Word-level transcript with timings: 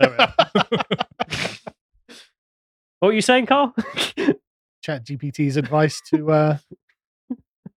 There 0.00 0.10
we 0.10 0.16
are. 0.16 0.34
what 3.00 3.08
were 3.08 3.12
you 3.12 3.20
saying, 3.20 3.46
Carl? 3.46 3.74
Chat 4.82 5.04
GPT's 5.04 5.56
advice 5.56 6.00
to 6.10 6.30
uh, 6.30 6.58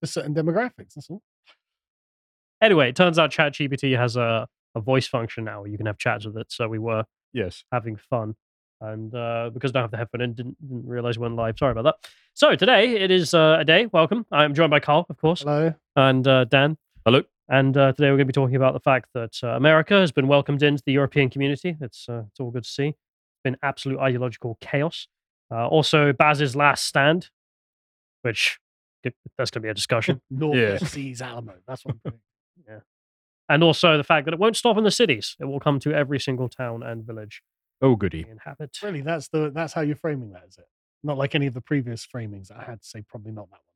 to 0.01 0.07
certain 0.07 0.33
demographics. 0.35 0.93
That's 0.95 1.09
all. 1.09 1.21
anyway, 2.61 2.89
it 2.89 2.95
turns 2.95 3.17
out 3.17 3.31
Chat 3.31 3.53
GPT 3.53 3.97
has 3.97 4.15
a, 4.15 4.47
a 4.75 4.79
voice 4.81 5.07
function 5.07 5.43
now 5.45 5.61
where 5.61 5.69
you 5.69 5.77
can 5.77 5.85
have 5.87 5.97
chats 5.97 6.25
with 6.25 6.37
it. 6.37 6.47
So 6.51 6.67
we 6.67 6.79
were 6.79 7.05
Yes. 7.33 7.63
having 7.71 7.95
fun. 7.95 8.35
And 8.81 9.13
uh, 9.13 9.51
because 9.53 9.71
I 9.71 9.73
don't 9.73 9.83
have 9.83 9.91
the 9.91 9.97
headphone 9.97 10.21
in, 10.21 10.33
didn't, 10.33 10.57
didn't 10.67 10.87
realize 10.87 11.17
we 11.19 11.23
went 11.23 11.35
live. 11.35 11.57
Sorry 11.59 11.71
about 11.73 11.83
that. 11.83 11.95
So 12.33 12.55
today 12.55 12.95
it 12.95 13.11
is 13.11 13.33
uh, 13.33 13.57
a 13.59 13.65
day. 13.65 13.87
Welcome. 13.87 14.25
I'm 14.31 14.53
joined 14.55 14.71
by 14.71 14.79
Carl, 14.79 15.05
of 15.09 15.17
course, 15.17 15.41
Hello. 15.41 15.73
and 15.95 16.27
uh, 16.27 16.45
Dan. 16.45 16.77
Hello. 17.05 17.21
And 17.51 17.75
uh, 17.75 17.93
today 17.93 18.07
we're 18.07 18.17
going 18.17 18.19
to 18.19 18.25
be 18.25 18.33
talking 18.33 18.55
about 18.55 18.73
the 18.73 18.79
fact 18.79 19.09
that 19.15 19.39
uh, 19.43 19.49
America 19.49 19.95
has 19.95 20.11
been 20.11 20.27
welcomed 20.27 20.61
into 20.61 20.83
the 20.85 20.91
European 20.93 21.29
community. 21.29 21.75
It's 21.81 22.07
uh, 22.07 22.23
it's 22.29 22.39
all 22.39 22.51
good 22.51 22.63
to 22.63 22.69
see. 22.69 22.87
It's 22.89 23.43
been 23.43 23.57
absolute 23.63 23.99
ideological 23.99 24.57
chaos. 24.61 25.07
Uh, 25.51 25.67
also, 25.67 26.13
Baz's 26.13 26.55
last 26.55 26.85
stand, 26.85 27.29
which 28.21 28.59
that's 29.03 29.49
going 29.49 29.61
to 29.61 29.65
be 29.65 29.69
a 29.69 29.73
discussion. 29.73 30.21
Norf 30.33 30.55
Yeah. 30.55 30.77
FC's 30.77 31.21
Alamo. 31.21 31.55
That's 31.67 31.83
what 31.85 31.95
I'm 31.95 32.01
putting. 32.03 32.19
and 33.49 33.63
also 33.63 33.97
the 33.97 34.03
fact 34.03 34.25
that 34.25 34.33
it 34.35 34.39
won't 34.39 34.55
stop 34.55 34.77
in 34.77 34.83
the 34.83 34.91
cities. 34.91 35.35
It 35.39 35.45
will 35.45 35.59
come 35.59 35.79
to 35.79 35.91
every 35.93 36.19
single 36.19 36.49
town 36.49 36.83
and 36.83 37.03
village 37.03 37.41
Oh, 37.81 37.95
goody. 37.95 38.27
inhabit. 38.29 38.77
Really, 38.83 39.01
that's 39.01 39.29
the 39.29 39.49
that's 39.51 39.73
how 39.73 39.81
you're 39.81 39.95
framing 39.95 40.31
that, 40.33 40.43
is 40.49 40.57
it? 40.59 40.67
Not 41.03 41.17
like 41.17 41.33
any 41.33 41.47
of 41.47 41.55
the 41.55 41.61
previous 41.61 42.05
framings. 42.05 42.51
I 42.51 42.63
had 42.63 42.81
to 42.81 42.87
say 42.87 43.01
probably 43.07 43.31
not 43.31 43.49
that 43.49 43.53
one. 43.53 43.68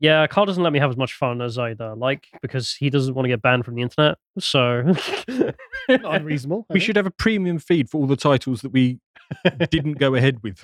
Yeah, 0.00 0.26
Carl 0.26 0.44
doesn't 0.46 0.62
let 0.62 0.72
me 0.72 0.78
have 0.80 0.90
as 0.90 0.96
much 0.96 1.14
fun 1.14 1.40
as 1.40 1.56
I'd 1.58 1.80
uh, 1.80 1.94
like 1.96 2.26
because 2.42 2.74
he 2.74 2.90
doesn't 2.90 3.14
want 3.14 3.24
to 3.24 3.28
get 3.28 3.40
banned 3.40 3.64
from 3.64 3.74
the 3.76 3.82
internet. 3.82 4.18
So 4.38 4.82
Not 5.28 5.54
unreasonable. 5.88 6.66
I 6.68 6.72
We 6.74 6.80
think. 6.80 6.86
should 6.86 6.96
have 6.96 7.06
a 7.06 7.10
premium 7.12 7.58
feed 7.58 7.88
for 7.88 7.98
all 8.00 8.06
the 8.06 8.16
titles 8.16 8.60
that 8.62 8.70
we 8.72 8.98
didn't 9.70 9.94
go 9.94 10.14
ahead 10.14 10.42
with. 10.42 10.62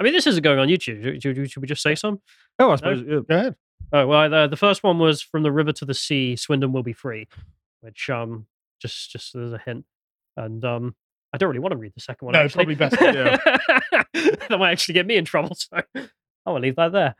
I 0.00 0.02
mean, 0.02 0.12
this 0.12 0.26
isn't 0.26 0.42
going 0.42 0.58
on 0.58 0.68
YouTube. 0.68 1.02
Should, 1.02 1.22
should- 1.22 1.50
should 1.50 1.60
we 1.62 1.68
just 1.68 1.82
say 1.82 1.94
some? 1.94 2.20
Oh, 2.58 2.70
I 2.72 2.76
suppose. 2.76 3.02
yeah. 3.06 3.20
Go 3.28 3.36
ahead. 3.36 3.54
Oh 3.92 4.06
well, 4.06 4.28
the, 4.28 4.48
the 4.48 4.56
first 4.56 4.82
one 4.82 4.98
was 4.98 5.22
from 5.22 5.42
the 5.44 5.52
river 5.52 5.72
to 5.72 5.84
the 5.84 5.94
sea. 5.94 6.34
Swindon 6.36 6.72
will 6.72 6.82
be 6.82 6.92
free, 6.92 7.28
which 7.80 8.10
um 8.10 8.46
just 8.80 9.12
just 9.12 9.34
as 9.36 9.52
a 9.52 9.58
hint, 9.64 9.84
and 10.36 10.64
um 10.64 10.94
I 11.32 11.36
don't 11.38 11.48
really 11.48 11.60
want 11.60 11.72
to 11.72 11.78
read 11.78 11.92
the 11.94 12.00
second 12.00 12.26
one. 12.26 12.32
No, 12.32 12.40
actually. 12.40 12.74
probably 12.74 12.74
best 12.74 12.98
that 14.12 14.56
might 14.58 14.72
actually 14.72 14.94
get 14.94 15.06
me 15.06 15.16
in 15.16 15.24
trouble. 15.24 15.54
So 15.54 15.80
I 15.94 16.50
will 16.50 16.60
leave 16.60 16.76
that 16.76 16.92
there. 16.92 17.14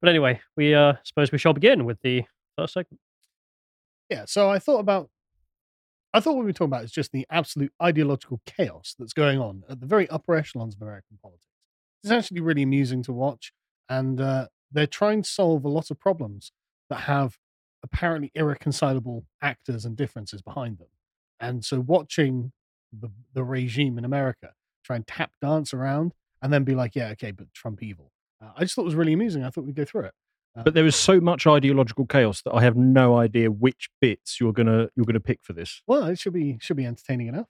But 0.00 0.10
anyway, 0.10 0.40
we 0.56 0.74
uh 0.74 0.94
suppose 1.04 1.32
we 1.32 1.38
shall 1.38 1.52
begin 1.52 1.84
with 1.84 2.00
the 2.02 2.24
first 2.56 2.74
segment. 2.74 3.00
Yeah. 4.08 4.24
So 4.26 4.50
I 4.50 4.58
thought 4.58 4.80
about. 4.80 5.10
I 6.14 6.20
thought 6.20 6.36
what 6.36 6.40
we 6.40 6.46
were 6.46 6.52
talking 6.54 6.72
about 6.72 6.84
is 6.84 6.90
just 6.90 7.12
the 7.12 7.26
absolute 7.30 7.70
ideological 7.82 8.40
chaos 8.46 8.94
that's 8.98 9.12
going 9.12 9.38
on 9.38 9.62
at 9.68 9.80
the 9.80 9.86
very 9.86 10.08
upper 10.08 10.34
echelons 10.34 10.74
of 10.74 10.80
American 10.80 11.18
politics. 11.22 11.44
It's 12.02 12.10
actually 12.10 12.40
really 12.40 12.62
amusing 12.62 13.02
to 13.04 13.12
watch, 13.12 13.52
and 13.90 14.18
uh, 14.18 14.46
they're 14.72 14.86
trying 14.86 15.22
to 15.22 15.28
solve 15.28 15.64
a 15.64 15.68
lot 15.68 15.90
of 15.90 16.00
problems 16.00 16.52
that 16.88 17.00
have 17.00 17.36
apparently 17.82 18.30
irreconcilable 18.34 19.26
actors 19.42 19.84
and 19.84 19.96
differences 19.96 20.40
behind 20.40 20.78
them. 20.78 20.88
And 21.40 21.64
so, 21.64 21.80
watching 21.80 22.52
the 22.92 23.10
the 23.34 23.44
regime 23.44 23.98
in 23.98 24.04
America 24.04 24.54
try 24.82 24.96
and 24.96 25.06
tap 25.06 25.32
dance 25.42 25.74
around 25.74 26.14
and 26.40 26.52
then 26.52 26.64
be 26.64 26.74
like, 26.74 26.94
"Yeah, 26.96 27.10
okay, 27.10 27.32
but 27.32 27.52
Trump 27.52 27.82
evil." 27.82 28.12
Uh, 28.42 28.50
I 28.56 28.60
just 28.60 28.74
thought 28.74 28.82
it 28.82 28.86
was 28.86 28.94
really 28.94 29.12
amusing. 29.12 29.44
I 29.44 29.50
thought 29.50 29.64
we'd 29.64 29.74
go 29.74 29.84
through 29.84 30.02
it. 30.02 30.14
But 30.64 30.74
there 30.74 30.86
is 30.86 30.96
so 30.96 31.20
much 31.20 31.46
ideological 31.46 32.06
chaos 32.06 32.42
that 32.42 32.52
I 32.52 32.62
have 32.62 32.76
no 32.76 33.16
idea 33.16 33.50
which 33.50 33.90
bits 34.00 34.40
you're 34.40 34.52
gonna 34.52 34.88
you're 34.96 35.06
gonna 35.06 35.20
pick 35.20 35.40
for 35.42 35.52
this. 35.52 35.82
Well, 35.86 36.04
it 36.06 36.18
should 36.18 36.32
be 36.32 36.58
should 36.60 36.76
be 36.76 36.86
entertaining 36.86 37.28
enough. 37.28 37.46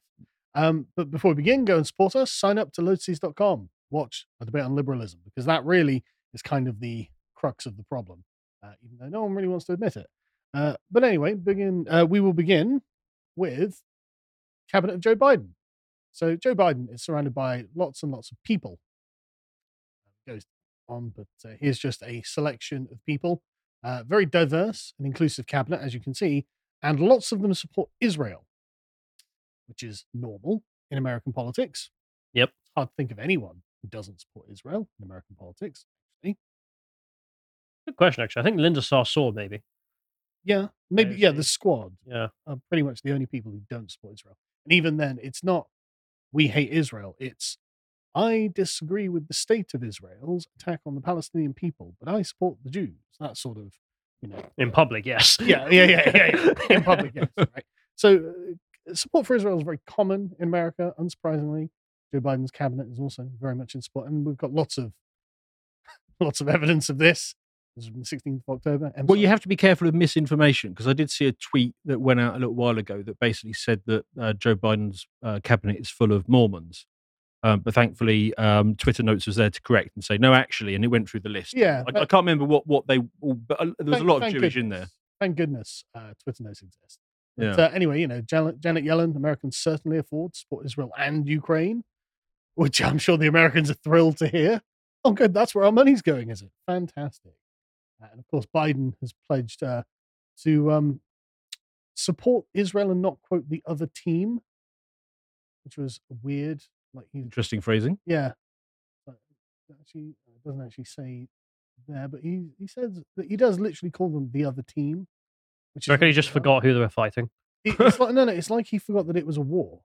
Um, 0.54 0.88
but 0.96 1.10
before 1.10 1.30
we 1.30 1.36
begin, 1.36 1.64
go 1.64 1.76
and 1.76 1.86
support 1.86 2.16
us. 2.16 2.32
Sign 2.32 2.58
up 2.58 2.72
to 2.74 2.82
lotuseaters.com. 2.82 3.70
Watch 3.90 4.26
a 4.40 4.44
debate 4.44 4.64
on 4.64 4.74
liberalism 4.74 5.20
because 5.24 5.46
that 5.46 5.64
really 5.64 6.04
is 6.34 6.42
kind 6.42 6.68
of 6.68 6.80
the 6.80 7.08
crux 7.34 7.64
of 7.64 7.76
the 7.76 7.84
problem, 7.84 8.24
uh, 8.62 8.72
even 8.84 8.98
though 8.98 9.08
no 9.08 9.22
one 9.22 9.34
really 9.34 9.48
wants 9.48 9.64
to 9.66 9.72
admit 9.72 9.96
it. 9.96 10.06
Uh, 10.52 10.74
but 10.90 11.04
anyway, 11.04 11.34
begin. 11.34 11.86
Uh, 11.88 12.06
we 12.08 12.20
will 12.20 12.32
begin 12.34 12.82
with 13.36 13.82
cabinet 14.70 14.94
of 14.94 15.00
Joe 15.00 15.16
Biden. 15.16 15.50
So 16.12 16.36
Joe 16.36 16.54
Biden 16.54 16.92
is 16.92 17.02
surrounded 17.02 17.34
by 17.34 17.64
lots 17.74 18.02
and 18.02 18.12
lots 18.12 18.30
of 18.30 18.36
people. 18.42 18.78
Goes 20.26 20.44
on, 20.88 21.12
but 21.16 21.26
uh, 21.48 21.54
here's 21.60 21.78
just 21.78 22.02
a 22.02 22.22
selection 22.22 22.88
of 22.90 23.04
people. 23.06 23.42
Uh, 23.84 24.02
very 24.06 24.26
diverse 24.26 24.94
and 24.98 25.06
inclusive 25.06 25.46
cabinet, 25.46 25.80
as 25.80 25.94
you 25.94 26.00
can 26.00 26.14
see, 26.14 26.46
and 26.82 26.98
lots 26.98 27.30
of 27.32 27.42
them 27.42 27.54
support 27.54 27.88
Israel, 28.00 28.44
which 29.68 29.82
is 29.82 30.04
normal 30.12 30.62
in 30.90 30.98
American 30.98 31.32
politics. 31.32 31.90
Yep. 32.34 32.48
It's 32.48 32.72
hard 32.76 32.88
to 32.88 32.94
think 32.96 33.10
of 33.12 33.18
anyone 33.18 33.62
who 33.82 33.88
doesn't 33.88 34.20
support 34.20 34.46
Israel 34.50 34.88
in 34.98 35.04
American 35.04 35.36
politics. 35.36 35.84
Actually. 36.18 36.38
Good 37.86 37.96
question, 37.96 38.24
actually. 38.24 38.40
I 38.40 38.44
think 38.44 38.58
Linda 38.58 38.80
Sarsour, 38.80 39.32
maybe. 39.34 39.62
Yeah, 40.44 40.68
maybe. 40.90 41.14
Yeah, 41.16 41.30
the 41.32 41.44
squad 41.44 41.92
Yeah. 42.06 42.28
are 42.46 42.56
pretty 42.68 42.82
much 42.82 43.02
the 43.02 43.12
only 43.12 43.26
people 43.26 43.52
who 43.52 43.60
don't 43.70 43.90
support 43.90 44.14
Israel. 44.14 44.36
And 44.64 44.72
even 44.72 44.96
then, 44.96 45.18
it's 45.22 45.44
not 45.44 45.68
we 46.32 46.48
hate 46.48 46.70
Israel. 46.70 47.16
It's 47.18 47.58
I 48.18 48.50
disagree 48.52 49.08
with 49.08 49.28
the 49.28 49.34
state 49.34 49.74
of 49.74 49.84
Israel's 49.84 50.48
attack 50.58 50.80
on 50.84 50.96
the 50.96 51.00
Palestinian 51.00 51.54
people, 51.54 51.94
but 52.00 52.12
I 52.12 52.22
support 52.22 52.56
the 52.64 52.70
Jews. 52.70 52.96
That 53.20 53.36
sort 53.36 53.58
of, 53.58 53.72
you 54.20 54.28
know, 54.28 54.42
In 54.58 54.72
public, 54.72 55.06
yes. 55.06 55.36
yeah, 55.40 55.68
yeah, 55.70 55.84
yeah, 55.84 56.10
yeah, 56.12 56.30
yeah. 56.34 56.76
in 56.76 56.82
public, 56.82 57.12
yes, 57.14 57.28
right. 57.38 57.64
So 57.94 58.34
uh, 58.90 58.94
support 58.94 59.24
for 59.24 59.36
Israel 59.36 59.58
is 59.58 59.62
very 59.62 59.78
common 59.86 60.32
in 60.40 60.48
America. 60.48 60.94
Unsurprisingly, 60.98 61.68
Joe 62.12 62.20
Biden's 62.20 62.50
cabinet 62.50 62.88
is 62.90 62.98
also 62.98 63.28
very 63.40 63.54
much 63.54 63.76
in 63.76 63.82
support, 63.82 64.08
and 64.08 64.26
we've 64.26 64.36
got 64.36 64.52
lots 64.52 64.78
of 64.78 64.92
lots 66.20 66.40
of 66.40 66.48
evidence 66.48 66.88
of 66.88 66.98
this. 66.98 67.36
This 67.76 67.84
is 67.84 67.90
from 67.92 68.00
the 68.00 68.06
16th 68.06 68.42
of 68.48 68.56
October. 68.56 68.92
Well, 69.04 69.16
you 69.16 69.28
have 69.28 69.42
to 69.42 69.48
be 69.48 69.54
careful 69.54 69.86
of 69.86 69.94
misinformation 69.94 70.70
because 70.70 70.88
I 70.88 70.92
did 70.92 71.08
see 71.08 71.28
a 71.28 71.32
tweet 71.32 71.76
that 71.84 72.00
went 72.00 72.18
out 72.18 72.34
a 72.34 72.38
little 72.40 72.56
while 72.56 72.78
ago 72.78 73.04
that 73.04 73.20
basically 73.20 73.52
said 73.52 73.82
that 73.86 74.04
uh, 74.20 74.32
Joe 74.32 74.56
Biden's 74.56 75.06
uh, 75.22 75.38
cabinet 75.44 75.76
is 75.78 75.88
full 75.88 76.10
of 76.10 76.28
Mormons. 76.28 76.84
Um, 77.44 77.60
but 77.60 77.72
thankfully, 77.74 78.34
um, 78.34 78.74
Twitter 78.74 79.02
Notes 79.04 79.26
was 79.26 79.36
there 79.36 79.50
to 79.50 79.62
correct 79.62 79.90
and 79.94 80.04
say 80.04 80.18
no, 80.18 80.34
actually, 80.34 80.74
and 80.74 80.84
it 80.84 80.88
went 80.88 81.08
through 81.08 81.20
the 81.20 81.28
list. 81.28 81.54
Yeah, 81.56 81.84
I, 81.86 81.90
I 82.00 82.04
can't 82.06 82.22
remember 82.24 82.44
what 82.44 82.66
what 82.66 82.86
they. 82.88 82.98
But 82.98 83.60
uh, 83.60 83.64
there 83.78 83.86
was 83.86 83.98
Thank- 83.98 84.08
a 84.08 84.12
lot 84.12 84.22
of 84.24 84.32
Jewish 84.32 84.56
in 84.56 84.68
there. 84.70 84.88
Thank 85.20 85.36
goodness 85.36 85.84
uh, 85.94 86.12
Twitter 86.22 86.42
Notes 86.44 86.62
exist. 86.62 86.98
But 87.36 87.44
Yeah. 87.58 87.64
uh, 87.66 87.70
anyway, 87.70 88.00
you 88.00 88.06
know, 88.08 88.20
Janet, 88.20 88.60
Janet 88.60 88.84
Yellen, 88.84 89.16
Americans 89.16 89.56
certainly 89.56 89.98
afford 89.98 90.32
to 90.34 90.38
support 90.40 90.66
Israel 90.66 90.90
and 90.98 91.28
Ukraine, 91.28 91.84
which 92.54 92.80
I'm 92.82 92.98
sure 92.98 93.16
the 93.16 93.26
Americans 93.28 93.70
are 93.70 93.74
thrilled 93.74 94.16
to 94.18 94.28
hear. 94.28 94.62
Oh, 95.04 95.12
good. 95.12 95.32
That's 95.34 95.54
where 95.54 95.64
our 95.64 95.72
money's 95.72 96.02
going, 96.02 96.30
is 96.30 96.42
it? 96.42 96.50
Fantastic. 96.66 97.34
Uh, 98.02 98.06
and 98.10 98.20
of 98.20 98.26
course, 98.28 98.46
Biden 98.52 98.94
has 99.00 99.12
pledged 99.28 99.62
uh, 99.62 99.82
to 100.42 100.70
um, 100.72 101.00
support 101.94 102.46
Israel 102.54 102.90
and 102.90 103.00
not 103.02 103.18
quote 103.22 103.48
the 103.48 103.62
other 103.66 103.86
team, 103.92 104.40
which 105.64 105.76
was 105.76 106.00
weird. 106.22 106.62
Like 106.94 107.06
he 107.12 107.20
Interesting 107.20 107.60
phrasing. 107.60 107.98
yeah. 108.06 108.32
But 109.06 109.16
actually, 109.80 110.14
it 110.26 110.42
doesn't 110.44 110.64
actually 110.64 110.84
say 110.84 111.28
there, 111.86 112.08
but 112.08 112.20
he, 112.20 112.46
he 112.58 112.66
says 112.66 113.02
that 113.16 113.26
he 113.26 113.36
does 113.36 113.60
literally 113.60 113.90
call 113.90 114.08
them 114.08 114.30
the 114.32 114.44
other 114.44 114.62
team. 114.62 115.06
Which 115.74 115.84
Do 115.84 115.90
you 115.90 115.94
reckon 115.94 116.08
he 116.08 116.12
just 116.14 116.30
forgot 116.30 116.62
who 116.64 116.72
they 116.72 116.80
were 116.80 116.88
fighting? 116.88 117.28
It- 117.64 117.76
it's 117.78 117.98
like 118.00 118.14
no, 118.14 118.24
no. 118.24 118.32
It's 118.32 118.50
like 118.50 118.66
he 118.68 118.78
forgot 118.78 119.06
that 119.08 119.16
it 119.16 119.26
was 119.26 119.36
a 119.36 119.42
war. 119.42 119.80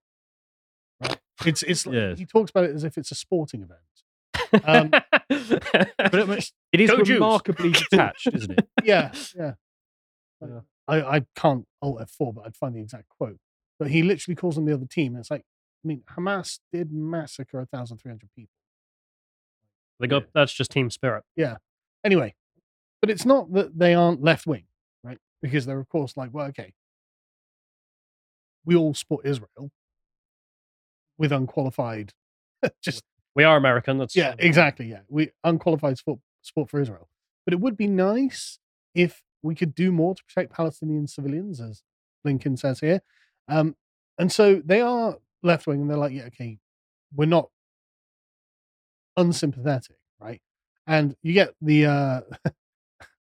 Right? 1.02 1.20
It's 1.46 1.64
it's 1.64 1.86
like, 1.86 1.96
Yes. 1.96 2.18
he 2.20 2.26
talks 2.26 2.50
about 2.52 2.64
it 2.66 2.76
as 2.76 2.84
if 2.86 2.98
it's 2.98 3.12
a 3.12 3.16
sporting 3.16 3.62
event. 3.64 4.64
Um, 4.66 4.90
But 5.30 6.14
it, 6.30 6.52
it 6.72 6.82
is 6.82 6.90
Go 6.92 6.98
Jews. 7.04 7.16
remarkably 7.16 7.72
detached, 7.90 8.28
isn't 8.34 8.52
it? 8.52 8.68
Yeah, 8.84 9.12
yeah. 9.36 9.54
Like, 10.40 10.52
Yeah. 10.52 10.60
I 10.88 11.16
I 11.18 11.26
can't 11.36 11.66
alt 11.82 12.00
F4, 12.02 12.36
but 12.36 12.46
I'd 12.46 12.56
find 12.56 12.76
the 12.76 12.80
exact 12.82 13.10
quote. 13.10 13.38
But 13.80 13.90
he 13.90 14.04
literally 14.04 14.36
calls 14.36 14.56
them 14.56 14.66
the 14.66 14.74
other 14.74 14.86
team. 14.86 15.14
And 15.14 15.22
it's 15.22 15.32
like, 15.32 15.44
I 15.84 15.88
mean, 15.88 16.04
Hamas 16.16 16.60
did 16.72 16.92
massacre 16.92 17.58
1,300 17.58 18.30
people. 18.36 18.54
they 20.00 20.08
go, 20.08 20.22
that's 20.34 20.54
just 20.54 20.72
team 20.72 20.90
spirit. 20.90 21.24
Yeah. 21.36 21.58
Anyway, 22.04 22.36
but 23.02 23.10
it's 23.10 23.26
not 23.26 23.52
that 23.54 23.78
they 23.78 23.94
aren't 23.94 24.22
left 24.22 24.48
wing, 24.48 24.64
right? 25.04 25.18
Because 25.42 25.66
they're 25.66 25.80
of 25.80 25.90
course 25.90 26.16
like, 26.16 26.34
well, 26.34 26.48
okay, 26.48 26.74
we 28.66 28.76
all 28.76 28.94
support 28.94 29.26
Israel 29.26 29.72
with 31.18 31.32
unqualified, 31.32 32.14
just 32.82 33.04
We 33.36 33.44
are 33.44 33.58
American. 33.58 33.98
That's 33.98 34.16
yeah, 34.16 34.36
exactly, 34.40 34.88
yeah, 34.88 35.02
we 35.10 35.32
unqualified 35.44 35.98
support 35.98 36.20
support 36.42 36.70
for 36.70 36.80
Israel. 36.80 37.10
But 37.46 37.54
it 37.54 37.60
would 37.60 37.78
be 37.78 37.88
nice 37.88 38.60
if 38.96 39.22
we 39.42 39.56
could 39.56 39.76
do 39.76 39.92
more 39.92 40.16
to 40.16 40.24
protect 40.24 40.54
Palestinian 40.54 41.08
civilians, 41.08 41.60
as 41.60 41.84
Blinken 42.26 42.58
says 42.58 42.80
here. 42.80 43.02
Um, 43.48 43.76
and 44.18 44.32
so 44.32 44.62
they 44.64 44.80
are 44.82 45.18
left 45.44 45.68
wing, 45.68 45.82
and 45.82 45.90
they're 45.90 45.98
like, 45.98 46.14
yeah, 46.14 46.26
okay, 46.26 46.58
we're 47.16 47.26
not 47.26 47.50
unsympathetic, 49.18 49.98
right? 50.20 50.42
And 50.88 51.16
you 51.22 51.34
get 51.34 51.54
the 51.62 51.86
uh, 51.86 52.22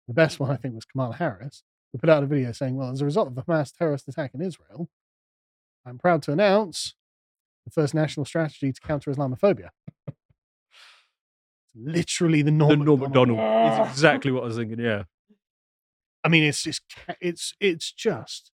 the 0.09 0.15
best 0.15 0.41
one, 0.41 0.51
I 0.51 0.57
think, 0.57 0.75
was 0.75 0.85
Kamala 0.85 1.15
Harris, 1.15 1.63
who 1.93 1.99
put 1.99 2.09
out 2.11 2.23
a 2.23 2.27
video 2.27 2.53
saying, 2.53 2.77
well, 2.77 2.91
as 2.91 3.01
a 3.01 3.05
result 3.05 3.29
of 3.29 3.35
the 3.35 3.43
Hamas 3.43 3.73
terrorist 3.77 4.09
attack 4.09 4.33
in 4.35 4.41
Israel, 4.41 4.89
I'm 5.85 5.99
proud 5.99 6.23
to 6.25 6.33
announce 6.33 6.95
the 7.65 7.71
first 7.71 7.95
national 7.95 8.27
strategy 8.27 8.73
to 8.73 8.81
counter 8.81 9.13
Islamophobia. 9.13 9.71
Literally 11.75 12.43
the 12.43 12.51
Norm, 12.51 12.79
the 12.81 12.85
Norm. 12.85 13.01
Macdonald 13.01 13.39
is 13.39 13.91
exactly 13.93 14.31
what 14.31 14.43
I 14.43 14.47
was 14.47 14.57
thinking. 14.57 14.79
Yeah, 14.79 15.05
I 16.25 16.29
mean, 16.29 16.45
it's 16.45 16.63
just 16.63 16.83
it's 17.21 17.55
it's 17.61 17.91
just 17.93 18.52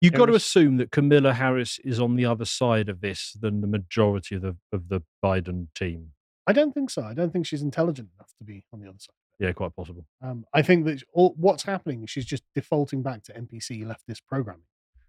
you've 0.00 0.14
got 0.14 0.26
to 0.26 0.34
assume 0.34 0.76
that 0.78 0.90
Kamala 0.90 1.34
Harris 1.34 1.78
is 1.84 2.00
on 2.00 2.16
the 2.16 2.24
other 2.24 2.44
side 2.44 2.88
of 2.88 3.00
this 3.00 3.36
than 3.40 3.60
the 3.60 3.66
majority 3.66 4.34
of 4.36 4.42
the 4.42 4.56
of 4.72 4.88
the 4.88 5.02
Biden 5.24 5.68
team. 5.74 6.12
I 6.46 6.52
don't 6.52 6.72
think 6.72 6.90
so. 6.90 7.02
I 7.02 7.14
don't 7.14 7.32
think 7.32 7.46
she's 7.46 7.62
intelligent 7.62 8.08
enough 8.16 8.32
to 8.38 8.44
be 8.44 8.64
on 8.72 8.80
the 8.80 8.88
other 8.88 8.98
side. 8.98 9.14
Yeah, 9.38 9.52
quite 9.52 9.74
possible. 9.74 10.04
Um, 10.22 10.44
I 10.52 10.62
think 10.62 10.84
that 10.84 11.02
all, 11.12 11.34
what's 11.36 11.62
happening 11.62 12.02
is 12.02 12.10
she's 12.10 12.26
just 12.26 12.42
defaulting 12.54 13.02
back 13.02 13.22
to 13.24 13.32
NPC 13.32 13.84
leftist 13.86 14.20
programming. 14.28 14.64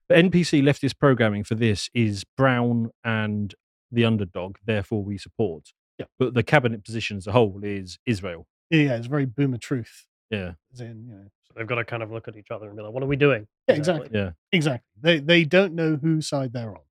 But 0.08 0.26
NPC 0.26 0.62
leftist 0.62 1.00
programming 1.00 1.44
for 1.44 1.56
this 1.56 1.90
is 1.94 2.24
Brown 2.38 2.92
and 3.04 3.56
the 3.92 4.06
underdog, 4.06 4.58
therefore 4.66 5.04
we 5.04 5.18
support. 5.18 5.74
Yeah. 5.98 6.06
But 6.18 6.34
the 6.34 6.44
cabinet 6.44 6.84
position 6.86 7.18
as 7.18 7.28
a 7.28 7.32
whole 7.32 7.60
is 7.64 7.98
Israel. 8.06 8.48
Yeah, 8.70 8.84
yeah, 8.84 8.96
it's 8.96 9.08
very 9.08 9.26
boomer 9.26 9.58
truth. 9.58 10.06
Yeah. 10.32 10.54
Then 10.74 11.06
you 11.08 11.14
know, 11.16 11.24
So 11.48 11.54
they've 11.58 11.68
got 11.68 11.76
to 11.76 11.86
kind 11.86 12.02
of 12.04 12.12
look 12.12 12.28
at 12.28 12.36
each 12.38 12.52
other 12.52 12.68
and 12.68 12.76
be 12.78 12.82
like, 12.84 12.94
what 12.94 13.04
are 13.04 13.08
we 13.08 13.16
doing? 13.18 13.48
Yeah, 13.68 13.76
exactly. 13.76 14.10
Yeah. 14.14 14.32
exactly. 14.52 14.88
They 15.00 15.20
they 15.20 15.44
don't 15.46 15.74
know 15.74 15.98
whose 16.02 16.28
side 16.28 16.54
they're 16.54 16.72
on. 16.72 16.82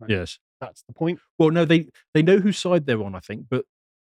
Right. 0.00 0.10
Yes. 0.10 0.38
That's 0.60 0.82
the 0.82 0.92
point. 0.92 1.20
Well, 1.38 1.50
no, 1.50 1.64
they 1.64 1.88
they 2.14 2.22
know 2.22 2.38
whose 2.38 2.58
side 2.58 2.86
they're 2.86 3.02
on, 3.02 3.14
I 3.14 3.20
think, 3.20 3.46
but 3.48 3.64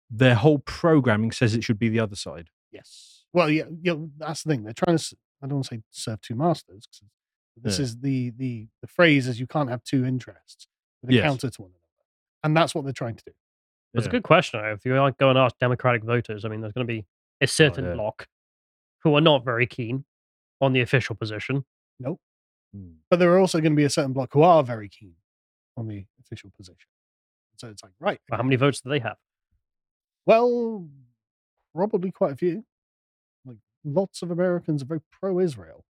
their 0.09 0.35
whole 0.35 0.59
programming 0.59 1.31
says 1.31 1.53
it 1.53 1.63
should 1.63 1.77
be 1.79 1.89
the 1.89 1.99
other 1.99 2.15
side. 2.15 2.47
Yes. 2.71 3.25
Well, 3.33 3.49
yeah, 3.49 3.65
yeah. 3.81 3.95
That's 4.17 4.43
the 4.43 4.51
thing. 4.51 4.63
They're 4.63 4.73
trying 4.73 4.97
to. 4.97 5.01
s- 5.01 5.13
I 5.41 5.47
don't 5.47 5.55
want 5.57 5.67
to 5.67 5.75
say 5.75 5.81
serve 5.91 6.21
two 6.21 6.35
masters. 6.35 6.87
'cause 6.87 7.03
this 7.61 7.77
Yeah. 7.79 7.83
is 7.83 7.97
the 7.99 8.29
the 8.31 8.67
the 8.81 8.87
phrase 8.87 9.27
is 9.27 9.39
you 9.39 9.47
can't 9.47 9.69
have 9.69 9.83
two 9.83 10.05
interests 10.05 10.67
that 11.03 11.09
are 11.11 11.13
Yes. 11.13 11.23
counter 11.23 11.49
to 11.49 11.61
one 11.61 11.71
another, 11.71 12.07
and 12.43 12.55
that's 12.57 12.73
what 12.73 12.83
they're 12.85 12.93
trying 12.93 13.15
to 13.17 13.23
do. 13.25 13.33
That's 13.93 14.05
Yeah. 14.05 14.09
a 14.09 14.11
good 14.11 14.23
question. 14.23 14.59
If 14.63 14.85
you 14.85 14.97
like 14.99 15.17
go 15.17 15.29
and 15.29 15.37
ask 15.37 15.57
Democratic 15.59 16.03
voters, 16.03 16.45
I 16.45 16.49
mean, 16.49 16.61
there's 16.61 16.73
going 16.73 16.87
to 16.87 16.91
be 16.93 16.99
a 17.41 17.43
oh, 17.43 17.45
certain 17.45 17.85
yeah. 17.85 17.93
bloc 17.93 18.27
who 19.03 19.15
are 19.15 19.21
not 19.21 19.43
very 19.45 19.65
keen 19.67 20.05
on 20.61 20.73
the 20.73 20.81
official 20.81 21.15
position. 21.15 21.65
Hmm. 22.03 22.91
But 23.09 23.17
there 23.19 23.31
are 23.33 23.39
also 23.39 23.59
going 23.59 23.71
to 23.71 23.75
be 23.77 23.83
a 23.85 23.89
certain 23.89 24.13
bloc 24.13 24.29
who 24.33 24.43
are 24.43 24.63
very 24.63 24.89
keen 24.89 25.15
on 25.75 25.87
the 25.87 26.05
official 26.19 26.51
position. 26.55 26.87
So 27.57 27.67
it's 27.67 27.81
like 27.83 27.93
right. 27.99 28.19
But 28.29 28.37
how 28.37 28.43
many 28.43 28.55
votes 28.57 28.79
do 28.81 28.89
they 28.89 28.99
have? 28.99 29.17
Well, 30.25 30.87
probably 31.75 32.11
quite 32.11 32.33
a 32.33 32.35
few. 32.35 32.63
Like 33.45 33.57
lots 33.83 34.21
of 34.21 34.29
Americans 34.31 34.83
are 34.83 34.85
very 34.85 35.01
pro-Israel. 35.11 35.83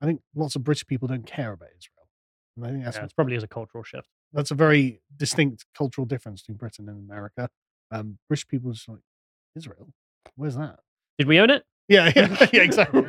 I 0.00 0.06
think 0.06 0.22
lots 0.34 0.56
of 0.56 0.64
British 0.64 0.86
people 0.86 1.08
don't 1.08 1.26
care 1.26 1.52
about 1.52 1.68
Israel, 1.76 2.08
and 2.56 2.64
I 2.66 2.70
think 2.70 2.84
that's 2.84 2.96
Yeah, 2.96 3.02
what's 3.02 3.12
it 3.12 3.16
probably 3.16 3.34
is 3.36 3.42
a 3.42 3.48
cultural 3.48 3.82
shift. 3.84 4.08
that's 4.32 4.50
a 4.50 4.54
very 4.54 5.02
distinct 5.16 5.66
cultural 5.76 6.04
difference 6.06 6.42
between 6.42 6.56
Britain 6.56 6.88
and 6.88 6.98
America. 7.10 7.50
Um, 7.90 8.18
British 8.28 8.46
people 8.46 8.70
are 8.70 8.74
just 8.74 8.88
like 8.88 9.00
Israel. 9.56 9.88
Where's 10.36 10.56
that? 10.56 10.78
Did 11.18 11.26
we 11.26 11.38
own 11.40 11.50
it? 11.50 11.64
Yeah, 11.88 12.12
yeah, 12.14 12.46
yeah 12.52 12.62
exactly. 12.62 13.04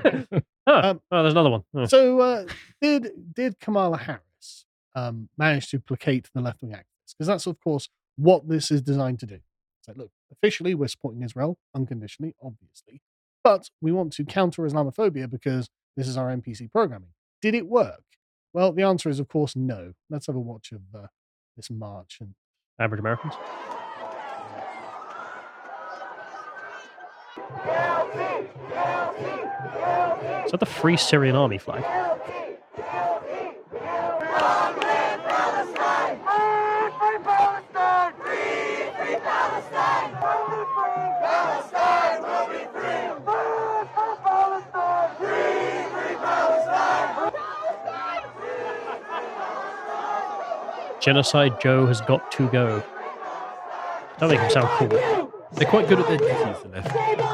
Oh, 0.65 0.89
Um, 0.89 1.01
oh 1.11 1.21
there's 1.21 1.33
another 1.33 1.49
one. 1.49 1.63
Oh. 1.75 1.85
so, 1.85 2.19
uh, 2.19 2.45
did 2.81 3.11
did 3.33 3.59
Kamala 3.59 3.97
Harris 3.97 4.65
um, 4.95 5.29
manage 5.37 5.69
to 5.71 5.79
placate 5.79 6.29
the 6.33 6.41
left 6.41 6.61
wing 6.61 6.71
activists? 6.71 7.13
Because 7.17 7.27
that's 7.27 7.47
of 7.47 7.59
course 7.59 7.89
what 8.15 8.47
this 8.47 8.71
is 8.71 8.81
designed 8.81 9.19
to 9.19 9.25
do. 9.25 9.35
It's 9.35 9.87
like, 9.87 9.97
look, 9.97 10.11
officially 10.31 10.75
we're 10.75 10.87
supporting 10.87 11.23
Israel 11.23 11.57
unconditionally, 11.75 12.35
obviously, 12.43 13.01
but 13.43 13.69
we 13.81 13.91
want 13.91 14.13
to 14.13 14.25
counter 14.25 14.61
Islamophobia 14.63 15.29
because 15.29 15.69
this 15.97 16.07
is 16.07 16.17
our 16.17 16.27
NPC 16.27 16.71
programming. 16.71 17.09
Did 17.41 17.55
it 17.55 17.67
work? 17.67 18.03
Well, 18.53 18.71
the 18.71 18.83
answer 18.83 19.09
is 19.09 19.19
of 19.19 19.27
course 19.27 19.55
no. 19.55 19.93
Let's 20.09 20.27
have 20.27 20.35
a 20.35 20.39
watch 20.39 20.71
of 20.71 20.81
uh, 20.95 21.07
this 21.57 21.69
march 21.69 22.17
and 22.21 22.35
Average 22.79 22.99
Americans. 22.99 23.33
Is 30.45 30.51
that 30.51 30.59
the 30.59 30.65
Free 30.65 30.97
Syrian 30.97 31.35
Army 31.35 31.57
flag? 31.57 31.83
Genocide 50.99 51.61
Joe 51.61 51.85
has 51.85 52.01
got 52.01 52.31
to 52.33 52.47
go. 52.49 52.83
Don't 54.19 54.29
make 54.29 54.39
him 54.39 54.51
sound 54.51 54.67
cool. 54.77 54.89
They're 55.53 55.67
quite 55.67 55.87
good 55.87 55.99
at 55.99 56.07
their 56.07 56.17
duties, 56.17 56.61
the 56.61 56.69
left. 56.69 57.28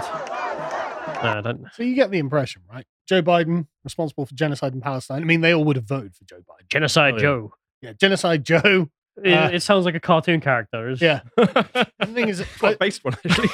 What? 0.00 1.22
No, 1.22 1.30
I 1.30 1.40
don't. 1.42 1.66
So 1.74 1.82
you 1.82 1.94
get 1.94 2.10
the 2.10 2.18
impression, 2.18 2.62
right? 2.70 2.84
Joe 3.08 3.22
Biden 3.22 3.66
responsible 3.84 4.26
for 4.26 4.34
genocide 4.34 4.74
in 4.74 4.80
Palestine. 4.80 5.22
I 5.22 5.24
mean, 5.24 5.40
they 5.40 5.54
all 5.54 5.64
would 5.64 5.76
have 5.76 5.86
voted 5.86 6.14
for 6.14 6.24
Joe 6.24 6.38
Biden. 6.40 6.68
Genocide 6.68 7.14
Oh, 7.14 7.16
yeah. 7.16 7.22
Joe. 7.22 7.54
Yeah, 7.82 7.92
genocide 7.94 8.44
Joe. 8.44 8.88
It, 9.24 9.32
Uh, 9.32 9.50
it 9.52 9.60
sounds 9.60 9.86
like 9.86 9.94
a 9.94 10.00
cartoon 10.00 10.40
character. 10.40 10.90
It's- 10.90 11.00
Yeah, 11.00 11.20
the 11.36 12.06
thing 12.06 12.28
is, 12.28 12.44
quite 12.58 12.74
I- 12.74 12.78
based 12.78 13.02
one 13.04 13.14
actually. 13.24 13.48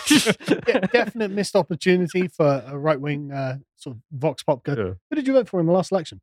de- 0.47 0.81
definite 0.89 1.31
missed 1.31 1.55
opportunity 1.55 2.27
for 2.29 2.65
a 2.67 2.77
right 2.77 3.01
wing 3.01 3.31
uh, 3.31 3.59
sort 3.77 3.95
of 3.97 4.03
vox 4.11 4.43
pop. 4.43 4.65
Go, 4.65 4.73
Yeah. 4.77 4.93
who 5.11 5.17
did 5.17 5.27
you 5.29 5.35
vote 5.35 5.49
for 5.49 5.61
in 5.61 5.67
the 5.67 5.73
last 5.73 5.93
election? 5.93 6.21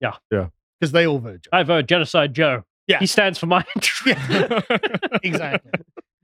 Yeah. 0.00 0.16
Yeah. 0.30 0.48
because 0.78 0.92
they 0.92 1.06
all 1.06 1.18
voted. 1.18 1.44
Joe. 1.44 1.50
I 1.54 1.62
vote 1.62 1.86
Genocide 1.86 2.34
Joe. 2.34 2.64
Yeah. 2.86 2.98
He 2.98 3.06
stands 3.06 3.38
for 3.38 3.46
my 3.46 3.64
interest. 3.76 4.04
Yeah, 4.30 4.60
exactly. 5.22 5.70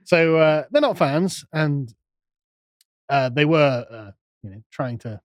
So 0.04 0.36
uh, 0.38 0.64
they're 0.70 0.82
not 0.82 0.98
fans, 0.98 1.44
and 1.52 1.92
uh, 3.08 3.28
they 3.28 3.44
were, 3.44 3.86
uh, 3.90 4.10
you 4.42 4.50
know, 4.50 4.62
trying 4.72 4.98
to 4.98 5.20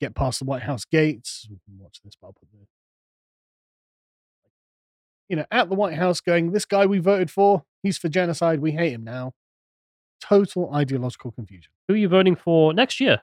get 0.00 0.14
past 0.14 0.38
the 0.38 0.44
White 0.44 0.62
House 0.62 0.84
gates. 0.84 1.46
We 1.50 1.58
can 1.64 1.78
watch 1.78 2.00
this, 2.04 2.14
but 2.20 2.28
I'll 2.28 2.32
put 2.32 2.48
the, 2.52 2.66
you 5.28 5.36
know, 5.36 5.44
at 5.50 5.68
the 5.68 5.74
White 5.74 5.94
House, 5.94 6.20
going, 6.20 6.52
"This 6.52 6.64
guy 6.64 6.86
we 6.86 6.98
voted 6.98 7.30
for, 7.30 7.64
he's 7.82 7.98
for 7.98 8.08
genocide. 8.08 8.60
We 8.60 8.72
hate 8.72 8.92
him 8.92 9.04
now." 9.04 9.32
Total 10.20 10.72
ideological 10.74 11.30
confusion. 11.32 11.70
Who 11.88 11.94
are 11.94 11.98
you 11.98 12.08
voting 12.08 12.36
for 12.36 12.72
next 12.72 13.00
year? 13.00 13.22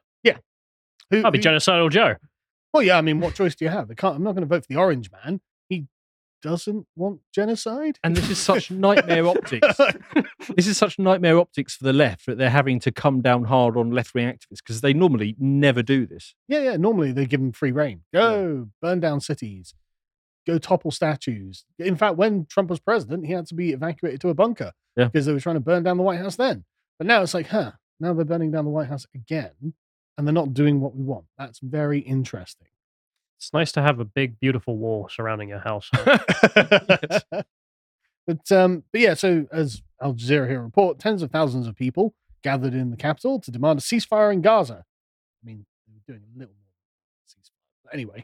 Who, 1.10 1.22
I'll 1.24 1.32
be 1.32 1.38
who- 1.38 1.44
Genocidal 1.44 1.92
Joe. 1.92 2.16
well, 2.74 2.82
yeah. 2.82 2.98
I 2.98 3.02
mean, 3.02 3.20
what 3.20 3.36
choice 3.36 3.54
do 3.54 3.66
you 3.66 3.70
have? 3.70 3.92
I 3.92 3.94
can't. 3.94 4.16
I'm 4.16 4.24
not 4.24 4.32
going 4.32 4.42
to 4.42 4.48
vote 4.48 4.64
for 4.64 4.74
the 4.74 4.78
Orange 4.80 5.12
Man. 5.12 5.42
Doesn't 6.44 6.86
want 6.96 7.22
genocide. 7.34 7.98
and 8.04 8.16
this 8.16 8.30
is 8.30 8.38
such 8.38 8.70
nightmare 8.88 9.26
optics. 9.28 9.80
This 10.58 10.68
is 10.68 10.78
such 10.78 11.00
nightmare 11.00 11.38
optics 11.40 11.78
for 11.78 11.86
the 11.86 11.94
left 11.94 12.26
that 12.26 12.38
they're 12.38 12.50
having 12.50 12.78
to 12.82 12.92
come 12.92 13.22
down 13.22 13.46
hard 13.46 13.78
on 13.78 13.92
left 13.92 14.14
wing 14.14 14.28
activists 14.28 14.58
because 14.58 14.82
they 14.82 14.94
normally 14.94 15.38
never 15.40 15.82
do 15.82 16.06
this. 16.06 16.36
Yeah, 16.50 16.60
yeah. 16.64 16.76
Normally 16.76 17.14
they 17.14 17.26
give 17.26 17.40
them 17.40 17.54
free 17.54 17.72
reign. 17.72 18.02
Go 18.14 18.68
burn 18.82 19.00
down 19.00 19.22
cities. 19.22 19.74
Go 20.46 20.58
topple 20.58 20.92
statues. 20.92 21.64
In 21.80 21.96
fact, 21.96 22.18
when 22.18 22.46
Trump 22.48 22.70
was 22.70 22.82
president, 22.82 23.26
he 23.26 23.32
had 23.32 23.46
to 23.48 23.56
be 23.56 23.72
evacuated 23.72 24.20
to 24.22 24.30
a 24.30 24.34
bunker 24.34 24.74
Yeah. 24.98 25.06
because 25.06 25.26
they 25.26 25.32
were 25.32 25.40
trying 25.40 25.56
to 25.56 25.62
burn 25.62 25.84
down 25.84 25.96
the 25.96 26.04
White 26.04 26.20
House 26.20 26.36
then. 26.36 26.66
But 27.00 27.08
now 27.08 27.22
it's 27.22 27.34
like, 27.34 27.48
huh? 27.48 27.72
Now 28.02 28.14
they're 28.14 28.26
burning 28.26 28.52
down 28.52 28.66
the 28.66 28.72
White 28.72 28.90
House 28.90 29.06
again, 29.16 29.74
and 30.18 30.28
they're 30.28 30.34
not 30.34 30.54
doing 30.54 30.82
what 30.82 30.94
we 30.94 31.04
want. 31.06 31.24
That's 31.38 31.60
very 31.60 32.00
interesting. 32.00 32.68
It's 33.38 33.54
nice 33.54 33.72
to 33.74 33.82
have 33.82 34.00
a 34.00 34.06
big, 34.06 34.40
beautiful 34.40 34.78
wall 34.78 35.10
surrounding 35.10 35.50
your 35.50 35.60
house. 35.60 35.90
but 38.28 38.52
um, 38.52 38.84
but 38.92 39.02
yeah. 39.02 39.14
So 39.16 39.46
as 39.52 39.82
Al 40.02 40.14
Jazeera 40.14 40.48
here 40.48 40.62
report, 40.62 41.00
tens 41.00 41.22
of 41.22 41.32
thousands 41.32 41.68
of 41.68 41.76
people 41.76 42.14
gathered 42.44 42.74
in 42.74 42.92
the 42.92 42.98
capital 42.98 43.40
to 43.40 43.52
demand 43.52 43.80
a 43.80 43.82
ceasefire 43.82 44.32
in 44.32 44.42
Gaza. 44.42 44.86
I 45.44 45.46
mean, 45.46 45.66
were 45.94 46.14
doing 46.14 46.24
a 46.36 46.40
little 46.40 46.56
more 46.56 46.64
ceasefire. 47.28 47.84
But 47.84 47.94
anyway, 47.94 48.24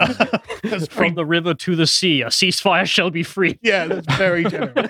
that's 0.70 0.86
From 0.86 0.96
pretty 0.96 1.14
the 1.14 1.26
river 1.26 1.54
to 1.54 1.76
the 1.76 1.86
sea, 1.86 2.22
a 2.22 2.28
ceasefire 2.28 2.86
shall 2.86 3.10
be 3.10 3.22
free. 3.22 3.58
Yeah, 3.62 3.86
that's 3.86 4.14
very 4.16 4.44
general. 4.44 4.88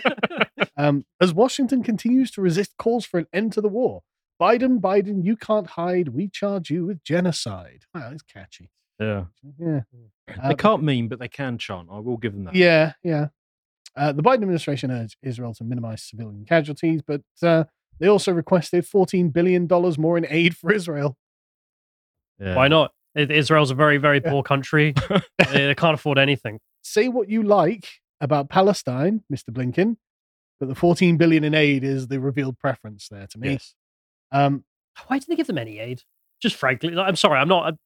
um, 0.77 1.05
as 1.21 1.35
Washington 1.35 1.83
continues 1.83 2.31
to 2.33 2.41
resist 2.41 2.77
calls 2.77 3.05
for 3.05 3.19
an 3.19 3.27
end 3.33 3.53
to 3.55 3.61
the 3.61 3.69
war, 3.69 4.03
Biden, 4.41 4.81
Biden, 4.81 5.25
you 5.25 5.37
can't 5.37 5.67
hide. 5.67 6.09
We 6.09 6.29
charge 6.29 6.71
you 6.71 6.87
with 6.87 7.03
genocide. 7.05 7.85
Wow, 7.95 8.11
it's 8.13 8.23
catchy. 8.23 8.71
Yeah. 9.01 9.25
Yeah. 9.59 9.81
Uh, 10.41 10.49
They 10.51 10.55
can't 10.55 10.85
meme, 10.85 11.09
but 11.09 11.19
they 11.19 11.27
can 11.27 11.59
chant. 11.59 11.89
I 11.91 11.99
will 11.99 12.17
give 12.17 12.33
them 12.35 12.45
that. 12.45 12.55
Yeah, 12.55 12.93
yeah. 13.03 13.29
Uh, 13.97 14.13
the 14.13 14.23
Biden 14.23 14.35
administration 14.43 14.93
urged 14.93 15.17
Israel 15.25 15.53
to 15.55 15.65
minimize 15.65 16.05
civilian 16.05 16.45
casualties, 16.45 17.03
but 17.05 17.23
uh, 17.43 17.65
they 17.99 18.07
also 18.07 18.31
requested 18.33 18.85
$14 18.87 19.33
billion 19.33 19.67
more 19.99 20.17
in 20.17 20.25
aid 20.29 20.57
for 20.57 20.73
Israel. 20.73 21.17
Yeah. 22.39 22.55
Why 22.55 22.69
not? 22.69 22.93
I- 23.17 23.23
Israel's 23.23 23.73
a 23.73 23.75
very, 23.75 23.97
very 23.99 24.21
Yeah. 24.25 24.31
poor 24.31 24.45
country. 24.45 24.95
they, 25.39 25.67
they 25.67 25.75
can't 25.75 25.95
afford 25.95 26.17
anything. 26.17 26.61
Say 26.83 27.09
what 27.09 27.29
you 27.29 27.43
like 27.43 27.89
about 28.21 28.49
Palestine, 28.49 29.25
Mr. 29.33 29.51
Blinken, 29.51 29.97
but 30.61 30.69
the 30.69 30.77
14 30.77 31.17
billion 31.17 31.43
in 31.43 31.55
aid 31.55 31.83
is 31.83 32.07
the 32.07 32.21
revealed 32.21 32.57
preference 32.61 33.09
there 33.09 33.27
to 33.27 33.39
me. 33.39 33.51
Yes. 33.53 33.75
Um, 34.31 34.65
Why 35.09 35.19
do 35.19 35.25
they 35.29 35.35
give 35.35 35.49
them 35.49 35.59
any 35.59 35.81
aid? 35.81 36.03
Just 36.41 36.55
frankly, 36.55 36.97
I'm 36.97 37.17
sorry, 37.17 37.41
I'm 37.41 37.49
not 37.49 37.67
I'm 37.67 37.79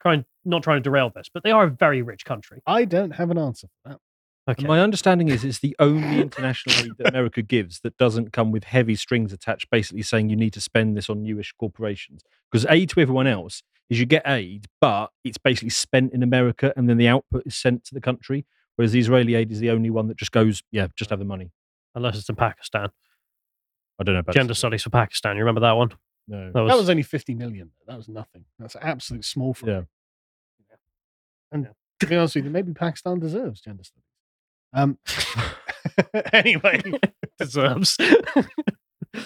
trying 0.00 0.24
not 0.44 0.62
trying 0.62 0.78
to 0.78 0.82
derail 0.82 1.10
this, 1.14 1.28
but 1.32 1.42
they 1.42 1.50
are 1.50 1.64
a 1.64 1.70
very 1.70 2.02
rich 2.02 2.24
country. 2.24 2.62
I 2.66 2.84
don't 2.84 3.12
have 3.12 3.30
an 3.30 3.38
answer 3.38 3.68
for 3.68 3.90
that. 3.90 3.98
Okay. 4.48 4.62
And 4.62 4.68
my 4.68 4.80
understanding 4.80 5.28
is 5.28 5.44
it's 5.44 5.58
the 5.60 5.76
only 5.78 6.20
international 6.22 6.74
aid 6.76 6.92
that 6.98 7.08
America 7.08 7.42
gives 7.42 7.80
that 7.80 7.96
doesn't 7.98 8.32
come 8.32 8.50
with 8.50 8.64
heavy 8.64 8.96
strings 8.96 9.32
attached, 9.32 9.70
basically 9.70 10.02
saying 10.02 10.30
you 10.30 10.36
need 10.36 10.52
to 10.54 10.60
spend 10.60 10.96
this 10.96 11.10
on 11.10 11.22
newish 11.22 11.52
corporations. 11.58 12.22
Because 12.50 12.66
aid 12.68 12.88
to 12.90 13.00
everyone 13.00 13.26
else 13.26 13.62
is 13.90 14.00
you 14.00 14.06
get 14.06 14.22
aid, 14.26 14.66
but 14.80 15.10
it's 15.24 15.38
basically 15.38 15.70
spent 15.70 16.12
in 16.12 16.22
America 16.22 16.72
and 16.76 16.88
then 16.88 16.96
the 16.96 17.08
output 17.08 17.42
is 17.46 17.54
sent 17.54 17.84
to 17.84 17.94
the 17.94 18.00
country. 18.00 18.46
Whereas 18.76 18.92
the 18.92 18.98
Israeli 18.98 19.34
aid 19.34 19.52
is 19.52 19.60
the 19.60 19.70
only 19.70 19.90
one 19.90 20.08
that 20.08 20.16
just 20.16 20.32
goes, 20.32 20.62
yeah, 20.72 20.86
just 20.96 21.10
have 21.10 21.18
the 21.18 21.24
money. 21.24 21.52
Unless 21.94 22.18
it's 22.18 22.28
in 22.28 22.36
Pakistan. 22.36 22.88
I 23.98 24.04
don't 24.04 24.14
know 24.14 24.20
about 24.20 24.34
Gender 24.34 24.54
studies 24.54 24.82
for 24.82 24.90
Pakistan. 24.90 25.36
You 25.36 25.42
remember 25.42 25.60
that 25.60 25.72
one? 25.72 25.90
No. 26.30 26.52
That 26.52 26.60
was, 26.62 26.70
That 26.70 26.78
was 26.78 26.88
only 26.90 27.02
50 27.02 27.34
million. 27.34 27.72
That 27.88 27.96
was 27.96 28.08
nothing. 28.08 28.44
That's 28.58 28.76
absolute 28.80 29.24
small 29.24 29.52
for 29.52 29.68
Yeah. 29.68 29.80
And 31.52 31.68
to 31.98 32.06
be 32.06 32.14
honest 32.16 32.36
with 32.36 32.44
you, 32.44 32.50
maybe 32.50 32.72
Pakistan 32.72 33.18
deserves 33.18 33.60
gender 33.60 33.82
studies. 33.82 34.04
Um, 34.72 34.98
anyway, 36.32 36.80
deserves. 37.38 37.96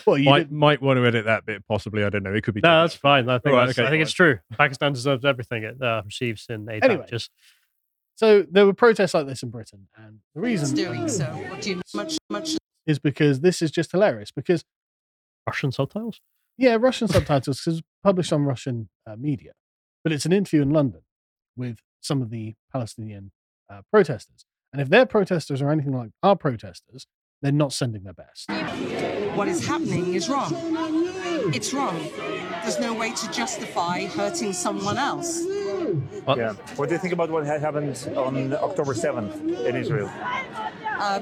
well, 0.06 0.16
you 0.16 0.30
Might, 0.30 0.50
might 0.50 0.80
want 0.80 0.96
to 0.96 1.06
edit 1.06 1.26
that 1.26 1.44
bit, 1.44 1.62
possibly. 1.68 2.02
I 2.04 2.08
don't 2.08 2.22
know. 2.22 2.32
It 2.32 2.42
could 2.42 2.54
be. 2.54 2.62
no, 2.62 2.68
taken 2.68 2.82
that's 2.84 2.94
fine. 2.94 3.28
I 3.28 3.38
think, 3.38 3.52
Alright, 3.52 3.66
that's- 3.68 3.78
okay, 3.78 3.86
I 3.86 3.90
think 3.90 4.02
it's 4.02 4.12
true. 4.12 4.38
Pakistan 4.52 4.94
deserves 4.94 5.24
everything 5.26 5.64
it 5.64 5.82
uh, 5.82 6.00
receives 6.06 6.46
in 6.48 6.66
aid 6.70 6.82
Anyway. 6.82 7.00
packages. 7.02 7.28
so 8.14 8.46
there 8.50 8.64
were 8.64 8.72
protests 8.72 9.12
like 9.12 9.26
this 9.26 9.42
in 9.42 9.50
Britain, 9.50 9.88
and 9.96 10.20
the 10.34 10.40
reason 10.40 10.74
doing 10.74 11.06
so. 11.08 11.26
What 11.26 11.60
do 11.60 11.70
you 11.70 11.80
much 11.94 12.16
much 12.30 12.56
is 12.86 12.98
because 12.98 13.40
this 13.40 13.60
is 13.60 13.70
just 13.70 13.92
hilarious. 13.92 14.30
Because 14.32 14.64
Russian 15.46 15.70
subtitles? 15.72 16.20
Yeah, 16.56 16.76
Russian 16.80 17.08
subtitles 17.08 17.60
because 17.64 17.82
published 18.02 18.32
on 18.32 18.44
Russian 18.44 18.88
uh, 19.06 19.16
media, 19.16 19.52
but 20.02 20.12
it's 20.12 20.26
an 20.26 20.32
interview 20.32 20.62
in 20.62 20.70
London 20.70 21.02
with 21.56 21.78
some 22.00 22.22
of 22.22 22.30
the 22.30 22.54
Palestinian 22.72 23.32
uh, 23.70 23.82
protesters, 23.90 24.44
and 24.72 24.80
if 24.80 24.88
their 24.88 25.06
protesters 25.06 25.62
are 25.62 25.70
anything 25.70 25.92
like 25.92 26.10
our 26.22 26.36
protesters, 26.36 27.06
they're 27.42 27.52
not 27.52 27.72
sending 27.72 28.04
their 28.04 28.14
best. 28.14 28.48
what 29.36 29.48
is 29.48 29.66
happening 29.66 30.14
is 30.14 30.28
wrong. 30.28 30.50
It's 31.52 31.74
wrong. 31.74 32.08
There's 32.62 32.80
no 32.80 32.94
way 32.94 33.12
to 33.12 33.30
justify 33.30 34.06
hurting 34.06 34.52
someone 34.54 34.96
else. 34.96 35.44
What? 36.24 36.38
Yeah. 36.38 36.54
What 36.76 36.88
do 36.88 36.94
you 36.94 36.98
think 36.98 37.12
about 37.12 37.30
what 37.30 37.44
happened 37.44 38.08
on 38.16 38.54
October 38.54 38.94
7th 38.94 39.66
in 39.66 39.76
Israel? 39.76 40.10
Uh, 40.98 41.20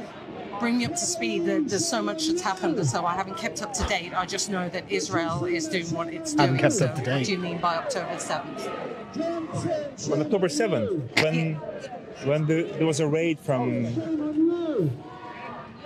bring 0.62 0.78
me 0.78 0.84
up 0.86 0.92
to 0.92 1.06
speed. 1.16 1.44
There- 1.44 1.60
There's 1.60 1.86
so 1.86 2.00
much 2.00 2.28
that's 2.28 2.40
happened, 2.40 2.86
so 2.86 3.04
I 3.04 3.14
haven't 3.14 3.36
kept 3.36 3.62
up 3.62 3.72
to 3.74 3.84
date. 3.88 4.12
I 4.16 4.24
just 4.24 4.48
know 4.48 4.68
that 4.70 4.84
Israel 4.88 5.44
is 5.44 5.66
doing 5.68 5.90
what 5.96 6.06
it's 6.08 6.30
doing. 6.34 6.40
Haven't 6.40 6.56
doing. 6.56 6.60
kept 6.62 6.74
so 6.74 6.86
up 6.86 6.94
to 6.94 7.00
What 7.02 7.10
date. 7.10 7.26
do 7.26 7.32
you 7.32 7.38
mean 7.38 7.58
by 7.58 7.74
October 7.76 8.14
7th? 8.16 10.12
On 10.12 10.20
October 10.22 10.48
7th, 10.48 11.22
when 11.22 11.54
when 12.28 12.46
the, 12.46 12.62
there 12.78 12.86
was 12.86 13.00
a 13.00 13.06
raid 13.06 13.38
from. 13.40 13.84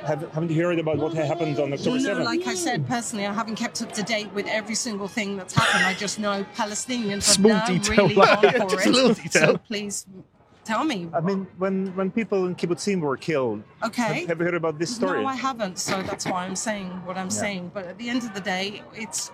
Have, 0.07 0.21
haven't 0.35 0.51
you 0.53 0.63
heard 0.65 0.79
about 0.79 0.99
what 0.99 1.15
happened 1.15 1.59
on 1.59 1.73
October 1.73 1.97
Well, 1.97 2.03
no, 2.03 2.15
7th? 2.21 2.25
like 2.25 2.47
I 2.47 2.55
said, 2.55 2.87
personally, 2.87 3.27
I 3.27 3.33
haven't 3.33 3.57
kept 3.57 3.83
up 3.83 3.91
to 3.93 4.03
date 4.05 4.31
with 4.35 4.47
every 4.47 4.77
single 4.77 5.09
thing 5.09 5.37
that's 5.37 5.53
happened. 5.55 5.85
I 5.85 5.95
just 5.95 6.21
know 6.21 6.45
Palestinians 6.55 7.25
have 7.27 7.37
Small 7.41 7.51
now 7.51 7.67
detail, 7.67 7.97
really 8.05 8.15
like, 8.15 8.43
gone 8.43 8.53
for 8.69 8.77
just 8.77 8.87
it. 8.87 8.91
a 8.91 8.93
little 8.93 9.15
So 9.17 9.23
detail. 9.23 9.59
please 9.59 10.07
tell 10.67 10.85
me. 10.85 11.09
I 11.15 11.21
mean, 11.21 11.47
when, 11.59 11.95
when 11.97 12.11
people 12.11 12.47
in 12.47 12.55
kibbutzim 12.57 13.01
were 13.01 13.17
killed, 13.17 13.63
Okay. 13.85 14.03
have, 14.21 14.29
have 14.29 14.39
you 14.41 14.45
heard 14.47 14.55
about 14.55 14.79
this 14.79 14.95
story? 14.95 15.23
No, 15.23 15.29
I 15.29 15.35
haven't. 15.37 15.79
So 15.79 16.03
that's 16.03 16.27
why 16.27 16.45
I'm 16.47 16.57
saying 16.57 16.89
what 17.07 17.17
I'm 17.17 17.27
Yeah. 17.27 17.45
saying. 17.45 17.71
But 17.75 17.87
at 17.87 17.99
the 17.99 18.09
end 18.11 18.25
of 18.25 18.35
the 18.35 18.41
day, 18.41 18.83
it's 18.95 19.31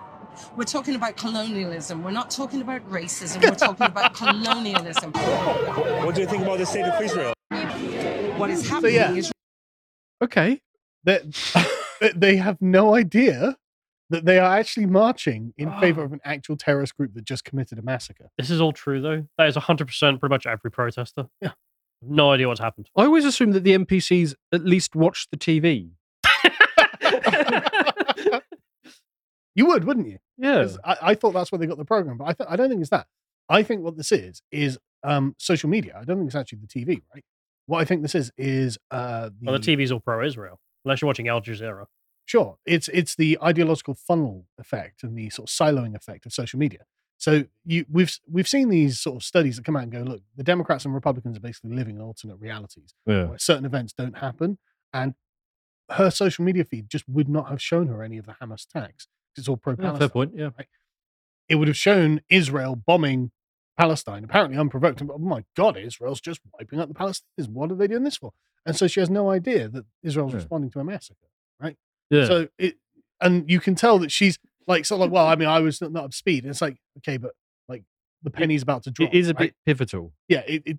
we're 0.56 0.64
talking 0.64 0.94
about 0.94 1.16
colonialism. 1.16 2.02
We're 2.04 2.10
not 2.22 2.30
talking 2.30 2.60
about 2.62 2.88
racism. 2.90 3.42
We're 3.48 3.54
talking 3.56 3.86
about 3.86 4.14
colonialism. 4.22 5.12
What 6.04 6.14
do 6.14 6.20
you 6.22 6.26
think 6.26 6.42
about 6.44 6.58
the 6.58 6.66
state 6.66 6.84
of 6.86 7.00
Israel? 7.02 7.34
What 8.36 8.50
is 8.50 8.68
happening 8.68 8.92
so, 8.92 8.96
yeah. 8.96 9.12
is 9.14 9.32
Okay, 10.22 10.60
that 11.04 11.22
they 12.16 12.36
have 12.36 12.60
no 12.62 12.94
idea 12.94 13.56
that 14.12 14.24
they 14.24 14.38
are 14.38 14.56
actually 14.56 14.86
marching 14.86 15.52
in 15.58 15.70
favor 15.80 16.02
of 16.04 16.12
an 16.12 16.20
actual 16.24 16.56
terrorist 16.56 16.96
group 16.96 17.14
that 17.14 17.24
just 17.24 17.44
committed 17.44 17.78
a 17.78 17.82
massacre. 17.82 18.30
This 18.38 18.50
is 18.50 18.60
all 18.60 18.72
true, 18.72 19.00
though. 19.00 19.26
That 19.38 19.48
is 19.48 19.56
100% 19.56 20.20
pretty 20.20 20.32
much 20.32 20.46
every 20.46 20.70
protester. 20.70 21.26
Yeah. 21.40 21.52
No 22.00 22.30
idea 22.32 22.48
what's 22.48 22.60
happened. 22.60 22.88
I 22.96 23.04
always 23.04 23.24
assume 23.24 23.52
that 23.52 23.62
the 23.64 23.76
NPCs 23.76 24.34
at 24.52 24.64
least 24.64 24.94
watch 24.96 25.28
the 25.30 25.36
TV. 25.36 25.90
You 29.54 29.66
would, 29.66 29.84
wouldn't 29.84 30.08
you? 30.08 30.16
Yeah. 30.38 30.62
'Cause 30.62 30.78
I, 30.82 30.96
I 31.02 31.14
thought 31.14 31.32
that's 31.32 31.52
where 31.52 31.58
they 31.58 31.66
got 31.66 31.76
the 31.76 31.84
program, 31.84 32.16
but 32.16 32.24
I, 32.24 32.32
th- 32.32 32.48
I 32.50 32.56
don't 32.56 32.70
think 32.70 32.80
it's 32.80 32.88
that. 32.90 33.06
I 33.50 33.62
think 33.62 33.82
what 33.82 33.98
this 33.98 34.10
is 34.10 34.40
is 34.50 34.78
um, 35.04 35.34
social 35.38 35.68
media. 35.68 35.94
I 36.00 36.04
don't 36.04 36.16
think 36.16 36.28
it's 36.28 36.34
actually 36.34 36.60
the 36.60 36.68
TV, 36.68 37.02
right? 37.14 37.22
What 37.66 37.80
I 37.80 37.84
think 37.84 38.00
this 38.00 38.14
is 38.14 38.32
is 38.38 38.78
uh, 38.90 39.28
the, 39.28 39.34
well, 39.50 39.58
the 39.58 39.76
TV's 39.76 39.92
all 39.92 40.00
pro 40.00 40.24
Israel, 40.26 40.58
unless 40.86 41.02
you're 41.02 41.06
watching 41.06 41.28
Al 41.28 41.42
Jazeera. 41.42 41.84
Sure, 42.24 42.58
it's 42.64 42.88
it's 42.88 43.14
the 43.16 43.38
ideological 43.42 43.94
funnel 43.94 44.46
effect 44.58 45.02
and 45.02 45.16
the 45.18 45.28
sort 45.30 45.50
of 45.50 45.54
siloing 45.54 45.94
effect 45.96 46.24
of 46.26 46.32
social 46.32 46.58
media. 46.58 46.80
So 47.18 47.44
you 47.64 47.84
we've 47.90 48.16
we've 48.30 48.48
seen 48.48 48.68
these 48.68 49.00
sort 49.00 49.16
of 49.16 49.22
studies 49.24 49.56
that 49.56 49.64
come 49.64 49.76
out 49.76 49.82
and 49.84 49.92
go, 49.92 50.00
look, 50.02 50.22
the 50.36 50.42
Democrats 50.44 50.84
and 50.84 50.94
Republicans 50.94 51.36
are 51.36 51.40
basically 51.40 51.74
living 51.74 51.96
in 51.96 52.02
alternate 52.02 52.36
realities 52.36 52.94
Yeah. 53.06 53.26
where 53.26 53.38
certain 53.38 53.64
events 53.64 53.92
don't 53.92 54.18
happen, 54.18 54.58
and 54.92 55.14
her 55.90 56.10
social 56.10 56.44
media 56.44 56.64
feed 56.64 56.88
just 56.88 57.08
would 57.08 57.28
not 57.28 57.48
have 57.50 57.60
shown 57.60 57.88
her 57.88 58.02
any 58.02 58.18
of 58.18 58.26
the 58.26 58.36
Hamas 58.40 58.64
attacks. 58.66 59.08
It's 59.36 59.48
all 59.48 59.56
pro 59.56 59.72
Yeah, 59.72 59.76
Palestine. 59.78 59.98
fair 59.98 60.08
point. 60.08 60.32
Yeah. 60.34 60.50
It 61.48 61.56
would 61.56 61.68
have 61.68 61.76
shown 61.76 62.22
Israel 62.30 62.76
bombing 62.76 63.30
Palestine, 63.76 64.24
apparently 64.24 64.56
unprovoked. 64.58 65.00
And, 65.00 65.10
oh 65.10 65.18
my 65.18 65.44
God, 65.56 65.76
Israel's 65.76 66.20
just 66.20 66.40
wiping 66.52 66.78
out 66.78 66.88
the 66.88 66.94
Palestinians. 66.94 67.48
What 67.48 67.70
are 67.72 67.74
they 67.74 67.88
doing 67.88 68.04
this 68.04 68.16
for? 68.16 68.32
And 68.64 68.76
so 68.76 68.86
she 68.86 69.00
has 69.00 69.10
no 69.10 69.28
idea 69.30 69.68
that 69.68 69.84
Israel's 70.02 70.32
Yeah. 70.32 70.36
responding 70.36 70.70
to 70.70 70.80
a 70.80 70.84
massacre. 70.84 71.26
Yeah. 72.12 72.26
So 72.26 72.48
it, 72.58 72.76
and 73.20 73.50
you 73.50 73.58
can 73.58 73.74
tell 73.74 73.98
that 74.00 74.12
she's 74.12 74.38
like, 74.68 74.84
sort 74.84 74.98
of 75.00 75.06
like, 75.06 75.10
well, 75.14 75.26
I 75.26 75.34
mean, 75.34 75.48
I 75.48 75.58
was 75.60 75.80
not, 75.80 75.90
not 75.92 76.04
up 76.04 76.14
speed. 76.14 76.44
And 76.44 76.50
it's 76.50 76.60
like, 76.62 76.76
okay, 76.98 77.16
but 77.16 77.32
like 77.68 77.82
the 78.22 78.30
penny's 78.30 78.62
about 78.62 78.84
to 78.84 78.90
drop. 78.92 79.12
it 79.12 79.18
is 79.18 79.28
a 79.28 79.34
right? 79.34 79.38
bit 79.38 79.54
pivotal. 79.66 80.12
yeah. 80.28 80.42
It, 80.46 80.62
it 80.66 80.78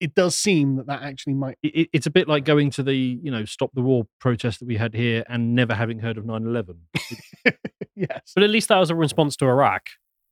it 0.00 0.14
does 0.14 0.36
seem 0.36 0.76
that 0.76 0.86
that 0.88 1.02
actually 1.02 1.34
might. 1.34 1.56
It, 1.62 1.74
it- 1.76 1.88
it's 1.92 2.06
a 2.06 2.10
bit 2.10 2.28
like 2.28 2.44
going 2.44 2.68
to 2.72 2.82
the 2.82 2.94
you 2.94 3.30
know 3.30 3.44
stop 3.46 3.70
the 3.74 3.80
war 3.80 4.06
protest 4.20 4.58
that 4.60 4.66
we 4.66 4.76
had 4.76 4.92
here 4.92 5.24
and 5.28 5.54
never 5.54 5.72
having 5.74 6.00
heard 6.00 6.18
of 6.18 6.24
9-11. 6.24 6.76
yes. 7.94 8.32
But 8.34 8.42
at 8.44 8.50
least 8.50 8.68
that 8.68 8.78
was 8.78 8.90
a 8.90 8.94
response 8.94 9.36
to 9.36 9.46
Iraq. 9.46 9.82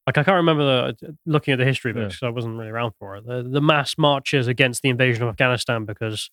Like, 0.07 0.19
I 0.19 0.25
can't 0.25 0.35
remember 0.37 0.65
the, 0.65 1.09
uh, 1.09 1.13
looking 1.27 1.53
at 1.53 1.59
the 1.59 1.65
history 1.65 1.93
books. 1.93 2.19
Yeah. 2.21 2.29
I 2.29 2.33
wasn't 2.33 2.59
really 2.59 2.71
around 2.71 2.93
for 2.99 3.17
it. 3.17 3.25
The, 3.25 3.45
the 3.49 3.61
mass 3.61 3.95
marches 3.97 4.49
against 4.49 4.83
the 4.83 4.89
invasion 4.89 5.23
of 5.23 5.29
Afghanistan 5.29 5.85
because, 5.85 6.29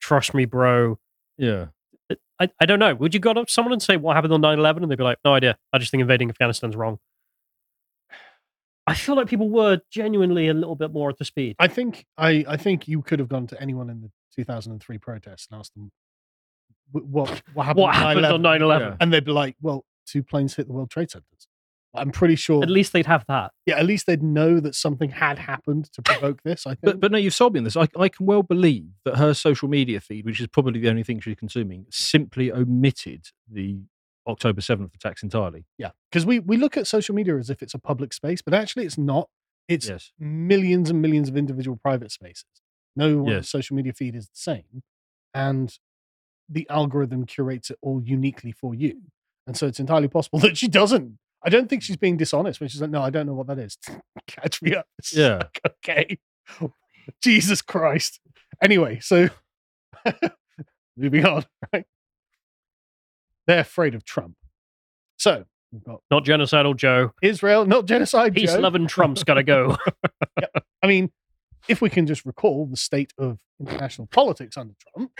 trust 0.00 0.34
me, 0.34 0.44
bro, 0.44 0.98
Yeah. 1.38 1.66
I, 2.40 2.50
I 2.60 2.66
don't 2.66 2.78
know. 2.78 2.94
Would 2.94 3.14
you 3.14 3.20
go 3.20 3.32
to 3.32 3.44
someone 3.48 3.72
and 3.72 3.82
say 3.82 3.96
what 3.96 4.16
happened 4.16 4.32
on 4.32 4.40
9 4.40 4.58
11? 4.58 4.82
And 4.82 4.90
they'd 4.90 4.98
be 4.98 5.04
like, 5.04 5.18
no 5.24 5.34
idea. 5.34 5.56
I 5.72 5.78
just 5.78 5.90
think 5.90 6.00
invading 6.00 6.30
Afghanistan's 6.30 6.76
wrong. 6.76 6.98
I 8.86 8.94
feel 8.94 9.16
like 9.16 9.28
people 9.28 9.48
were 9.48 9.80
genuinely 9.90 10.48
a 10.48 10.54
little 10.54 10.76
bit 10.76 10.92
more 10.92 11.08
at 11.08 11.16
the 11.16 11.24
speed. 11.24 11.56
I 11.58 11.68
think 11.68 12.04
I 12.18 12.44
I 12.46 12.56
think 12.56 12.86
you 12.86 13.00
could 13.00 13.18
have 13.18 13.28
gone 13.28 13.46
to 13.48 13.60
anyone 13.60 13.88
in 13.88 14.02
the 14.02 14.10
2003 14.36 14.98
protests 14.98 15.48
and 15.50 15.58
asked 15.58 15.72
them 15.74 15.90
what 16.92 17.42
what 17.54 17.64
happened. 17.66 17.82
what 17.82 17.94
on 17.94 18.02
happened 18.02 18.26
on 18.26 18.42
9 18.42 18.62
11? 18.62 18.88
Yeah. 18.88 18.96
And 19.00 19.12
they'd 19.12 19.24
be 19.24 19.32
like, 19.32 19.56
well, 19.62 19.84
two 20.06 20.22
planes 20.22 20.54
hit 20.54 20.66
the 20.66 20.74
World 20.74 20.90
Trade 20.90 21.10
Centers. 21.10 21.48
I'm 21.94 22.10
pretty 22.10 22.36
sure. 22.36 22.62
At 22.62 22.70
least 22.70 22.92
they'd 22.92 23.06
have 23.06 23.24
that. 23.28 23.52
yeah, 23.66 23.76
at 23.78 23.86
least 23.86 24.06
they'd 24.06 24.22
know 24.22 24.60
that 24.60 24.74
something 24.74 25.10
had 25.10 25.38
happened 25.38 25.90
to 25.92 26.02
provoke 26.02 26.42
this. 26.42 26.66
I 26.66 26.70
think. 26.70 26.80
But 26.82 27.00
but 27.00 27.12
no, 27.12 27.18
you've 27.18 27.34
sold 27.34 27.52
me 27.54 27.58
on 27.58 27.64
this. 27.64 27.76
I, 27.76 27.88
I 27.98 28.08
can 28.08 28.26
well 28.26 28.42
believe 28.42 28.86
that 29.04 29.16
her 29.16 29.34
social 29.34 29.68
media 29.68 30.00
feed, 30.00 30.24
which 30.24 30.40
is 30.40 30.46
probably 30.48 30.80
the 30.80 30.88
only 30.88 31.02
thing 31.04 31.20
she's 31.20 31.36
consuming, 31.36 31.86
simply 31.90 32.50
omitted 32.52 33.26
the 33.50 33.78
October 34.26 34.60
7th 34.62 34.94
attacks 34.94 35.22
entirely. 35.22 35.66
yeah, 35.78 35.90
because 36.10 36.24
we 36.24 36.38
we 36.40 36.56
look 36.56 36.76
at 36.76 36.86
social 36.86 37.14
media 37.14 37.36
as 37.36 37.50
if 37.50 37.62
it's 37.62 37.74
a 37.74 37.78
public 37.78 38.12
space, 38.12 38.40
but 38.42 38.54
actually 38.54 38.84
it's 38.86 38.98
not. 38.98 39.28
It's 39.68 39.88
Yes. 39.88 40.12
millions 40.18 40.90
and 40.90 41.00
millions 41.00 41.28
of 41.28 41.36
individual 41.36 41.76
private 41.82 42.10
spaces. 42.12 42.44
No 42.96 43.18
one's 43.18 43.30
Yes. 43.34 43.48
social 43.48 43.76
media 43.76 43.92
feed 43.92 44.14
is 44.14 44.26
the 44.26 44.36
same, 44.36 44.82
and 45.32 45.78
the 46.48 46.66
algorithm 46.68 47.24
curates 47.26 47.70
it 47.70 47.78
all 47.82 48.02
uniquely 48.02 48.52
for 48.52 48.74
you. 48.74 49.00
And 49.46 49.56
so 49.56 49.66
it's 49.66 49.80
entirely 49.80 50.08
possible 50.08 50.38
that 50.44 50.56
she 50.56 50.68
doesn't. 50.68 51.18
I 51.44 51.50
don't 51.50 51.68
think 51.68 51.82
she's 51.82 51.96
being 51.96 52.16
dishonest 52.16 52.60
when 52.60 52.68
she's 52.68 52.80
like, 52.80 52.90
"No, 52.90 53.02
I 53.02 53.10
don't 53.10 53.26
know 53.26 53.34
what 53.34 53.46
that 53.48 53.58
is." 53.58 53.76
Catch 54.26 54.62
me 54.62 54.74
up. 54.74 54.86
It's 54.98 55.14
Yeah. 55.14 55.36
like, 55.36 55.60
okay. 55.66 56.18
Jesus 57.22 57.60
Christ. 57.60 58.20
Anyway, 58.62 58.98
so 59.00 59.28
moving 60.96 61.26
on. 61.26 61.44
Right. 61.72 61.84
They're 63.46 63.60
afraid 63.60 63.94
of 63.94 64.04
Trump. 64.04 64.36
So 65.18 65.44
we've 65.70 65.84
got 65.84 66.00
Not 66.10 66.24
genocidal 66.24 66.76
Joe. 66.76 67.10
Israel, 67.22 67.66
not 67.66 67.84
genocide. 67.86 68.34
Peace 68.34 68.52
Joe. 68.54 68.60
loving 68.60 68.86
Trump's 68.86 69.22
got 69.24 69.34
to 69.34 69.42
go. 69.42 69.76
I 70.82 70.86
mean, 70.86 71.10
if 71.68 71.80
we 71.82 71.90
can 71.90 72.06
just 72.06 72.24
recall 72.24 72.66
the 72.66 72.76
state 72.76 73.12
of 73.18 73.38
international 73.60 74.06
politics 74.06 74.56
under 74.56 74.74
Trump, 74.94 75.10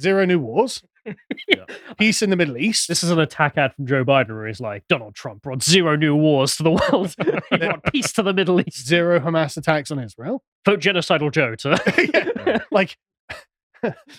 zero 0.00 0.24
new 0.24 0.38
wars, 0.38 0.82
Peace 1.98 2.22
in 2.22 2.30
the 2.30 2.36
Middle 2.36 2.56
East. 2.56 2.88
This 2.88 3.02
is 3.02 3.10
an 3.10 3.18
attack 3.18 3.56
ad 3.56 3.74
from 3.74 3.86
Joe 3.86 4.04
Biden 4.04 4.30
where 4.30 4.46
he's 4.46 4.60
like, 4.60 4.84
Donald 4.88 5.14
Trump 5.14 5.42
brought 5.42 5.62
zero 5.62 5.96
new 5.96 6.14
wars 6.14 6.56
to 6.56 6.62
the 6.62 6.70
world. 6.72 7.14
he 7.50 7.56
brought 7.56 7.84
peace 7.92 8.12
to 8.14 8.22
the 8.22 8.32
Middle 8.32 8.60
East. 8.60 8.86
Zero 8.86 9.20
Hamas 9.20 9.56
attacks 9.56 9.90
on 9.90 9.98
Israel. 9.98 10.42
Vote 10.64 10.80
genocidal 10.80 11.30
Joe 11.32 11.54
to 11.56 12.30
Yeah. 12.46 12.58
like 12.70 12.96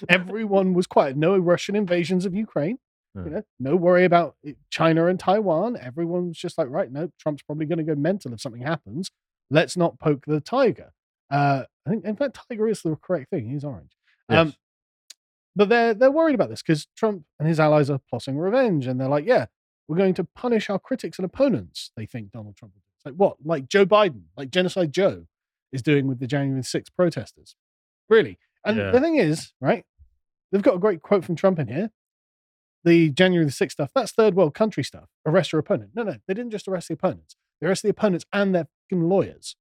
everyone 0.09 0.73
was 0.73 0.87
quiet. 0.87 1.17
No 1.17 1.37
Russian 1.37 1.75
invasions 1.75 2.25
of 2.25 2.33
Ukraine. 2.33 2.77
You 3.15 3.31
know, 3.31 3.41
no 3.59 3.75
worry 3.75 4.05
about 4.05 4.35
China 4.69 5.07
and 5.07 5.19
Taiwan. 5.19 5.75
Everyone's 5.75 6.37
just 6.37 6.55
like, 6.55 6.67
right, 6.69 6.91
no, 6.91 7.09
Trump's 7.19 7.41
probably 7.41 7.65
going 7.65 7.79
to 7.79 7.83
go 7.83 7.95
mental 7.95 8.31
if 8.31 8.39
something 8.39 8.61
happens. 8.61 9.09
Let's 9.49 9.75
not 9.75 9.97
poke 9.97 10.25
the 10.27 10.39
tiger. 10.39 10.91
Uh, 11.31 11.63
I 11.87 11.89
think, 11.89 12.05
in 12.05 12.15
fact, 12.15 12.37
tiger 12.47 12.67
is 12.67 12.83
the 12.83 12.95
correct 12.95 13.31
thing. 13.31 13.49
He's 13.49 13.63
orange. 13.63 13.89
Um, 14.29 14.47
Yes. 14.49 14.55
But 15.57 15.69
they're 15.69 15.93
they're 15.93 16.11
worried 16.11 16.35
about 16.35 16.49
this 16.49 16.61
because 16.61 16.87
Trump 16.95 17.23
and 17.39 17.47
his 17.49 17.59
allies 17.59 17.89
are 17.89 17.99
plotting 18.09 18.37
revenge, 18.37 18.87
and 18.87 19.01
they're 19.01 19.09
like, 19.09 19.25
yeah, 19.25 19.47
we're 19.87 19.97
going 19.97 20.13
to 20.13 20.23
punish 20.23 20.69
our 20.69 20.79
critics 20.79 21.17
and 21.17 21.25
opponents. 21.25 21.91
They 21.97 22.05
think 22.05 22.31
Donald 22.31 22.55
Trump. 22.55 22.73
It's 22.95 23.05
like 23.05 23.15
what? 23.15 23.37
Like 23.43 23.67
Joe 23.67 23.85
Biden, 23.85 24.23
like 24.37 24.51
genocide 24.51 24.93
Joe, 24.93 25.25
is 25.73 25.81
doing 25.81 26.07
with 26.07 26.19
the 26.19 26.27
January 26.27 26.61
6th 26.61 26.93
protesters. 26.95 27.55
Really. 28.09 28.37
And 28.65 28.77
Yeah. 28.77 28.91
the 28.91 29.01
thing 29.01 29.15
is, 29.15 29.53
right? 29.59 29.85
They've 30.51 30.61
got 30.61 30.75
a 30.75 30.79
great 30.79 31.01
quote 31.01 31.25
from 31.25 31.35
Trump 31.35 31.59
in 31.59 31.67
here. 31.67 31.91
The 32.83 33.09
January 33.09 33.45
the 33.45 33.51
6th 33.51 33.71
stuff, 33.73 33.91
that's 33.93 34.11
third 34.13 34.35
world 34.35 34.53
country 34.53 34.83
stuff. 34.83 35.09
Arrest 35.25 35.51
your 35.51 35.59
opponent. 35.59 35.91
No, 35.93 36.03
no, 36.03 36.15
they 36.27 36.33
didn't 36.33 36.51
just 36.51 36.67
arrest 36.67 36.87
the 36.87 36.93
opponents. 36.93 37.35
They 37.59 37.67
arrested 37.67 37.87
the 37.87 37.91
opponents 37.91 38.25
and 38.31 38.53
their 38.55 38.67
fucking 38.89 39.09
lawyers. 39.09 39.55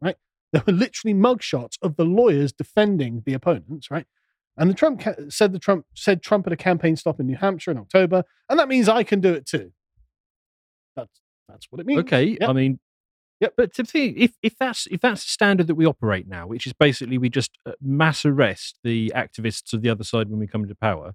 Right? 0.00 0.16
There 0.52 0.62
were 0.66 0.72
literally 0.72 1.14
mugshots 1.14 1.76
of 1.80 1.96
the 1.96 2.04
lawyers 2.04 2.52
defending 2.52 3.22
the 3.24 3.34
opponents, 3.34 3.90
right? 3.90 4.06
And 4.60 4.70
the 4.70 4.74
Trump 4.74 5.00
ca- 5.00 5.14
said 5.28 5.52
the 5.52 5.58
Trump 5.58 5.86
said 5.94 6.22
Trump 6.22 6.46
at 6.46 6.52
a 6.52 6.56
campaign 6.56 6.94
stop 6.94 7.18
in 7.18 7.26
New 7.26 7.36
Hampshire 7.36 7.72
in 7.72 7.78
October, 7.78 8.22
and 8.48 8.58
that 8.58 8.68
means 8.68 8.88
I 8.88 9.02
can 9.02 9.20
do 9.20 9.32
it 9.32 9.46
too. 9.46 9.72
That's 10.94 11.20
that's 11.48 11.66
what 11.70 11.80
it 11.80 11.86
means. 11.86 12.00
Okay, 12.00 12.36
Yep. 12.40 12.48
I 12.48 12.52
mean, 12.52 12.78
Yep. 13.40 13.54
But 13.56 13.74
to 13.74 13.84
think, 13.84 14.18
if 14.18 14.32
if 14.42 14.56
that's 14.58 14.86
if 14.90 15.00
that's 15.00 15.24
the 15.24 15.30
standard 15.30 15.66
that 15.66 15.74
we 15.74 15.86
operate 15.86 16.28
now, 16.28 16.46
which 16.46 16.66
is 16.66 16.74
basically 16.74 17.16
we 17.16 17.30
just 17.30 17.58
uh, 17.64 17.72
mass 17.80 18.26
arrest 18.26 18.78
the 18.84 19.10
activists 19.16 19.72
of 19.72 19.80
the 19.80 19.88
other 19.88 20.04
side 20.04 20.28
when 20.28 20.38
we 20.38 20.46
come 20.46 20.62
into 20.62 20.74
power, 20.74 21.14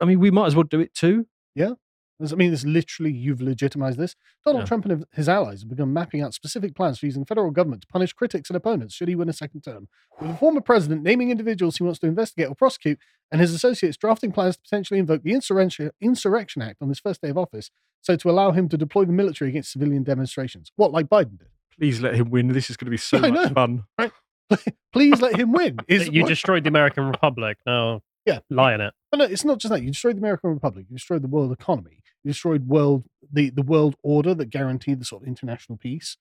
I 0.00 0.04
mean, 0.04 0.20
we 0.20 0.30
might 0.30 0.46
as 0.46 0.54
well 0.54 0.62
do 0.62 0.78
it 0.78 0.94
too. 0.94 1.26
Does 1.66 1.76
it 2.20 2.36
mean 2.38 2.52
it's 2.52 2.64
literally 2.64 3.12
you've 3.12 3.40
legitimized 3.40 3.98
this? 3.98 4.14
Donald 4.44 4.62
Yeah. 4.62 4.66
Trump 4.66 4.84
and 4.86 5.04
his 5.12 5.28
allies 5.28 5.60
have 5.60 5.68
begun 5.68 5.92
mapping 5.92 6.20
out 6.22 6.34
specific 6.34 6.74
plans 6.74 6.98
for 6.98 7.06
using 7.06 7.22
the 7.22 7.26
federal 7.26 7.50
government 7.50 7.82
to 7.82 7.88
punish 7.88 8.12
critics 8.12 8.50
and 8.50 8.56
opponents 8.56 8.94
should 8.94 9.08
he 9.08 9.14
win 9.14 9.28
a 9.28 9.32
second 9.32 9.62
term. 9.62 9.88
With 10.20 10.30
the 10.30 10.36
former 10.36 10.60
president 10.60 11.02
naming 11.02 11.30
individuals 11.30 11.76
he 11.78 11.82
wants 11.84 11.98
to 12.00 12.06
investigate 12.06 12.48
or 12.48 12.54
prosecute, 12.54 12.98
and 13.32 13.40
his 13.40 13.52
associates 13.52 13.96
drafting 13.96 14.30
plans 14.32 14.56
to 14.56 14.62
potentially 14.62 15.00
invoke 15.00 15.22
the 15.22 15.32
Insurrection, 15.32 15.90
Insurrection 16.00 16.62
Act 16.62 16.80
on 16.80 16.88
his 16.88 17.00
first 17.00 17.20
day 17.20 17.30
of 17.30 17.38
office, 17.38 17.70
so 18.00 18.14
to 18.16 18.30
allow 18.30 18.52
him 18.52 18.68
to 18.68 18.76
deploy 18.76 19.04
the 19.04 19.12
military 19.12 19.50
against 19.50 19.72
civilian 19.72 20.02
demonstrations. 20.04 20.70
What, 20.76 20.92
like 20.92 21.06
Biden 21.06 21.38
did? 21.38 21.48
Please 21.78 22.00
let 22.00 22.14
him 22.14 22.30
win. 22.30 22.48
This 22.48 22.70
is 22.70 22.76
going 22.76 22.86
to 22.86 22.90
be 22.90 22.96
so 22.96 23.18
I 23.22 23.30
much 23.30 23.50
know. 23.50 23.54
fun. 23.54 23.84
Please 24.92 25.20
let 25.20 25.36
him 25.36 25.50
win. 25.52 25.78
Is 25.88 26.08
you 26.08 26.22
what- 26.22 26.28
destroyed 26.28 26.64
the 26.64 26.68
American 26.68 27.06
Republic. 27.08 27.56
Now, 27.66 28.02
Yeah. 28.24 28.40
lie 28.50 28.74
in 28.74 28.80
it. 28.80 28.94
But 29.10 29.16
no, 29.18 29.24
it's 29.24 29.44
not 29.44 29.58
just 29.58 29.72
that. 29.72 29.80
You 29.82 29.88
destroyed 29.88 30.16
the 30.16 30.20
American 30.20 30.50
Republic. 30.50 30.86
You 30.88 30.96
destroyed 30.96 31.22
the 31.22 31.28
world 31.28 31.50
economy. 31.50 32.02
You 32.24 32.30
destroyed 32.30 32.66
world 32.66 33.04
the 33.32 33.50
the 33.50 33.62
world 33.62 33.96
order 34.02 34.34
that 34.34 34.46
guaranteed 34.50 35.00
the 35.00 35.04
sort 35.04 35.22
of 35.22 35.28
international 35.28 35.76
peace. 35.78 36.16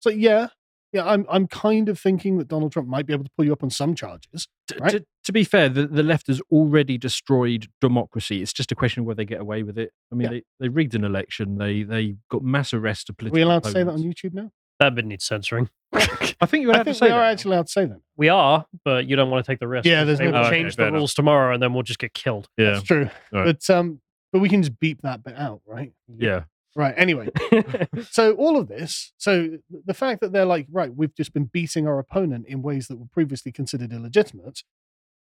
So 0.00 0.10
yeah, 0.10 0.48
yeah, 0.92 1.04
I'm 1.04 1.26
I'm 1.28 1.46
kind 1.48 1.88
of 1.88 1.98
thinking 1.98 2.38
that 2.38 2.48
Donald 2.48 2.72
Trump 2.72 2.88
might 2.88 3.06
be 3.06 3.12
able 3.12 3.24
to 3.24 3.30
pull 3.36 3.44
you 3.44 3.52
up 3.52 3.62
on 3.62 3.70
some 3.70 3.94
charges. 3.94 4.48
Right. 4.78 4.90
To, 4.92 5.04
to 5.24 5.32
be 5.32 5.44
fair, 5.44 5.68
the, 5.68 5.86
the 5.86 6.02
left 6.02 6.28
has 6.28 6.40
already 6.50 6.96
destroyed 6.96 7.68
democracy. 7.80 8.40
It's 8.40 8.52
just 8.52 8.70
a 8.72 8.74
question 8.74 9.00
of 9.00 9.06
whether 9.06 9.16
they 9.16 9.24
get 9.26 9.40
away 9.40 9.62
with 9.62 9.76
it. 9.78 9.92
I 10.10 10.14
mean, 10.14 10.26
Yeah. 10.26 10.30
they, 10.30 10.42
they 10.60 10.68
rigged 10.68 10.94
an 10.94 11.04
election. 11.04 11.58
They 11.58 11.82
they 11.82 12.14
got 12.30 12.42
mass 12.42 12.72
arrests 12.72 13.08
of 13.10 13.14
Are 13.14 13.16
political. 13.16 13.34
we 13.36 13.42
allowed 13.42 13.64
to 13.64 13.70
say 13.70 13.82
that 13.82 13.90
on. 13.92 13.98
YouTube 14.02 14.34
now? 14.34 14.50
That 14.80 14.94
bit 14.94 15.04
needs 15.06 15.24
censoring. 15.24 15.68
I 15.92 16.46
think 16.46 16.62
you're 16.62 16.70
allowed 16.70 16.82
I 16.82 16.84
think 16.84 16.94
to 16.96 16.98
say 17.00 17.06
we 17.06 17.12
are 17.12 17.20
that. 17.20 17.32
actually 17.32 17.54
allowed 17.56 17.66
to 17.66 17.72
say 17.72 17.84
that. 17.86 18.00
We 18.16 18.28
are, 18.28 18.64
but 18.84 19.06
you 19.08 19.16
don't 19.16 19.28
want 19.30 19.44
to 19.44 19.50
take 19.52 19.58
the 19.58 19.66
risk. 19.66 19.86
Yeah, 19.86 20.04
there's 20.04 20.18
they 20.18 20.26
no- 20.26 20.32
will 20.32 20.38
Oh, 20.38 20.42
okay, 20.46 20.62
change 20.62 20.76
the 20.76 20.82
fair 20.82 20.88
enough. 20.88 20.98
rules 20.98 21.14
tomorrow, 21.14 21.52
and 21.52 21.60
then 21.60 21.74
we'll 21.74 21.82
just 21.82 21.98
get 21.98 22.14
killed. 22.14 22.48
Yeah, 22.56 22.74
That's 22.74 22.84
true. 22.84 23.10
Right. 23.32 23.44
But 23.46 23.68
um, 23.70 24.00
but 24.32 24.40
we 24.40 24.48
can 24.48 24.62
just 24.62 24.78
beep 24.78 25.02
that 25.02 25.24
bit 25.24 25.36
out, 25.36 25.60
right? 25.66 25.92
yeah. 26.18 26.44
Right. 26.76 26.94
Anyway, 26.96 27.30
so 28.10 28.34
all 28.34 28.56
of 28.56 28.68
this, 28.68 29.12
so 29.16 29.58
the 29.84 29.94
fact 29.94 30.20
that 30.20 30.32
they're 30.32 30.44
like, 30.44 30.68
right, 30.70 30.94
we've 30.94 31.14
just 31.14 31.32
been 31.32 31.46
beating 31.46 31.88
our 31.88 31.98
opponent 31.98 32.46
in 32.46 32.62
ways 32.62 32.86
that 32.86 32.98
were 32.98 33.08
previously 33.10 33.50
considered 33.50 33.92
illegitimate. 33.92 34.62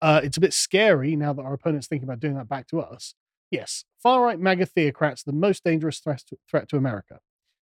Uh, 0.03 0.21
it's 0.25 0.37
a 0.37 0.41
bit 0.41 0.53
scary 0.53 1.15
now 1.15 1.33
that 1.33 1.43
our 1.43 1.55
opponent's 1.55 1.87
thinking 1.87 2.09
about 2.09 2.19
doing 2.19 2.35
that 2.35 2.49
back 2.49 2.67
to 2.69 2.81
us. 2.81 3.15
Yes, 3.51 3.85
far 4.03 4.23
right 4.25 4.41
MAGA 4.41 4.67
theocrats, 4.67 5.23
the 5.23 5.33
most 5.33 5.63
dangerous 5.63 6.01
threat 6.01 6.23
to, 6.29 6.37
threat 6.51 6.69
to 6.71 6.77
America. 6.77 7.21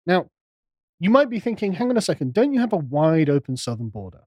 Now, 0.05 0.27
you 0.99 1.09
might 1.09 1.29
be 1.29 1.39
thinking, 1.39 1.73
hang 1.73 1.89
on 1.89 1.97
a 1.97 2.01
second, 2.01 2.33
don't 2.33 2.53
you 2.53 2.59
have 2.59 2.73
a 2.73 2.77
wide 2.77 3.29
open 3.29 3.57
southern 3.57 3.89
border 3.89 4.25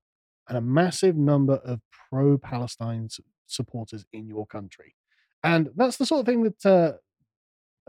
and 0.48 0.58
a 0.58 0.62
massive 0.62 1.16
number 1.16 1.56
of 1.56 1.80
pro 2.10 2.36
Palestine 2.36 3.08
supporters 3.46 4.04
in 4.12 4.26
your 4.26 4.46
country? 4.46 4.96
And 5.42 5.70
that's 5.76 5.96
the 5.96 6.06
sort 6.06 6.20
of 6.20 6.26
thing 6.26 6.42
that 6.44 6.66
uh, 6.66 6.92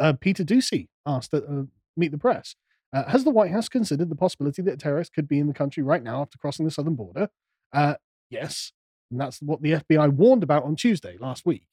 uh, 0.02 0.14
Peter 0.20 0.44
Doocy 0.44 0.88
asked 1.06 1.34
at 1.34 1.44
uh, 1.44 1.64
Meet 1.96 2.12
the 2.12 2.18
Press. 2.18 2.56
Uh, 2.92 3.10
has 3.10 3.24
the 3.24 3.32
White 3.32 3.52
House 3.52 3.70
considered 3.70 4.10
the 4.10 4.16
possibility 4.16 4.62
that 4.62 4.74
a 4.74 4.78
terrorist 4.78 5.14
could 5.14 5.28
be 5.28 5.40
in 5.40 5.48
the 5.48 5.54
country 5.54 5.82
right 5.82 6.04
now 6.04 6.22
after 6.22 6.38
crossing 6.38 6.66
the 6.66 6.72
southern 6.72 6.96
border? 6.96 7.30
Uh, 7.72 7.96
yes. 8.30 8.72
And 9.10 9.20
that's 9.20 9.42
what 9.42 9.62
the 9.62 9.74
FBI 9.74 10.12
warned 10.12 10.44
about 10.44 10.64
on 10.64 10.76
Tuesday 10.76 11.18
last 11.20 11.46
week. 11.46 11.68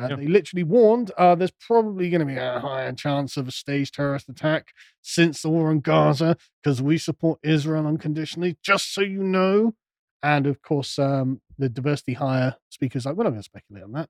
Uh, 0.00 0.08
Yeah. 0.08 0.16
They 0.16 0.26
literally 0.26 0.62
warned 0.62 1.10
uh, 1.18 1.34
there's 1.34 1.52
probably 1.52 2.08
going 2.08 2.20
to 2.20 2.26
be 2.26 2.36
a 2.36 2.58
higher 2.60 2.92
chance 2.92 3.36
of 3.36 3.48
a 3.48 3.52
staged 3.52 3.94
terrorist 3.94 4.28
attack 4.30 4.68
since 5.02 5.42
the 5.42 5.50
war 5.50 5.70
in 5.70 5.80
Gaza 5.80 6.36
because 6.62 6.80
we 6.80 6.96
support 6.96 7.38
Israel 7.42 7.86
unconditionally, 7.86 8.56
just 8.62 8.94
so 8.94 9.02
you 9.02 9.22
know. 9.22 9.74
And 10.22 10.46
of 10.46 10.62
course, 10.62 10.98
um, 10.98 11.42
the 11.58 11.68
diversity 11.68 12.14
hire 12.14 12.56
speakers 12.70 13.04
like, 13.04 13.16
we're 13.16 13.24
not 13.24 13.30
going 13.30 13.40
to 13.42 13.44
speculate 13.44 13.84
on 13.84 13.92
that. 13.92 14.08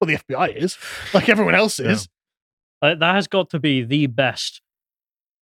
Well, 0.00 0.08
the 0.08 0.16
FBI 0.16 0.56
is, 0.56 0.76
like 1.12 1.28
everyone 1.28 1.54
else 1.54 1.78
Yeah. 1.78 1.90
is. 1.92 2.08
Uh, 2.82 2.94
that 2.96 3.14
has 3.14 3.26
got 3.28 3.48
to 3.50 3.58
be 3.58 3.82
the 3.82 4.06
best 4.08 4.60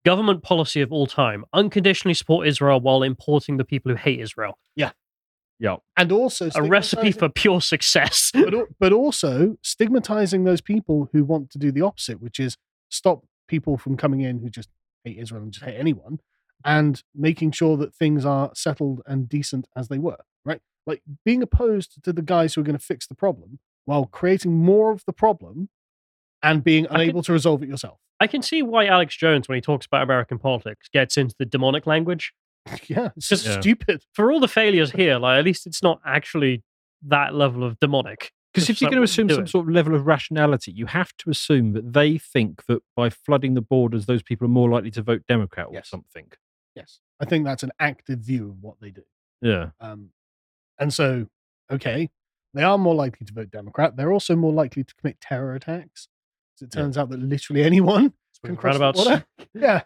government 0.06 0.44
policy 0.44 0.82
of 0.82 0.92
all 0.92 1.08
time. 1.08 1.44
Unconditionally 1.54 2.14
support 2.14 2.48
Israel 2.48 2.80
while 2.80 3.04
importing 3.04 3.58
the 3.58 3.66
people 3.66 3.92
who 3.92 3.98
hate 3.98 4.20
Israel. 4.20 4.58
Yeah. 4.76 4.92
Yeah. 5.60 5.78
And 5.98 6.12
also, 6.12 6.50
A 6.56 6.62
recipe 6.64 7.12
for 7.12 7.28
pure 7.30 7.60
success. 7.62 8.32
but, 8.34 8.54
but 8.80 8.94
also 8.94 9.58
stigmatizing 9.64 10.44
those 10.44 10.62
people 10.62 11.10
who 11.12 11.26
want 11.26 11.50
to 11.52 11.58
do 11.58 11.72
the 11.72 11.82
opposite, 11.82 12.22
which 12.22 12.40
is 12.40 12.58
stop 12.90 13.26
people 13.48 13.78
from 13.78 13.98
coming 13.98 14.22
in 14.22 14.40
who 14.40 14.50
just 14.50 14.70
hate 15.04 15.18
Israel 15.18 15.42
and 15.44 15.52
just 15.52 15.66
hate 15.66 15.76
anyone, 15.78 16.20
and 16.64 17.04
making 17.16 17.52
sure 17.52 17.76
that 17.78 17.94
things 17.94 18.24
are 18.26 18.52
settled 18.54 19.02
and 19.08 19.28
decent 19.28 19.68
as 19.76 19.88
they 19.90 19.98
were, 19.98 20.20
right? 20.46 20.62
Like 20.86 21.02
being 21.26 21.42
opposed 21.42 22.02
to 22.04 22.14
the 22.14 22.22
guys 22.22 22.54
who 22.54 22.62
are 22.62 22.64
going 22.64 22.78
to 22.78 22.84
fix 22.86 23.08
the 23.08 23.16
problem 23.16 23.60
while 23.88 24.06
creating 24.06 24.54
more 24.54 24.92
of 24.92 25.04
the 25.06 25.14
problem 25.14 25.70
and 26.44 26.64
being 26.64 26.86
I 26.88 26.90
can- 26.90 27.02
unable 27.02 27.24
to 27.24 27.32
resolve 27.34 27.64
it 27.64 27.70
yourself. 27.70 28.00
I 28.20 28.28
can 28.28 28.42
see 28.42 28.62
why 28.62 28.86
Alex 28.88 29.16
Jones, 29.16 29.48
when 29.48 29.56
he 29.56 29.62
talks 29.62 29.86
about 29.86 30.02
American 30.04 30.38
politics, 30.40 30.90
gets 30.92 31.18
into 31.18 31.36
the 31.40 31.46
demonic 31.46 31.88
language. 31.88 32.34
yeah, 32.88 33.10
it's 33.16 33.30
just 33.30 33.46
Yeah. 33.46 33.60
stupid. 33.62 34.04
For 34.14 34.32
all 34.32 34.40
the 34.40 34.48
failures 34.48 34.92
here, 34.92 35.18
like 35.18 35.40
at 35.40 35.46
least 35.46 35.66
it's 35.66 35.82
not 35.82 36.02
actually 36.06 36.64
that 37.04 37.34
level 37.34 37.64
of 37.64 37.80
demonic. 37.80 38.32
Because 38.54 38.70
if 38.70 38.82
you're 38.82 38.90
going 38.90 39.00
to 39.00 39.04
assume 39.04 39.30
some 39.30 39.38
doing? 39.38 39.48
sort 39.48 39.68
of 39.68 39.74
level 39.74 39.94
of 39.96 40.06
rationality, 40.08 40.72
you 40.72 40.88
have 40.88 41.16
to 41.20 41.30
assume 41.30 41.74
that 41.74 41.94
they 41.94 42.18
think 42.18 42.66
that 42.66 42.82
by 42.96 43.10
flooding 43.10 43.54
the 43.54 43.62
borders, 43.62 44.06
those 44.08 44.24
people 44.24 44.46
are 44.46 44.50
more 44.50 44.70
likely 44.70 44.90
to 44.92 45.02
vote 45.04 45.22
Democrat 45.28 45.68
or 45.68 45.74
Yes. 45.76 45.88
something. 45.90 46.32
Yes, 46.76 47.00
I 47.20 47.26
think 47.26 47.46
that's 47.46 47.64
an 47.64 47.72
active 47.80 48.20
view 48.20 48.50
of 48.50 48.62
what 48.64 48.80
they 48.82 48.90
do. 48.90 49.04
Yeah. 49.42 49.70
Um, 49.80 50.10
and 50.80 50.92
so, 50.94 51.28
okay, 51.72 52.10
they 52.58 52.64
are 52.64 52.78
more 52.78 52.96
likely 52.96 53.26
to 53.26 53.34
vote 53.34 53.52
Democrat. 53.52 53.96
They're 53.96 54.12
also 54.12 54.36
more 54.36 54.52
likely 54.54 54.84
to 54.84 54.96
commit 54.96 55.22
terror 55.22 55.54
attacks. 55.56 56.08
It 56.62 56.70
Yeah. 56.74 56.82
turns 56.82 56.98
out 56.98 57.10
that 57.10 57.20
literally 57.20 57.64
anyone 57.72 58.14
can 58.44 58.58
cross 58.58 58.78
the 58.78 58.92
border. 58.92 59.26
Yeah, 59.54 59.84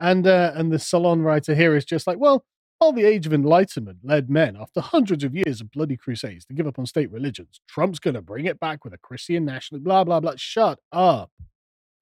and 0.00 0.26
uh, 0.26 0.52
and 0.54 0.72
the 0.72 0.78
salon 0.78 1.22
writer 1.22 1.54
here 1.54 1.76
is 1.76 1.84
just 1.84 2.06
like, 2.06 2.18
well, 2.18 2.44
all 2.80 2.92
the 2.92 3.04
age 3.04 3.26
of 3.26 3.32
enlightenment 3.32 3.98
led 4.02 4.28
men 4.30 4.56
after 4.56 4.80
hundreds 4.80 5.22
of 5.24 5.34
years 5.36 5.60
of 5.60 5.70
bloody 5.70 5.96
crusades 5.96 6.44
to 6.46 6.54
give 6.54 6.66
up 6.66 6.78
on 6.78 6.86
state 6.86 7.10
religions. 7.12 7.60
Trump's 7.68 8.00
going 8.00 8.14
to 8.14 8.22
bring 8.22 8.46
it 8.46 8.58
back 8.58 8.84
with 8.84 8.92
a 8.92 8.98
Christian 8.98 9.44
national. 9.44 9.80
Blah 9.80 10.04
blah 10.04 10.20
blah. 10.20 10.34
Shut 10.36 10.78
up. 10.92 11.30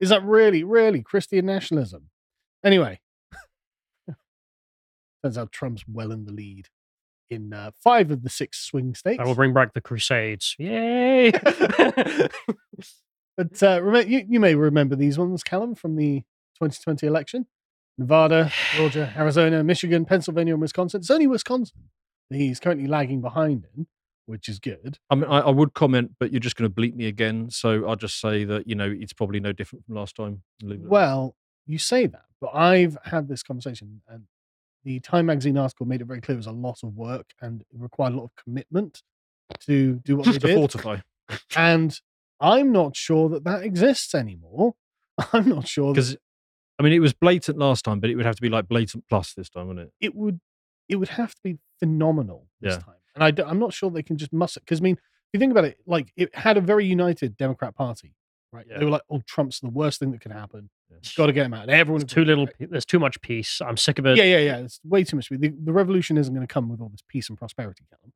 Is 0.00 0.08
that 0.10 0.22
really, 0.24 0.64
really 0.64 1.02
Christian 1.02 1.44
nationalism? 1.46 2.08
Anyway, 2.64 3.00
turns 5.22 5.36
out 5.36 5.52
Trump's 5.52 5.84
well 5.86 6.12
in 6.12 6.24
the 6.24 6.32
lead 6.32 6.68
in 7.30 7.52
uh, 7.52 7.70
five 7.82 8.10
of 8.10 8.22
the 8.22 8.30
six 8.30 8.58
swing 8.58 8.94
states. 8.94 9.20
I 9.20 9.24
will 9.24 9.34
bring 9.34 9.52
back 9.54 9.72
the 9.74 9.80
Crusades. 9.80 10.56
Yay! 10.58 11.32
But 13.40 13.62
uh, 13.62 13.80
remember, 13.82 14.06
you, 14.06 14.26
you 14.28 14.38
may 14.38 14.54
remember 14.54 14.96
these 14.96 15.18
ones, 15.18 15.42
Callum, 15.42 15.74
from 15.74 15.96
the 15.96 16.20
2020 16.56 17.06
election. 17.06 17.46
Nevada, 17.96 18.52
Georgia, 18.76 19.14
Arizona, 19.16 19.64
Michigan, 19.64 20.04
Pennsylvania, 20.04 20.52
and 20.52 20.60
Wisconsin. 20.60 21.00
It's 21.00 21.10
only 21.10 21.26
Wisconsin 21.26 21.84
that 22.30 22.36
he's 22.36 22.60
currently 22.60 22.86
lagging 22.86 23.22
behind 23.22 23.66
in, 23.74 23.86
which 24.26 24.46
is 24.46 24.58
good. 24.58 24.98
I 25.08 25.14
mean, 25.14 25.24
I, 25.24 25.38
I 25.40 25.50
would 25.50 25.72
comment, 25.72 26.12
but 26.20 26.32
you're 26.32 26.40
just 26.40 26.56
going 26.56 26.70
to 26.70 26.74
bleep 26.74 26.94
me 26.94 27.06
again. 27.06 27.48
So 27.48 27.88
I'll 27.88 27.96
just 27.96 28.20
say 28.20 28.44
that 28.44 28.68
you 28.68 28.74
know 28.74 28.94
it's 28.94 29.14
probably 29.14 29.40
no 29.40 29.52
different 29.52 29.86
from 29.86 29.94
last 29.94 30.16
time. 30.16 30.42
and 30.60 30.70
leave 30.70 30.80
it 30.80 30.82
at 30.82 30.84
that. 30.84 30.90
Well, 30.90 31.34
you 31.66 31.78
say 31.78 32.06
that, 32.08 32.26
but 32.42 32.54
I've 32.54 32.98
had 33.04 33.26
this 33.28 33.42
conversation, 33.42 34.02
and 34.06 34.24
the 34.84 35.00
Time 35.00 35.26
magazine 35.26 35.58
article 35.58 35.86
made 35.86 36.00
it 36.00 36.06
very 36.06 36.20
clear 36.20 36.34
it 36.34 36.38
was 36.38 36.46
a 36.46 36.52
lot 36.52 36.78
of 36.82 36.96
work 36.96 37.30
and 37.40 37.60
it 37.62 37.66
required 37.78 38.12
a 38.14 38.16
lot 38.16 38.24
of 38.24 38.30
commitment 38.42 39.02
to 39.66 39.94
do 40.04 40.16
what 40.16 40.26
they 40.26 40.32
to 40.32 40.38
did. 40.38 40.54
fortify. 40.56 40.98
And 41.56 41.98
I'm 42.40 42.72
not 42.72 42.96
sure 42.96 43.28
that 43.30 43.44
that 43.44 43.62
exists 43.62 44.14
anymore. 44.14 44.74
I'm 45.32 45.48
not 45.48 45.68
sure 45.68 45.88
that 45.88 45.94
Because 46.00 46.16
I 46.78 46.82
mean, 46.82 46.92
it 46.94 47.00
was 47.00 47.12
blatant 47.12 47.58
last 47.58 47.84
time, 47.84 48.00
but 48.00 48.08
it 48.10 48.16
would 48.16 48.24
have 48.24 48.36
to 48.36 48.42
be 48.42 48.48
like 48.48 48.68
blatant 48.68 49.04
plus 49.08 49.34
this 49.34 49.50
time, 49.50 49.68
wouldn't 49.68 49.88
it? 49.88 49.92
it 50.00 50.14
would 50.14 50.40
it 50.88 50.96
would 50.96 51.10
have 51.10 51.34
to 51.34 51.40
be 51.44 51.58
phenomenal 51.78 52.48
this 52.60 52.74
Yeah. 52.74 52.78
time. 52.80 52.94
And 53.14 53.22
I, 53.24 53.30
d- 53.30 53.42
I'm 53.44 53.58
not 53.58 53.72
sure 53.72 53.90
they 53.90 54.02
can 54.02 54.16
just 54.16 54.32
muss 54.32 54.56
it 54.56 54.60
because 54.64 54.80
I 54.80 54.82
mean, 54.82 54.94
if 54.94 55.28
you 55.34 55.38
think 55.40 55.52
about 55.52 55.64
it, 55.64 55.78
like 55.86 56.12
it 56.16 56.34
had 56.34 56.56
a 56.56 56.60
very 56.60 56.84
united 56.86 57.36
Democrat 57.36 57.76
Party, 57.76 58.14
right? 58.52 58.66
Yeah. 58.68 58.78
They 58.78 58.84
were 58.84 58.90
like, 58.92 59.02
"Oh, 59.10 59.20
Trump's 59.26 59.60
the 59.60 59.68
worst 59.68 60.00
thing 60.00 60.10
that 60.12 60.20
could 60.20 60.32
happen. 60.32 60.70
Got 61.16 61.26
to 61.26 61.32
get 61.32 61.46
him 61.46 61.54
out." 61.54 61.68
Everyone's 61.68 62.04
too 62.04 62.24
little. 62.24 62.48
There's 62.58 62.84
too 62.86 62.98
much 62.98 63.20
peace. 63.20 63.60
I'm 63.64 63.76
sick 63.76 63.98
of 63.98 64.06
it. 64.06 64.16
Yeah, 64.16 64.24
yeah, 64.24 64.38
yeah. 64.38 64.56
It's 64.58 64.80
way 64.84 65.04
too 65.04 65.16
much. 65.16 65.28
The, 65.28 65.36
the 65.62 65.72
revolution 65.72 66.18
isn't 66.18 66.34
going 66.34 66.46
to 66.46 66.52
come 66.52 66.68
with 66.68 66.80
all 66.80 66.88
this 66.88 67.02
peace 67.08 67.28
and 67.28 67.38
prosperity, 67.38 67.84
Callum, 67.90 68.12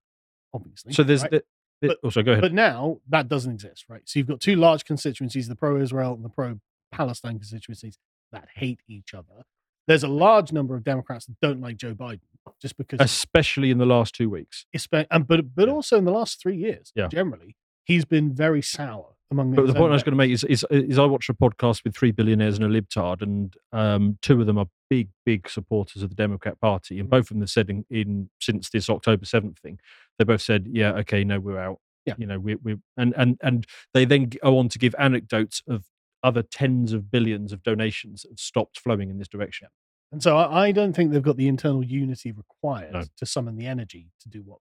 obviously. 0.52 0.92
So 0.92 1.02
there's 1.02 1.22
right? 1.22 1.30
the, 1.30 1.44
the, 1.80 1.88
But- 1.88 1.98
oh, 2.02 2.06
also 2.06 2.22
go 2.22 2.32
ahead. 2.32 2.42
But 2.42 2.52
now 2.52 2.98
that 3.08 3.28
doesn't 3.28 3.52
exist, 3.52 3.84
right? 3.88 4.02
So 4.04 4.18
you've 4.18 4.28
got 4.28 4.40
two 4.40 4.56
large 4.56 4.84
constituencies, 4.84 5.48
the 5.48 5.56
pro 5.56 5.80
Israel 5.80 6.14
and 6.14 6.24
the 6.24 6.28
pro 6.28 6.60
Palestine 6.92 7.38
constituencies 7.38 7.98
that 8.32 8.48
hate 8.54 8.80
each 8.88 9.14
other. 9.14 9.44
There's 9.86 10.02
a 10.02 10.08
large 10.08 10.50
number 10.52 10.74
of 10.74 10.82
Democrats 10.84 11.26
that 11.26 11.36
don't 11.42 11.60
like 11.60 11.76
Joe 11.76 11.94
Biden 11.94 12.20
just 12.60 12.76
because, 12.76 13.00
Especially 13.00 13.70
in 13.70 13.78
the 13.78 13.86
last 13.86 14.14
two 14.14 14.30
weeks. 14.30 14.66
and, 15.10 15.26
but, 15.26 15.54
but 15.54 15.68
Yeah. 15.68 15.74
also 15.74 15.98
in 15.98 16.04
the 16.04 16.10
last 16.12 16.40
three 16.40 16.56
years, 16.56 16.92
Yeah. 16.94 17.08
generally, 17.08 17.56
he's 17.84 18.04
been 18.04 18.32
very 18.32 18.62
sour 18.62 19.13
among 19.34 19.54
But 19.54 19.66
the 19.66 19.74
point 19.74 19.90
I 19.90 19.94
was 19.94 20.02
going 20.02 20.12
to 20.12 20.16
make 20.16 20.30
is, 20.30 20.44
is 20.44 20.64
is 20.70 20.98
I 20.98 21.04
watched 21.04 21.28
a 21.28 21.34
podcast 21.34 21.84
with 21.84 21.96
three 21.96 22.10
billionaires 22.12 22.58
and 22.58 22.64
a 22.64 22.80
libtard, 22.80 23.22
and 23.22 23.54
um, 23.72 24.18
two 24.22 24.40
of 24.40 24.46
them 24.46 24.58
are 24.58 24.66
big, 24.90 25.08
big 25.26 25.48
supporters 25.48 26.02
of 26.02 26.08
the 26.10 26.14
Democrat 26.16 26.60
Party, 26.60 26.98
and 26.98 27.08
Mhm. 27.08 27.10
both 27.10 27.20
of 27.22 27.28
them 27.28 27.40
have 27.40 27.50
said 27.50 27.70
in, 27.70 27.84
in 27.90 28.30
since 28.40 28.70
this 28.70 28.88
October 28.90 29.24
seventh 29.24 29.58
thing, 29.58 29.78
they 30.18 30.24
both 30.24 30.42
said, 30.42 30.66
"Yeah, 30.70 30.92
okay, 30.94 31.24
no, 31.24 31.40
we're 31.40 31.58
out." 31.58 31.78
Yeah. 32.06 32.14
you 32.18 32.26
know, 32.26 32.38
we 32.38 32.56
we 32.56 32.76
and 32.96 33.14
and 33.16 33.38
and 33.42 33.66
they 33.94 34.04
then 34.04 34.30
go 34.42 34.58
on 34.58 34.68
to 34.70 34.78
give 34.78 34.94
anecdotes 34.98 35.62
of 35.66 35.84
other 36.22 36.42
tens 36.42 36.92
of 36.92 37.10
billions 37.10 37.52
of 37.52 37.62
donations 37.62 38.22
that 38.22 38.30
have 38.30 38.38
stopped 38.40 38.78
flowing 38.78 39.10
in 39.10 39.18
this 39.18 39.28
direction. 39.28 39.68
And 40.12 40.22
so 40.22 40.36
I, 40.36 40.66
I 40.68 40.72
don't 40.72 40.92
think 40.94 41.10
they've 41.12 41.22
got 41.22 41.36
the 41.36 41.48
internal 41.48 41.84
unity 41.84 42.30
required 42.32 42.92
No. 42.92 43.02
to 43.16 43.26
summon 43.26 43.56
the 43.56 43.66
energy 43.66 44.10
to 44.20 44.28
do 44.28 44.42
what 44.42 44.58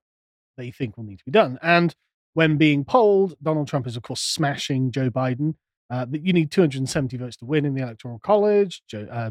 they 0.56 0.70
think 0.70 0.96
will 0.96 1.04
need 1.04 1.18
to 1.18 1.24
be 1.24 1.30
done. 1.30 1.58
And 1.62 1.94
when 2.34 2.56
being 2.56 2.84
polled, 2.84 3.34
Donald 3.42 3.68
Trump 3.68 3.86
is, 3.86 3.96
of 3.96 4.02
course, 4.02 4.20
smashing 4.20 4.90
Joe 4.90 5.10
Biden. 5.10 5.54
Uh, 5.88 6.06
you 6.12 6.32
need 6.32 6.50
270 6.50 7.16
votes 7.16 7.36
to 7.36 7.44
win 7.44 7.64
in 7.64 7.74
the 7.74 7.82
Electoral 7.82 8.18
College. 8.18 8.82
Joe, 8.88 9.06
uh, 9.10 9.30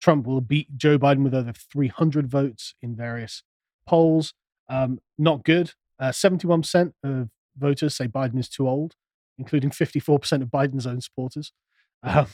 Trump 0.00 0.26
will 0.26 0.40
beat 0.40 0.76
Joe 0.76 0.98
Biden 0.98 1.22
with 1.24 1.34
over 1.34 1.52
300 1.52 2.28
votes 2.28 2.74
in 2.82 2.94
various 2.94 3.42
polls. 3.86 4.34
Um, 4.68 5.00
not 5.18 5.44
good. 5.44 5.72
Uh, 5.98 6.10
71% 6.10 6.92
of 7.04 7.28
voters 7.56 7.96
say 7.96 8.08
Biden 8.08 8.38
is 8.38 8.48
too 8.48 8.68
old, 8.68 8.94
including 9.38 9.70
54% 9.70 10.42
of 10.42 10.48
Biden's 10.48 10.86
own 10.86 11.00
supporters. 11.00 11.52
Um, 12.02 12.26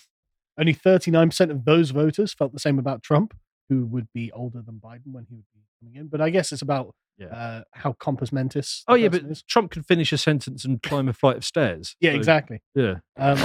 only 0.58 0.74
39% 0.74 1.50
of 1.50 1.64
those 1.64 1.90
voters 1.90 2.32
felt 2.34 2.52
the 2.52 2.58
same 2.58 2.78
about 2.78 3.02
Trump, 3.02 3.34
who 3.68 3.84
would 3.86 4.08
be 4.12 4.32
older 4.32 4.62
than 4.62 4.80
Biden 4.82 5.12
when 5.12 5.26
he 5.28 5.36
would 5.36 5.44
be 5.54 5.60
coming 5.78 6.00
in. 6.00 6.08
But 6.08 6.20
I 6.20 6.30
guess 6.30 6.50
it's 6.50 6.62
about 6.62 6.94
Yeah. 7.18 7.26
uh, 7.26 7.62
how 7.72 7.94
compos 7.94 8.30
mentis. 8.32 8.84
Oh 8.86 8.94
yeah, 8.94 9.08
but 9.08 9.24
is. 9.24 9.42
Trump 9.42 9.72
can 9.72 9.82
finish 9.82 10.12
a 10.12 10.18
sentence 10.18 10.64
and 10.64 10.80
climb 10.82 11.08
a 11.08 11.12
flight 11.12 11.36
of 11.36 11.44
stairs. 11.44 11.96
yeah, 12.00 12.12
so, 12.12 12.16
exactly. 12.16 12.62
Yeah, 12.74 12.96
Um, 13.16 13.38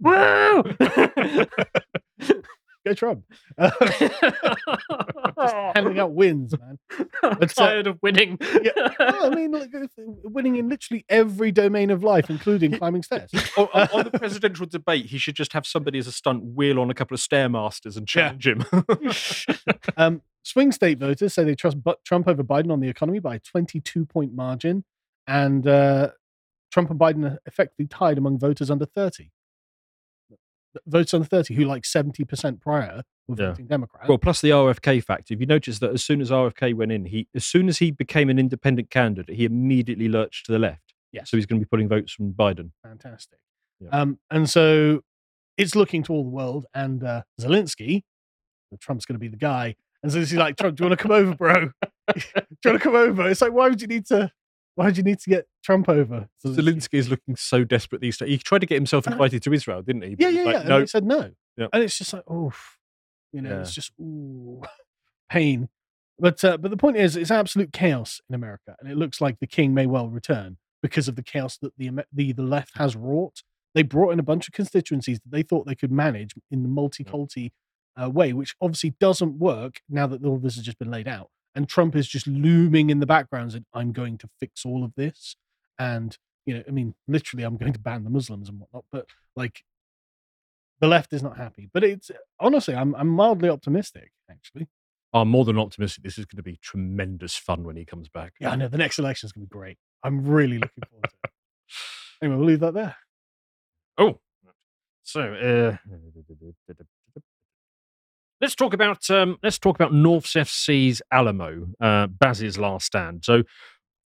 Woo! 0.00 0.64
go 2.86 2.94
Trump. 2.94 3.24
Uh, 3.58 3.70
just 5.38 5.54
handing 5.74 5.98
out 5.98 6.12
wins, 6.12 6.54
man. 6.58 6.78
I'm 7.22 7.32
uh, 7.42 7.46
tired 7.46 7.86
of 7.86 7.98
winning. 8.02 8.38
Yeah, 8.62 8.70
well, 8.98 9.26
I 9.32 9.34
mean, 9.34 9.52
like, 9.52 9.70
winning 10.24 10.56
in 10.56 10.68
literally 10.68 11.04
every 11.08 11.52
domain 11.52 11.90
of 11.90 12.02
life, 12.02 12.30
including 12.30 12.76
climbing 12.76 13.02
stairs. 13.02 13.30
on, 13.56 13.68
on- 13.74 13.88
on 13.92 14.04
the 14.04 14.18
presidential 14.18 14.66
debate, 14.66 15.06
he 15.06 15.18
should 15.18 15.36
just 15.36 15.52
have 15.52 15.66
somebody 15.66 15.98
as 15.98 16.06
a 16.06 16.12
stunt 16.12 16.42
wheel 16.44 16.78
on 16.80 16.90
a 16.90 16.94
couple 16.94 17.14
of 17.14 17.20
stairmasters 17.20 17.96
and 17.96 18.08
Yeah. 18.14 18.32
challenge 18.34 18.46
him. 18.46 18.64
Um, 19.96 20.22
swing 20.42 20.72
state 20.72 20.98
voters 20.98 21.34
say 21.34 21.44
they 21.44 21.54
trust 21.54 21.76
Trump 22.04 22.28
over 22.28 22.42
Biden 22.42 22.70
on 22.72 22.80
the 22.80 22.88
economy 22.88 23.18
by 23.18 23.36
a 23.36 23.38
22 23.40 24.06
point 24.06 24.34
margin. 24.34 24.84
And 25.26 25.66
uh, 25.66 26.10
Trump 26.72 26.90
and 26.90 26.98
Biden 26.98 27.24
are 27.30 27.38
effectively 27.46 27.86
tied 27.86 28.18
among 28.18 28.38
voters 28.38 28.70
under 28.70 28.86
30. 28.86 29.30
Votes 30.86 31.12
under 31.14 31.26
30 31.26 31.54
who, 31.54 31.64
like 31.64 31.82
70% 31.84 32.60
prior, 32.60 33.02
were 33.26 33.36
Yeah. 33.38 33.48
voting 33.50 33.66
Democrat. 33.66 34.08
well, 34.08 34.18
plus 34.18 34.40
the 34.40 34.50
RFK 34.50 35.00
factor. 35.02 35.34
If 35.34 35.40
you 35.40 35.46
notice 35.46 35.78
that 35.80 35.90
as 35.92 36.04
soon 36.04 36.20
as 36.20 36.30
RFK 36.30 36.74
went 36.74 36.92
in, 36.92 37.06
he 37.06 37.26
as 37.34 37.44
soon 37.44 37.68
as 37.68 37.78
he 37.78 37.90
became 37.90 38.28
an 38.30 38.38
independent 38.38 38.90
candidate, 38.90 39.34
he 39.36 39.44
immediately 39.44 40.08
lurched 40.08 40.46
to 40.46 40.52
the 40.52 40.58
left. 40.58 40.94
yes. 41.12 41.28
So 41.30 41.36
he's 41.36 41.46
going 41.46 41.60
to 41.60 41.64
be 41.66 41.68
putting 41.68 41.88
votes 41.88 42.12
from 42.12 42.32
Biden. 42.32 42.70
fantastic. 42.84 43.38
Yeah. 43.80 43.88
Um, 43.90 44.18
and 44.30 44.48
so 44.48 45.00
it's 45.56 45.74
looking 45.74 46.02
to 46.04 46.12
all 46.12 46.22
the 46.22 46.30
world, 46.30 46.66
and 46.74 47.02
uh, 47.02 47.22
Zelensky, 47.40 48.02
Trump's 48.80 49.04
going 49.06 49.14
to 49.14 49.18
be 49.20 49.28
the 49.28 49.36
guy. 49.36 49.74
And 50.02 50.10
so 50.12 50.18
he's 50.18 50.32
like, 50.34 50.56
Trump, 50.56 50.76
do 50.76 50.84
you 50.84 50.88
want 50.88 50.98
to 50.98 51.02
come 51.02 51.12
over, 51.12 51.34
bro? 51.34 51.54
do 52.14 52.20
you 52.20 52.22
want 52.64 52.78
to 52.78 52.78
come 52.78 52.94
over? 52.94 53.28
It's 53.28 53.42
like, 53.42 53.52
why 53.52 53.68
would 53.68 53.80
you 53.82 53.88
need 53.88 54.06
to? 54.06 54.30
Why 54.80 54.86
would 54.86 54.96
you 54.96 55.02
need 55.02 55.18
to 55.18 55.28
get 55.28 55.46
Trump 55.62 55.90
over? 55.90 56.26
Zelensky 56.42 56.94
is 56.94 57.10
looking 57.10 57.36
so 57.36 57.64
desperate 57.64 58.00
these 58.00 58.16
days. 58.16 58.30
He 58.30 58.38
tried 58.38 58.60
to 58.60 58.66
get 58.66 58.76
himself 58.76 59.06
invited 59.06 59.42
to 59.42 59.52
Israel, 59.52 59.82
didn't 59.82 60.00
he? 60.00 60.16
Yeah, 60.18 60.30
he 60.30 60.36
yeah, 60.36 60.44
was 60.44 60.52
yeah. 60.52 60.52
like, 60.52 60.60
And 60.60 60.68
No, 60.70 60.80
they 60.80 60.86
said 60.86 61.04
no. 61.04 61.30
Yeah. 61.58 61.66
And 61.70 61.82
it's 61.82 61.98
just 61.98 62.14
like, 62.14 62.22
oh, 62.26 62.50
you 63.30 63.42
know, 63.42 63.60
it's 63.60 63.74
just 63.74 63.92
ooh, 64.00 64.62
pain. 65.28 65.68
But 66.18 66.42
uh, 66.42 66.56
but 66.56 66.70
the 66.70 66.78
point 66.78 66.96
is, 66.96 67.14
it's 67.14 67.30
absolute 67.30 67.74
chaos 67.74 68.22
in 68.30 68.34
America, 68.34 68.74
and 68.80 68.90
it 68.90 68.96
looks 68.96 69.20
like 69.20 69.38
the 69.38 69.46
king 69.46 69.74
may 69.74 69.84
well 69.84 70.08
return 70.08 70.56
because 70.82 71.08
of 71.08 71.14
the 71.14 71.22
chaos 71.22 71.58
that 71.58 71.76
the 71.76 71.90
the 72.10 72.32
the 72.32 72.42
left 72.42 72.78
has 72.78 72.96
wrought. 72.96 73.42
They 73.74 73.82
brought 73.82 74.12
in 74.12 74.18
a 74.18 74.22
bunch 74.22 74.48
of 74.48 74.54
constituencies 74.54 75.20
that 75.20 75.30
they 75.30 75.42
thought 75.42 75.66
they 75.66 75.74
could 75.74 75.92
manage 75.92 76.32
in 76.50 76.62
the 76.62 76.70
multi-culti 76.70 77.52
uh, 78.02 78.08
way, 78.08 78.32
which 78.32 78.54
obviously 78.62 78.94
doesn't 78.98 79.34
work 79.38 79.82
now 79.90 80.06
that 80.06 80.24
all 80.24 80.38
this 80.38 80.54
has 80.54 80.64
just 80.64 80.78
been 80.78 80.90
laid 80.90 81.06
out. 81.06 81.28
And 81.54 81.68
Trump 81.68 81.96
is 81.96 82.08
just 82.08 82.26
looming 82.26 82.90
in 82.90 83.00
the 83.00 83.06
background, 83.06 83.54
and 83.54 83.64
I'm 83.74 83.92
going 83.92 84.18
to 84.18 84.28
fix 84.38 84.64
all 84.64 84.84
of 84.84 84.94
this. 84.96 85.36
And 85.78 86.16
you 86.46 86.54
know, 86.54 86.62
I 86.66 86.70
mean, 86.70 86.94
literally, 87.08 87.44
I'm 87.44 87.56
going 87.56 87.72
to 87.72 87.80
ban 87.80 88.04
the 88.04 88.10
Muslims 88.10 88.48
and 88.48 88.60
whatnot. 88.60 88.84
But 88.92 89.06
like, 89.36 89.64
the 90.80 90.88
left 90.88 91.12
is 91.12 91.22
not 91.22 91.36
happy. 91.36 91.68
But 91.72 91.84
it's 91.84 92.10
honestly, 92.38 92.74
I'm 92.74 92.94
I'm 92.94 93.08
mildly 93.08 93.48
optimistic 93.48 94.12
actually. 94.30 94.68
I'm 95.12 95.28
more 95.28 95.44
than 95.44 95.58
optimistic. 95.58 96.04
This 96.04 96.18
is 96.18 96.26
going 96.26 96.36
to 96.36 96.42
be 96.42 96.56
tremendous 96.62 97.34
fun 97.36 97.64
when 97.64 97.76
he 97.76 97.84
comes 97.84 98.08
back. 98.08 98.34
Yeah, 98.40 98.50
I 98.50 98.56
know 98.56 98.68
the 98.68 98.78
next 98.78 98.98
election 98.98 99.26
is 99.26 99.32
going 99.32 99.44
to 99.44 99.50
be 99.50 99.58
great. 99.58 99.76
I'm 100.04 100.24
really 100.24 100.58
looking 100.58 100.84
forward 100.88 101.04
to 101.04 101.16
it. 101.24 101.30
Anyway, 102.22 102.36
we'll 102.36 102.48
leave 102.48 102.60
that 102.60 102.74
there. 102.74 102.94
Oh, 103.96 104.20
so 105.02 105.20
uh, 105.22 105.76
let's 108.40 108.54
talk 108.54 108.72
about 108.74 109.08
um, 109.10 109.38
let's 109.42 109.58
talk 109.58 109.76
about 109.76 109.92
Norf's 109.92 110.34
FC's 110.34 111.02
Alamo, 111.12 111.68
uh, 111.80 112.06
Baz's 112.06 112.58
last 112.58 112.86
stand. 112.86 113.24
So, 113.24 113.42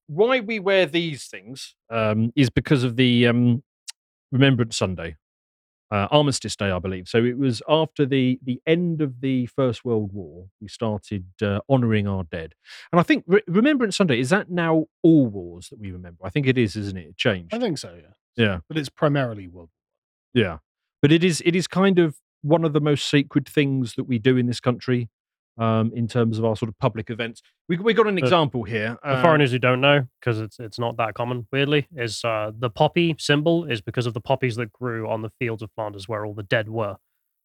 why 0.07 0.41
we 0.41 0.59
wear 0.59 0.87
these 0.87 1.27
things 1.27 1.75
um, 1.91 2.33
is 2.37 2.51
because 2.51 2.85
of 2.85 2.97
the 2.97 3.27
um, 3.27 3.63
Remembrance 4.31 4.77
Sunday, 4.77 5.17
uh, 5.91 6.09
Armistice 6.11 6.57
Day, 6.57 6.71
I 6.71 6.79
believe. 6.79 7.09
So 7.09 7.25
it 7.25 7.39
was 7.39 7.63
after 7.69 8.07
the 8.07 8.39
the 8.43 8.61
end 8.67 9.03
of 9.03 9.21
the 9.21 9.47
First 9.47 9.85
World 9.85 10.13
War, 10.13 10.47
we 10.61 10.69
started 10.69 11.27
uh, 11.43 11.61
honouring 11.69 12.09
our 12.09 12.25
dead, 12.25 12.55
and 12.91 13.01
I 13.01 13.03
think 13.03 13.25
Re- 13.27 13.43
Remembrance 13.47 13.97
Sunday 13.97 14.19
is 14.19 14.31
that 14.31 14.51
now 14.51 14.87
all 15.03 15.27
wars 15.27 15.69
that 15.69 15.79
we 15.79 15.93
remember. 15.93 16.25
I 16.25 16.31
think 16.31 16.47
it 16.47 16.59
is, 16.59 16.77
isn't 16.77 16.97
it? 16.97 17.09
It 17.09 17.17
changed. 17.17 17.55
I 17.55 17.59
think 17.59 17.79
so. 17.79 17.95
Yeah. 17.95 18.13
Yeah. 18.35 18.59
But 18.69 18.79
it's 18.79 18.89
primarily 18.89 19.47
world. 19.47 19.69
War. 20.35 20.43
Yeah, 20.45 20.59
but 21.03 21.13
it 21.13 21.23
is 21.23 21.43
it 21.45 21.55
is 21.55 21.69
kind 21.69 21.99
of 21.99 22.17
one 22.43 22.65
of 22.65 22.73
the 22.73 22.81
most 22.81 23.09
sacred 23.09 23.49
things 23.49 23.95
that 23.95 24.05
we 24.05 24.19
do 24.19 24.37
in 24.37 24.47
this 24.47 24.61
country, 24.61 25.09
um, 25.59 25.93
in 25.95 26.09
terms 26.09 26.39
of 26.39 26.45
our 26.45 26.57
sort 26.57 26.69
of 26.69 26.79
public 26.79 27.11
events. 27.11 27.43
We 27.69 27.77
we 27.77 27.95
got 27.95 28.07
an 28.07 28.15
The- 28.17 28.23
example 28.23 28.65
here. 28.65 28.99
For 29.03 29.09
uh, 29.09 29.23
foreigners 29.23 29.51
who 29.53 29.59
don't 29.59 29.81
know, 29.81 30.07
because 30.21 30.41
it's 30.41 30.59
it's 30.59 30.79
not 30.79 30.97
that 30.97 31.15
common, 31.15 31.47
weirdly, 31.53 31.89
is 31.97 32.25
uh, 32.25 32.53
the 32.57 32.71
poppy 32.71 33.15
symbol 33.19 33.65
is 33.65 33.81
because 33.81 34.07
of 34.07 34.15
the 34.15 34.21
poppies 34.21 34.57
that 34.57 34.73
grew 34.73 35.09
on 35.09 35.23
the 35.23 35.31
fields 35.31 35.63
of 35.63 35.71
Flanders 35.73 36.09
where 36.09 36.25
all 36.27 36.35
the 36.35 36.43
dead 36.43 36.69
were. 36.69 36.97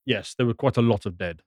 yes, 0.06 0.34
there 0.38 0.46
were 0.48 0.54
quite 0.54 0.78
a 0.78 0.82
lot 0.82 1.06
of 1.06 1.18
dead. 1.18 1.42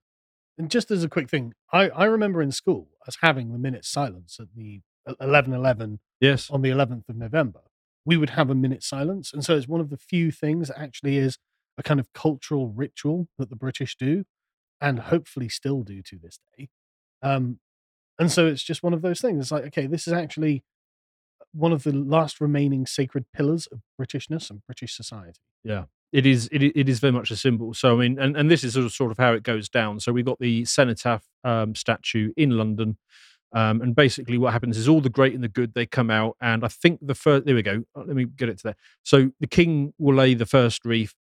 And 0.58 0.70
just 0.70 0.90
as 0.90 1.02
a 1.02 1.08
quick 1.08 1.30
thing, 1.30 1.54
I, 1.72 1.88
I 1.88 2.04
remember 2.04 2.42
in 2.42 2.52
school 2.52 2.88
us 3.08 3.16
having 3.22 3.50
the 3.52 3.58
minute 3.58 3.84
silence 3.86 4.38
at 4.38 4.48
the 4.54 4.82
11:11 5.20 5.98
Yes, 6.20 6.50
on 6.50 6.60
the 6.60 6.68
11th 6.70 7.08
of 7.08 7.16
November. 7.16 7.60
We 8.04 8.16
would 8.18 8.30
have 8.30 8.50
a 8.50 8.54
minute 8.54 8.82
silence, 8.82 9.32
and 9.32 9.42
so 9.44 9.56
it's 9.56 9.68
one 9.68 9.80
of 9.80 9.88
the 9.90 9.96
few 9.96 10.30
things 10.30 10.68
that 10.68 10.78
actually 10.78 11.16
is 11.16 11.38
a 11.78 11.82
kind 11.82 12.00
of 12.00 12.12
cultural 12.12 12.68
ritual 12.68 13.28
that 13.38 13.50
the 13.50 13.56
British 13.56 13.96
do, 13.96 14.24
and 14.80 14.98
hopefully 14.98 15.48
still 15.48 15.82
do 15.82 16.02
to 16.02 16.18
this 16.18 16.38
day. 16.56 16.68
Um, 17.22 17.58
and 18.18 18.30
so 18.30 18.46
it's 18.46 18.62
just 18.62 18.82
one 18.82 18.94
of 18.94 19.02
those 19.02 19.20
things. 19.20 19.40
It's 19.40 19.52
like, 19.52 19.64
okay, 19.66 19.86
this 19.86 20.06
is 20.06 20.12
actually 20.12 20.62
one 21.52 21.72
of 21.72 21.82
the 21.82 21.92
last 21.92 22.40
remaining 22.40 22.86
sacred 22.86 23.24
pillars 23.32 23.66
of 23.66 23.80
Britishness 24.00 24.50
and 24.50 24.64
British 24.66 24.94
society. 24.94 25.40
Yeah. 25.64 25.84
It 26.12 26.26
is 26.26 26.48
it, 26.50 26.62
it 26.62 26.88
is 26.88 26.98
very 26.98 27.12
much 27.12 27.30
a 27.30 27.36
symbol. 27.36 27.72
So 27.72 27.94
I 27.94 28.00
mean, 28.00 28.18
and, 28.18 28.36
and 28.36 28.50
this 28.50 28.64
is 28.64 28.74
sort 28.74 28.84
of, 28.84 28.92
sort 28.92 29.12
of 29.12 29.18
how 29.18 29.32
it 29.32 29.44
goes 29.44 29.68
down. 29.68 30.00
So 30.00 30.12
we've 30.12 30.24
got 30.24 30.40
the 30.40 30.64
cenotaph 30.64 31.22
um, 31.44 31.76
statue 31.76 32.32
in 32.36 32.50
London, 32.50 32.98
um, 33.52 33.80
and 33.80 33.94
basically 33.94 34.36
what 34.36 34.52
happens 34.52 34.76
is 34.76 34.88
all 34.88 35.00
the 35.00 35.08
great 35.08 35.34
and 35.34 35.44
the 35.44 35.48
good 35.48 35.74
they 35.74 35.86
come 35.86 36.10
out, 36.10 36.36
and 36.40 36.64
I 36.64 36.68
think 36.68 36.98
the 37.00 37.14
first 37.14 37.46
there 37.46 37.54
we 37.54 37.62
go. 37.62 37.84
Uh, 37.94 38.02
Let 38.06 38.16
me 38.16 38.24
get 38.24 38.48
it 38.48 38.58
to 38.58 38.62
there. 38.64 38.76
So 39.04 39.30
the 39.38 39.46
king 39.46 39.94
will 39.98 40.16
lay 40.16 40.34
the 40.34 40.46
first 40.46 40.84
wreath. 40.84 41.14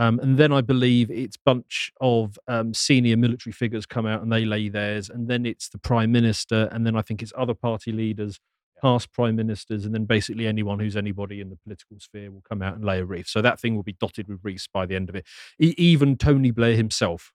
Um, 0.00 0.18
and 0.20 0.38
then 0.38 0.50
I 0.50 0.62
believe 0.62 1.10
it's 1.10 1.36
bunch 1.36 1.92
of 2.00 2.38
um, 2.48 2.72
senior 2.72 3.18
military 3.18 3.52
figures 3.52 3.84
come 3.84 4.06
out 4.06 4.22
and 4.22 4.32
they 4.32 4.46
lay 4.46 4.70
theirs, 4.70 5.10
and 5.10 5.28
then 5.28 5.44
it's 5.44 5.68
the 5.68 5.78
prime 5.78 6.10
minister, 6.10 6.70
and 6.72 6.86
then 6.86 6.96
I 6.96 7.02
think 7.02 7.22
it's 7.22 7.34
other 7.36 7.52
party 7.52 7.92
leaders, 7.92 8.40
past 8.80 9.12
prime 9.12 9.36
ministers, 9.36 9.84
and 9.84 9.94
then 9.94 10.06
basically 10.06 10.46
anyone 10.46 10.80
who's 10.80 10.96
anybody 10.96 11.42
in 11.42 11.50
the 11.50 11.56
political 11.56 11.98
sphere 12.00 12.30
will 12.30 12.42
come 12.48 12.62
out 12.62 12.76
and 12.76 12.84
lay 12.84 13.00
a 13.00 13.04
wreath. 13.04 13.28
So 13.28 13.42
that 13.42 13.60
thing 13.60 13.76
will 13.76 13.82
be 13.82 13.92
dotted 14.00 14.26
with 14.26 14.40
wreaths 14.42 14.66
by 14.72 14.86
the 14.86 14.96
end 14.96 15.10
of 15.10 15.16
it. 15.16 15.26
E- 15.60 15.74
even 15.76 16.16
Tony 16.16 16.50
Blair 16.50 16.76
himself 16.76 17.32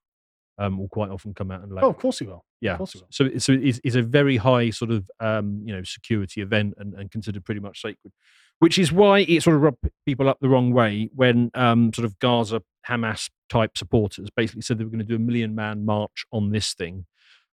um, 0.58 0.78
will 0.78 0.88
quite 0.90 1.10
often 1.10 1.34
come 1.34 1.52
out 1.52 1.62
and 1.64 1.72
lay. 1.72 1.82
Oh, 1.82 1.90
of 1.90 1.98
course 1.98 2.20
he 2.20 2.26
will. 2.26 2.46
yeah. 2.62 2.74
of 2.74 2.78
course 2.80 2.94
he 2.94 3.00
will. 3.00 3.08
So, 3.10 3.38
so 3.38 3.54
it's, 3.54 3.80
it's 3.84 3.96
a 3.96 4.02
very 4.02 4.38
high 4.38 4.70
sort 4.70 4.92
of 4.92 5.10
um, 5.20 5.62
you 5.66 5.76
know 5.76 5.84
security 5.84 6.42
event 6.42 6.76
and, 6.78 6.94
and 6.94 7.12
considered 7.12 7.44
pretty 7.46 7.62
much 7.62 7.82
sacred, 7.82 8.14
which 8.60 8.78
is 8.78 8.92
why 8.92 9.20
it 9.20 9.44
sort 9.44 9.56
of 9.56 9.62
rubbed 9.62 9.90
people 10.06 10.30
up 10.30 10.40
the 10.40 10.50
wrong 10.50 10.72
way 10.74 11.10
when 11.14 11.52
um, 11.54 11.92
sort 11.94 12.06
of 12.06 12.18
Gaza 12.20 12.62
Hamas 12.88 13.30
type 13.50 13.78
supporters 13.78 14.30
basically 14.36 14.62
said 14.62 14.78
they 14.78 14.84
were 14.84 14.90
going 14.92 15.00
to 15.00 15.06
do 15.06 15.16
a 15.16 15.20
million 15.20 15.56
man 15.56 15.86
march 15.86 16.26
on 16.32 16.52
this 16.52 16.74
thing. 16.74 17.06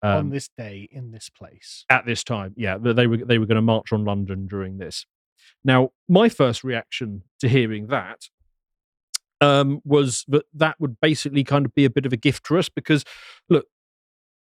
on 0.04 0.18
Um, 0.18 0.30
this 0.30 0.50
day 0.58 0.88
in 0.92 1.12
this 1.12 1.30
place. 1.30 1.84
at 1.90 2.06
this 2.06 2.24
time. 2.24 2.54
Yeah, 2.56 2.78
that 2.78 2.96
they 2.96 3.08
were 3.08 3.18
they 3.18 3.40
were 3.40 3.46
going 3.48 3.56
to 3.56 3.62
march 3.62 3.92
on 3.92 4.06
London 4.06 4.48
during 4.48 4.78
this. 4.78 5.06
Now, 5.64 5.92
my 6.08 6.30
first 6.30 6.64
reaction 6.64 7.24
to 7.40 7.48
hearing 7.50 7.88
that 7.88 8.30
um, 9.42 9.82
was 9.84 10.26
that 10.28 10.46
that 10.54 10.80
would 10.80 11.00
basically 11.00 11.44
kind 11.44 11.66
of 11.66 11.76
be 11.76 11.86
a 11.86 11.90
bit 11.90 12.06
of 12.06 12.14
a 12.14 12.18
gift 12.18 12.48
for 12.48 12.58
us 12.58 12.70
because, 12.70 13.04
look, 13.50 13.68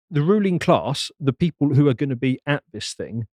the 0.09 0.21
ruling 0.21 0.59
class, 0.59 1.11
the 1.19 1.33
people 1.33 1.73
who 1.73 1.87
are 1.87 1.93
going 1.93 2.09
to 2.09 2.15
be 2.15 2.39
at 2.45 2.63
this 2.71 2.93
thing, 2.93 3.27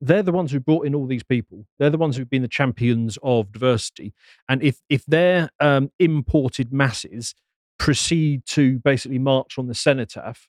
they're 0.00 0.22
the 0.22 0.32
ones 0.32 0.52
who 0.52 0.60
brought 0.60 0.86
in 0.86 0.94
all 0.94 1.06
these 1.06 1.22
people. 1.22 1.66
They're 1.78 1.90
the 1.90 1.98
ones 1.98 2.16
who've 2.16 2.30
been 2.30 2.42
the 2.42 2.48
champions 2.48 3.18
of 3.22 3.52
diversity. 3.52 4.12
And 4.48 4.62
if 4.62 4.80
if 4.88 5.04
their 5.06 5.50
um, 5.60 5.90
imported 5.98 6.72
masses 6.72 7.34
proceed 7.78 8.44
to 8.46 8.78
basically 8.80 9.18
march 9.18 9.58
on 9.58 9.66
the 9.66 9.74
cenotaph, 9.74 10.48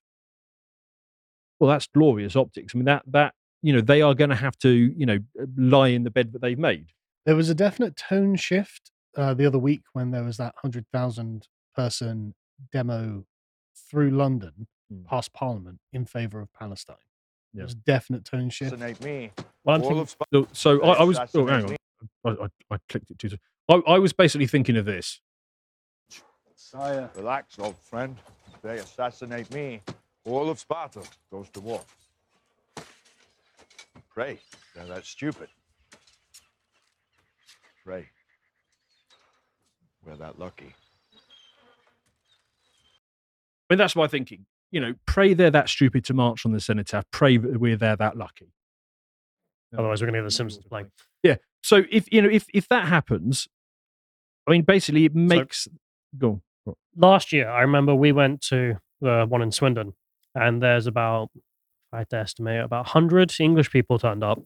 well, 1.59 1.69
that's 1.69 1.87
glorious 1.87 2.35
optics. 2.35 2.73
I 2.75 2.77
mean, 2.77 2.85
that 2.85 3.03
that 3.07 3.33
you 3.61 3.73
know 3.73 3.81
they 3.81 4.01
are 4.01 4.13
going 4.13 4.29
to 4.29 4.35
have 4.35 4.57
to 4.59 4.69
you 4.69 5.05
know 5.05 5.19
lie 5.57 5.89
in 5.89 6.03
the 6.03 6.11
bed 6.11 6.33
that 6.33 6.41
they've 6.41 6.59
made. 6.59 6.87
There 7.25 7.35
was 7.35 7.49
a 7.49 7.55
definite 7.55 7.95
tone 7.95 8.35
shift 8.35 8.91
uh, 9.15 9.33
the 9.33 9.45
other 9.45 9.59
week 9.59 9.81
when 9.93 10.11
there 10.11 10.23
was 10.23 10.37
that 10.37 10.53
100,000 10.61 11.47
person 11.75 12.33
demo 12.71 13.25
through 13.89 14.11
London 14.11 14.67
Mm. 14.93 15.03
past 15.07 15.33
Parliament 15.33 15.79
in 15.93 16.05
favour 16.05 16.39
of 16.41 16.53
Palestine. 16.53 16.95
Yeah. 17.53 17.57
There 17.61 17.63
was 17.65 17.73
a 17.73 17.77
definite 17.77 18.23
tone 18.23 18.51
shift. 18.51 18.71
Assassinate 18.73 19.03
me. 19.03 19.31
Well, 19.63 19.77
I'm 19.77 19.81
All 19.81 19.87
thinking, 19.87 20.01
of 20.03 20.09
Sp- 20.13 20.29
So, 20.31 20.47
so 20.51 20.83
I, 20.83 20.93
I 20.93 21.03
was. 21.03 21.17
Oh, 21.33 21.47
hang 21.47 21.65
on. 21.65 21.75
I, 22.23 22.29
I, 22.29 22.47
I 22.69 22.77
clicked 22.87 23.09
it 23.09 23.17
too 23.17 23.29
soon. 23.29 23.39
I, 23.67 23.81
I 23.87 23.97
was 23.97 24.13
basically 24.13 24.45
thinking 24.45 24.77
of 24.77 24.85
this. 24.85 25.21
Sire. 26.55 27.09
Relax, 27.15 27.57
old 27.57 27.77
friend. 27.79 28.15
They 28.61 28.77
assassinate 28.77 29.51
me, 29.55 29.81
all 30.23 30.51
of 30.51 30.59
Sparta 30.59 31.01
goes 31.31 31.49
to 31.49 31.61
war. 31.61 31.81
Pray. 34.09 34.39
They're 34.75 34.85
that 34.85 35.05
stupid. 35.05 35.47
Pray. 37.83 38.07
We're 40.05 40.15
that 40.17 40.37
lucky. 40.39 40.75
I 43.69 43.73
mean, 43.73 43.77
that's 43.77 43.95
my 43.95 44.07
thinking. 44.07 44.45
You 44.71 44.81
know, 44.81 44.93
pray 45.05 45.33
they're 45.33 45.51
that 45.51 45.69
stupid 45.69 46.05
to 46.05 46.13
march 46.13 46.45
on 46.45 46.51
the 46.51 46.59
cenotaph. 46.59 47.05
Pray 47.11 47.37
that 47.37 47.59
we're 47.59 47.77
there 47.77 47.95
that 47.95 48.17
lucky. 48.17 48.51
otherwise 49.73 50.01
we're 50.01 50.07
going 50.07 50.15
to 50.15 50.19
get 50.21 50.25
the 50.25 50.31
Simpsons 50.31 50.65
playing. 50.65 50.91
Yeah. 51.23 51.37
So 51.63 51.83
if 51.89 52.11
you 52.11 52.21
know 52.21 52.29
if 52.29 52.45
if 52.53 52.67
that 52.69 52.87
happens, 52.87 53.47
I 54.47 54.51
mean, 54.51 54.61
basically 54.61 55.05
it 55.05 55.15
makes. 55.15 55.67
go 56.17 56.41
on. 56.67 56.75
last 56.95 57.31
year, 57.33 57.49
I 57.49 57.61
remember 57.61 57.95
we 57.95 58.11
went 58.11 58.41
to 58.43 58.77
the 59.01 59.25
one 59.27 59.41
in 59.41 59.51
Swindon, 59.51 59.93
and 60.33 60.61
there's 60.61 60.87
about, 60.87 61.29
I 61.91 61.99
had 61.99 62.09
to 62.11 62.17
estimate, 62.17 62.63
about 62.63 62.85
100 62.85 63.35
English 63.39 63.71
people 63.71 63.99
turned 63.99 64.23
up. 64.23 64.39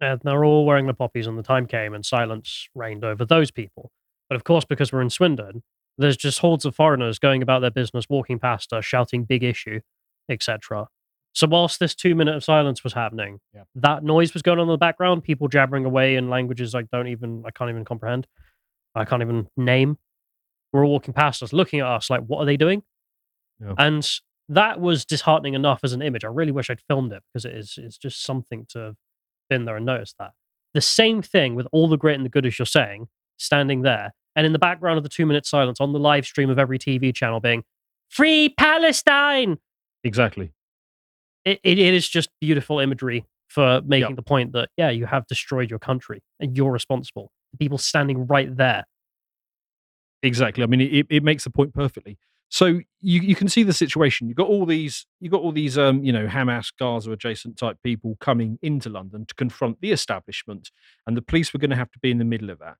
And 0.00 0.20
they're 0.22 0.44
all 0.44 0.64
wearing 0.64 0.86
the 0.86 0.94
poppies, 0.94 1.26
and 1.26 1.36
the 1.36 1.42
time 1.42 1.66
came, 1.66 1.92
and 1.92 2.06
silence 2.06 2.68
reigned 2.74 3.04
over 3.04 3.24
those 3.24 3.50
people. 3.50 3.90
But 4.28 4.36
of 4.36 4.44
course, 4.44 4.64
because 4.64 4.92
we're 4.92 5.00
in 5.02 5.10
Swindon, 5.10 5.62
there's 5.96 6.16
just 6.16 6.38
hordes 6.40 6.64
of 6.64 6.74
foreigners 6.76 7.18
going 7.18 7.42
about 7.42 7.60
their 7.60 7.70
business, 7.70 8.06
walking 8.08 8.38
past 8.38 8.72
us, 8.72 8.84
shouting 8.84 9.24
big 9.24 9.42
issue, 9.42 9.80
etc. 10.28 10.88
So, 11.34 11.46
whilst 11.46 11.80
this 11.80 11.94
two 11.94 12.14
minute 12.14 12.34
of 12.36 12.44
silence 12.44 12.82
was 12.84 12.92
happening, 12.92 13.40
Yeah. 13.54 13.64
that 13.76 14.02
noise 14.04 14.32
was 14.34 14.42
going 14.42 14.58
on 14.58 14.64
in 14.64 14.72
the 14.72 14.78
background, 14.78 15.24
people 15.24 15.48
jabbering 15.48 15.84
away 15.84 16.16
in 16.16 16.28
languages 16.30 16.74
I 16.74 16.82
don't 16.82 17.08
even, 17.08 17.42
I 17.46 17.50
can't 17.50 17.70
even 17.70 17.84
comprehend. 17.84 18.26
I 18.94 19.04
can't 19.04 19.22
even 19.22 19.48
name 19.56 19.98
were 20.72 20.84
all 20.84 20.90
walking 20.92 21.14
past 21.14 21.42
us, 21.42 21.52
looking 21.52 21.80
at 21.80 21.86
us 21.86 22.10
like, 22.10 22.22
what 22.26 22.40
are 22.40 22.44
they 22.44 22.56
doing? 22.56 22.82
Yeah. 23.60 23.74
And 23.78 24.08
that 24.48 24.80
was 24.80 25.04
disheartening 25.04 25.54
enough 25.54 25.80
as 25.82 25.92
an 25.92 26.02
image. 26.02 26.24
I 26.24 26.28
really 26.28 26.52
wish 26.52 26.70
I'd 26.70 26.80
filmed 26.80 27.12
it 27.12 27.22
because 27.32 27.44
it 27.44 27.54
is 27.54 27.78
it's 27.78 27.98
just 27.98 28.22
something 28.22 28.66
to 28.70 28.78
have 28.78 28.96
been 29.50 29.64
there 29.64 29.76
and 29.76 29.86
noticed 29.86 30.16
that. 30.18 30.32
The 30.74 30.80
same 30.80 31.22
thing 31.22 31.54
with 31.54 31.66
all 31.72 31.88
the 31.88 31.96
great 31.96 32.16
and 32.16 32.24
the 32.24 32.28
good 32.30 32.46
as 32.46 32.58
you're 32.58 32.66
saying, 32.66 33.08
standing 33.38 33.82
there, 33.82 34.12
and 34.36 34.46
in 34.46 34.52
the 34.52 34.58
background 34.58 34.98
of 34.98 35.02
the 35.02 35.08
two 35.08 35.26
minute 35.26 35.46
silence 35.46 35.80
on 35.80 35.92
the 35.92 35.98
live 35.98 36.26
stream 36.26 36.50
of 36.50 36.58
every 36.58 36.78
TV 36.78 37.14
channel 37.14 37.40
being 37.40 37.64
Free 38.08 38.54
Palestine. 38.56 39.58
Exactly. 40.04 40.52
It, 41.44 41.60
it, 41.64 41.78
it 41.78 41.94
is 41.94 42.08
just 42.08 42.28
beautiful 42.40 42.78
imagery 42.78 43.24
for 43.48 43.80
making 43.84 44.16
the 44.16 44.22
point 44.22 44.52
that, 44.52 44.68
yeah, 44.76 44.90
you 44.90 45.06
have 45.06 45.26
destroyed 45.26 45.70
your 45.70 45.78
country 45.78 46.22
and 46.38 46.56
you're 46.56 46.70
responsible. 46.70 47.30
The 47.52 47.58
people 47.58 47.78
standing 47.78 48.26
right 48.26 48.54
there 48.54 48.84
Exactly. 50.22 50.64
I 50.64 50.66
mean, 50.66 50.80
it, 50.80 51.06
it 51.08 51.22
makes 51.22 51.44
the 51.44 51.50
point 51.50 51.74
perfectly. 51.74 52.18
So 52.50 52.66
you, 52.66 53.20
you 53.20 53.34
can 53.34 53.48
see 53.48 53.62
the 53.62 53.72
situation. 53.72 54.26
You've 54.26 54.36
got 54.36 54.48
all 54.48 54.64
these, 54.64 55.06
you've 55.20 55.32
got 55.32 55.42
all 55.42 55.52
these, 55.52 55.76
um, 55.76 56.02
you 56.02 56.12
know, 56.12 56.26
Hamas, 56.26 56.72
Gaza 56.78 57.12
adjacent 57.12 57.58
type 57.58 57.76
people 57.84 58.16
coming 58.20 58.58
into 58.62 58.88
London 58.88 59.26
to 59.26 59.34
confront 59.34 59.80
the 59.80 59.92
establishment, 59.92 60.70
and 61.06 61.16
the 61.16 61.22
police 61.22 61.52
were 61.52 61.58
going 61.58 61.70
to 61.70 61.76
have 61.76 61.90
to 61.92 61.98
be 61.98 62.10
in 62.10 62.18
the 62.18 62.24
middle 62.24 62.50
of 62.50 62.58
that. 62.58 62.76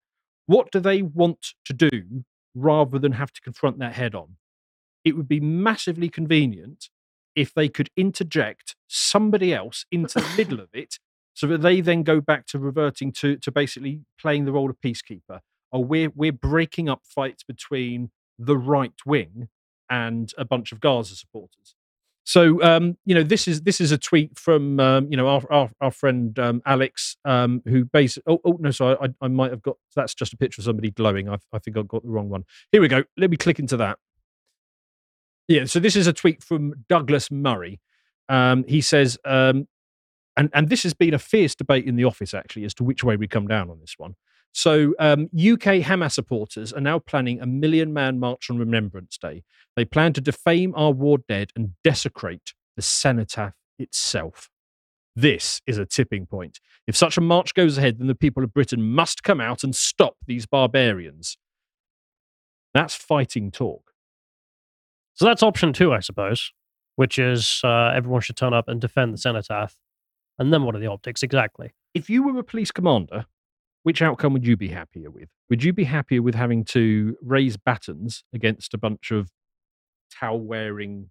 What 0.48 0.72
do 0.72 0.80
they 0.80 1.02
want 1.02 1.54
to 1.66 1.72
do 1.72 2.24
rather 2.54 2.98
than 2.98 3.12
have 3.12 3.32
to 3.32 3.40
confront 3.40 3.78
that 3.78 3.92
head 3.92 4.14
on? 4.14 4.36
It 5.04 5.16
would 5.16 5.28
be 5.28 5.40
massively 5.40 6.08
convenient 6.08 6.88
if 7.36 7.54
they 7.54 7.68
could 7.68 7.90
interject 7.96 8.74
somebody 8.88 9.54
else 9.54 9.84
into 9.92 10.18
the 10.18 10.34
middle 10.36 10.58
of 10.58 10.70
it, 10.72 10.98
so 11.34 11.46
that 11.46 11.60
they 11.62 11.80
then 11.80 12.02
go 12.02 12.20
back 12.20 12.46
to 12.46 12.58
reverting 12.58 13.12
to 13.12 13.36
to 13.36 13.52
basically 13.52 14.00
playing 14.20 14.46
the 14.46 14.52
role 14.52 14.70
of 14.70 14.80
peacekeeper 14.84 15.40
or 15.70 15.84
we're 15.84 16.10
we're 16.14 16.32
breaking 16.32 16.88
up 16.88 17.02
fights 17.04 17.42
between 17.42 18.10
the 18.38 18.56
right 18.56 18.94
wing 19.04 19.48
and 19.90 20.32
a 20.38 20.44
bunch 20.44 20.72
of 20.72 20.80
Gaza 20.80 21.14
supporters. 21.14 21.74
So 22.28 22.62
um, 22.62 22.98
you 23.06 23.14
know 23.14 23.22
this 23.22 23.48
is 23.48 23.62
this 23.62 23.80
is 23.80 23.90
a 23.90 23.96
tweet 23.96 24.38
from 24.38 24.78
um, 24.80 25.08
you 25.10 25.16
know 25.16 25.28
our 25.28 25.42
our, 25.50 25.70
our 25.80 25.90
friend 25.90 26.38
um, 26.38 26.60
Alex 26.66 27.16
um, 27.24 27.62
who 27.64 27.86
basically 27.86 28.34
oh, 28.34 28.40
oh 28.44 28.58
no 28.60 28.70
sorry 28.70 28.98
I, 29.00 29.08
I 29.22 29.28
might 29.28 29.50
have 29.50 29.62
got 29.62 29.76
that's 29.96 30.14
just 30.14 30.34
a 30.34 30.36
picture 30.36 30.60
of 30.60 30.66
somebody 30.66 30.90
glowing. 30.90 31.30
I, 31.30 31.38
I 31.54 31.58
think 31.58 31.78
I 31.78 31.82
got 31.82 32.02
the 32.02 32.10
wrong 32.10 32.28
one. 32.28 32.44
Here 32.70 32.82
we 32.82 32.88
go. 32.88 33.04
Let 33.16 33.30
me 33.30 33.38
click 33.38 33.58
into 33.58 33.78
that. 33.78 33.98
Yeah 35.48 35.64
so 35.64 35.80
this 35.80 35.96
is 35.96 36.06
a 36.06 36.12
tweet 36.12 36.44
from 36.44 36.74
Douglas 36.86 37.30
Murray. 37.30 37.80
Um, 38.28 38.66
he 38.68 38.82
says 38.82 39.16
um, 39.24 39.66
and 40.36 40.50
and 40.52 40.68
this 40.68 40.82
has 40.82 40.92
been 40.92 41.14
a 41.14 41.18
fierce 41.18 41.54
debate 41.54 41.86
in 41.86 41.96
the 41.96 42.04
office 42.04 42.34
actually 42.34 42.66
as 42.66 42.74
to 42.74 42.84
which 42.84 43.02
way 43.02 43.16
we 43.16 43.26
come 43.26 43.46
down 43.46 43.70
on 43.70 43.80
this 43.80 43.94
one 43.96 44.16
so, 44.52 44.94
um, 44.98 45.24
UK 45.34 45.82
Hamas 45.82 46.12
supporters 46.12 46.72
are 46.72 46.80
now 46.80 46.98
planning 46.98 47.40
a 47.40 47.46
million 47.46 47.92
man 47.92 48.18
march 48.18 48.50
on 48.50 48.58
Remembrance 48.58 49.16
Day. 49.18 49.44
They 49.76 49.84
plan 49.84 50.12
to 50.14 50.20
defame 50.20 50.74
our 50.76 50.90
war 50.90 51.18
dead 51.28 51.50
and 51.54 51.74
desecrate 51.84 52.54
the 52.74 52.82
cenotaph 52.82 53.54
itself. 53.78 54.48
This 55.14 55.60
is 55.66 55.78
a 55.78 55.86
tipping 55.86 56.26
point. 56.26 56.60
If 56.86 56.96
such 56.96 57.16
a 57.16 57.20
march 57.20 57.54
goes 57.54 57.76
ahead, 57.76 57.98
then 57.98 58.06
the 58.06 58.14
people 58.14 58.44
of 58.44 58.54
Britain 58.54 58.82
must 58.82 59.22
come 59.22 59.40
out 59.40 59.64
and 59.64 59.74
stop 59.74 60.16
these 60.26 60.46
barbarians. 60.46 61.36
That's 62.72 62.94
fighting 62.94 63.50
talk. 63.50 63.92
So 65.14 65.24
that's 65.24 65.42
option 65.42 65.72
two, 65.72 65.92
I 65.92 66.00
suppose, 66.00 66.52
which 66.94 67.18
is 67.18 67.60
uh, 67.64 67.92
everyone 67.94 68.20
should 68.20 68.36
turn 68.36 68.54
up 68.54 68.68
and 68.68 68.80
defend 68.80 69.12
the 69.12 69.18
cenotaph. 69.18 69.76
And 70.38 70.52
then 70.52 70.62
what 70.62 70.76
are 70.76 70.78
the 70.78 70.86
optics 70.86 71.24
exactly? 71.24 71.72
If 71.94 72.08
you 72.08 72.22
were 72.22 72.38
a 72.38 72.44
police 72.44 72.70
commander, 72.70 73.26
which 73.88 74.02
outcome 74.02 74.34
would 74.34 74.46
you 74.46 74.54
be 74.54 74.68
happier 74.68 75.10
with? 75.10 75.30
Would 75.48 75.64
you 75.64 75.72
be 75.72 75.84
happier 75.84 76.20
with 76.20 76.34
having 76.34 76.62
to 76.76 77.16
raise 77.22 77.56
batons 77.56 78.22
against 78.34 78.74
a 78.74 78.78
bunch 78.78 79.10
of 79.10 79.30
towel 80.20 80.40
wearing 80.40 81.08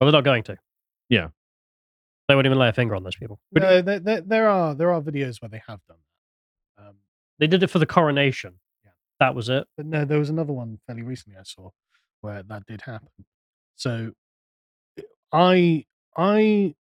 Well, 0.00 0.10
they're 0.10 0.18
not 0.18 0.24
going 0.24 0.42
to. 0.44 0.56
Yeah. 1.10 1.28
They 2.26 2.34
won't 2.34 2.46
even 2.46 2.56
lay 2.56 2.70
a 2.70 2.72
finger 2.72 2.94
on 2.94 3.02
those 3.02 3.14
people. 3.14 3.40
No, 3.52 3.82
there, 3.82 4.00
there, 4.00 4.22
there 4.22 4.48
are 4.48 4.74
there 4.74 4.90
are 4.90 5.02
videos 5.02 5.42
where 5.42 5.50
they 5.50 5.60
have 5.68 5.80
done 5.86 5.98
that. 6.78 6.86
Um 6.86 6.94
they 7.38 7.46
did 7.46 7.62
it 7.62 7.66
for 7.66 7.78
the 7.78 7.84
coronation. 7.84 8.54
Yeah. 8.82 8.92
That 9.20 9.34
was 9.34 9.50
it. 9.50 9.66
But 9.76 9.84
no, 9.84 10.06
there 10.06 10.18
was 10.18 10.30
another 10.30 10.54
one 10.54 10.78
fairly 10.86 11.02
recently 11.02 11.38
I 11.38 11.42
saw 11.42 11.72
where 12.22 12.42
that 12.42 12.64
did 12.64 12.80
happen. 12.80 13.26
So 13.76 14.12
I 15.30 15.84
I 16.16 16.74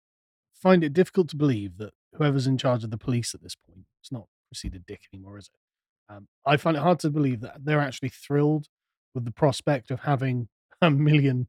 find 0.54 0.86
it 0.86 0.94
difficult 0.94 1.28
to 1.32 1.36
believe 1.36 1.80
that 1.80 1.92
whoever's 2.14 2.48
in 2.48 2.58
charge 2.58 2.86
of 2.86 2.92
the 2.92 2.98
police 2.98 3.36
at 3.36 3.44
this 3.44 3.56
point, 3.56 3.88
it's 4.02 4.10
not 4.10 4.28
Cressida 4.54 4.80
Dick 4.86 5.02
anymore, 5.14 5.38
is 5.40 5.50
it? 5.54 6.14
Um, 6.14 6.28
I 6.46 6.58
find 6.58 6.78
it 6.78 6.82
hard 6.82 7.00
to 7.00 7.10
believe 7.10 7.42
that 7.42 7.66
they're 7.66 7.80
actually 7.80 8.10
thrilled 8.10 8.68
with 9.16 9.26
the 9.26 9.32
prospect 9.32 9.90
of 9.92 10.02
having 10.02 10.48
a 10.82 10.92
million 10.92 11.48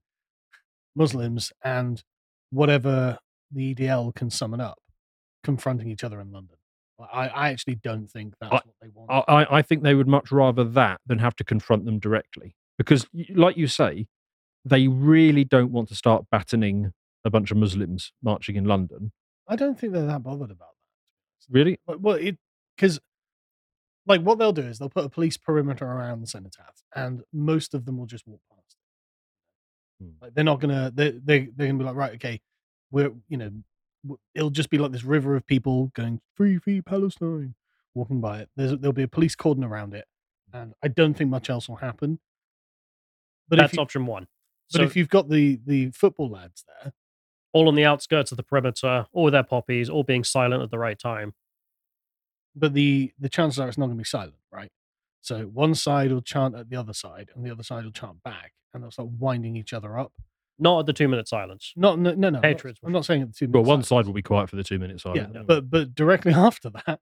Muslims 0.97 1.53
and 1.63 2.03
whatever 2.51 3.19
the 3.51 3.75
EDL 3.75 4.15
can 4.15 4.31
summon 4.31 4.61
up 4.61 4.79
confronting 5.43 5.91
each 5.91 6.03
other 6.05 6.21
in 6.21 6.31
London. 6.33 6.57
I, 7.13 7.29
I 7.29 7.49
actually 7.51 7.75
don't 7.75 8.07
think 8.09 8.35
that's 8.41 8.53
I- 8.53 8.57
what 8.57 8.75
they 8.81 8.89
want. 8.95 9.11
I, 9.29 9.33
I- 9.43 9.59
I 9.59 9.63
think 9.63 9.83
they 9.83 9.95
would 9.95 10.09
much 10.09 10.31
rather 10.33 10.65
that 10.65 11.01
than 11.07 11.19
have 11.19 11.37
to 11.37 11.45
confront 11.45 11.85
them 11.85 11.99
directly. 11.99 12.55
Because, 12.79 13.07
like 13.35 13.57
you 13.57 13.67
say, 13.69 14.07
they 14.65 14.89
really 14.89 15.45
don't 15.45 15.71
want 15.71 15.89
to 15.89 15.95
start 15.95 16.25
battening 16.31 16.93
a 17.25 17.31
bunch 17.31 17.51
of 17.51 17.57
Muslims 17.57 18.13
marching 18.23 18.57
in 18.57 18.65
London. 18.65 19.13
I 19.47 19.57
don't 19.57 19.79
think 19.79 19.93
they're 19.93 20.07
that 20.07 20.23
bothered 20.23 20.51
about 20.51 20.69
that. 20.71 21.53
Really? 21.55 21.79
Well, 21.87 22.17
it 22.17 22.39
because 22.77 23.01
like 24.07 24.21
what 24.21 24.39
they'll 24.39 24.53
do 24.53 24.63
is 24.63 24.79
they'll 24.79 24.89
put 24.89 25.05
a 25.05 25.09
police 25.09 25.37
perimeter 25.37 25.87
around 25.87 26.21
the 26.21 26.27
cenotaph, 26.27 26.83
and 26.95 27.23
most 27.33 27.75
of 27.75 27.85
them 27.87 27.99
will 27.99 28.07
just 28.07 28.27
walk 28.27 28.41
past. 28.51 28.77
Hmm. 30.01 30.11
Like 30.21 30.35
they're 30.35 30.45
not 30.45 30.61
gonna 30.61 30.93
they 30.95 31.11
they 31.13 31.49
they're 31.57 31.67
gonna 31.67 31.79
be 31.79 31.85
like 31.85 31.97
right 31.97 32.15
okay, 32.15 32.41
we're 32.91 33.13
you 33.29 33.37
know 33.39 33.51
it'll 34.35 34.51
just 34.51 34.71
be 34.71 34.79
like 34.79 34.93
this 34.93 35.05
river 35.05 35.37
of 35.37 35.47
people 35.47 35.91
going 35.95 36.21
free 36.35 36.59
free 36.59 36.81
Palestine 36.83 37.55
walking 37.95 38.21
by 38.21 38.41
it. 38.41 38.51
There's 38.57 38.77
there'll 38.79 38.93
be 38.93 39.03
a 39.03 39.09
police 39.09 39.35
cordon 39.35 39.65
around 39.65 39.95
it, 39.95 40.07
and 40.53 40.75
I 40.83 40.89
don't 40.89 41.15
think 41.15 41.31
much 41.31 41.49
else 41.49 41.69
will 41.69 41.77
happen. 41.77 42.19
But 43.49 43.59
That's 43.59 43.75
you, 43.75 43.83
option 43.83 44.07
one. 44.07 44.27
but 44.73 44.79
So 44.79 44.85
if 44.85 44.97
you've 44.97 45.09
got 45.09 45.29
the 45.29 45.61
the 45.65 45.91
football 45.91 46.31
lads 46.31 46.65
there, 46.67 46.93
all 47.53 47.69
on 47.69 47.75
the 47.75 47.85
outskirts 47.85 48.33
of 48.33 48.37
the 48.37 48.43
perimeter, 48.43 49.07
all 49.13 49.25
with 49.25 49.33
their 49.33 49.43
poppies, 49.43 49.89
all 49.89 50.03
being 50.03 50.25
silent 50.25 50.63
at 50.63 50.71
the 50.71 50.79
right 50.79 50.99
time. 50.99 51.35
But 52.57 52.75
the 52.75 53.13
the 53.19 53.29
chances 53.29 53.59
are 53.61 53.69
it's 53.69 53.79
not 53.79 53.87
going 53.87 53.97
to 53.99 54.01
be 54.03 54.05
silent, 54.05 54.35
right? 54.53 54.71
So 55.21 55.45
one 55.45 55.75
side 55.75 56.13
will 56.13 56.21
chant 56.23 56.55
at 56.55 56.69
the 56.69 56.77
other 56.77 56.93
side, 56.93 57.31
and 57.35 57.45
the 57.45 57.51
other 57.51 57.63
side 57.63 57.85
will 57.85 57.93
chant 57.93 58.23
back, 58.23 58.53
and 58.73 58.83
they'll 58.83 58.91
start 58.91 59.09
winding 59.09 59.57
each 59.57 59.73
other 59.73 59.99
up. 59.99 60.13
Not 60.59 60.81
at 60.81 60.87
the 60.87 60.93
two 60.93 61.09
minute 61.09 61.27
silence. 61.29 61.73
Not 61.77 61.99
no 61.99 62.13
no 62.15 62.15
no. 62.15 62.27
I'm 62.29 62.33
not- 62.35 62.43
Patriots 62.43 62.81
I'm 62.85 62.93
not 62.93 63.05
saying 63.05 63.23
at 63.23 63.29
the 63.29 63.35
two. 63.35 63.49
Well, 63.51 63.63
one 63.65 63.83
silence. 63.83 63.89
side 63.89 64.07
will 64.07 64.15
be 64.15 64.23
quiet 64.23 64.51
for 64.51 64.57
the 64.57 64.63
two 64.65 64.79
minute 64.79 65.01
silence. 65.01 65.19
Yeah, 65.21 65.33
silence. 65.33 65.47
but 65.49 65.71
but 65.71 65.95
directly 65.95 66.33
after 66.49 66.71
that, 66.71 67.01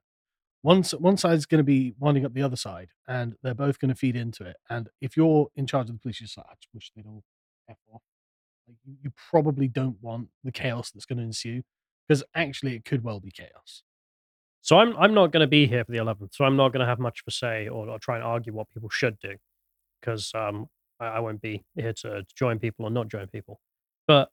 one 0.63 0.79
s- 0.79 0.95
one 0.95 1.17
side's 1.17 1.45
going 1.47 1.59
to 1.59 1.65
be 1.65 1.95
winding 1.99 2.25
up 2.25 2.33
the 2.33 2.43
other 2.43 2.57
side, 2.57 2.89
and 3.07 3.35
they're 3.43 3.55
both 3.55 3.79
going 3.79 3.91
to 3.91 3.95
feed 3.95 4.17
into 4.17 4.45
it. 4.45 4.57
And 4.71 4.89
if 5.01 5.17
you're 5.17 5.49
in 5.57 5.67
charge 5.67 5.89
of 5.91 5.97
the 5.97 6.01
police, 6.01 6.21
you're 6.21 6.29
such 6.29 6.69
which 6.73 6.93
they'd 6.97 7.05
all 7.07 7.25
f 7.69 7.77
off. 7.93 8.03
You, 8.87 8.95
you 9.03 9.13
probably 9.31 9.69
don't 9.69 9.97
want 10.01 10.29
the 10.45 10.53
chaos 10.53 10.91
that's 10.91 11.05
going 11.05 11.19
to 11.19 11.25
ensue, 11.25 11.63
because 12.09 12.23
actually 12.35 12.75
it 12.77 12.85
could 12.87 13.03
well 13.05 13.21
be 13.21 13.31
chaos. 13.33 13.83
So 14.63 14.79
I'm 14.79 14.97
I'm 14.97 15.13
not 15.13 15.33
going 15.33 15.43
to 15.43 15.49
be 15.49 15.67
here 15.67 15.85
for 15.85 15.93
the 15.93 15.99
11th. 15.99 16.31
So 16.33 16.45
I'm 16.45 16.57
not 16.57 16.73
going 16.73 16.81
to 16.81 16.87
have 16.87 16.99
much 16.99 17.21
of 17.21 17.25
a 17.29 17.33
say 17.33 17.69
or, 17.69 17.89
or 17.89 17.99
try 17.99 18.17
and 18.17 18.25
argue 18.25 18.53
what 18.53 18.71
people 18.71 18.89
should 18.89 19.19
do, 19.19 19.35
because 20.01 20.33
um 20.35 20.67
I, 21.01 21.07
I 21.07 21.21
won't 21.21 21.43
be 21.43 21.65
here 21.77 21.93
to 22.03 22.25
join 22.37 22.59
people 22.59 22.87
or 22.87 22.91
not 22.91 23.09
join 23.09 23.27
people. 23.27 23.61
But 24.07 24.31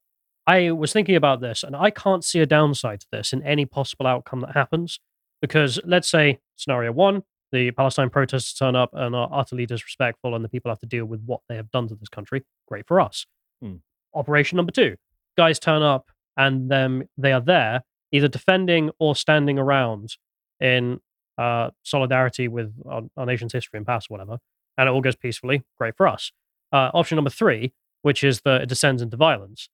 I 0.47 0.71
was 0.71 0.93
thinking 0.93 1.15
about 1.15 1.41
this, 1.41 1.63
and 1.63 1.75
I 1.75 1.89
can't 1.91 2.23
see 2.23 2.39
a 2.39 2.45
downside 2.45 3.01
to 3.01 3.07
this 3.11 3.33
in 3.33 3.43
any 3.43 3.65
possible 3.65 4.07
outcome 4.07 4.41
that 4.41 4.53
happens. 4.53 4.99
Because 5.41 5.79
let's 5.85 6.09
say 6.09 6.39
scenario 6.57 6.91
one, 6.91 7.23
the 7.51 7.71
Palestine 7.71 8.09
protesters 8.09 8.53
turn 8.53 8.75
up 8.75 8.89
and 8.93 9.15
are 9.15 9.29
utterly 9.31 9.65
disrespectful, 9.65 10.35
and 10.35 10.43
the 10.43 10.49
people 10.49 10.69
have 10.69 10.79
to 10.79 10.85
deal 10.85 11.05
with 11.05 11.21
what 11.25 11.41
they 11.49 11.55
have 11.55 11.71
done 11.71 11.87
to 11.87 11.95
this 11.95 12.09
country. 12.09 12.43
Great 12.67 12.87
for 12.87 13.01
us. 13.01 13.25
Hmm. 13.61 13.75
Operation 14.13 14.57
number 14.57 14.71
two, 14.71 14.95
guys 15.37 15.59
turn 15.59 15.81
up 15.81 16.09
and 16.35 16.69
then 16.71 17.07
they 17.17 17.31
are 17.31 17.41
there 17.41 17.83
either 18.11 18.27
defending 18.27 18.91
or 18.99 19.15
standing 19.15 19.57
around 19.59 20.15
in 20.59 20.99
uh, 21.37 21.69
solidarity 21.83 22.47
with 22.47 22.73
our, 22.87 23.03
our 23.17 23.25
nation's 23.25 23.53
history 23.53 23.77
and 23.77 23.85
past, 23.85 24.09
whatever, 24.09 24.39
and 24.77 24.87
it 24.87 24.91
all 24.91 25.01
goes 25.01 25.15
peacefully. 25.15 25.63
Great 25.77 25.95
for 25.95 26.07
us. 26.07 26.31
Uh, 26.71 26.91
option 26.93 27.15
number 27.15 27.29
three, 27.29 27.73
which 28.01 28.23
is 28.23 28.41
that 28.41 28.61
it 28.61 28.69
descends 28.69 29.01
into 29.01 29.17
violence. 29.17 29.69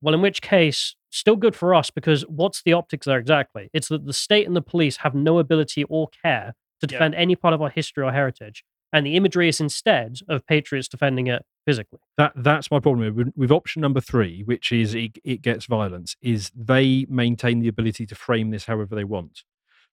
Well, 0.00 0.14
in 0.14 0.20
which 0.22 0.40
case, 0.42 0.94
still 1.10 1.36
good 1.36 1.56
for 1.56 1.74
us 1.74 1.90
because 1.90 2.22
what's 2.22 2.62
the 2.62 2.72
optics 2.72 3.06
there 3.06 3.18
exactly? 3.18 3.68
It's 3.72 3.88
that 3.88 4.06
the 4.06 4.12
state 4.12 4.46
and 4.46 4.54
the 4.54 4.62
police 4.62 4.98
have 4.98 5.14
no 5.14 5.38
ability 5.38 5.84
or 5.84 6.08
care 6.22 6.54
to 6.80 6.86
Yeah. 6.86 6.98
defend 6.98 7.14
any 7.16 7.34
part 7.34 7.52
of 7.54 7.60
our 7.60 7.70
history 7.70 8.04
or 8.04 8.12
heritage. 8.12 8.62
And 8.92 9.04
the 9.04 9.16
imagery 9.16 9.48
is 9.48 9.60
instead 9.60 10.18
of 10.28 10.46
patriots 10.46 10.86
defending 10.88 11.26
it 11.26 11.44
physically. 11.68 11.98
That 12.16 12.32
that's 12.34 12.70
my 12.70 12.80
problem 12.80 13.14
with, 13.14 13.32
with 13.36 13.50
option 13.50 13.82
number 13.82 14.00
three, 14.00 14.42
which 14.50 14.72
is 14.72 14.94
it, 14.94 15.18
it 15.22 15.42
gets 15.42 15.66
violence. 15.66 16.16
Is 16.22 16.50
they 16.72 17.04
maintain 17.10 17.60
the 17.60 17.68
ability 17.68 18.06
to 18.06 18.14
frame 18.14 18.48
this 18.50 18.64
however 18.64 18.94
they 18.94 19.04
want, 19.04 19.44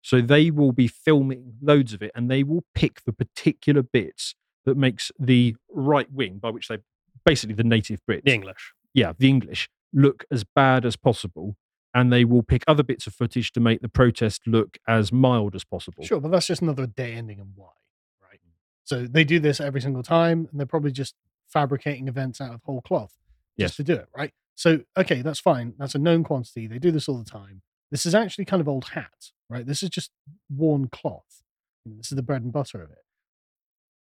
so 0.02 0.22
they 0.22 0.52
will 0.52 0.72
be 0.72 0.88
filming 0.88 1.56
loads 1.62 1.92
of 1.94 2.02
it, 2.02 2.12
and 2.16 2.32
they 2.32 2.44
will 2.44 2.64
pick 2.74 3.04
the 3.04 3.12
particular 3.12 3.84
bits 3.84 4.36
that 4.66 4.78
makes 4.78 5.12
the 5.20 5.56
right 5.70 6.10
wing, 6.12 6.40
by 6.40 6.50
which 6.50 6.68
they 6.70 6.78
basically 7.26 7.56
the 7.56 7.64
native 7.64 8.00
Brits, 8.10 8.24
The 8.24 8.34
English. 8.34 8.74
yeah, 8.94 9.12
the 9.18 9.28
English 9.30 9.68
look 9.92 10.24
as 10.32 10.44
bad 10.44 10.86
as 10.86 10.96
possible, 10.96 11.58
and 11.94 12.12
they 12.14 12.24
will 12.24 12.44
pick 12.44 12.64
other 12.68 12.84
bits 12.84 13.06
of 13.08 13.14
footage 13.14 13.52
to 13.52 13.60
make 13.60 13.82
the 13.82 13.90
protest 13.90 14.42
look 14.48 14.78
as 14.88 15.12
mild 15.12 15.56
as 15.56 15.64
possible. 15.66 16.04
Sure, 16.06 16.22
but 16.22 16.32
that's 16.32 16.48
just 16.48 16.62
another 16.62 16.88
day 16.88 17.12
ending 17.14 17.40
in 17.40 17.48
why, 17.56 17.74
right? 18.22 18.40
Mm. 18.40 18.52
So 18.86 19.06
they 19.08 19.24
do 19.26 19.40
this 19.40 19.60
every 19.60 19.82
single 19.82 20.04
time, 20.04 20.48
and 20.50 20.60
they're 20.60 20.74
probably 20.76 20.92
just 20.92 21.16
fabricating 21.56 22.10
events 22.10 22.41
out 22.41 22.54
of 22.54 22.62
whole 22.63 22.82
cloth 22.82 23.13
just 23.58 23.72
Yes. 23.72 23.76
to 23.78 23.84
do 23.84 23.94
it, 23.94 24.10
right? 24.15 24.34
So, 24.56 24.82
okay, 24.98 25.22
that's 25.22 25.39
fine. 25.39 25.74
That's 25.80 25.96
a 25.96 26.00
known 26.00 26.24
quantity. 26.26 26.68
They 26.68 26.80
do 26.80 26.91
this 26.91 27.08
all 27.08 27.18
the 27.18 27.24
time. 27.30 27.62
This 27.91 28.06
is 28.06 28.13
actually 28.13 28.44
kind 28.44 28.60
of 28.60 28.68
old 28.68 28.89
hat, 28.89 29.32
right? 29.50 29.65
This 29.65 29.82
is 29.82 29.89
just 29.89 30.12
worn 30.50 30.89
cloth. 30.89 31.44
This 31.86 32.12
is 32.12 32.15
the 32.18 32.22
bread 32.24 32.41
and 32.44 32.52
butter 32.52 32.82
of 32.82 32.91
it. 32.91 33.06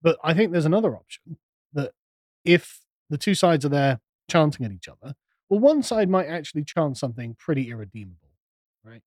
But 0.02 0.18
I 0.24 0.34
think 0.34 0.52
there's 0.52 0.66
another 0.66 0.96
option 0.96 1.38
that 1.74 1.92
if 2.44 2.82
the 3.12 3.18
two 3.18 3.36
sides 3.36 3.64
are 3.66 3.70
there 3.70 4.00
chanting 4.28 4.66
at 4.66 4.72
each 4.72 4.88
other, 4.88 5.14
well, 5.50 5.60
one 5.60 5.84
side 5.84 6.10
might 6.10 6.28
actually 6.28 6.64
chant 6.64 6.98
something 6.98 7.36
pretty 7.38 7.70
irredeemable, 7.70 8.32
right? 8.84 9.02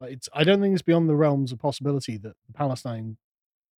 Like 0.00 0.12
it's 0.14 0.28
I 0.34 0.42
don't 0.42 0.60
think 0.60 0.72
it's 0.72 0.82
beyond 0.82 1.08
the 1.08 1.14
realms 1.16 1.52
of 1.52 1.60
possibility 1.60 2.16
that 2.18 2.34
the 2.46 2.52
Palestine 2.52 3.18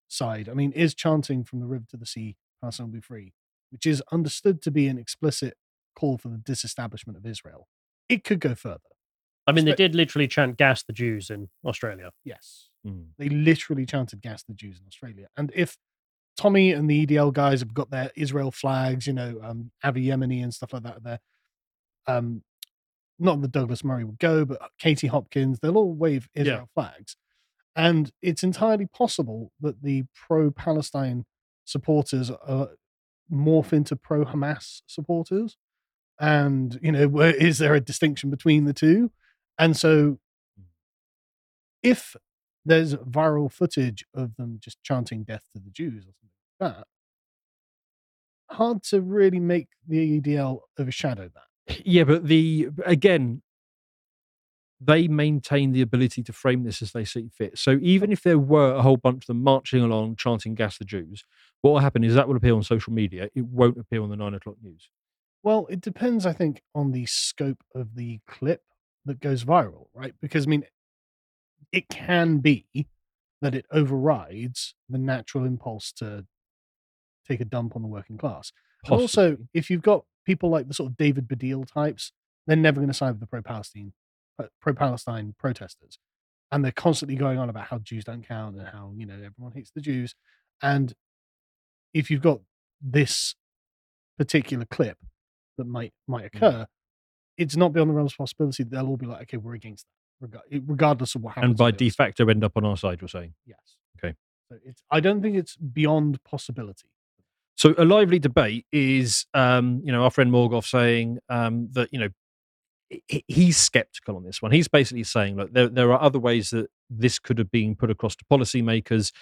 side, 0.08 0.48
I 0.48 0.54
mean, 0.54 0.72
is 0.72 0.94
chanting 0.94 1.44
from 1.44 1.60
the 1.60 1.66
river 1.66 1.84
to 1.90 1.96
the 1.98 2.06
sea, 2.06 2.36
Palestine 2.62 2.86
will 2.86 2.94
be 2.94 3.00
free, 3.00 3.32
which 3.70 3.86
is 3.86 4.02
understood 4.12 4.62
to 4.62 4.70
be 4.70 4.86
an 4.88 4.98
explicit 4.98 5.54
call 5.96 6.18
for 6.18 6.28
the 6.28 6.38
disestablishment 6.38 7.16
of 7.16 7.26
Israel. 7.26 7.68
It 8.08 8.24
could 8.24 8.40
go 8.40 8.54
further. 8.54 8.80
I 9.46 9.52
mean, 9.52 9.64
they 9.64 9.74
did 9.74 9.94
literally 9.94 10.26
chant 10.26 10.56
gas 10.56 10.82
the 10.82 10.92
Jews 10.92 11.30
in 11.30 11.48
Australia. 11.64 12.10
Yes. 12.24 12.68
Mm. 12.86 13.08
They 13.18 13.28
literally 13.28 13.86
chanted 13.86 14.20
gas 14.20 14.42
the 14.42 14.54
Jews 14.54 14.80
in 14.80 14.86
Australia. 14.86 15.28
And 15.36 15.52
if 15.54 15.76
Tommy 16.36 16.72
and 16.72 16.90
the 16.90 17.06
EDL 17.06 17.32
guys 17.32 17.60
have 17.60 17.72
got 17.72 17.90
their 17.90 18.10
Israel 18.16 18.50
flags, 18.50 19.06
you 19.06 19.12
know, 19.12 19.40
um, 19.42 19.70
Avi 19.82 20.06
Yemini 20.06 20.42
and 20.42 20.52
stuff 20.52 20.72
like 20.72 20.82
that 20.82 21.02
there, 21.02 21.20
um, 22.06 22.42
not 23.18 23.40
that 23.40 23.52
Douglas 23.52 23.84
Murray 23.84 24.04
would 24.04 24.18
go, 24.18 24.44
but 24.44 24.60
Katie 24.78 25.06
Hopkins, 25.06 25.60
they'll 25.60 25.78
all 25.78 25.94
wave 25.94 26.28
Israel 26.34 26.68
flags. 26.74 27.16
And 27.74 28.10
it's 28.22 28.42
entirely 28.42 28.86
possible 28.86 29.52
that 29.60 29.82
the 29.82 30.04
pro 30.14 30.50
Palestine 30.50 31.24
supporters 31.64 32.30
are 32.30 32.70
morph 33.32 33.72
into 33.72 33.96
pro 33.96 34.24
Hamas 34.24 34.82
supporters. 34.86 35.56
And, 36.18 36.78
you 36.82 36.92
know, 36.92 37.08
where 37.08 37.34
is 37.34 37.58
there 37.58 37.74
a 37.74 37.80
distinction 37.80 38.30
between 38.30 38.64
the 38.64 38.72
two? 38.72 39.12
And 39.58 39.76
so 39.76 40.18
if 41.82 42.16
there's 42.64 42.94
viral 42.94 43.52
footage 43.52 44.04
of 44.14 44.36
them 44.36 44.58
just 44.60 44.82
chanting 44.82 45.24
death 45.24 45.44
to 45.54 45.60
the 45.62 45.70
Jews 45.70 46.04
or 46.04 46.12
something 46.12 46.30
like 46.60 46.76
that, 46.76 46.86
hard 48.50 48.82
to 48.84 49.00
really 49.00 49.40
make 49.40 49.68
the 49.86 50.20
EDL 50.20 50.60
overshadow 50.78 51.30
that. 51.34 51.82
Yeah, 51.84 52.04
but 52.04 52.26
the 52.26 52.68
again, 52.84 53.42
they 54.80 55.08
maintain 55.08 55.72
the 55.72 55.80
ability 55.80 56.22
to 56.22 56.32
frame 56.32 56.64
this 56.64 56.82
as 56.82 56.92
they 56.92 57.04
see 57.04 57.30
fit. 57.34 57.58
So 57.58 57.78
even 57.80 58.12
if 58.12 58.22
there 58.22 58.38
were 58.38 58.74
a 58.74 58.82
whole 58.82 58.98
bunch 58.98 59.24
of 59.24 59.26
them 59.28 59.42
marching 59.42 59.82
along 59.82 60.16
chanting 60.16 60.54
"Gas 60.54 60.78
the 60.78 60.84
Jews," 60.84 61.24
what 61.62 61.70
will 61.70 61.80
happen 61.80 62.04
is 62.04 62.14
that 62.14 62.28
will 62.28 62.36
appear 62.36 62.54
on 62.54 62.62
social 62.62 62.92
media. 62.92 63.30
It 63.34 63.46
won't 63.46 63.78
appear 63.78 64.02
on 64.02 64.10
the 64.10 64.16
nine 64.16 64.34
o'clock 64.34 64.56
news. 64.62 64.90
Well, 65.42 65.66
it 65.70 65.80
depends, 65.80 66.26
I 66.26 66.32
think, 66.32 66.62
on 66.74 66.92
the 66.92 67.06
scope 67.06 67.62
of 67.74 67.94
the 67.94 68.20
clip 68.26 68.62
that 69.04 69.20
goes 69.20 69.44
viral, 69.44 69.86
right? 69.94 70.14
Because, 70.20 70.46
I 70.46 70.50
mean, 70.50 70.64
it 71.72 71.88
can 71.88 72.38
be 72.38 72.66
that 73.40 73.54
it 73.54 73.66
overrides 73.70 74.74
the 74.88 74.98
natural 74.98 75.44
impulse 75.44 75.92
to 75.92 76.26
take 77.28 77.40
a 77.40 77.44
dump 77.44 77.76
on 77.76 77.82
the 77.82 77.88
working 77.88 78.18
class. 78.18 78.50
And 78.84 79.00
also, 79.00 79.36
if 79.54 79.70
you've 79.70 79.82
got 79.82 80.04
people 80.24 80.50
like 80.50 80.68
the 80.68 80.74
sort 80.74 80.90
of 80.90 80.96
David 80.96 81.28
Baddiel 81.28 81.66
types, 81.66 82.12
they're 82.46 82.56
never 82.56 82.80
going 82.80 82.88
to 82.88 82.94
side 82.94 83.12
with 83.12 83.20
the 83.20 83.26
pro-Palestine, 83.26 83.92
pro 84.60 84.74
Palestine 84.74 85.34
protesters. 85.38 85.98
and 86.52 86.64
they're 86.64 86.70
constantly 86.72 87.16
going 87.16 87.38
on 87.38 87.48
about 87.50 87.66
how 87.66 87.78
Jews 87.78 88.04
don't 88.04 88.22
count 88.26 88.56
and 88.56 88.68
how 88.68 88.92
you 88.96 89.04
know 89.06 89.14
everyone 89.14 89.52
hates 89.54 89.70
the 89.74 89.80
Jews. 89.80 90.14
And 90.62 90.92
if 91.92 92.10
you've 92.10 92.22
got 92.22 92.40
this 92.80 93.34
particular 94.18 94.64
clip 94.66 94.98
that 95.58 95.66
might 95.66 95.92
might 96.06 96.24
Mm. 96.24 96.36
occur, 96.36 96.66
it's 97.36 97.56
not 97.56 97.72
beyond 97.72 97.90
the 97.90 97.94
realm 97.94 98.06
of 98.06 98.16
possibility 98.16 98.62
that 98.62 98.70
they'll 98.70 98.86
all 98.86 98.96
be 98.96 99.06
like, 99.06 99.22
okay, 99.22 99.36
we're 99.38 99.54
against 99.54 99.86
that, 100.20 100.30
regardless 100.66 101.14
of 101.14 101.22
what 101.22 101.34
happens. 101.34 101.50
and 101.50 101.58
by 101.58 101.70
de 101.70 101.90
facto 101.90 102.26
end 102.28 102.44
up 102.44 102.56
on 102.56 102.64
our 102.64 102.76
side. 102.76 103.00
You're 103.00 103.08
saying. 103.08 103.34
yes. 103.44 103.58
Okay. 103.98 104.14
So 104.48 104.58
it's. 104.64 104.82
I 104.90 105.00
don't 105.00 105.20
think 105.22 105.36
it's 105.36 105.56
beyond 105.56 106.22
possibility. 106.24 106.88
So 107.56 107.74
a 107.78 107.84
lively 107.84 108.18
debate 108.18 108.66
is, 108.70 109.26
um, 109.34 109.80
you 109.82 109.90
know, 109.90 110.04
our 110.04 110.10
friend 110.10 110.30
Morgoth 110.30 110.66
saying 110.66 111.18
um, 111.28 111.68
that 111.72 111.88
you 111.92 111.98
know 111.98 112.08
he's 113.08 113.56
skeptical 113.56 114.16
on 114.16 114.24
this 114.24 114.40
one. 114.40 114.52
He's 114.52 114.68
basically 114.68 115.04
saying, 115.04 115.36
look, 115.36 115.52
there 115.52 115.68
there 115.68 115.92
are 115.92 116.00
other 116.00 116.18
ways 116.18 116.50
that 116.50 116.70
this 116.88 117.18
could 117.18 117.38
have 117.38 117.50
been 117.50 117.74
put 117.74 117.90
across 117.90 118.14
to 118.16 118.24
policymakers, 118.24 119.12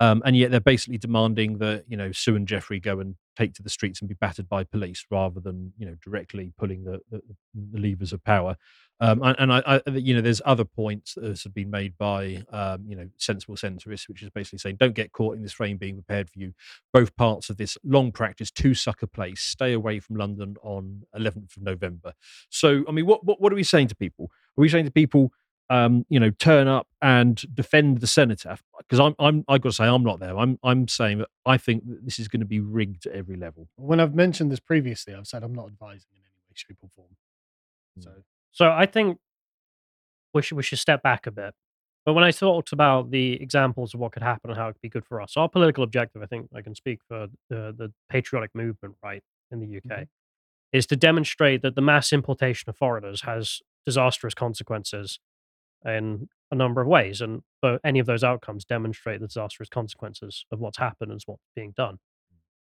um, 0.00 0.22
and 0.24 0.36
yet 0.36 0.50
they're 0.50 0.60
basically 0.60 0.98
demanding 0.98 1.58
that 1.58 1.84
you 1.88 1.96
know 1.96 2.12
Sue 2.12 2.36
and 2.36 2.48
Jeffrey 2.48 2.80
go 2.80 3.00
and 3.00 3.16
take 3.36 3.54
to 3.54 3.62
the 3.62 3.70
streets 3.70 4.00
and 4.00 4.08
be 4.08 4.14
battered 4.14 4.48
by 4.48 4.64
police 4.64 5.04
rather 5.10 5.40
than 5.40 5.72
you 5.78 5.86
know 5.86 5.96
directly 6.02 6.52
pulling 6.58 6.84
the 6.84 7.00
the, 7.10 7.20
the 7.54 7.80
levers 7.80 8.12
of 8.12 8.22
power. 8.24 8.56
Um, 9.00 9.22
and 9.22 9.36
and 9.38 9.52
I, 9.52 9.62
I, 9.66 9.90
you 9.90 10.14
know, 10.14 10.20
there's 10.20 10.40
other 10.44 10.64
points 10.64 11.14
that 11.14 11.42
have 11.42 11.52
been 11.54 11.70
made 11.70 11.98
by, 11.98 12.44
um, 12.50 12.84
you 12.86 12.94
know, 12.94 13.08
sensible 13.16 13.56
centrists, 13.56 14.08
which 14.08 14.22
is 14.22 14.30
basically 14.30 14.60
saying, 14.60 14.76
don't 14.78 14.94
get 14.94 15.12
caught 15.12 15.36
in 15.36 15.42
this 15.42 15.52
frame 15.52 15.78
being 15.78 15.96
prepared 15.96 16.30
for 16.30 16.38
you. 16.38 16.54
Both 16.92 17.16
parts 17.16 17.50
of 17.50 17.56
this 17.56 17.76
long 17.82 18.12
practice 18.12 18.52
to 18.52 18.72
suck 18.72 19.02
a 19.02 19.08
place. 19.08 19.40
Stay 19.40 19.72
away 19.72 19.98
from 19.98 20.16
London 20.16 20.56
on 20.62 21.02
11th 21.16 21.56
of 21.56 21.62
November. 21.62 22.12
So, 22.50 22.84
I 22.88 22.92
mean, 22.92 23.06
what 23.06 23.24
what, 23.24 23.40
what 23.40 23.52
are 23.52 23.56
we 23.56 23.64
saying 23.64 23.88
to 23.88 23.96
people? 23.96 24.30
Are 24.56 24.62
we 24.62 24.68
saying 24.68 24.84
to 24.84 24.92
people, 24.92 25.32
um, 25.70 26.04
you 26.08 26.20
know, 26.20 26.30
turn 26.30 26.68
up 26.68 26.86
and 27.00 27.42
defend 27.54 28.00
the 28.00 28.06
senator? 28.06 28.56
Because 28.78 29.00
I'm, 29.00 29.14
I'm, 29.18 29.44
I 29.48 29.58
got 29.58 29.70
to 29.70 29.72
say, 29.72 29.84
I'm 29.84 30.02
not 30.02 30.20
there. 30.20 30.36
I'm, 30.36 30.58
I'm 30.62 30.88
saying 30.88 31.18
that 31.18 31.28
I 31.46 31.56
think 31.56 31.86
that 31.88 32.04
this 32.04 32.18
is 32.18 32.28
going 32.28 32.40
to 32.40 32.46
be 32.46 32.60
rigged 32.60 33.06
at 33.06 33.12
every 33.12 33.36
level. 33.36 33.68
When 33.76 34.00
I've 34.00 34.14
mentioned 34.14 34.50
this 34.50 34.60
previously, 34.60 35.14
I've 35.14 35.26
said 35.26 35.42
I'm 35.42 35.54
not 35.54 35.66
advising 35.66 36.10
in 36.12 36.20
any 36.20 36.40
way, 36.48 36.54
shape, 36.54 36.78
or 36.82 36.90
form. 36.94 37.16
So 38.00 38.10
So 38.52 38.70
I 38.70 38.86
think 38.86 39.18
we 40.32 40.42
should 40.42 40.56
we 40.56 40.62
should 40.62 40.78
step 40.78 41.02
back 41.02 41.26
a 41.26 41.30
bit. 41.30 41.54
But 42.04 42.12
when 42.12 42.24
I 42.24 42.32
talked 42.32 42.72
about 42.72 43.10
the 43.10 43.40
examples 43.40 43.94
of 43.94 44.00
what 44.00 44.12
could 44.12 44.22
happen 44.22 44.50
and 44.50 44.58
how 44.58 44.68
it 44.68 44.74
could 44.74 44.82
be 44.82 44.90
good 44.90 45.06
for 45.06 45.22
us, 45.22 45.36
our 45.36 45.48
political 45.48 45.82
objective, 45.82 46.22
I 46.22 46.26
think 46.26 46.50
I 46.54 46.60
can 46.60 46.74
speak 46.74 47.00
for 47.08 47.28
the, 47.48 47.74
the 47.76 47.92
patriotic 48.10 48.50
movement, 48.54 48.96
right, 49.02 49.22
in 49.50 49.60
the 49.60 49.78
UK, 49.78 50.06
is 50.70 50.86
to 50.88 50.96
demonstrate 50.96 51.62
that 51.62 51.76
the 51.76 51.80
mass 51.80 52.12
importation 52.12 52.68
of 52.68 52.76
foreigners 52.76 53.22
has 53.22 53.60
disastrous 53.86 54.34
consequences 54.34 55.18
in 55.84 56.28
a 56.50 56.54
number 56.54 56.80
of 56.80 56.86
ways. 56.86 57.20
And 57.20 57.42
any 57.84 57.98
of 57.98 58.06
those 58.06 58.24
outcomes 58.24 58.64
demonstrate 58.64 59.20
the 59.20 59.26
disastrous 59.26 59.68
consequences 59.68 60.44
of 60.52 60.60
what's 60.60 60.78
happened 60.78 61.10
and 61.12 61.20
what's 61.26 61.42
being 61.54 61.72
done. 61.76 61.98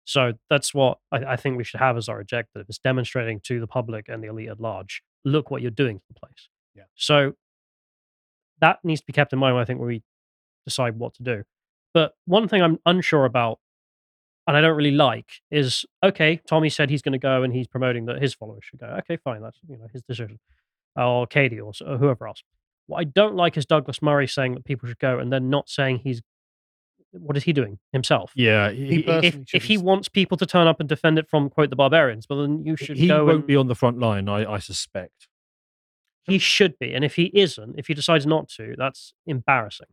So 0.05 0.33
that's 0.49 0.73
what 0.73 0.97
I, 1.11 1.17
I 1.17 1.35
think 1.35 1.57
we 1.57 1.63
should 1.63 1.79
have 1.79 1.97
as 1.97 2.09
our 2.09 2.19
objective 2.19 2.65
is 2.67 2.79
demonstrating 2.79 3.39
to 3.41 3.59
the 3.59 3.67
public 3.67 4.09
and 4.09 4.23
the 4.23 4.27
elite 4.27 4.49
at 4.49 4.59
large, 4.59 5.03
look 5.23 5.51
what 5.51 5.61
you're 5.61 5.71
doing 5.71 5.99
to 5.99 6.05
the 6.07 6.19
place. 6.19 6.49
Yeah. 6.75 6.83
So 6.95 7.33
that 8.59 8.79
needs 8.83 9.01
to 9.01 9.07
be 9.07 9.13
kept 9.13 9.33
in 9.33 9.39
mind 9.39 9.55
when 9.55 9.61
I 9.61 9.65
think 9.65 9.79
when 9.79 9.87
we 9.87 10.03
decide 10.65 10.97
what 10.97 11.13
to 11.15 11.23
do. 11.23 11.43
But 11.93 12.13
one 12.25 12.47
thing 12.47 12.61
I'm 12.61 12.79
unsure 12.85 13.25
about 13.25 13.59
and 14.47 14.57
I 14.57 14.61
don't 14.61 14.75
really 14.75 14.91
like 14.91 15.29
is 15.51 15.85
okay, 16.03 16.41
Tommy 16.47 16.69
said 16.69 16.89
he's 16.89 17.01
going 17.01 17.13
to 17.13 17.19
go 17.19 17.43
and 17.43 17.53
he's 17.53 17.67
promoting 17.67 18.05
that 18.05 18.21
his 18.21 18.33
followers 18.33 18.63
should 18.63 18.79
go. 18.79 18.87
Okay, 18.99 19.17
fine, 19.17 19.41
that's 19.41 19.59
you 19.67 19.77
know 19.77 19.87
his 19.93 20.01
decision. 20.03 20.39
Or 20.95 21.27
Katie 21.27 21.59
or, 21.59 21.71
or 21.85 21.97
whoever 21.97 22.27
else. 22.27 22.43
What 22.87 22.99
I 22.99 23.03
don't 23.03 23.35
like 23.35 23.57
is 23.57 23.65
Douglas 23.65 24.01
Murray 24.01 24.27
saying 24.27 24.55
that 24.55 24.65
people 24.65 24.87
should 24.89 24.99
go 24.99 25.19
and 25.19 25.31
then 25.31 25.49
not 25.49 25.69
saying 25.69 25.99
he's 25.99 26.21
what 27.13 27.35
is 27.35 27.43
he 27.43 27.51
doing 27.51 27.77
himself? 27.91 28.31
Yeah, 28.35 28.71
He 28.71 29.01
he, 29.01 29.03
if 29.05 29.37
if 29.53 29.63
he 29.65 29.77
wants 29.77 30.07
people 30.07 30.37
to 30.37 30.45
turn 30.45 30.67
up 30.67 30.79
and 30.79 30.87
defend 30.87 31.19
it 31.19 31.29
from 31.29 31.49
quote 31.49 31.69
the 31.69 31.75
barbarians, 31.75 32.25
well 32.29 32.41
then 32.41 32.63
you 32.63 32.77
should 32.77 32.97
he 32.97 33.07
go 33.07 33.25
won't 33.25 33.37
and 33.39 33.47
be 33.47 33.55
on 33.55 33.67
the 33.67 33.75
front 33.75 33.99
line, 33.99 34.29
I, 34.29 34.53
I 34.53 34.59
suspect. 34.59 35.27
he 36.25 36.37
should 36.37 36.79
be. 36.79 36.93
And 36.93 37.03
if 37.03 37.15
he 37.15 37.25
isn't, 37.33 37.77
if 37.77 37.87
he 37.87 37.93
decides 37.93 38.25
not 38.25 38.47
to, 38.49 38.75
that's 38.77 39.13
embarrassing. 39.25 39.87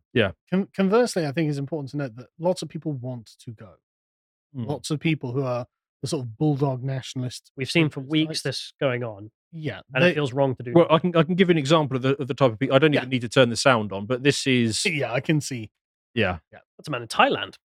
Con- 0.51 0.68
conversely, 0.74 1.26
I 1.26 1.32
think 1.32 1.49
it's 1.49 1.59
important 1.59 1.91
to 1.91 1.97
note 1.97 2.16
that 2.16 2.26
lots 2.39 2.62
of 2.62 2.68
people 2.68 2.93
want 2.93 3.30
to 3.41 3.51
go. 3.51 3.74
Mm. 4.57 4.66
Lots 4.66 4.91
of 4.91 5.01
people 5.01 5.32
who 5.32 5.43
are 5.43 5.66
the 6.03 6.09
sort 6.09 6.24
of 6.24 6.39
bulldog 6.39 6.84
nationalist. 6.84 7.51
We've 7.57 7.70
seen 7.70 7.89
for 7.89 8.01
weeks 8.01 8.28
right? 8.28 8.43
this 8.45 8.72
going 8.80 9.03
on, 9.03 9.30
Yeah, 9.53 9.80
and 9.94 10.05
they- 10.05 10.11
it 10.11 10.14
feels 10.14 10.32
wrong 10.32 10.55
to 10.57 10.62
do. 10.62 10.72
Well, 10.74 10.86
that. 10.88 10.94
I 10.94 10.99
can 10.99 11.16
I 11.16 11.22
can 11.22 11.34
give 11.34 11.49
you 11.49 11.53
an 11.53 11.59
example 11.59 11.96
of 11.96 12.03
the 12.03 12.20
of 12.20 12.28
the 12.28 12.34
type 12.34 12.53
of 12.53 12.59
people. 12.59 12.74
I 12.76 12.78
don't 12.78 12.92
Yeah. 12.92 13.01
even 13.01 13.11
need 13.11 13.20
to 13.22 13.28
turn 13.28 13.49
the 13.51 13.57
sound 13.57 13.92
on, 13.92 14.07
but 14.07 14.22
this 14.22 14.46
is 14.46 14.84
yeah, 14.86 15.12
I 15.12 15.20
can 15.20 15.40
see. 15.40 15.70
yeah. 16.14 16.38
That's 16.53 16.88
a 16.88 16.90
man 16.90 17.03
in 17.03 17.09
Thailand. 17.09 17.57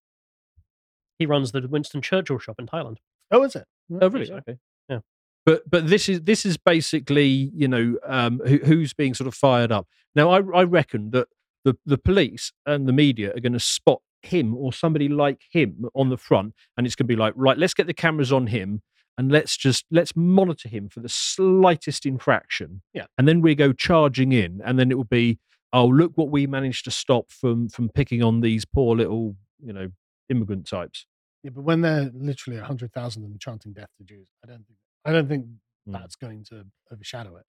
He 1.19 1.25
runs 1.25 1.51
the 1.51 1.67
Winston 1.67 2.01
Churchill 2.01 2.39
shop 2.39 2.55
in 2.59 2.65
Thailand. 2.67 2.97
Oh, 3.31 3.43
is 3.43 3.55
it? 3.55 3.65
Oh, 4.01 4.09
really? 4.09 4.25
so. 4.25 4.35
Okay. 4.35 4.57
Yeah. 4.89 4.99
But 5.45 5.69
but 5.69 5.87
this 5.87 6.09
is 6.09 6.21
this 6.21 6.45
is 6.45 6.57
basically 6.57 7.51
you 7.53 7.67
know 7.67 7.97
um, 8.05 8.39
who, 8.45 8.57
who's 8.57 8.93
being 8.93 9.13
sort 9.13 9.27
of 9.27 9.35
fired 9.35 9.71
up 9.71 9.87
now. 10.15 10.29
I 10.31 10.37
I 10.53 10.63
reckon 10.63 11.11
that 11.11 11.27
the 11.65 11.77
the 11.85 11.97
police 11.97 12.51
and 12.65 12.87
the 12.87 12.93
media 12.93 13.31
are 13.35 13.39
going 13.39 13.53
to 13.53 13.59
spot 13.59 14.01
him 14.21 14.55
or 14.55 14.71
somebody 14.71 15.09
like 15.09 15.41
him 15.51 15.85
on 15.93 16.09
the 16.09 16.17
front, 16.17 16.53
and 16.77 16.87
it's 16.87 16.95
going 16.95 17.05
to 17.07 17.13
be 17.13 17.15
like 17.17 17.33
right, 17.35 17.57
let's 17.57 17.73
get 17.73 17.87
the 17.87 17.93
cameras 17.93 18.31
on 18.31 18.47
him. 18.47 18.81
And 19.17 19.31
let's 19.31 19.55
just 19.57 19.85
let's 19.91 20.15
monitor 20.15 20.67
him 20.69 20.89
for 20.89 20.99
the 20.99 21.09
slightest 21.09 22.05
infraction, 22.05 22.81
Yeah. 22.93 23.05
and 23.17 23.27
then 23.27 23.41
we 23.41 23.53
go 23.55 23.71
charging 23.73 24.31
in, 24.31 24.59
and 24.65 24.79
then 24.79 24.89
it 24.91 24.95
will 24.97 25.03
be, 25.03 25.39
oh 25.71 25.85
look 25.85 26.13
what 26.15 26.29
we 26.29 26.47
managed 26.47 26.85
to 26.85 26.91
stop 26.91 27.29
from 27.31 27.69
from 27.69 27.89
picking 27.89 28.23
on 28.23 28.41
these 28.41 28.65
poor 28.65 28.95
little 28.95 29.35
you 29.63 29.71
know 29.73 29.89
immigrant 30.29 30.65
types. 30.67 31.05
Yeah, 31.43 31.51
but 31.53 31.63
when 31.63 31.81
they're 31.81 32.09
literally 32.13 32.57
a 32.59 32.63
hundred 32.63 32.91
thousand 32.93 33.23
and 33.25 33.39
chanting 33.39 33.73
death 33.73 33.89
to 33.99 34.03
Jews, 34.03 34.27
I 34.43 34.47
don't 34.47 34.65
think 34.65 34.79
I 35.05 35.11
don't 35.11 35.27
think 35.27 35.45
Mm. 35.87 35.91
that's 35.99 36.15
going 36.15 36.45
to 36.45 36.65
overshadow 36.93 37.35
it. 37.35 37.45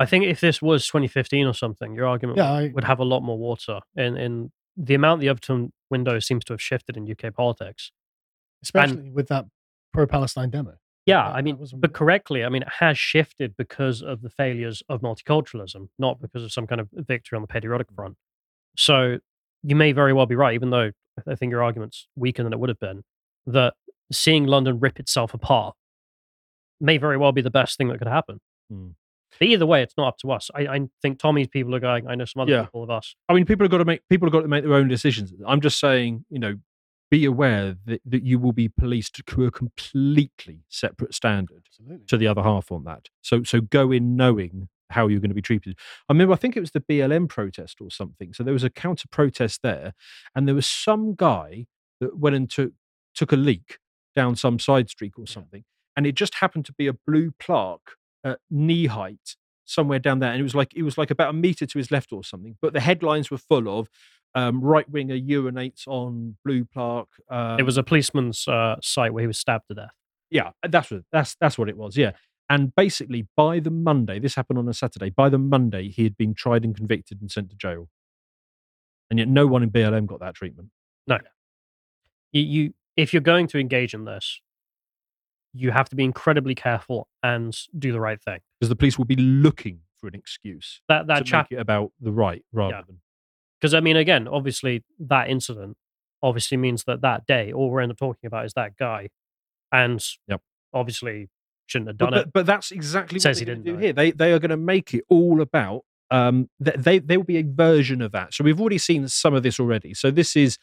I 0.00 0.06
think 0.06 0.24
if 0.24 0.40
this 0.40 0.60
was 0.60 0.86
2015 0.88 1.46
or 1.46 1.54
something, 1.54 1.94
your 1.94 2.06
argument 2.08 2.36
Yeah, 2.36 2.50
would- 2.60 2.70
I, 2.70 2.72
would 2.74 2.84
have 2.84 2.98
a 2.98 3.04
lot 3.04 3.20
more 3.20 3.38
water. 3.38 3.78
And 3.96 4.18
in 4.18 4.50
the 4.76 4.94
amount 4.94 5.20
the 5.20 5.28
Overton 5.30 5.72
window 5.88 6.18
seems 6.18 6.44
to 6.46 6.52
have 6.52 6.60
shifted 6.60 6.96
in 6.96 7.06
UK 7.06 7.30
politics. 7.32 7.92
especially 8.62 9.10
with 9.10 9.28
that 9.28 9.46
pro-Palestine 9.92 10.50
demo. 10.50 10.76
Yeah, 11.06 11.24
I 11.24 11.40
mean, 11.40 11.56
but 11.76 11.92
correctly, 11.92 12.44
I 12.44 12.48
mean, 12.48 12.62
it 12.62 12.68
has 12.80 12.98
shifted 12.98 13.56
because 13.56 14.02
of 14.02 14.22
the 14.22 14.28
failures 14.30 14.82
of 14.88 15.02
multiculturalism, 15.02 15.88
not 16.00 16.20
because 16.20 16.42
of 16.42 16.52
some 16.52 16.66
kind 16.66 16.80
of 16.80 16.88
victory 16.92 17.36
on 17.36 17.42
the 17.42 17.48
patriotic 17.48 17.86
front. 17.94 18.16
So 18.76 19.18
you 19.62 19.76
may 19.76 19.92
very 19.92 20.12
well 20.12 20.26
be 20.26 20.34
right, 20.34 20.54
even 20.54 20.70
though 20.70 20.90
I 21.26 21.36
think 21.36 21.50
your 21.50 21.62
argument's 21.62 22.08
weaker 22.16 22.42
than 22.42 22.52
it 22.52 22.58
would 22.58 22.68
have 22.68 22.80
been, 22.80 23.04
that 23.46 23.74
seeing 24.10 24.46
London 24.46 24.80
rip 24.80 24.98
itself 24.98 25.32
apart 25.32 25.76
may 26.80 26.98
very 26.98 27.16
well 27.16 27.32
be 27.32 27.40
the 27.40 27.50
best 27.50 27.78
thing 27.78 27.88
that 27.88 27.98
could 27.98 28.08
happen. 28.08 28.40
Hmm. 28.70 28.88
But 29.38 29.48
either 29.48 29.66
way, 29.66 29.82
it's 29.82 29.94
not 29.96 30.08
up 30.08 30.18
to 30.18 30.30
us. 30.32 30.50
I, 30.54 30.66
I 30.66 30.80
think 31.02 31.18
Tommy's 31.18 31.48
people 31.48 31.74
are 31.74 31.80
going. 31.80 32.06
I 32.08 32.14
know 32.14 32.24
some 32.24 32.40
other 32.42 32.52
Yeah. 32.52 32.62
people 32.64 32.82
of 32.82 32.90
us. 32.90 33.14
I 33.28 33.34
mean, 33.34 33.44
people 33.44 33.64
have 33.64 33.70
got 33.70 33.78
to 33.78 33.84
make 33.84 34.00
people 34.08 34.26
have 34.26 34.32
got 34.32 34.42
to 34.42 34.48
make 34.48 34.64
their 34.64 34.74
own 34.74 34.88
decisions. 34.88 35.32
I'm 35.46 35.60
just 35.60 35.78
saying, 35.78 36.24
you 36.30 36.38
know, 36.38 36.54
be 37.10 37.24
aware 37.24 37.76
that, 37.86 38.00
that 38.04 38.24
you 38.24 38.38
will 38.38 38.52
be 38.52 38.68
policed 38.68 39.20
to 39.26 39.44
a 39.44 39.50
completely 39.50 40.60
separate 40.68 41.14
standard 41.14 41.62
Absolutely. 41.68 42.06
to 42.06 42.16
the 42.16 42.26
other 42.26 42.42
half 42.42 42.72
on 42.72 42.84
that. 42.84 43.08
So 43.22 43.42
so 43.42 43.60
go 43.60 43.92
in 43.92 44.16
knowing 44.16 44.68
how 44.90 45.08
you're 45.08 45.20
going 45.20 45.30
to 45.30 45.34
be 45.34 45.42
treated. 45.42 45.76
I 46.08 46.12
remember 46.12 46.32
I 46.32 46.36
think 46.36 46.56
it 46.56 46.60
was 46.60 46.70
the 46.72 46.80
BLM 46.80 47.28
protest 47.28 47.80
or 47.80 47.90
something. 47.90 48.32
So 48.32 48.42
there 48.42 48.52
was 48.52 48.64
a 48.64 48.70
counter 48.70 49.08
protest 49.10 49.60
there, 49.62 49.94
and 50.34 50.46
there 50.46 50.54
was 50.54 50.66
some 50.66 51.14
guy 51.14 51.66
that 52.00 52.18
went 52.18 52.36
and 52.36 52.50
took 52.50 52.72
took 53.14 53.32
a 53.32 53.36
leak 53.36 53.78
down 54.14 54.36
some 54.36 54.58
side 54.58 54.88
street 54.90 55.12
or 55.16 55.24
Yeah. 55.26 55.32
something, 55.34 55.64
and 55.96 56.06
it 56.06 56.14
just 56.14 56.36
happened 56.36 56.64
to 56.66 56.72
be 56.72 56.86
a 56.86 56.92
blue 56.92 57.32
plaque 57.38 57.90
at 58.24 58.40
knee 58.50 58.86
height 58.86 59.36
somewhere 59.64 59.98
down 59.98 60.20
there, 60.20 60.30
and 60.30 60.40
it 60.40 60.44
was 60.44 60.54
like 60.54 60.72
it 60.74 60.82
was 60.82 60.96
like 60.98 61.10
about 61.10 61.30
a 61.30 61.32
meter 61.32 61.66
to 61.66 61.78
his 61.78 61.90
left 61.90 62.12
or 62.12 62.22
something. 62.24 62.56
But 62.62 62.72
the 62.72 62.80
headlines 62.80 63.30
were 63.30 63.38
full 63.38 63.68
of 63.68 63.88
um, 64.36 64.60
right 64.60 64.88
winger 64.88 65.16
urinates 65.16 65.86
on 65.88 66.36
blue 66.44 66.64
plaque. 66.64 67.08
Um, 67.30 67.58
it 67.58 67.64
was 67.64 67.76
a 67.76 67.82
policeman's 67.82 68.46
uh, 68.46 68.76
site 68.82 69.12
where 69.12 69.22
he 69.22 69.26
was 69.26 69.38
stabbed 69.38 69.64
to 69.68 69.74
death. 69.74 69.94
yeah, 70.30 70.50
that's 70.68 70.90
what 70.90 71.02
that's 71.10 71.34
that's 71.40 71.58
what 71.58 71.68
it 71.68 71.76
was. 71.76 71.96
Yeah, 71.96 72.12
and 72.48 72.74
basically 72.74 73.26
by 73.36 73.58
the 73.60 73.70
Monday, 73.70 74.18
this 74.20 74.34
happened 74.34 74.58
on 74.58 74.68
a 74.68 74.74
Saturday. 74.74 75.10
By 75.10 75.28
the 75.28 75.38
Monday, 75.38 75.88
he 75.88 76.04
had 76.04 76.16
been 76.16 76.34
tried 76.34 76.64
and 76.64 76.76
convicted 76.76 77.20
and 77.20 77.30
sent 77.30 77.50
to 77.50 77.56
jail, 77.56 77.88
and 79.10 79.18
yet 79.18 79.26
no 79.28 79.46
one 79.46 79.62
in 79.62 79.70
BLM 79.70 80.06
got 80.06 80.20
that 80.20 80.34
treatment. 80.34 80.68
you, 82.32 82.42
you 82.42 82.74
if 82.96 83.12
you're 83.12 83.22
going 83.22 83.46
to 83.48 83.58
engage 83.58 83.94
in 83.94 84.04
this, 84.04 84.40
you 85.52 85.70
have 85.70 85.88
to 85.90 85.96
be 85.96 86.04
incredibly 86.04 86.54
careful 86.54 87.08
and 87.22 87.56
do 87.78 87.92
the 87.92 88.00
right 88.00 88.20
thing. 88.22 88.40
because 88.58 88.68
the 88.68 88.76
police 88.76 88.98
will 88.98 89.04
be 89.04 89.16
looking 89.16 89.80
for 89.98 90.08
an 90.08 90.14
excuse 90.14 90.80
That 90.88 91.06
that 91.06 91.24
chap, 91.24 91.50
about 91.52 91.92
the 92.00 92.12
right 92.12 92.44
rather 92.52 92.76
Yeah. 92.76 92.82
than 92.86 93.00
because 93.60 93.74
I 93.74 93.80
mean, 93.80 93.96
again, 93.96 94.28
obviously 94.28 94.84
that 94.98 95.28
incident 95.30 95.76
obviously 96.22 96.56
means 96.56 96.84
that 96.84 97.00
that 97.02 97.26
day 97.26 97.52
all 97.52 97.70
we're 97.70 97.80
end 97.80 97.92
up 97.92 97.98
talking 97.98 98.26
about 98.26 98.44
is 98.46 98.52
that 98.54 98.76
guy, 98.76 99.08
and 99.72 100.04
Yep. 100.28 100.40
obviously 100.72 101.28
shouldn't 101.66 101.88
have 101.88 101.98
done 101.98 102.10
but, 102.10 102.18
it. 102.20 102.32
but 102.32 102.46
that's 102.46 102.70
exactly 102.70 103.18
Says 103.18 103.36
what 103.36 103.40
he 103.40 103.44
they're 103.44 103.54
didn't 103.56 103.66
going 103.66 103.76
to 103.76 103.82
do 103.82 103.84
it. 103.84 103.86
here. 103.86 103.92
They 103.92 104.10
they 104.12 104.32
are 104.32 104.38
going 104.38 104.50
to 104.50 104.56
make 104.56 104.94
it 104.94 105.04
all 105.08 105.40
about 105.40 105.82
um, 106.10 106.48
th- 106.64 106.76
they 106.76 106.98
there 107.00 107.18
will 107.18 107.24
be 107.24 107.38
a 107.38 107.42
version 107.44 108.00
of 108.00 108.12
that. 108.12 108.32
So 108.34 108.44
we've 108.44 108.60
already 108.60 108.78
seen 108.78 109.08
some 109.08 109.34
of 109.34 109.42
this 109.42 109.58
already. 109.58 109.92
So 109.94 110.10
this 110.12 110.36
is, 110.36 110.56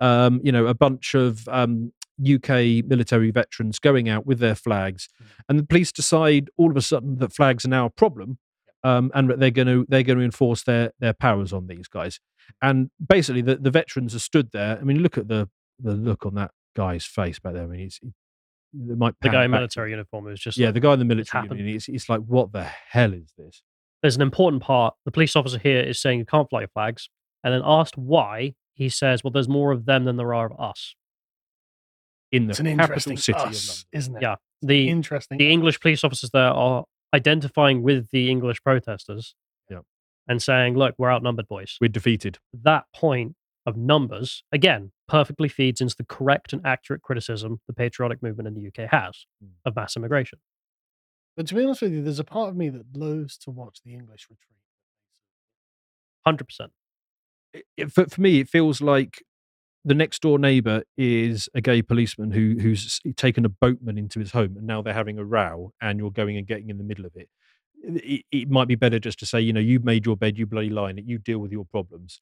um, 0.00 0.40
you 0.44 0.52
know, 0.52 0.66
a 0.66 0.74
bunch 0.74 1.14
of 1.14 1.48
um, 1.48 1.92
UK 2.22 2.84
military 2.86 3.30
veterans 3.30 3.78
going 3.78 4.10
out 4.10 4.26
with 4.26 4.40
their 4.40 4.54
flags, 4.54 5.08
and 5.48 5.58
the 5.58 5.64
police 5.64 5.90
decide 5.90 6.50
all 6.58 6.70
of 6.70 6.76
a 6.76 6.82
sudden 6.82 7.16
that 7.16 7.32
flags 7.32 7.64
are 7.64 7.68
now 7.68 7.86
a 7.86 7.90
problem, 7.90 8.36
um, 8.84 9.10
and 9.14 9.30
they're 9.30 9.50
going 9.50 9.68
to 9.68 9.86
they're 9.88 10.02
going 10.02 10.18
to 10.18 10.24
enforce 10.24 10.62
their 10.64 10.92
their 11.00 11.12
powers 11.12 11.52
on 11.52 11.66
these 11.66 11.88
guys. 11.88 12.20
And 12.62 12.90
basically, 13.06 13.42
the, 13.42 13.56
the 13.56 13.70
veterans 13.70 14.14
are 14.14 14.18
stood 14.20 14.50
there. 14.52 14.78
I 14.80 14.82
mean, 14.84 15.02
look 15.02 15.16
at 15.18 15.28
the 15.28 15.48
the 15.78 15.92
look 15.92 16.26
on 16.26 16.34
that 16.34 16.50
guy's 16.76 17.04
face 17.04 17.38
back 17.38 17.54
there. 17.54 17.64
I 17.64 17.66
mean, 17.66 17.80
it's, 17.80 18.00
it 18.02 18.98
might 18.98 19.14
The 19.20 19.28
guy 19.28 19.44
in 19.44 19.50
back- 19.50 19.58
military 19.60 19.90
uniform 19.90 20.28
is 20.28 20.40
just 20.40 20.56
Yeah, 20.58 20.66
like, 20.68 20.74
the 20.74 20.80
guy 20.80 20.92
in 20.94 20.98
the 20.98 21.04
military. 21.04 21.42
happened. 21.42 21.58
union, 21.60 21.76
It's, 21.76 21.88
it's 21.88 22.08
like, 22.08 22.20
what 22.20 22.52
the 22.52 22.64
hell 22.64 23.12
is 23.12 23.32
this? 23.38 23.62
there's 24.02 24.16
an 24.16 24.22
important 24.22 24.62
part. 24.62 24.94
The 25.04 25.10
police 25.10 25.36
officer 25.36 25.58
here 25.58 25.80
is 25.80 26.00
saying 26.00 26.18
you 26.18 26.24
can't 26.24 26.48
fly 26.48 26.60
your 26.60 26.68
flags, 26.68 27.08
and 27.44 27.52
then 27.52 27.60
asked 27.64 27.98
why, 27.98 28.54
he 28.72 28.88
says, 28.88 29.22
"Well, 29.22 29.30
there's 29.30 29.48
more 29.48 29.72
of 29.72 29.84
them 29.84 30.04
than 30.04 30.16
there 30.16 30.32
are 30.34 30.46
of 30.50 30.58
us." 30.58 30.94
In 32.32 32.46
the 32.46 32.50
It's 32.52 32.60
an 32.60 32.66
capital 32.66 32.84
interesting 32.84 33.16
city 33.18 33.38
of 33.40 33.48
us, 33.48 33.68
London. 33.92 33.98
isn't 33.98 34.16
it? 34.16 34.22
Yeah, 34.22 34.36
the 34.62 34.88
interesting. 34.88 35.38
the 35.38 35.50
English 35.50 35.80
police 35.80 36.02
officers 36.04 36.30
there 36.30 36.48
are 36.50 36.84
identifying 37.14 37.82
with 37.82 38.10
the 38.10 38.30
English 38.30 38.62
protesters, 38.62 39.34
Yeah. 39.68 39.80
and 40.28 40.42
saying, 40.42 40.76
"Look, 40.76 40.94
we're 40.98 41.10
outnumbered, 41.12 41.48
boys." 41.48 41.76
We're 41.80 41.88
defeated. 41.88 42.38
That 42.52 42.86
point 42.94 43.36
of 43.66 43.76
numbers 43.76 44.42
again 44.52 44.92
perfectly 45.06 45.48
feeds 45.48 45.80
into 45.80 45.94
the 45.96 46.04
correct 46.04 46.52
and 46.52 46.64
accurate 46.64 47.02
criticism 47.02 47.60
the 47.66 47.72
patriotic 47.74 48.22
movement 48.22 48.46
in 48.48 48.54
the 48.54 48.62
UK 48.62 48.86
has 48.86 49.26
Mm. 49.44 49.52
of 49.64 49.76
mass 49.76 49.96
immigration. 49.96 50.40
But 51.36 51.46
to 51.48 51.54
be 51.54 51.62
honest 51.64 51.82
with 51.82 51.92
you, 51.92 52.02
there's 52.02 52.18
a 52.18 52.24
part 52.24 52.48
of 52.50 52.56
me 52.56 52.68
that 52.70 52.96
loathes 52.96 53.36
to 53.38 53.50
watch 53.50 53.82
the 53.82 53.92
English 53.94 54.28
retreat. 54.30 54.58
Hundred 56.26 56.44
percent. 56.44 56.72
It- 57.52 57.66
it- 57.76 57.92
for, 57.92 58.06
for 58.06 58.20
me, 58.20 58.40
it 58.40 58.48
feels 58.48 58.80
like 58.80 59.22
the 59.84 59.94
next 59.94 60.22
door 60.22 60.38
neighbor 60.38 60.82
is 60.96 61.48
a 61.54 61.60
gay 61.60 61.82
policeman 61.82 62.30
who 62.30 62.56
who's 62.60 63.00
taken 63.16 63.44
a 63.44 63.48
boatman 63.48 63.98
into 63.98 64.18
his 64.18 64.32
home, 64.32 64.56
and 64.56 64.66
now 64.66 64.82
they're 64.82 64.94
having 64.94 65.18
a 65.18 65.24
row, 65.24 65.72
and 65.80 65.98
you're 65.98 66.10
going 66.10 66.36
and 66.36 66.46
getting 66.46 66.70
in 66.70 66.78
the 66.78 66.84
middle 66.84 67.06
of 67.06 67.12
it. 67.16 67.28
It, 67.82 68.24
it 68.30 68.50
might 68.50 68.68
be 68.68 68.74
better 68.74 68.98
just 68.98 69.18
to 69.20 69.26
say, 69.26 69.40
you 69.40 69.54
know, 69.54 69.60
you 69.60 69.80
made 69.80 70.04
your 70.04 70.16
bed, 70.16 70.36
you 70.36 70.46
bloody 70.46 70.68
lie 70.68 70.90
in 70.90 70.98
it, 70.98 71.06
you 71.06 71.18
deal 71.18 71.38
with 71.38 71.50
your 71.50 71.64
problems. 71.64 72.20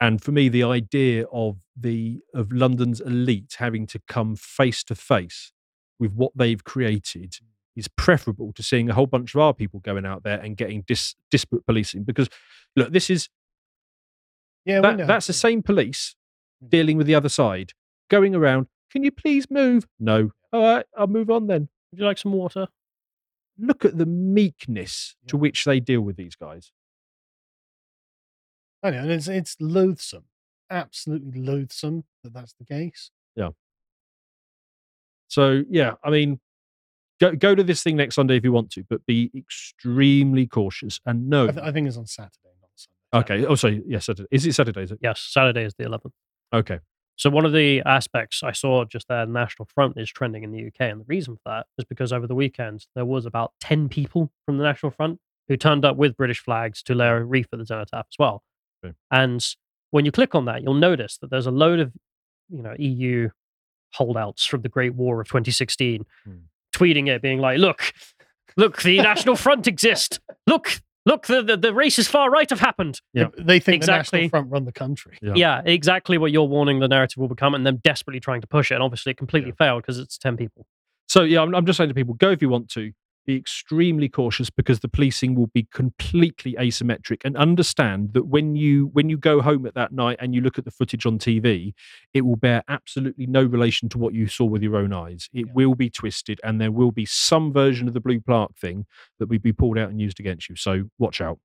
And 0.00 0.22
for 0.22 0.32
me, 0.32 0.48
the 0.48 0.64
idea 0.64 1.26
of 1.30 1.58
the 1.78 2.20
of 2.32 2.52
London's 2.52 3.00
elite 3.00 3.56
having 3.58 3.86
to 3.88 4.00
come 4.08 4.34
face 4.34 4.82
to 4.84 4.94
face 4.94 5.52
with 5.98 6.12
what 6.12 6.32
they've 6.34 6.64
created 6.64 7.36
is 7.76 7.88
preferable 7.88 8.52
to 8.54 8.62
seeing 8.62 8.88
a 8.88 8.94
whole 8.94 9.06
bunch 9.06 9.34
of 9.34 9.40
our 9.40 9.52
people 9.52 9.80
going 9.80 10.06
out 10.06 10.22
there 10.22 10.38
and 10.40 10.56
getting 10.56 10.82
dis, 10.86 11.14
disparate 11.30 11.66
policing. 11.66 12.04
Because 12.04 12.28
look, 12.76 12.92
this 12.92 13.10
is 13.10 13.28
Yeah, 14.64 14.80
that, 14.80 15.06
that's 15.06 15.26
the 15.26 15.32
same 15.32 15.62
police 15.62 16.14
dealing 16.68 16.96
with 16.96 17.06
the 17.06 17.14
other 17.14 17.28
side, 17.28 17.72
going 18.10 18.34
around. 18.34 18.66
Can 18.90 19.02
you 19.04 19.10
please 19.10 19.50
move? 19.50 19.86
No. 19.98 20.30
All 20.52 20.62
right, 20.62 20.86
I'll 20.96 21.06
move 21.06 21.30
on 21.30 21.46
then. 21.46 21.68
Would 21.90 21.98
you 22.00 22.04
like 22.04 22.18
some 22.18 22.32
water? 22.32 22.68
Look 23.58 23.84
at 23.84 23.98
the 23.98 24.06
meekness 24.06 25.16
to 25.28 25.36
which 25.36 25.64
they 25.64 25.80
deal 25.80 26.00
with 26.00 26.16
these 26.16 26.36
guys. 26.36 26.72
I 28.82 28.90
know, 28.90 28.98
and 28.98 29.10
it's 29.10 29.28
it's 29.28 29.56
loathsome, 29.60 30.24
absolutely 30.70 31.40
loathsome 31.40 32.04
that 32.22 32.34
that's 32.34 32.52
the 32.54 32.64
case. 32.64 33.10
Yeah. 33.34 33.50
So 35.28 35.62
yeah, 35.70 35.94
I 36.04 36.10
mean, 36.10 36.40
go 37.20 37.34
go 37.34 37.54
to 37.54 37.62
this 37.62 37.82
thing 37.82 37.96
next 37.96 38.16
Sunday 38.16 38.36
if 38.36 38.44
you 38.44 38.52
want 38.52 38.70
to, 38.72 38.84
but 38.88 39.06
be 39.06 39.30
extremely 39.36 40.46
cautious 40.46 41.00
and 41.06 41.28
know. 41.28 41.48
I, 41.48 41.52
th- 41.52 41.64
I 41.64 41.72
think 41.72 41.88
it's 41.88 41.96
on 41.96 42.06
Saturday, 42.06 42.50
not 42.60 42.70
Sunday. 42.74 43.34
okay. 43.34 43.46
Oh, 43.46 43.54
sorry. 43.54 43.82
Yes, 43.86 44.06
Saturday. 44.06 44.28
Is 44.30 44.46
it 44.46 44.54
Saturday? 44.54 44.82
Is 44.82 44.92
it? 44.92 44.98
Yes, 45.00 45.20
Saturday 45.20 45.64
is 45.64 45.74
the 45.78 45.84
11th. 45.84 46.10
Okay. 46.54 46.78
So 47.16 47.30
one 47.30 47.44
of 47.44 47.52
the 47.52 47.80
aspects 47.86 48.42
I 48.42 48.50
saw 48.52 48.84
just 48.84 49.06
there, 49.08 49.24
National 49.26 49.68
Front 49.72 49.98
is 49.98 50.10
trending 50.10 50.42
in 50.42 50.50
the 50.50 50.66
UK, 50.66 50.80
and 50.90 51.00
the 51.00 51.04
reason 51.06 51.36
for 51.36 51.42
that 51.46 51.66
is 51.78 51.84
because 51.84 52.12
over 52.12 52.26
the 52.26 52.34
weekend 52.34 52.86
there 52.94 53.04
was 53.04 53.24
about 53.26 53.52
ten 53.60 53.88
people 53.88 54.30
from 54.46 54.58
the 54.58 54.64
National 54.64 54.90
Front 54.90 55.20
who 55.48 55.56
turned 55.56 55.84
up 55.84 55.96
with 55.96 56.16
British 56.16 56.40
flags 56.40 56.82
to 56.84 56.94
lay 56.94 57.06
a 57.06 57.22
wreath 57.22 57.48
at 57.52 57.58
the 57.58 57.66
cenotaph 57.66 58.06
as 58.10 58.18
well. 58.18 58.42
Okay. 58.84 58.94
And 59.10 59.46
when 59.90 60.04
you 60.04 60.10
click 60.10 60.34
on 60.34 60.46
that, 60.46 60.62
you'll 60.62 60.74
notice 60.74 61.18
that 61.18 61.30
there's 61.30 61.46
a 61.46 61.50
load 61.52 61.78
of 61.80 61.92
you 62.50 62.62
know 62.62 62.74
EU 62.78 63.28
holdouts 63.92 64.44
from 64.44 64.62
the 64.62 64.68
Great 64.68 64.94
War 64.94 65.20
of 65.20 65.28
2016 65.28 66.04
Hmm. 66.24 66.32
tweeting 66.74 67.06
it, 67.08 67.22
being 67.22 67.38
like, 67.38 67.58
"Look, 67.58 67.92
look, 68.56 68.82
the 68.82 68.98
National 68.98 69.36
Front 69.36 69.68
exists. 69.68 70.18
Look, 70.48 70.80
look, 71.04 71.26
the 71.26 71.42
the, 71.42 71.56
the 71.56 71.72
racist 71.72 72.08
far 72.08 72.30
right 72.30 72.48
have 72.50 72.60
happened." 72.60 73.00
Yeah. 73.12 73.28
They 73.38 73.60
think 73.60 73.82
the 73.82 73.84
Exactly. 73.84 74.20
National 74.20 74.30
Front 74.30 74.50
run 74.50 74.64
the 74.64 74.72
country. 74.72 75.18
Yeah. 75.22 75.32
Yeah, 75.34 75.62
exactly 75.64 76.18
what 76.18 76.32
you're 76.32 76.44
warning 76.44 76.80
the 76.80 76.88
narrative 76.88 77.18
will 77.18 77.28
become, 77.28 77.54
and 77.54 77.66
them 77.66 77.78
desperately 77.82 78.20
trying 78.20 78.40
to 78.40 78.46
push 78.46 78.70
it. 78.70 78.74
And 78.74 78.82
obviously, 78.82 79.12
it 79.12 79.16
completely 79.16 79.52
failed 79.52 79.82
because 79.82 79.98
it's 79.98 80.18
10 80.18 80.36
people. 80.36 80.66
So 81.08 81.22
yeah, 81.22 81.42
I'm, 81.42 81.54
I'm 81.54 81.66
just 81.66 81.76
saying 81.76 81.88
to 81.88 81.94
people, 81.94 82.14
go 82.14 82.30
if 82.30 82.40
you 82.42 82.48
want 82.48 82.68
to. 82.70 82.92
Be 83.26 83.36
extremely 83.36 84.10
cautious 84.10 84.50
because 84.50 84.80
the 84.80 84.88
policing 84.88 85.34
will 85.34 85.46
be 85.46 85.66
completely 85.72 86.52
asymmetric, 86.58 87.22
and 87.24 87.38
understand 87.38 88.12
that 88.12 88.26
when 88.26 88.54
you 88.54 88.88
when 88.92 89.08
you 89.08 89.16
go 89.16 89.40
home 89.40 89.64
at 89.64 89.74
that 89.74 89.92
night 89.92 90.18
and 90.20 90.34
you 90.34 90.42
look 90.42 90.58
at 90.58 90.66
the 90.66 90.70
footage 90.70 91.06
on 91.06 91.18
TV, 91.18 91.72
it 92.12 92.20
will 92.22 92.36
bear 92.36 92.62
absolutely 92.68 93.26
no 93.26 93.42
relation 93.42 93.88
to 93.88 93.98
what 93.98 94.12
you 94.12 94.26
saw 94.26 94.44
with 94.44 94.62
your 94.62 94.76
own 94.76 94.92
eyes. 94.92 95.30
It 95.32 95.46
Yeah. 95.46 95.52
will 95.54 95.74
be 95.74 95.88
twisted, 95.88 96.38
and 96.44 96.60
there 96.60 96.70
will 96.72 96.92
be 96.92 97.06
some 97.06 97.50
version 97.50 97.88
of 97.88 97.94
the 97.94 98.00
blue 98.00 98.20
plaque 98.20 98.56
thing 98.58 98.84
that 99.18 99.28
will 99.30 99.38
be 99.38 99.54
pulled 99.54 99.78
out 99.78 99.88
and 99.88 100.00
used 100.00 100.20
against 100.20 100.50
you. 100.50 100.56
So 100.56 100.90
watch 100.98 101.22
out. 101.22 101.38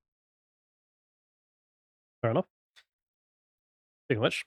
Fair 2.22 2.30
enough. 2.32 2.46
Speaking 4.06 4.18
of 4.18 4.22
which, 4.24 4.44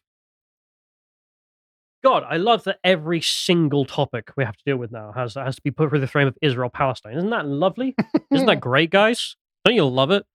God, 2.03 2.23
I 2.29 2.35
love 2.35 2.65
that 2.65 2.79
every 2.83 3.21
single 3.21 3.85
topic 3.85 4.31
we 4.35 4.43
have 4.43 4.57
to 4.57 4.63
deal 4.65 4.77
with 4.77 4.91
now 4.91 5.13
has 5.15 5.35
has 5.35 5.55
to 5.55 5.61
be 5.61 5.71
put 5.71 5.89
through 5.89 6.01
the 6.01 6.07
frame 6.07 6.27
of 6.27 6.37
Israel 6.41 6.69
Palestine. 6.69 7.17
Isn't 7.17 7.29
that 7.29 7.47
lovely? 7.47 7.95
Isn't 8.29 8.47
that 8.47 8.59
great, 8.59 8.89
guys? 8.89 9.37
Don't 9.63 9.75
you 9.75 9.87
love 9.87 10.11
it? 10.11 10.25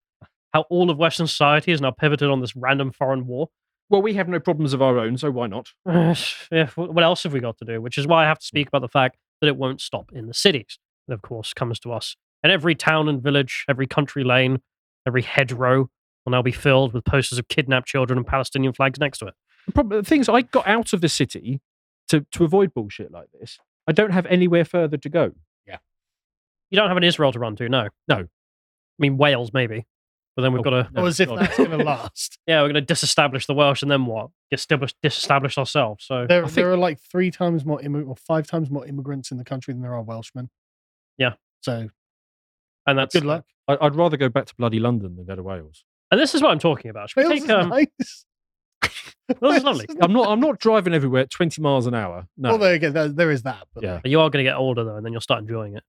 How 0.54 0.62
all 0.70 0.90
of 0.90 0.96
Western 0.96 1.26
society 1.26 1.72
is 1.72 1.82
now 1.82 1.90
pivoted 1.90 2.30
on 2.30 2.40
this 2.40 2.56
random 2.56 2.90
foreign 2.90 3.26
war. 3.26 3.48
Well, 3.90 4.00
we 4.00 4.14
have 4.14 4.28
no 4.28 4.40
problems 4.40 4.72
of 4.72 4.80
our 4.80 4.98
own, 4.98 5.18
so 5.18 5.30
why 5.30 5.46
not? 5.46 5.68
yeah, 5.86 6.68
what 6.74 7.02
else 7.02 7.22
have 7.22 7.32
we 7.32 7.40
got 7.40 7.58
to 7.58 7.64
do? 7.64 7.80
Which 7.82 7.98
is 7.98 8.06
why 8.06 8.24
I 8.24 8.28
have 8.28 8.38
to 8.38 8.44
hmm. 8.44 8.56
speak 8.56 8.68
about 8.68 8.82
the 8.82 8.88
fact 8.88 9.16
that 9.40 9.48
it 9.48 9.56
won't 9.56 9.80
stop 9.80 10.10
in 10.12 10.26
the 10.26 10.34
cities. 10.34 10.78
That, 11.06 11.14
of 11.14 11.22
course, 11.22 11.52
comes 11.52 11.78
to 11.80 11.92
us. 11.92 12.16
And 12.42 12.52
every 12.52 12.74
town 12.74 13.08
and 13.08 13.22
village, 13.22 13.64
every 13.68 13.86
country 13.86 14.24
lane, 14.24 14.60
every 15.06 15.22
hedgerow 15.22 15.88
will 16.24 16.30
now 16.30 16.42
be 16.42 16.52
filled 16.52 16.92
with 16.92 17.04
posters 17.04 17.38
of 17.38 17.48
kidnapped 17.48 17.86
children 17.86 18.18
and 18.18 18.26
Palestinian 18.26 18.72
flags 18.72 18.98
next 18.98 19.18
to 19.18 19.26
it. 19.26 19.34
The 19.68 19.72
problem, 19.72 20.02
the 20.02 20.08
thing 20.08 20.24
I 20.28 20.42
got 20.42 20.66
out 20.66 20.92
of 20.92 21.00
the 21.00 21.08
city 21.08 21.60
to 22.08 22.26
to 22.32 22.44
avoid 22.44 22.74
bullshit 22.74 23.12
like 23.12 23.28
this. 23.38 23.58
I 23.86 23.92
don't 23.92 24.10
have 24.12 24.26
anywhere 24.26 24.64
further 24.64 24.96
to 24.96 25.08
go. 25.08 25.32
Yeah. 25.66 25.78
You 26.70 26.76
don't 26.76 26.88
have 26.88 26.96
an 26.96 27.04
Israel 27.04 27.32
to 27.32 27.38
run 27.38 27.54
to, 27.56 27.68
no. 27.68 27.88
No. 28.08 28.16
I 28.16 28.26
mean, 28.98 29.16
Wales, 29.16 29.52
maybe. 29.52 29.86
But 30.36 30.42
then 30.42 30.52
we've 30.52 30.60
Oh, 30.60 30.64
got 30.64 30.70
to, 30.70 30.88
no, 30.92 31.02
Oh, 31.02 31.06
as 31.06 31.20
if 31.20 31.28
God. 31.28 31.38
that's 31.40 31.56
going 31.56 31.70
to 31.70 31.78
last. 31.78 32.38
yeah, 32.46 32.60
we're 32.60 32.66
going 32.68 32.74
to 32.74 32.80
disestablish 32.80 33.46
the 33.46 33.54
Welsh 33.54 33.82
and 33.82 33.90
then 33.90 34.06
what? 34.06 34.30
Disestablish, 34.50 34.94
disestablish 35.02 35.56
ourselves. 35.58 36.04
So, 36.04 36.26
There, 36.26 36.42
think- 36.44 36.54
there 36.54 36.70
are 36.72 36.76
like 36.76 37.00
three 37.00 37.30
times 37.30 37.64
more 37.64 37.80
immi- 37.80 38.06
or 38.06 38.14
five 38.16 38.46
times 38.46 38.70
more 38.70 38.86
immigrants 38.86 39.30
in 39.30 39.38
the 39.38 39.44
country 39.44 39.72
than 39.74 39.82
there 39.82 39.94
are 39.94 40.02
Welshmen. 40.02 40.48
Yeah. 41.16 41.34
So 41.62 41.88
and 42.86 42.98
that's 42.98 43.14
good 43.14 43.24
luck. 43.24 43.44
I, 43.66 43.76
I'd 43.80 43.94
rather 43.96 44.16
go 44.16 44.28
back 44.28 44.46
to 44.46 44.54
bloody 44.56 44.78
London 44.78 45.16
than 45.16 45.26
go 45.26 45.34
to 45.34 45.42
Wales. 45.42 45.84
And 46.10 46.20
this 46.20 46.34
is 46.34 46.40
what 46.42 46.50
I'm 46.52 46.58
talking 46.58 46.90
about. 46.90 47.10
Should 47.10 47.22
we 47.24 47.28
Wales 47.28 47.40
take, 47.40 47.50
is 47.50 47.50
um, 47.50 47.68
nice. 47.70 48.24
Wales 49.40 49.56
is 49.56 49.64
lovely. 49.64 49.86
I'm 50.02 50.12
not. 50.12 50.28
I'm 50.28 50.40
not 50.40 50.58
driving 50.58 50.94
everywhere 50.94 51.22
at 51.22 51.30
20 51.30 51.60
miles 51.62 51.86
an 51.86 51.94
hour. 51.94 52.26
No. 52.36 52.50
Well, 52.50 52.58
there 52.58 52.74
you 52.74 52.78
go. 52.78 52.90
There, 52.90 53.08
there 53.08 53.30
is 53.30 53.42
that. 53.42 53.66
But 53.74 53.84
Yeah. 53.84 53.92
like, 53.94 54.02
But 54.02 54.10
you 54.10 54.20
are 54.20 54.30
going 54.30 54.44
to 54.44 54.50
get 54.50 54.56
older 54.56 54.84
though, 54.84 54.96
and 54.96 55.04
then 55.04 55.12
you'll 55.12 55.20
start 55.20 55.40
enjoying 55.40 55.76
it. 55.76 55.82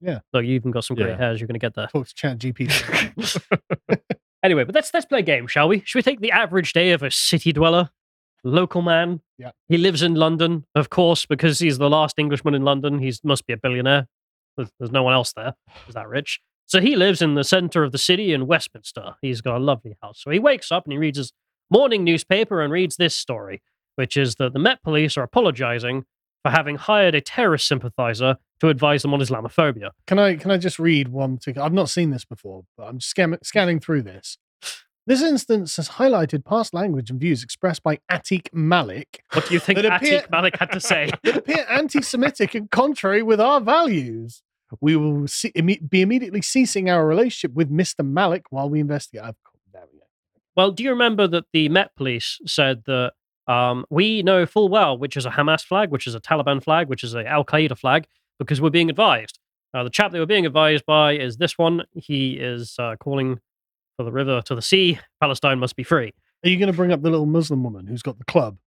Yeah. 0.00 0.20
Look, 0.32 0.44
you 0.44 0.54
even 0.54 0.70
got 0.70 0.84
some 0.84 0.96
grey 0.96 1.08
Yeah. 1.10 1.16
hairs. 1.16 1.40
You're 1.40 1.48
going 1.48 1.58
to 1.58 1.64
get 1.64 1.74
there. 1.74 1.86
talk 1.88 2.06
to 2.08 2.14
Chat 2.14 2.38
GPT. 2.38 3.40
anyway, 4.42 4.64
but 4.64 4.74
let's 4.74 4.92
let's 4.92 5.06
play 5.06 5.20
a 5.20 5.22
game, 5.22 5.46
shall 5.46 5.68
we? 5.68 5.80
Should 5.84 5.98
we 5.98 6.02
take 6.02 6.20
the 6.20 6.32
average 6.32 6.72
day 6.72 6.92
of 6.92 7.02
a 7.02 7.10
city 7.10 7.52
dweller, 7.52 7.90
local 8.44 8.82
man? 8.82 9.20
Yeah. 9.38 9.50
He 9.68 9.76
lives 9.78 10.02
in 10.02 10.14
London, 10.14 10.64
of 10.74 10.90
course, 10.90 11.26
because 11.26 11.58
he's 11.58 11.78
the 11.78 11.90
last 11.90 12.18
Englishman 12.18 12.54
in 12.54 12.62
London. 12.62 12.98
He 12.98 13.12
must 13.24 13.46
be 13.46 13.52
a 13.52 13.56
billionaire. 13.56 14.06
There's, 14.56 14.70
there's 14.78 14.92
no 14.92 15.02
one 15.02 15.12
else 15.12 15.32
there. 15.34 15.54
Is 15.88 15.94
that 15.94 16.08
rich. 16.08 16.40
So 16.64 16.80
he 16.80 16.96
lives 16.96 17.22
in 17.22 17.34
the 17.34 17.44
centre 17.44 17.84
of 17.84 17.92
the 17.92 17.98
city 17.98 18.32
in 18.32 18.46
Westminster. 18.46 19.14
He's 19.22 19.40
got 19.40 19.56
a 19.56 19.60
lovely 19.62 19.96
house. 20.02 20.20
So 20.22 20.30
he 20.30 20.38
wakes 20.38 20.72
up 20.72 20.84
and 20.84 20.92
he 20.92 20.98
reads 20.98 21.18
his 21.18 21.32
morning 21.70 22.04
newspaper 22.04 22.60
and 22.60 22.72
reads 22.72 22.96
this 22.96 23.14
story, 23.14 23.62
which 23.96 24.16
is 24.16 24.36
that 24.36 24.52
the 24.52 24.58
Met 24.58 24.82
Police 24.82 25.16
are 25.16 25.22
apologising 25.22 26.04
for 26.42 26.50
having 26.50 26.76
hired 26.76 27.14
a 27.14 27.20
terrorist 27.20 27.66
sympathiser 27.66 28.36
to 28.60 28.68
advise 28.68 29.02
them 29.02 29.12
on 29.12 29.20
Islamophobia. 29.20 29.90
Can 30.06 30.18
I 30.18 30.36
can 30.36 30.50
I 30.50 30.58
just 30.58 30.78
read 30.78 31.08
one 31.08 31.36
particular? 31.36 31.66
I've 31.66 31.72
not 31.72 31.90
seen 31.90 32.10
this 32.10 32.24
before, 32.24 32.64
but 32.76 32.84
I'm 32.84 33.00
scanning 33.00 33.80
through 33.80 34.02
this. 34.02 34.38
This 35.08 35.22
instance 35.22 35.76
has 35.76 35.90
highlighted 35.90 36.44
past 36.44 36.74
language 36.74 37.10
and 37.10 37.20
views 37.20 37.44
expressed 37.44 37.84
by 37.84 38.00
Attiq 38.10 38.48
Malik 38.52 39.22
What 39.32 39.46
do 39.46 39.54
you 39.54 39.60
think 39.60 39.80
That 39.80 40.02
appear- 40.02 40.24
Malik 40.30 40.56
had 40.58 40.72
to 40.72 40.80
say? 40.80 41.10
that 41.22 41.36
appear 41.36 41.64
anti-Semitic 41.70 42.56
and 42.56 42.68
contrary 42.70 43.22
with 43.22 43.40
our 43.40 43.60
values. 43.60 44.42
We 44.80 44.96
will 44.96 45.28
see, 45.28 45.52
be 45.52 46.02
immediately 46.02 46.42
ceasing 46.42 46.90
our 46.90 47.06
relationship 47.06 47.54
with 47.54 47.70
Mr. 47.70 48.04
Malik 48.04 48.46
while 48.50 48.68
we 48.68 48.80
investigate. 48.80 49.22
Course, 49.22 49.45
Well, 50.56 50.70
do 50.70 50.82
you 50.82 50.90
remember 50.90 51.26
that 51.28 51.44
the 51.52 51.68
Met 51.68 51.94
Police 51.96 52.40
said 52.46 52.82
that 52.86 53.12
um, 53.46 53.84
we 53.90 54.22
know 54.22 54.46
full 54.46 54.68
well 54.68 54.98
which 54.98 55.16
is 55.16 55.26
a 55.26 55.30
Hamas 55.30 55.62
flag, 55.62 55.90
which 55.90 56.06
is 56.06 56.14
a 56.14 56.20
Taliban 56.20 56.62
flag, 56.62 56.88
which 56.88 57.04
is 57.04 57.14
a 57.14 57.26
Al 57.26 57.44
Qaeda 57.44 57.78
flag, 57.78 58.06
because 58.38 58.60
we're 58.60 58.70
being 58.70 58.90
advised. 58.90 59.38
Uh, 59.74 59.84
the 59.84 59.90
chap 59.90 60.10
they 60.12 60.18
were 60.18 60.26
being 60.26 60.46
advised 60.46 60.84
by 60.86 61.12
is 61.12 61.36
this 61.36 61.58
one. 61.58 61.84
He 61.94 62.32
is 62.34 62.74
uh, 62.78 62.96
calling 62.98 63.38
for 63.96 64.04
the 64.04 64.12
river 64.12 64.42
to 64.46 64.54
the 64.54 64.62
sea. 64.62 64.98
Palestine 65.20 65.58
must 65.58 65.76
be 65.76 65.82
free. 65.82 66.12
Are 66.44 66.48
you 66.48 66.58
going 66.58 66.70
to 66.70 66.76
bring 66.76 66.92
up 66.92 67.02
the 67.02 67.10
little 67.10 67.26
Muslim 67.26 67.62
woman 67.62 67.86
who's 67.86 68.02
got 68.02 68.18
the 68.18 68.24
club? 68.24 68.58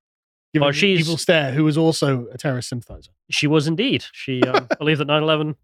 Well, 0.56 0.72
she's- 0.72 1.02
evil 1.02 1.18
stare, 1.18 1.52
who 1.52 1.64
was 1.64 1.78
also 1.78 2.28
a 2.32 2.38
terrorist 2.38 2.70
sympathizer. 2.70 3.12
She 3.30 3.48
was 3.48 3.68
indeed. 3.68 4.06
She 4.14 4.42
um, 4.44 4.68
believed 4.80 5.00
that 5.00 5.06
9 5.06 5.22
11, 5.24 5.56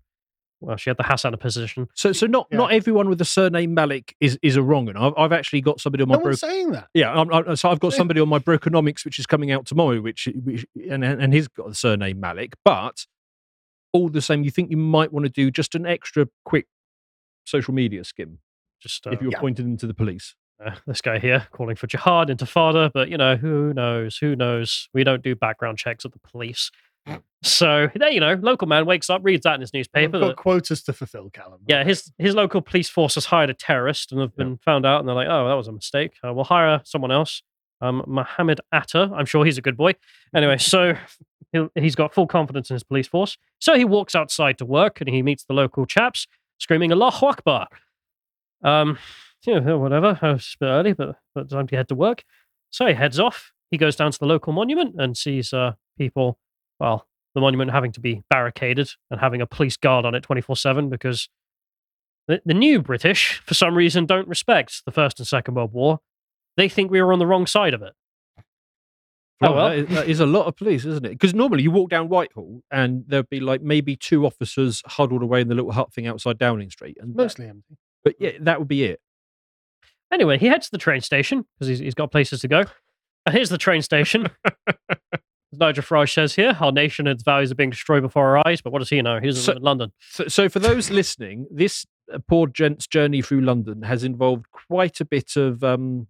well, 0.62 0.78
she 0.78 0.90
had 0.90 0.98
the 0.98 1.04
Hassan 1.04 1.36
position. 1.38 1.88
So, 1.94 2.12
so 2.14 2.26
not 2.28 2.48
Yeah. 2.52 2.58
not 2.58 2.72
everyone 2.72 3.10
with 3.10 3.18
the 3.20 3.26
surname 3.26 3.74
Malik 3.74 4.16
is 4.20 4.40
is 4.42 4.56
a 4.56 4.62
wrong 4.64 4.86
one. 4.86 4.98
I've, 4.98 5.14
I've 5.18 5.32
actually 5.32 5.62
got 5.62 5.80
somebody 5.80 6.02
on 6.04 6.10
my 6.10 6.16
No 6.16 6.20
bro- 6.22 6.30
one's 6.30 6.40
saying 6.40 6.72
that. 6.72 6.88
yeah. 6.94 7.12
I'm, 7.14 7.32
i 7.34 7.54
so 7.56 7.70
I've 7.70 7.80
got 7.80 7.94
somebody 7.94 8.20
on 8.20 8.30
my 8.30 8.40
Broconomics, 8.40 9.06
which 9.06 9.20
is 9.20 9.26
coming 9.26 9.52
out 9.52 9.66
tomorrow, 9.66 10.00
which, 10.02 10.28
which 10.44 10.66
and 10.90 11.04
and 11.04 11.34
he's 11.34 11.48
got 11.48 11.68
the 11.68 11.76
surname 11.76 12.20
Malik. 12.20 12.54
But 12.64 13.06
all 13.94 14.10
the 14.10 14.22
same, 14.22 14.44
you 14.44 14.52
think 14.52 14.72
you 14.72 14.78
might 14.78 15.14
want 15.14 15.26
to 15.26 15.32
do 15.32 15.50
just 15.52 15.76
an 15.76 15.86
extra 15.86 16.28
quick 16.44 16.68
social 17.46 17.74
media 17.74 18.04
skim 18.04 18.40
Just 18.82 19.06
uh, 19.08 19.12
if 19.12 19.22
you're 19.22 19.32
yeah. 19.32 19.40
pointing 19.40 19.66
them 19.66 19.78
to 19.78 19.88
the 19.88 19.94
police. 19.94 20.36
uh, 20.66 20.72
this 20.88 21.02
guy 21.02 21.20
here 21.20 21.48
calling 21.52 21.76
for 21.76 21.86
jihad, 21.88 22.28
intifada, 22.30 22.90
but 22.94 23.10
you 23.10 23.18
know, 23.18 23.36
who 23.36 23.74
knows? 23.74 24.18
Who 24.18 24.36
knows? 24.36 24.90
We 24.94 25.04
don't 25.04 25.22
do 25.24 25.36
background 25.36 25.78
checks 25.78 26.06
at 26.06 26.12
the 26.14 26.20
police. 26.20 26.72
So 27.44 27.90
there, 27.96 28.10
you 28.10 28.20
know, 28.20 28.34
local 28.42 28.68
man 28.68 28.88
wakes 28.88 29.08
up, 29.10 29.22
reads 29.24 29.44
that 29.44 29.54
in 29.56 29.62
his 29.62 29.70
We've 29.72 29.80
newspaper. 29.82 30.20
got 30.20 30.28
that- 30.30 30.36
quotas 30.38 30.82
to 30.84 30.94
fulfill, 30.94 31.30
Callum. 31.30 31.60
yeah, 31.68 31.84
his 31.84 32.12
his 32.18 32.34
local 32.34 32.60
police 32.62 32.90
force 32.90 33.14
has 33.16 33.26
hired 33.26 33.52
a 33.52 33.54
terrorist 33.54 34.12
and 34.12 34.20
have 34.22 34.32
Yeah. 34.38 34.46
been 34.46 34.58
found 34.58 34.86
out, 34.86 35.00
and 35.00 35.08
they're 35.08 35.16
like, 35.16 35.28
oh, 35.30 35.48
that 35.48 35.54
was 35.54 35.68
a 35.68 35.72
mistake. 35.72 36.14
Uh, 36.28 36.34
we'll 36.34 36.46
hire 36.46 36.82
someone 36.86 37.12
else. 37.12 37.44
Um, 37.82 38.04
Mohammed 38.08 38.62
Atta. 38.72 39.12
I'm 39.14 39.26
sure 39.26 39.46
he's 39.46 39.58
a 39.60 39.62
good 39.62 39.78
boy. 39.78 39.94
Anyway, 40.34 40.58
so 40.58 40.96
he'll, 41.52 41.70
he's 41.76 41.94
got 41.94 42.14
full 42.16 42.26
confidence 42.26 42.70
in 42.72 42.74
his 42.76 42.84
police 42.84 43.08
force. 43.08 43.38
So 43.60 43.76
he 43.78 43.86
walks 43.86 44.16
outside 44.16 44.58
to 44.58 44.66
work 44.66 45.00
and 45.02 45.10
he 45.10 45.22
meets 45.22 45.44
the 45.44 45.54
local 45.54 45.86
chaps 45.86 46.26
screaming 46.58 46.92
Allahu 46.92 47.28
Akbar. 47.28 47.68
Um, 48.64 48.98
you 49.46 49.60
know, 49.60 49.78
whatever. 49.78 50.18
It's 50.24 50.56
a 50.56 50.58
bit 50.60 50.66
early, 50.68 50.94
but, 50.94 51.18
but 51.36 51.50
time 51.50 51.68
to 51.68 51.76
head 51.76 51.90
to 51.90 51.96
work. 51.96 52.24
So 52.72 52.88
he 52.88 52.94
heads 52.94 53.20
off. 53.20 53.52
He 53.70 53.78
goes 53.78 53.96
down 53.96 54.12
to 54.12 54.18
the 54.20 54.26
local 54.26 54.54
monument 54.54 54.96
and 54.98 55.16
sees 55.16 55.54
uh, 55.54 55.74
people, 55.98 56.40
well, 56.80 57.08
the 57.34 57.42
monument 57.42 57.72
having 57.72 57.92
to 57.94 58.00
be 58.00 58.24
barricaded 58.30 58.90
and 59.12 59.20
having 59.20 59.42
a 59.42 59.46
police 59.48 59.78
guard 59.78 60.06
on 60.06 60.16
it 60.16 60.22
24 60.24 60.56
7 60.56 60.90
because 60.90 61.30
the, 62.28 62.42
the 62.46 62.54
new 62.54 62.82
British, 62.82 63.42
for 63.46 63.54
some 63.54 63.76
reason, 63.76 64.06
don't 64.06 64.28
respect 64.28 64.84
the 64.86 64.92
First 64.92 65.20
and 65.20 65.28
Second 65.28 65.54
World 65.56 65.74
War. 65.74 66.00
They 66.58 66.70
think 66.70 66.90
we 66.92 67.02
were 67.02 67.12
on 67.14 67.20
the 67.20 67.28
wrong 67.28 67.46
side 67.46 67.74
of 67.74 67.82
it. 67.82 67.94
Oh, 69.42 69.52
Well, 69.52 69.56
well. 69.56 69.70
that, 69.70 69.78
is, 69.78 69.88
that 69.90 70.10
is 70.10 70.20
a 70.22 70.26
lot 70.26 70.46
of 70.48 70.56
police, 70.56 70.86
isn't 70.86 71.06
it? 71.06 71.10
Because 71.10 71.34
normally 71.34 71.62
you 71.64 71.72
walk 71.72 71.90
down 71.90 72.08
Whitehall 72.08 72.62
and 72.72 73.04
there'd 73.08 73.30
be 73.30 73.42
like 73.42 73.62
maybe 73.62 73.96
two 73.98 74.26
officers 74.26 74.82
huddled 74.86 75.22
away 75.22 75.42
in 75.42 75.50
the 75.50 75.56
little 75.56 75.74
hut 75.74 75.94
thing 75.94 76.08
outside 76.08 76.38
Downing 76.38 76.70
Street, 76.70 76.98
and 77.02 77.12
that- 77.14 77.18
Mostly 77.24 77.48
empty. 77.48 77.78
but 78.04 78.16
yeah, 78.20 78.32
that 78.40 78.60
would 78.60 78.70
be 78.70 78.86
it. 78.86 79.02
Anyway, 80.12 80.38
he 80.38 80.48
heads 80.48 80.68
to 80.68 80.72
the 80.72 80.78
train 80.78 81.02
station 81.02 81.46
because 81.60 81.68
he's, 81.68 81.80
he's 81.80 81.96
got 81.96 82.12
places 82.12 82.40
to 82.42 82.48
go. 82.48 82.64
And 83.26 83.36
here's 83.36 83.50
the 83.50 83.58
train 83.58 83.82
station. 83.82 84.30
As 85.56 85.60
Nigel 85.60 85.84
Farage 85.84 86.14
says 86.14 86.36
here, 86.36 86.58
our 86.60 86.72
nation 86.74 87.08
and 87.08 87.16
its 87.16 87.24
values 87.24 87.50
are 87.52 87.56
being 87.56 87.70
destroyed 87.70 88.02
before 88.04 88.36
our 88.38 88.46
eyes. 88.48 88.60
But 88.62 88.74
what 88.74 88.80
does 88.80 88.90
he 88.90 89.02
know? 89.02 89.20
He 89.22 89.28
doesn't 89.28 89.44
So- 89.44 89.54
live 89.54 89.58
in 89.58 89.64
London. 89.64 89.92
So, 90.02 90.28
so 90.28 90.50
for 90.50 90.60
those 90.60 90.90
listening, 90.90 91.48
this 91.50 91.86
uh, 92.14 92.20
poor 92.28 92.48
gent's 92.48 92.88
journey 92.88 93.22
through 93.22 93.42
London 93.42 93.84
has 93.84 94.04
involved 94.04 94.46
quite 94.52 95.00
a 95.00 95.06
bit 95.06 95.36
of 95.38 95.64
um, 95.64 96.08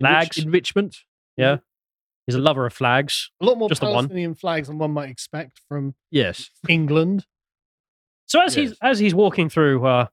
enrich- 0.00 0.10
Flags. 0.34 0.38
enrichment. 0.38 0.96
Yeah. 1.36 1.58
He's 2.26 2.34
a 2.34 2.40
lover 2.40 2.66
of 2.66 2.72
flags. 2.72 3.30
A 3.40 3.44
lot 3.44 3.58
more 3.58 3.68
Just 3.68 3.80
the 3.80 3.86
one. 3.86 3.94
Palestinian 3.94 4.34
flags 4.34 4.68
than 4.68 4.78
one 4.78 4.90
might 4.92 5.08
expect 5.10 5.60
from 5.68 5.94
Yes. 6.10 6.50
England. 6.68 7.26
So 8.26 8.40
as 8.42 8.54
he's 8.54 8.74
as 8.82 8.98
he's 8.98 9.14
walking 9.14 9.48
through 9.48 9.86
uh, 9.86 10.06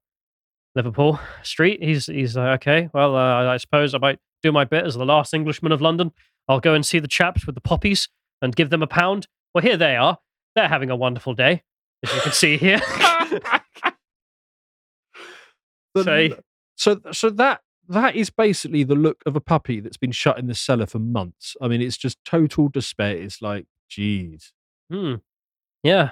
Liverpool 0.75 1.19
Street, 1.43 1.83
he's 1.83 2.05
he's 2.05 2.37
like, 2.37 2.61
okay, 2.61 2.89
well, 2.93 3.15
uh, 3.17 3.45
I 3.51 3.57
suppose 3.57 3.93
I 3.93 3.97
might 3.97 4.19
do 4.43 4.53
my 4.53 4.63
bit 4.63 4.85
as 4.85 4.95
the 4.95 5.05
last 5.05 5.33
Englishman 5.33 5.73
of 5.73 5.81
London. 5.81 6.11
I'll 6.47 6.59
go 6.59 6.73
and 6.73 6.85
see 6.85 6.99
the 6.99 7.07
chaps 7.07 7.45
with 7.45 7.55
the 7.55 7.61
poppies 7.61 8.07
and 8.41 8.55
give 8.55 8.69
them 8.69 8.83
a 8.83 8.87
pound. 8.87 9.27
Well, 9.53 9.63
here 9.63 9.77
they 9.77 9.95
are. 9.95 10.19
They're 10.55 10.67
having 10.67 10.89
a 10.89 10.95
wonderful 10.95 11.33
day, 11.33 11.63
as 12.03 12.13
you 12.13 12.21
can 12.21 12.31
see 12.31 12.57
here. 12.57 12.79
The- 15.93 16.03
Say- 16.03 16.33
so 16.77 16.99
so 17.13 17.29
that 17.29 17.61
that 17.87 18.15
is 18.17 18.29
basically 18.29 18.83
the 18.83 18.95
look 18.95 19.21
of 19.25 19.35
a 19.37 19.39
puppy 19.39 19.79
that's 19.79 19.95
been 19.95 20.11
shut 20.11 20.37
in 20.37 20.47
the 20.47 20.55
cellar 20.55 20.85
for 20.87 20.99
months. 20.99 21.55
I 21.61 21.67
mean, 21.69 21.81
it's 21.81 21.95
just 21.97 22.17
total 22.25 22.67
despair. 22.67 23.15
It's 23.15 23.41
like, 23.41 23.65
geez. 23.89 24.51
Hmm. 24.91 25.15
Yeah. 25.83 26.11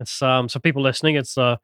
It's 0.00 0.20
um 0.20 0.48
so 0.50 0.60
people 0.60 0.82
listening, 0.82 1.16
it's 1.16 1.38
uh, 1.38 1.56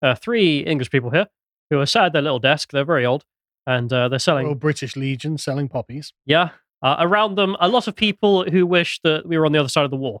uh 0.00 0.14
three 0.14 0.60
English 0.60 0.90
people 0.90 1.10
here 1.10 1.26
who 1.70 1.80
are 1.80 1.86
sat 1.86 2.04
at 2.06 2.12
their 2.12 2.22
little 2.22 2.38
desk. 2.38 2.70
They're 2.70 2.84
very 2.84 3.04
old. 3.04 3.24
And 3.66 3.92
uh, 3.92 4.08
they're 4.08 4.18
selling 4.20 4.46
Royal 4.46 4.54
British 4.56 4.94
Legion 4.96 5.38
selling 5.38 5.68
poppies. 5.68 6.12
yeah. 6.24 6.50
Uh, 6.82 6.96
around 6.98 7.36
them, 7.36 7.56
a 7.60 7.68
lot 7.68 7.86
of 7.86 7.94
people 7.94 8.44
who 8.50 8.66
wish 8.66 8.98
that 9.04 9.24
we 9.26 9.38
were 9.38 9.46
on 9.46 9.52
the 9.52 9.58
other 9.58 9.68
side 9.68 9.84
of 9.84 9.90
the 9.90 9.96
war. 9.96 10.20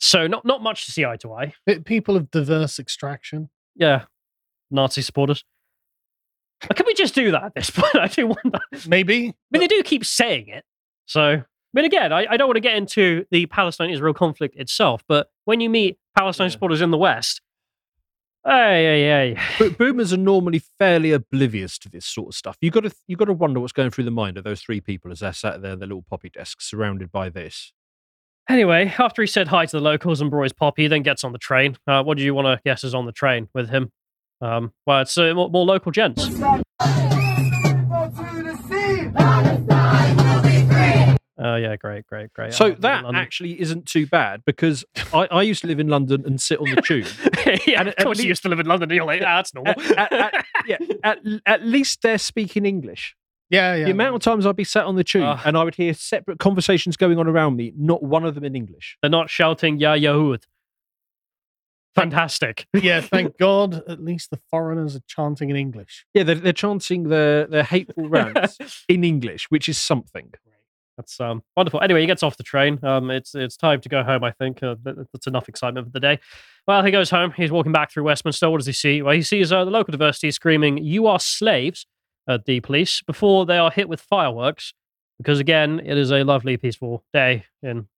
So 0.00 0.26
not 0.26 0.44
not 0.44 0.62
much 0.62 0.84
to 0.86 0.92
see 0.92 1.04
eye 1.04 1.16
to 1.18 1.32
eye. 1.32 1.54
People 1.84 2.16
of 2.16 2.30
diverse 2.30 2.78
extraction. 2.80 3.50
Yeah. 3.76 4.04
Nazi 4.70 5.00
supporters. 5.02 5.44
Can 6.74 6.86
we 6.86 6.94
just 6.94 7.14
do 7.14 7.30
that 7.32 7.42
at 7.44 7.54
this 7.54 7.70
point? 7.74 7.94
I 7.96 8.08
do 8.08 8.26
wonder. 8.28 8.58
Maybe. 8.88 9.28
I 9.28 9.34
mean, 9.50 9.60
they 9.60 9.66
do 9.68 9.82
keep 9.82 10.04
saying 10.04 10.48
it. 10.48 10.64
So, 11.06 11.22
I 11.22 11.44
mean, 11.74 11.84
again, 11.84 12.12
I, 12.12 12.26
I 12.30 12.36
don't 12.36 12.48
want 12.48 12.56
to 12.56 12.60
get 12.60 12.74
into 12.76 13.24
the 13.30 13.46
Palestine 13.46 13.90
Israel 13.90 14.14
conflict 14.14 14.56
itself, 14.56 15.02
but 15.08 15.28
when 15.44 15.60
you 15.60 15.68
meet 15.70 15.98
Palestine 16.16 16.46
Yeah. 16.46 16.50
supporters 16.52 16.80
in 16.80 16.90
the 16.90 16.98
West, 16.98 17.40
hey, 18.44 19.04
hey, 19.04 19.34
hey. 19.34 19.42
But 19.58 19.78
boomers 19.78 20.12
are 20.12 20.18
normally 20.18 20.62
fairly 20.78 21.12
oblivious 21.12 21.78
to 21.78 21.88
this 21.88 22.06
sort 22.06 22.28
of 22.28 22.34
stuff. 22.34 22.56
You 22.60 22.70
got 22.70 22.84
to 22.84 22.92
you 23.06 23.16
got 23.16 23.26
to 23.26 23.32
wonder 23.32 23.60
what's 23.60 23.72
going 23.72 23.90
through 23.90 24.04
the 24.04 24.10
mind 24.10 24.38
of 24.38 24.44
those 24.44 24.60
three 24.60 24.80
people 24.80 25.10
as 25.12 25.20
they're 25.20 25.32
sat 25.32 25.62
there 25.62 25.72
at 25.72 25.78
their 25.78 25.88
little 25.88 26.04
poppy 26.08 26.30
desk 26.30 26.60
surrounded 26.60 27.10
by 27.10 27.28
this. 27.28 27.72
Anyway, 28.48 28.92
after 28.98 29.22
he 29.22 29.26
said 29.26 29.48
hi 29.48 29.66
to 29.66 29.76
the 29.76 29.80
locals 29.80 30.20
and 30.20 30.30
brought 30.30 30.42
his 30.44 30.52
pop, 30.52 30.74
he 30.76 30.88
then 30.88 31.02
gets 31.02 31.22
on 31.22 31.32
the 31.32 31.38
train. 31.38 31.76
Uh, 31.86 32.02
what 32.02 32.16
do 32.16 32.24
you 32.24 32.34
want 32.34 32.46
to 32.46 32.60
guess 32.64 32.82
is 32.82 32.94
on 32.94 33.06
the 33.06 33.12
train 33.12 33.48
with 33.54 33.70
him? 33.70 33.92
Um, 34.40 34.72
well, 34.84 35.02
it's 35.02 35.16
uh, 35.16 35.32
more, 35.32 35.48
more 35.48 35.64
local 35.64 35.92
gents. 35.92 36.28
Oh, 41.44 41.56
yeah, 41.56 41.74
great, 41.76 42.06
great, 42.06 42.32
great. 42.32 42.54
So 42.54 42.66
live 42.66 42.80
that 42.82 43.04
actually 43.14 43.60
isn't 43.60 43.86
too 43.86 44.06
bad 44.06 44.42
because 44.46 44.84
I, 45.12 45.26
I 45.30 45.42
used 45.42 45.62
to 45.62 45.66
live 45.66 45.80
in 45.80 45.88
London 45.88 46.22
and 46.24 46.40
sit 46.40 46.60
on 46.60 46.70
the 46.72 46.80
tube. 46.80 47.06
yeah, 47.66 47.80
and 47.80 47.88
of 47.88 47.94
at 47.98 48.04
course, 48.04 48.20
you 48.20 48.28
used 48.28 48.42
to 48.44 48.48
live 48.48 48.60
in 48.60 48.66
London. 48.66 48.90
And 48.90 48.96
you're 48.96 49.04
like, 49.06 49.22
ah, 49.22 49.38
that's 49.38 49.52
normal. 49.52 49.74
At- 49.96 50.12
at- 50.12 50.34
at- 50.34 50.46
yeah, 50.66 50.76
at, 51.02 51.18
at 51.44 51.64
least 51.66 52.02
they're 52.02 52.18
speaking 52.18 52.64
English. 52.64 53.14
Yeah, 53.50 53.74
yeah. 53.74 53.84
The 53.84 53.90
amount 53.90 54.14
of 54.14 54.22
times 54.22 54.46
I'd 54.46 54.56
be 54.56 54.64
sat 54.64 54.86
on 54.86 54.96
the 54.96 55.04
tube 55.04 55.24
Ugh. 55.24 55.40
and 55.44 55.58
I 55.58 55.64
would 55.64 55.74
hear 55.74 55.92
separate 55.92 56.38
conversations 56.38 56.96
going 56.96 57.18
on 57.18 57.26
around 57.26 57.54
me, 57.56 57.74
not 57.76 58.02
one 58.02 58.24
of 58.24 58.34
them 58.34 58.44
in 58.44 58.56
English. 58.56 58.96
They're 59.02 59.10
not 59.10 59.28
shouting 59.28 59.78
"Ya 59.78 59.92
Yahud." 59.92 60.44
Fantastic. 61.94 62.66
yeah, 62.72 63.02
thank 63.02 63.36
God 63.36 63.82
at 63.86 64.02
least 64.02 64.30
the 64.30 64.38
foreigners 64.50 64.96
are 64.96 65.02
chanting 65.06 65.50
in 65.50 65.56
English. 65.56 66.06
Yeah, 66.14 66.22
they're, 66.22 66.36
they're 66.36 66.52
chanting 66.54 67.10
their, 67.10 67.46
their 67.46 67.62
hateful 67.62 68.08
rants 68.08 68.56
in 68.88 69.04
English, 69.04 69.50
which 69.50 69.68
is 69.68 69.76
something. 69.76 70.32
That's 70.96 71.18
um 71.20 71.42
wonderful. 71.56 71.80
Anyway, 71.80 72.00
he 72.02 72.06
gets 72.06 72.22
off 72.22 72.36
the 72.36 72.42
train. 72.42 72.78
Um, 72.84 73.10
it's 73.10 73.34
it's 73.34 73.56
time 73.56 73.80
to 73.80 73.88
go 73.88 74.02
home. 74.02 74.22
I 74.24 74.30
think 74.32 74.62
uh, 74.62 74.76
that- 74.82 75.06
that's 75.12 75.26
enough 75.26 75.48
excitement 75.48 75.86
for 75.86 75.92
the 75.92 76.00
day. 76.00 76.18
Well, 76.66 76.84
he 76.84 76.90
goes 76.90 77.10
home. 77.10 77.32
He's 77.36 77.50
walking 77.50 77.72
back 77.72 77.90
through 77.90 78.04
Westminster. 78.04 78.48
What 78.50 78.58
does 78.58 78.66
he 78.66 78.72
see? 78.72 79.02
Well, 79.02 79.14
he 79.14 79.22
sees 79.22 79.52
uh, 79.52 79.64
the 79.64 79.70
local 79.70 79.92
diversity 79.92 80.30
screaming, 80.30 80.78
"You 80.78 81.06
are 81.06 81.18
slaves!" 81.18 81.86
at 82.28 82.44
the 82.44 82.60
police 82.60 83.02
before 83.02 83.44
they 83.46 83.58
are 83.58 83.70
hit 83.70 83.88
with 83.88 84.00
fireworks. 84.00 84.74
Because 85.18 85.40
again, 85.40 85.80
it 85.84 85.96
is 85.98 86.10
a 86.12 86.24
lovely, 86.24 86.56
peaceful 86.56 87.04
day 87.12 87.44
in 87.62 87.88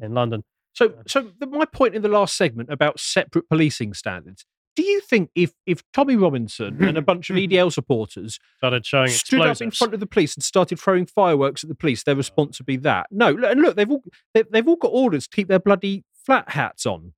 in 0.00 0.14
London. 0.14 0.42
So, 0.74 0.94
so 1.06 1.30
the, 1.38 1.46
my 1.46 1.66
point 1.66 1.94
in 1.94 2.02
the 2.02 2.08
last 2.08 2.36
segment 2.36 2.70
about 2.72 2.98
separate 2.98 3.48
policing 3.48 3.92
standards. 3.94 4.44
Do 4.74 4.82
you 4.82 5.00
think 5.00 5.30
if 5.34 5.52
if 5.66 5.82
Tommy 5.92 6.16
Robinson 6.16 6.82
and 6.82 6.96
a 6.96 7.02
bunch 7.10 7.28
of 7.30 7.36
EDL 7.36 7.72
supporters 7.72 8.38
Started 8.58 8.86
showing 8.86 9.08
stood 9.08 9.40
up 9.40 9.60
in 9.60 9.70
front 9.70 9.94
of 9.94 10.00
the 10.00 10.06
police 10.06 10.34
and 10.34 10.42
started 10.42 10.78
throwing 10.80 11.04
fireworks 11.06 11.62
at 11.62 11.68
the 11.68 11.74
police, 11.74 12.02
their 12.04 12.16
response 12.16 12.58
would 12.58 12.66
be 12.66 12.76
that? 12.78 13.06
No, 13.10 13.30
look- 13.32 13.50
and 13.52 13.60
look, 13.60 13.76
they've 13.76 13.90
all 13.90 14.02
they, 14.34 14.44
they've 14.50 14.66
all 14.66 14.76
got 14.76 14.88
orders 14.88 15.26
to 15.28 15.36
keep 15.36 15.48
their 15.48 15.58
bloody 15.58 16.04
flat 16.14 16.50
hats 16.50 16.86
on. 16.86 17.12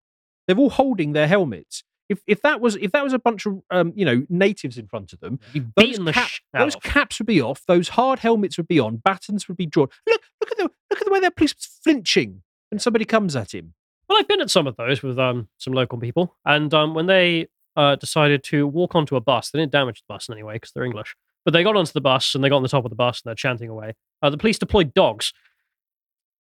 They're 0.48 0.56
all 0.58 0.70
holding 0.70 1.12
their 1.12 1.28
helmets. 1.28 1.84
If 2.08 2.20
if 2.26 2.42
that 2.42 2.60
was 2.60 2.76
if 2.76 2.92
that 2.92 3.02
was 3.04 3.12
a 3.12 3.18
bunch 3.18 3.46
of 3.46 3.62
um, 3.70 3.92
you 3.94 4.04
know 4.04 4.26
natives 4.28 4.76
in 4.76 4.86
front 4.88 5.12
of 5.12 5.20
them, 5.20 5.38
those, 5.54 5.62
beaten 5.76 6.04
the 6.04 6.12
cap- 6.12 6.30
those 6.52 6.74
caps 6.76 7.18
would 7.18 7.26
be 7.26 7.40
off, 7.40 7.62
those 7.66 7.90
hard 7.90 8.18
helmets 8.18 8.56
would 8.58 8.68
be 8.68 8.78
on, 8.80 8.96
batons 8.96 9.46
would 9.48 9.56
be 9.56 9.64
drawn. 9.66 9.88
Look 10.06 10.20
look 10.40 10.50
at 10.50 10.56
the 10.58 10.64
look 10.90 11.00
at 11.00 11.04
the 11.06 11.10
way 11.12 11.20
their 11.20 11.30
police 11.30 11.54
was 11.54 11.66
flinching 11.82 12.42
when 12.70 12.78
somebody 12.78 13.04
comes 13.06 13.34
at 13.36 13.54
him. 13.54 13.74
Well, 14.08 14.18
I've 14.18 14.28
been 14.28 14.40
at 14.40 14.50
some 14.50 14.66
of 14.66 14.76
those 14.76 15.02
with 15.02 15.18
um 15.18 15.48
some 15.58 15.72
local 15.72 15.98
people, 15.98 16.36
and 16.44 16.72
um 16.74 16.94
when 16.94 17.06
they 17.06 17.48
uh 17.76 17.96
decided 17.96 18.42
to 18.44 18.66
walk 18.66 18.94
onto 18.94 19.16
a 19.16 19.20
bus, 19.20 19.50
they 19.50 19.58
didn't 19.58 19.72
damage 19.72 20.00
the 20.00 20.12
bus 20.12 20.28
in 20.28 20.34
any 20.34 20.42
way 20.42 20.54
because 20.54 20.72
they're 20.72 20.84
English. 20.84 21.14
But 21.44 21.52
they 21.52 21.62
got 21.62 21.76
onto 21.76 21.92
the 21.92 22.00
bus 22.00 22.34
and 22.34 22.42
they 22.42 22.48
got 22.48 22.56
on 22.56 22.62
the 22.62 22.68
top 22.68 22.84
of 22.84 22.90
the 22.90 22.96
bus 22.96 23.20
and 23.20 23.28
they're 23.28 23.34
chanting 23.34 23.68
away. 23.68 23.94
Uh, 24.22 24.30
the 24.30 24.38
police 24.38 24.58
deployed 24.58 24.94
dogs 24.94 25.34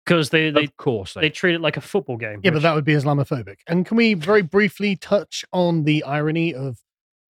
because 0.05 0.29
they, 0.29 0.51
they, 0.51 0.65
of 0.65 0.77
course, 0.77 1.15
they, 1.15 1.21
they 1.21 1.29
treat 1.31 1.55
it 1.55 1.61
like 1.61 1.77
a 1.77 1.81
football 1.81 2.17
game. 2.17 2.39
Yeah, 2.43 2.51
but 2.51 2.61
that 2.61 2.75
would 2.75 2.85
be 2.85 2.93
Islamophobic. 2.93 3.55
And 3.67 3.85
can 3.85 3.97
we 3.97 4.13
very 4.13 4.43
briefly 4.43 4.95
touch 4.95 5.43
on 5.51 5.85
the 5.85 6.03
irony 6.03 6.53
of 6.53 6.77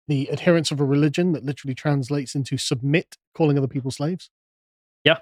the 0.09 0.27
adherence 0.27 0.71
of 0.71 0.81
a 0.81 0.85
religion 0.85 1.31
that 1.31 1.45
literally 1.45 1.73
translates 1.73 2.35
into 2.35 2.57
submit, 2.57 3.15
calling 3.33 3.57
other 3.57 3.67
people 3.67 3.91
slaves? 3.91 4.29
Yeah. 5.05 5.19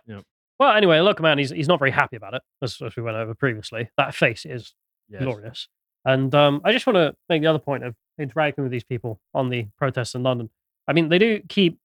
Well, 0.60 0.76
anyway, 0.76 1.00
look, 1.02 1.22
man, 1.22 1.38
he's 1.38 1.52
he's 1.52 1.68
not 1.68 1.78
very 1.78 1.92
happy 1.92 2.16
about 2.16 2.34
it, 2.34 2.42
as, 2.62 2.82
as 2.82 2.96
we 2.96 3.04
went 3.04 3.18
over 3.18 3.36
previously. 3.36 3.92
That 3.98 4.16
face 4.16 4.46
is 4.46 4.74
yes. 5.10 5.22
glorious. 5.24 5.68
And 6.06 6.34
um, 6.36 6.62
I 6.66 6.72
just 6.72 6.86
want 6.86 6.98
to 6.98 7.16
make 7.30 7.42
the 7.42 7.48
other 7.48 7.60
point 7.60 7.84
of 7.84 7.96
interacting 8.20 8.64
with 8.64 8.72
these 8.72 8.84
people 8.84 9.20
on 9.34 9.50
the 9.50 9.68
protests 9.78 10.16
in 10.16 10.24
London. 10.24 10.50
I 10.88 10.94
mean, 10.94 11.10
they 11.10 11.18
do 11.20 11.42
keep 11.48 11.80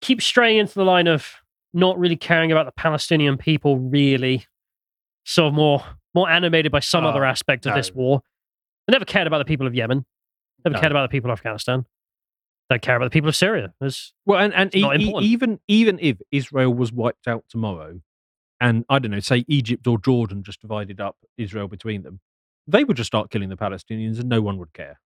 keep 0.00 0.22
straying 0.22 0.58
into 0.58 0.74
the 0.74 0.84
line 0.84 1.06
of 1.06 1.26
not 1.72 1.98
really 1.98 2.16
caring 2.16 2.50
about 2.50 2.66
the 2.66 2.72
Palestinian 2.72 3.36
people, 3.36 3.78
really, 3.78 4.46
sort 5.24 5.48
of 5.48 5.54
more 5.54 5.84
more 6.14 6.28
animated 6.28 6.72
by 6.72 6.80
some 6.80 7.04
other 7.06 7.24
Oh, 7.24 7.28
aspect 7.28 7.66
of 7.66 7.74
this 7.74 7.92
war. 7.94 8.22
They 8.86 8.92
never 8.92 9.04
cared 9.04 9.26
about 9.26 9.38
the 9.38 9.44
people 9.44 9.66
of 9.66 9.74
Yemen. 9.74 10.04
Never 10.64 10.74
No. 10.74 10.80
cared 10.80 10.90
about 10.92 11.08
the 11.08 11.12
people 11.14 11.30
of 11.30 11.38
Afghanistan. 11.38 11.86
They 12.68 12.78
care 12.78 12.96
about 12.96 13.06
the 13.06 13.10
people 13.10 13.28
of 13.28 13.36
Syria. 13.36 13.72
There's 13.80 14.12
Well, 14.26 14.40
and, 14.40 14.52
and 14.54 14.70
It's 14.74 15.02
e- 15.04 15.18
even 15.20 15.60
even 15.68 15.98
if 16.00 16.16
Israel 16.32 16.72
was 16.74 16.92
wiped 16.92 17.28
out 17.28 17.44
tomorrow, 17.48 18.00
and 18.60 18.84
I 18.88 18.98
don't 18.98 19.10
know, 19.10 19.20
say 19.20 19.44
Egypt 19.48 19.86
or 19.86 19.98
Jordan 19.98 20.42
just 20.42 20.60
divided 20.60 21.00
up 21.00 21.16
Israel 21.38 21.68
between 21.68 22.02
them, 22.02 22.20
they 22.66 22.84
would 22.84 22.96
just 22.96 23.08
start 23.08 23.30
killing 23.30 23.48
the 23.48 23.56
Palestinians, 23.56 24.18
and 24.20 24.28
no 24.28 24.40
one 24.42 24.58
would 24.58 24.72
care. 24.72 25.00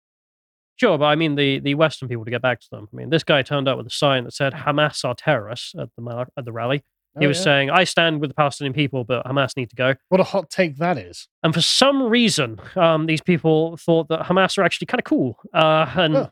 Sure, 0.77 0.97
but 0.97 1.05
I 1.05 1.15
mean 1.15 1.35
the, 1.35 1.59
the 1.59 1.75
Western 1.75 2.07
people 2.09 2.25
to 2.25 2.31
get 2.31 2.41
back 2.41 2.59
to 2.61 2.67
them. 2.71 2.87
I 2.91 2.95
mean, 2.95 3.09
this 3.09 3.23
guy 3.23 3.43
turned 3.43 3.67
up 3.67 3.77
with 3.77 3.85
a 3.87 3.91
sign 3.91 4.23
that 4.23 4.33
said 4.33 4.53
Hamas 4.53 5.03
are 5.05 5.13
terrorists 5.13 5.75
at 5.77 5.89
the 5.95 6.25
at 6.37 6.45
the 6.45 6.51
rally. 6.51 6.83
He 7.19 7.25
Oh, 7.25 7.27
was 7.27 7.37
yeah. 7.39 7.43
saying, 7.43 7.69
"I 7.69 7.83
stand 7.83 8.21
with 8.21 8.29
the 8.29 8.33
Palestinian 8.33 8.73
people, 8.73 9.03
but 9.03 9.25
Hamas 9.25 9.55
need 9.57 9.69
to 9.69 9.75
go." 9.75 9.95
What 10.09 10.21
a 10.21 10.23
hot 10.23 10.49
take 10.49 10.77
that 10.77 10.97
is. 10.97 11.27
And 11.43 11.53
for 11.53 11.59
some 11.61 12.01
reason, 12.03 12.59
um, 12.77 13.05
these 13.05 13.21
people 13.21 13.75
thought 13.77 14.07
that 14.07 14.21
Hamas 14.27 14.57
are 14.57 14.63
actually 14.63 14.87
kind 14.87 14.99
of 15.01 15.05
cool, 15.05 15.37
uh, 15.53 15.91
and 15.97 16.15
Huh. 16.15 16.29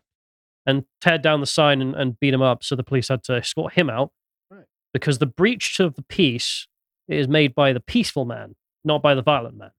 and 0.66 0.86
teared 1.02 1.22
down 1.22 1.42
the 1.42 1.46
sign 1.46 1.82
and, 1.82 1.94
and 1.96 2.20
beat 2.20 2.34
him 2.34 2.42
up. 2.42 2.64
So 2.64 2.76
the 2.78 2.84
police 2.84 3.10
had 3.10 3.24
to 3.26 3.34
escort 3.36 3.74
him 3.74 3.90
out 3.90 4.12
Right. 4.50 4.66
because 4.94 5.18
the 5.20 5.26
breach 5.26 5.80
of 5.82 5.96
the 5.96 6.02
peace 6.04 6.68
is 7.10 7.28
made 7.28 7.54
by 7.56 7.74
the 7.74 7.80
peaceful 7.80 8.26
man, 8.26 8.56
not 8.84 9.02
by 9.02 9.16
the 9.16 9.22
violent 9.22 9.58
man. 9.58 9.72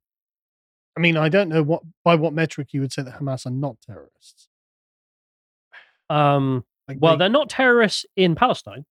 I 0.97 1.01
mean, 1.01 1.17
I 1.17 1.29
don't 1.29 1.49
know 1.49 1.63
what 1.63 1.83
by 2.05 2.15
what 2.17 2.33
metric 2.33 2.69
you 2.73 2.81
would 2.81 2.93
say 2.93 3.03
that 3.03 3.19
Hamas 3.21 3.47
are 3.47 3.51
not 3.51 3.77
terrorists. 3.87 4.49
Um, 6.09 6.65
Like 6.89 6.99
well, 7.01 7.15
they, 7.15 7.21
they're 7.21 7.29
not 7.29 7.49
terrorists 7.49 8.05
in 8.17 8.35
Palestine. 8.35 8.85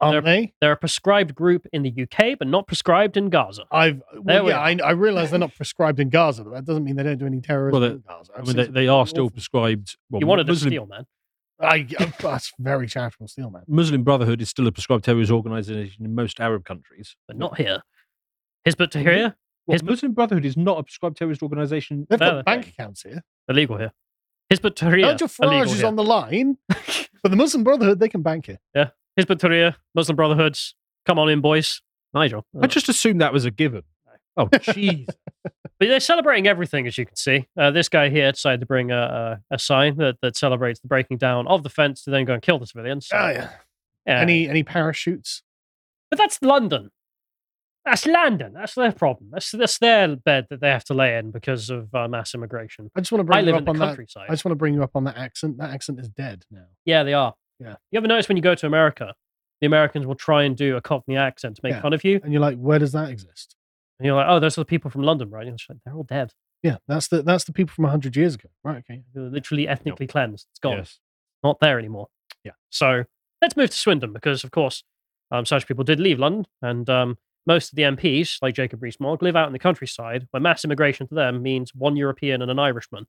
aren't 0.00 0.24
they? 0.24 0.54
They're 0.60 0.72
a 0.72 0.76
prescribed 0.76 1.34
group 1.34 1.66
in 1.72 1.82
the 1.82 1.92
UK, 2.02 2.38
but 2.38 2.46
not 2.46 2.66
prescribed 2.68 3.16
in 3.16 3.28
Gaza. 3.30 3.64
I've 3.72 3.98
There 4.12 4.22
well, 4.22 4.44
we 4.44 4.50
yeah, 4.50 4.60
I, 4.60 4.76
I 4.84 4.90
realize 4.92 5.30
they're 5.30 5.38
not 5.40 5.54
prescribed 5.56 5.98
in 5.98 6.08
Gaza, 6.10 6.44
but 6.44 6.52
that 6.54 6.64
doesn't 6.64 6.84
mean 6.84 6.96
they 6.96 7.02
don't 7.02 7.18
do 7.18 7.26
any 7.26 7.40
terrorism 7.40 7.80
Well, 7.80 7.90
in 7.90 8.04
Gaza. 8.06 8.32
I 8.36 8.40
I've 8.40 8.46
mean, 8.46 8.56
they, 8.56 8.66
they 8.66 8.88
are 8.88 9.06
still 9.06 9.24
awful- 9.24 9.30
prescribed. 9.32 9.96
Well, 10.10 10.20
you 10.20 10.26
wanted 10.26 10.46
Muslim, 10.46 10.70
to 10.70 10.74
steal, 10.74 10.86
man. 10.86 11.06
I, 11.60 11.86
uh, 11.98 12.06
that's 12.20 12.52
very 12.58 12.86
charitable 12.86 13.28
steel, 13.28 13.50
man. 13.50 13.62
Muslim 13.66 14.02
Brotherhood 14.04 14.40
is 14.42 14.48
still 14.50 14.66
a 14.66 14.72
prescribed 14.72 15.04
terrorist 15.04 15.30
organization 15.30 16.04
in 16.04 16.14
most 16.14 16.40
Arab 16.40 16.64
countries. 16.64 17.16
but 17.26 17.36
not 17.36 17.56
here. 17.58 17.82
Hizb 18.66 18.80
ut-Tahrir, 18.80 19.34
Well, 19.66 19.78
Hizb- 19.78 19.84
Muslim 19.84 20.12
Brotherhood 20.12 20.44
is 20.44 20.56
not 20.56 20.78
a 20.78 20.82
prescribed 20.82 21.16
terrorist 21.16 21.42
organization. 21.42 22.06
They've 22.10 22.20
No, 22.20 22.32
got 22.36 22.44
bank 22.44 22.68
accounts 22.68 23.02
here. 23.02 23.22
illegal 23.48 23.78
here. 23.78 23.92
Hizb 24.52 24.64
ut-Tahrir, 24.66 25.02
Nigel 25.02 25.28
Farage 25.28 25.44
illegal 25.46 25.72
is 25.72 25.78
here. 25.78 25.86
on 25.86 25.96
the 25.96 26.04
line, 26.04 26.58
but 26.68 27.30
the 27.30 27.36
Muslim 27.36 27.64
Brotherhood 27.64 28.00
they 28.00 28.08
can 28.08 28.22
bank 28.22 28.46
here. 28.46 28.58
Hizb 29.18 29.30
ut-Tahrir, 29.30 29.76
Muslim 29.94 30.16
Brotherhoods. 30.16 30.74
Come 31.06 31.18
on 31.18 31.28
in, 31.28 31.40
boys. 31.40 31.80
Nigel. 32.12 32.44
I 32.60 32.66
just 32.66 32.88
assumed 32.88 33.20
that 33.20 33.32
was 33.32 33.44
a 33.44 33.50
given. 33.50 33.82
Oh, 34.36 34.46
jeez. 34.52 35.08
But 35.78 35.88
they're 35.88 36.00
celebrating 36.00 36.46
everything, 36.46 36.86
as 36.86 36.96
you 36.96 37.04
can 37.04 37.16
see. 37.16 37.46
Uh, 37.56 37.70
this 37.70 37.88
guy 37.88 38.08
here 38.08 38.32
decided 38.32 38.60
to 38.60 38.66
bring 38.66 38.90
a, 38.90 39.40
a, 39.50 39.54
a 39.54 39.58
sign 39.58 39.96
that, 39.98 40.16
that 40.22 40.36
celebrates 40.36 40.80
the 40.80 40.88
breaking 40.88 41.18
down 41.18 41.46
of 41.46 41.62
the 41.62 41.68
fence 41.68 42.02
to 42.04 42.10
then 42.10 42.24
go 42.24 42.32
and 42.32 42.42
kill 42.42 42.58
the 42.58 42.66
civilians. 42.66 43.08
So, 43.08 43.16
Oh 43.18 43.28
yeah. 43.28 43.50
yeah. 44.06 44.20
Any 44.20 44.48
any 44.48 44.62
parachutes? 44.62 45.42
But 46.10 46.18
that's 46.18 46.40
London. 46.40 46.90
That's 47.84 48.04
London. 48.06 48.52
That's 48.54 48.74
their 48.74 48.90
problem. 48.90 49.30
That's, 49.32 49.50
that's 49.52 49.78
their 49.78 50.16
bed 50.16 50.46
that 50.50 50.60
they 50.60 50.70
have 50.70 50.84
to 50.84 50.94
lay 50.94 51.16
in 51.18 51.30
because 51.30 51.70
of 51.70 51.94
uh, 51.94 52.08
mass 52.08 52.34
immigration. 52.34 52.90
I 52.96 53.00
just 53.00 53.12
want 53.12 53.20
to 53.20 53.24
bring 53.24 53.36
I 53.36 53.40
you 53.40 53.46
live 53.46 53.54
up 53.56 53.58
in 53.60 53.64
the 53.66 53.70
on 53.70 53.78
that. 53.78 53.86
countryside. 53.88 54.26
I 54.28 54.32
just 54.32 54.44
want 54.44 54.52
to 54.52 54.56
bring 54.56 54.74
you 54.74 54.82
up 54.82 54.90
on 54.96 55.04
that 55.04 55.16
accent. 55.16 55.58
That 55.58 55.70
accent 55.70 56.00
is 56.00 56.08
dead 56.08 56.44
now. 56.50 56.64
Yeah, 56.84 57.02
they 57.04 57.12
are. 57.14 57.34
Yeah. 57.60 57.76
You 57.90 57.98
ever 57.98 58.06
notice 58.08 58.28
when 58.28 58.36
you 58.36 58.42
go 58.42 58.54
to 58.56 58.66
America, 58.66 59.14
the 59.60 59.66
Americans 59.66 60.06
will 60.06 60.14
try 60.16 60.42
and 60.44 60.56
do 60.56 60.76
a 60.76 60.80
Cockney 60.80 61.16
accent 61.16 61.56
to 61.56 61.60
make 61.62 61.72
Yeah. 61.74 61.80
fun 61.82 61.92
of 61.92 62.02
you? 62.02 62.20
And 62.24 62.32
you're 62.32 62.42
like, 62.42 62.58
where 62.58 62.78
does 62.78 62.92
that 62.92 63.08
exist? 63.10 63.55
And 63.98 64.06
you're 64.06 64.16
like, 64.16 64.26
oh, 64.28 64.40
those 64.40 64.58
are 64.58 64.60
the 64.60 64.66
people 64.66 64.90
from 64.90 65.02
London, 65.02 65.30
right? 65.30 65.46
And 65.46 65.58
like, 65.68 65.78
they're 65.84 65.94
all 65.94 66.02
dead. 66.02 66.32
Yeah, 66.62 66.76
that's 66.88 67.08
the 67.08 67.22
that's 67.22 67.44
the 67.44 67.52
people 67.52 67.74
from 67.74 67.84
hundred 67.84 68.16
years 68.16 68.34
ago. 68.34 68.48
Right. 68.64 68.78
Okay. 68.78 69.02
They're 69.14 69.24
literally 69.24 69.68
ethnically 69.68 70.06
cleansed. 70.06 70.46
It's 70.50 70.58
gone. 70.58 70.78
yes. 70.78 70.98
Not 71.44 71.60
there 71.60 71.78
anymore. 71.78 72.08
Yeah. 72.44 72.52
So 72.70 73.04
let's 73.40 73.56
move 73.56 73.70
to 73.70 73.76
Swindon 73.76 74.12
because, 74.12 74.42
of 74.42 74.50
course, 74.50 74.82
um, 75.30 75.44
such 75.44 75.66
people 75.66 75.84
did 75.84 76.00
leave 76.00 76.18
London. 76.18 76.46
And 76.62 76.88
um, 76.90 77.18
most 77.46 77.72
of 77.72 77.76
the 77.76 77.82
MPs, 77.82 78.38
like 78.42 78.54
Jacob 78.54 78.82
Rees-Mogg, 78.82 79.22
live 79.22 79.36
out 79.36 79.46
in 79.46 79.52
the 79.52 79.58
countryside 79.58 80.26
where 80.30 80.40
mass 80.40 80.64
immigration 80.64 81.06
to 81.08 81.14
them 81.14 81.42
means 81.42 81.74
one 81.74 81.96
European 81.96 82.42
and 82.42 82.50
an 82.50 82.58
Irishman. 82.58 83.06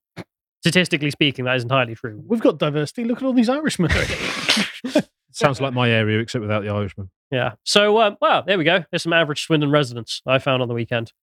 Statistically 0.61 1.11
speaking, 1.11 1.45
that 1.45 1.55
is 1.55 1.63
entirely 1.63 1.95
true. 1.95 2.21
We've 2.27 2.41
got 2.41 2.59
diversity. 2.59 3.05
Look 3.05 3.19
at 3.19 3.23
all 3.23 3.33
these 3.33 3.49
Irishmen. 3.49 3.91
Sounds 5.37 5.61
like 5.61 5.73
my 5.81 5.89
area, 5.89 6.19
except 6.19 6.41
without 6.41 6.63
the 6.63 6.69
Irishman. 6.69 7.11
Yeah. 7.31 7.53
So, 7.63 7.99
um, 7.99 8.17
well, 8.19 8.43
there 8.45 8.57
we 8.57 8.63
go. 8.63 8.83
There's 8.89 9.03
some 9.03 9.13
average 9.13 9.43
Swindon 9.43 9.69
residents 9.69 10.21
I 10.25 10.39
found 10.39 10.61
on 10.61 10.67
the 10.67 10.73
weekend. 10.73 11.13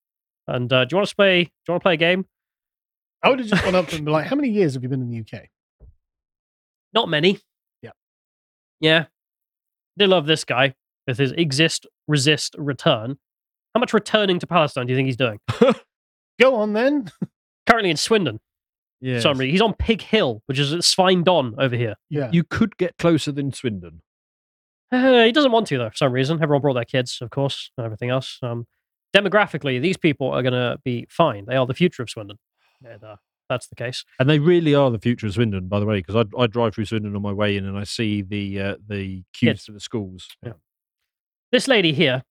And 0.47 0.73
uh, 0.73 0.85
do 0.85 0.95
you 0.95 0.99
want 0.99 1.09
to 1.09 1.17
play? 1.17 1.45
Do 1.45 1.51
you 1.69 1.73
want 1.73 1.81
to 1.81 1.85
play 1.85 1.95
a 1.95 1.99
game? 1.99 2.27
I 3.23 3.31
would 3.31 3.39
have 3.39 3.49
just 3.49 3.65
gone 3.65 3.75
up 3.75 3.91
and 3.93 4.05
be 4.05 4.11
like, 4.11 4.27
how 4.27 4.37
many 4.37 4.51
years 4.51 4.75
have 4.75 4.83
you 4.83 4.89
been 4.89 5.01
in 5.01 5.11
the 5.11 5.21
UK? 5.21 5.47
Not 6.93 7.09
many. 7.09 7.41
Yeah. 7.83 7.91
Yeah. 8.81 9.07
They 9.97 10.07
love 10.07 10.27
this 10.27 10.45
guy 10.45 10.75
with 11.07 11.19
his 11.19 11.33
exist, 11.33 11.87
resist, 12.07 12.55
return. 12.59 13.17
How 13.75 13.81
much 13.81 13.93
returning 13.93 14.39
to 14.39 14.47
Palestine 14.47 14.87
do 14.87 14.93
you 14.93 14.97
think 14.97 15.07
he's 15.07 15.17
doing? 15.17 15.41
Go 16.41 16.55
on 16.57 16.75
then. 16.75 17.11
Currently 17.67 17.91
in 17.91 17.97
Swindon. 17.97 18.41
Yeah. 19.05 19.17
for 19.17 19.21
some 19.21 19.39
reason. 19.39 19.51
He's 19.53 19.61
on 19.61 19.75
Pig 19.75 20.01
Hill, 20.03 20.43
which 20.47 20.59
is 20.59 20.73
at 20.73 20.81
Svine 20.81 21.25
Don 21.25 21.55
over 21.59 21.77
here. 21.77 21.95
Yeah. 22.09 22.31
You 22.33 22.43
could 22.45 22.77
get 22.79 22.97
closer 22.99 23.31
than 23.33 23.53
Swindon. 23.53 24.01
Uh, 24.91 25.25
he 25.25 25.33
doesn't 25.33 25.53
want 25.53 25.67
to, 25.69 25.79
though, 25.79 25.91
for 25.91 25.97
some 25.97 26.13
reason. 26.13 26.43
Everyone 26.43 26.63
brought 26.63 26.75
their 26.75 26.85
kids, 26.85 27.19
of 27.21 27.31
course, 27.31 27.71
and 27.77 27.85
everything 27.85 28.11
else. 28.11 28.39
Um, 28.43 28.67
demographically, 29.15 29.81
these 29.81 29.97
people 29.97 30.31
are 30.31 30.43
going 30.43 30.53
to 30.55 30.79
be 30.85 31.07
fine. 31.11 31.45
They 31.47 31.57
are 31.57 31.67
the 31.67 31.75
future 31.75 32.03
of 32.03 32.09
Swindon. 32.11 32.39
And, 32.85 33.03
uh, 33.05 33.17
that's 33.51 33.67
the 33.67 33.75
case. 33.75 34.05
And 34.19 34.31
they 34.31 34.39
really 34.39 34.75
are 34.75 34.91
the 34.91 34.99
future 34.99 35.27
of 35.27 35.35
Swindon, 35.35 35.69
by 35.69 35.79
the 35.79 35.85
way, 35.85 35.99
because 35.99 36.17
I, 36.17 36.43
I 36.43 36.47
drive 36.47 36.75
through 36.75 36.87
Swindon 36.87 37.15
on 37.15 37.21
my 37.21 37.33
way 37.33 37.57
in 37.59 37.67
and 37.67 37.77
I 37.77 37.85
see 37.85 38.23
the 38.23 38.59
uh, 38.61 38.75
the 38.89 39.23
queues 39.35 39.51
Kids. 39.53 39.65
to 39.67 39.73
the 39.73 39.81
schools. 39.81 40.29
Yeah. 40.43 40.53
This 41.53 41.69
lady 41.69 41.93
here, 41.93 42.23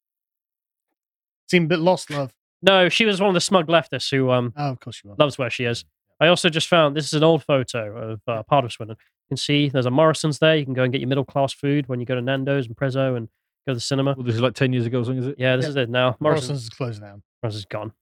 seemed 1.48 1.66
a 1.66 1.70
bit 1.70 1.80
lost, 1.80 2.10
love. 2.10 2.34
no, 2.64 2.90
she 2.90 3.06
was 3.06 3.20
one 3.22 3.30
of 3.30 3.36
the 3.36 3.42
smug 3.42 3.68
leftists 3.68 4.10
who 4.10 4.32
um, 4.32 4.54
Oh, 4.58 4.72
of 4.72 4.80
course 4.80 5.02
you 5.04 5.12
are. 5.12 5.16
loves 5.20 5.38
where 5.38 5.52
she 5.52 5.66
is. 5.66 5.86
I 6.20 6.28
also 6.28 6.50
just 6.50 6.68
found 6.68 6.96
this 6.96 7.06
is 7.08 7.14
an 7.14 7.24
old 7.24 7.44
photo 7.44 8.12
of 8.12 8.22
uh, 8.28 8.44
part 8.44 8.66
of 8.66 8.72
Swindon. 8.72 8.98
You 9.00 9.36
can 9.36 9.38
see 9.38 9.70
there's 9.70 9.86
a 9.86 9.92
Morrison's 9.92 10.40
there. 10.40 10.56
You 10.56 10.66
can 10.66 10.74
go 10.74 10.84
and 10.84 10.92
get 10.92 11.02
your 11.02 11.08
middle 11.08 11.26
class 11.26 11.54
food 11.54 11.88
when 11.88 12.00
you 12.00 12.06
go 12.06 12.16
to 12.16 12.22
Nando's 12.22 12.68
and 12.68 12.76
Prezzo 12.76 13.16
and 13.18 13.28
go 13.68 13.72
to 13.72 13.76
the 13.76 13.80
cinema. 13.82 14.14
Well, 14.16 14.26
this 14.26 14.36
is 14.36 14.42
like 14.42 14.54
10 14.54 14.74
years 14.74 14.86
ago 14.86 15.00
or 15.00 15.06
something, 15.06 15.24
is 15.24 15.28
it? 15.30 15.36
Yeah, 15.38 15.56
this 15.56 15.66
Yeah. 15.66 15.70
is 15.70 15.76
it 15.78 15.90
now. 15.90 16.16
Morrison's, 16.20 16.50
Morrison's 16.50 16.64
is 16.64 16.70
closed 16.70 17.02
down. 17.02 17.24
Morrison's 17.42 17.62
is 17.62 17.66
gone. 17.66 17.94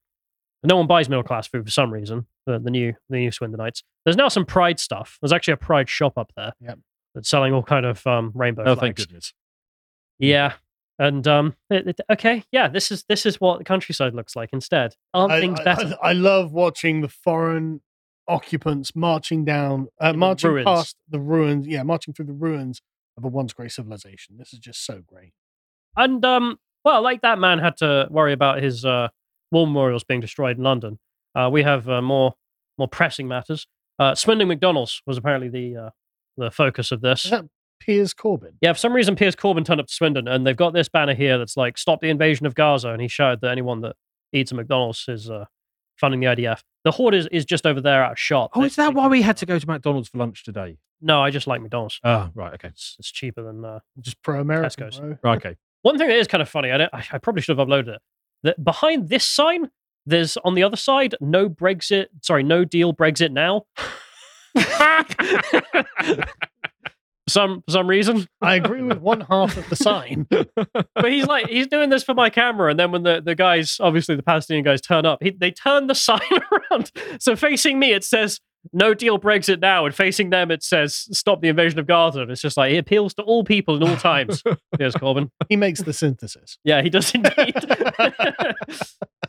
No 0.64 0.78
one 0.78 0.86
buys 0.88 1.09
middle 1.09 1.24
class 1.24 1.47
food 1.47 1.66
for 1.66 1.72
some 1.72 1.91
reason. 1.91 2.28
The, 2.45 2.59
the 2.59 2.70
new 2.70 2.93
the 3.09 3.18
new 3.18 3.32
Swindonites. 3.32 3.82
There's 4.05 4.18
now 4.18 4.28
some 4.28 4.45
Pride 4.45 4.80
stuff. 4.80 5.18
There's 5.22 5.32
actually 5.34 5.53
a 5.53 5.57
Pride 5.57 5.89
shop 5.89 6.18
up 6.18 6.32
there. 6.36 6.53
Yep. 6.62 6.80
That's 7.16 7.30
selling 7.30 7.53
all 7.53 7.64
kind 7.64 7.86
of 7.86 8.05
um, 8.07 8.32
rainbow 8.36 8.62
Oh, 8.64 8.76
flags. 8.76 8.80
thank 8.80 8.95
goodness. 8.97 9.34
Yeah. 10.20 10.53
And 10.99 11.28
um, 11.28 11.55
it- 11.72 11.88
it- 11.88 12.01
okay, 12.12 12.43
yeah, 12.51 12.68
this 12.68 12.91
is 12.91 13.03
this 13.09 13.26
is 13.26 13.41
what 13.41 13.57
the 13.57 13.64
countryside 13.64 14.14
looks 14.14 14.36
like 14.36 14.49
instead. 14.53 14.95
Aren't 15.14 15.32
I, 15.32 15.39
things 15.39 15.59
I- 15.59 15.64
better? 15.64 15.95
I, 16.01 16.09
I 16.09 16.14
love 16.14 16.51
watching 16.51 17.01
the 17.01 17.07
foreign 17.09 17.82
occupants 18.32 18.95
marching 18.95 19.43
down, 19.45 19.88
uh, 19.99 20.13
marching 20.13 20.51
ruins. 20.51 20.65
past 20.65 20.95
the 21.09 21.19
ruins. 21.19 21.67
Yeah, 21.67 21.84
marching 21.84 22.13
through 22.13 22.25
the 22.25 22.34
ruins 22.34 22.82
of 23.17 23.25
a 23.25 23.27
once 23.27 23.53
great 23.53 23.71
civilization. 23.71 24.38
This 24.38 24.53
is 24.53 24.59
just 24.59 24.86
so 24.86 25.01
great. 25.05 25.34
And 25.95 26.23
um, 26.25 26.57
well, 26.84 27.01
like 27.01 27.21
that 27.21 27.38
man 27.39 27.59
had 27.59 27.77
to 27.77 28.07
worry 28.09 28.34
about 28.34 28.63
his 28.63 28.86
uh, 28.86 29.09
war 29.51 29.67
memorials 29.67 30.03
being 30.03 30.21
destroyed 30.21 30.57
in 30.57 30.63
London. 30.63 30.99
Uh, 31.36 31.49
we 31.51 31.63
have 31.63 31.88
uh, 31.89 32.01
more 32.01 32.34
more 32.77 32.88
pressing 32.88 33.27
matters. 33.27 33.67
Uh, 33.99 34.15
Swindon 34.15 34.47
McDonald's 34.47 35.01
was 35.05 35.17
apparently 35.17 35.49
the 35.49 35.79
uh, 35.79 35.89
the 36.38 36.51
focus 36.51 36.91
of 36.91 37.01
this. 37.01 37.25
Is 37.25 37.32
that 37.32 37.45
Piers 37.79 38.13
Corbyn? 38.13 38.53
Yeah, 38.61 38.73
for 38.73 38.79
some 38.79 38.93
reason, 38.93 39.15
Piers 39.15 39.36
Corbyn 39.36 39.65
turned 39.65 39.82
up 39.82 39.88
to 39.88 39.93
Swindon, 39.93 40.27
and 40.27 40.47
they've 40.47 40.55
got 40.55 40.73
this 40.73 40.89
banner 40.89 41.13
here 41.13 41.38
that's 41.38 41.57
like 41.57 41.77
"Stop 41.77 42.01
the 42.01 42.09
invasion 42.09 42.45
of 42.45 42.55
Gaza," 42.55 42.89
and 42.89 43.01
he 43.01 43.07
shouted 43.07 43.41
that 43.41 43.51
anyone 43.51 43.82
that 43.82 43.95
eats 44.34 44.51
a 44.51 44.55
McDonald's 44.55 45.05
is 45.07 45.29
uh, 45.29 45.45
funding 46.02 46.20
the 46.20 46.26
IDF. 46.28 46.62
The 46.84 46.91
horde 46.91 47.14
is, 47.16 47.28
is 47.32 47.45
just 47.45 47.66
over 47.66 47.80
there 47.80 48.04
out 48.04 48.12
of 48.14 48.20
shot. 48.20 48.52
Oh, 48.54 48.60
They- 48.62 48.68
is 48.68 48.76
that 48.76 48.89
they- 48.89 48.93
why 48.95 49.08
we 49.08 49.22
had 49.22 49.38
to 49.38 49.45
go 49.45 49.58
to 49.58 49.66
McDonald's 49.68 50.10
for 50.10 50.18
lunch 50.18 50.43
today? 50.43 50.78
No, 50.99 51.22
I 51.24 51.30
just 51.32 51.47
like 51.47 51.62
McDonald's. 51.62 51.99
Ah, 52.04 52.30
right. 52.36 52.54
Okay. 52.56 52.68
It's, 52.68 52.95
it's 52.99 53.10
cheaper 53.12 53.41
than. 53.43 53.64
Uh... 53.64 53.80
Just 54.02 54.22
pro 54.22 54.41
American, 54.41 54.70
Tesco's. 54.88 54.99
bro. 54.99 55.18
Right. 55.24 55.38
Okay. 55.38 55.56
One 55.84 55.97
thing 55.97 56.10
that 56.10 56.18
is 56.18 56.28
kind 56.28 56.41
of 56.41 56.49
funny. 56.49 56.72
I, 56.72 56.78
don't, 56.78 56.93
I 56.93 57.04
I 57.14 57.18
probably 57.18 57.41
should 57.41 57.58
have 57.58 57.66
uploaded 57.68 57.88
it. 57.95 58.02
That 58.43 58.64
behind 58.64 59.10
this 59.10 59.26
sign, 59.28 59.70
there's 60.06 60.36
on 60.43 60.54
the 60.56 60.64
other 60.64 60.76
side, 60.78 61.16
no 61.22 61.47
Brexit. 61.49 62.08
Sorry, 62.22 62.43
no 62.43 62.66
deal. 62.66 62.93
Brexit 62.93 63.32
now. 63.32 63.66
for 67.28 67.32
some 67.32 67.63
some 67.69 67.88
reason, 67.88 68.28
I 68.41 68.55
agree 68.55 68.82
with 68.82 68.99
one 68.99 69.22
half 69.22 69.57
of 69.57 69.69
the 69.69 69.76
sign. 69.76 70.28
but 70.30 71.11
he's 71.11 71.28
like 71.28 71.47
he's 71.47 71.67
doing 71.67 71.89
this 71.89 72.03
for 72.03 72.13
my 72.13 72.30
camera, 72.30 72.72
and 72.72 72.80
then 72.80 72.91
when 72.91 73.03
the, 73.03 73.22
the 73.22 73.36
guys, 73.36 73.78
obviously 73.80 74.15
the 74.15 74.24
Palestinian 74.24 74.63
guys, 74.63 74.82
turn 74.82 75.05
up, 75.05 75.19
he, 75.22 75.32
they 75.32 75.51
turn 75.51 75.88
the 75.88 75.95
sign 76.01 76.19
around. 76.32 76.91
So 77.19 77.36
facing 77.36 77.80
me, 77.80 77.93
it 77.93 78.03
says 78.03 78.39
"No 78.74 78.93
deal 78.93 79.19
Brexit 79.19 79.59
now," 79.59 79.86
and 79.86 79.93
facing 79.93 80.30
them, 80.30 80.51
it 80.51 80.63
says 80.63 81.07
"Stop 81.15 81.41
the 81.41 81.49
invasion 81.49 81.80
of 81.80 81.88
Gaza." 81.88 82.22
And 82.22 82.32
it's 82.32 82.41
just 82.41 82.57
like 82.57 82.74
it 82.74 82.78
appeals 82.78 83.13
to 83.15 83.24
all 83.24 83.43
people 83.43 83.76
in 83.76 83.84
all 83.88 83.97
times. 83.97 84.43
Here's 84.80 84.95
Corbyn. 84.95 85.30
He 85.49 85.55
makes 85.55 85.82
the 85.82 85.93
synthesis. 85.93 86.57
Yeah, 86.63 86.82
he 86.82 86.89
does 86.89 87.13
indeed. 87.13 87.55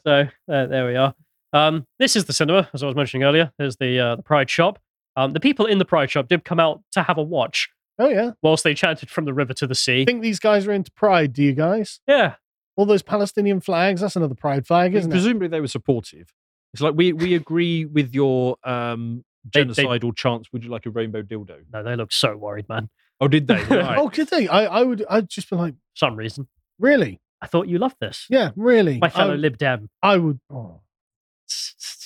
so 0.06 0.28
uh, 0.50 0.66
there 0.66 0.86
we 0.86 0.96
are. 0.96 1.14
Um, 1.52 1.86
this 1.98 2.16
is 2.16 2.24
the 2.24 2.32
cinema, 2.32 2.70
as 2.72 2.82
I 2.82 2.86
was 2.86 2.96
mentioning 2.96 3.24
earlier. 3.24 3.52
There's 3.58 3.76
the 3.76 3.98
uh, 3.98 4.16
the 4.16 4.22
Pride 4.22 4.48
shop. 4.48 4.78
Um, 5.14 5.34
the 5.34 5.40
people 5.40 5.66
in 5.66 5.76
the 5.76 5.84
Pride 5.84 6.10
shop 6.10 6.28
did 6.28 6.42
come 6.42 6.58
out 6.58 6.80
to 6.92 7.02
have 7.02 7.18
a 7.18 7.22
watch 7.22 7.68
Oh 8.02 8.08
yeah. 8.08 8.32
whilst 8.42 8.64
they 8.64 8.74
chanted 8.74 9.10
from 9.10 9.24
the 9.24 9.34
river 9.34 9.54
to 9.54 9.66
the 9.66 9.74
sea. 9.74 10.02
I 10.02 10.04
think 10.04 10.22
these 10.22 10.38
guys 10.38 10.66
are 10.66 10.72
into 10.72 10.90
pride, 10.92 11.32
do 11.32 11.42
you 11.42 11.52
guys? 11.52 12.00
Yeah, 12.06 12.34
All 12.76 12.86
those 12.86 13.02
Palestinian 13.02 13.60
flags, 13.60 14.00
that's 14.00 14.16
another 14.16 14.34
pride 14.34 14.66
flag, 14.66 14.94
isn't 14.94 15.10
it? 15.10 15.14
Presumably 15.14 15.48
they 15.48 15.60
were 15.60 15.68
supportive. 15.68 16.32
It's 16.74 16.82
like 16.82 16.94
we 16.94 17.12
we 17.12 17.34
agree 17.34 17.84
with 17.84 18.14
your 18.14 18.56
um, 18.64 19.24
They- 19.52 19.64
they- 19.64 19.84
genocidal 19.84 20.16
chance. 20.16 20.52
Would 20.52 20.64
you 20.64 20.70
like 20.70 20.86
a 20.86 20.90
rainbow 20.90 21.22
dildo? 21.22 21.64
no, 21.72 21.82
they 21.82 21.96
look 21.96 22.12
so 22.12 22.36
worried, 22.36 22.68
man. 22.68 22.88
Oh, 23.20 23.28
did 23.28 23.46
they? 23.46 23.62
Right. 23.70 23.98
Oh, 23.98 24.08
good 24.08 24.28
thing. 24.28 24.48
I, 24.48 24.64
I 24.64 24.82
would 24.82 25.04
I'd 25.08 25.28
just 25.28 25.48
be 25.50 25.56
like, 25.56 25.74
For 25.74 25.80
some 25.96 26.16
reason, 26.16 26.48
really? 26.78 27.20
I 27.40 27.46
thought 27.46 27.68
you 27.68 27.78
loved 27.78 27.96
this, 28.00 28.26
Yeah, 28.30 28.50
really. 28.56 28.98
my 28.98 29.08
fellow 29.10 29.34
I, 29.34 29.36
Lib 29.36 29.58
Dem. 29.58 29.90
I 30.02 30.16
would 30.16 30.40
oh. 30.50 30.80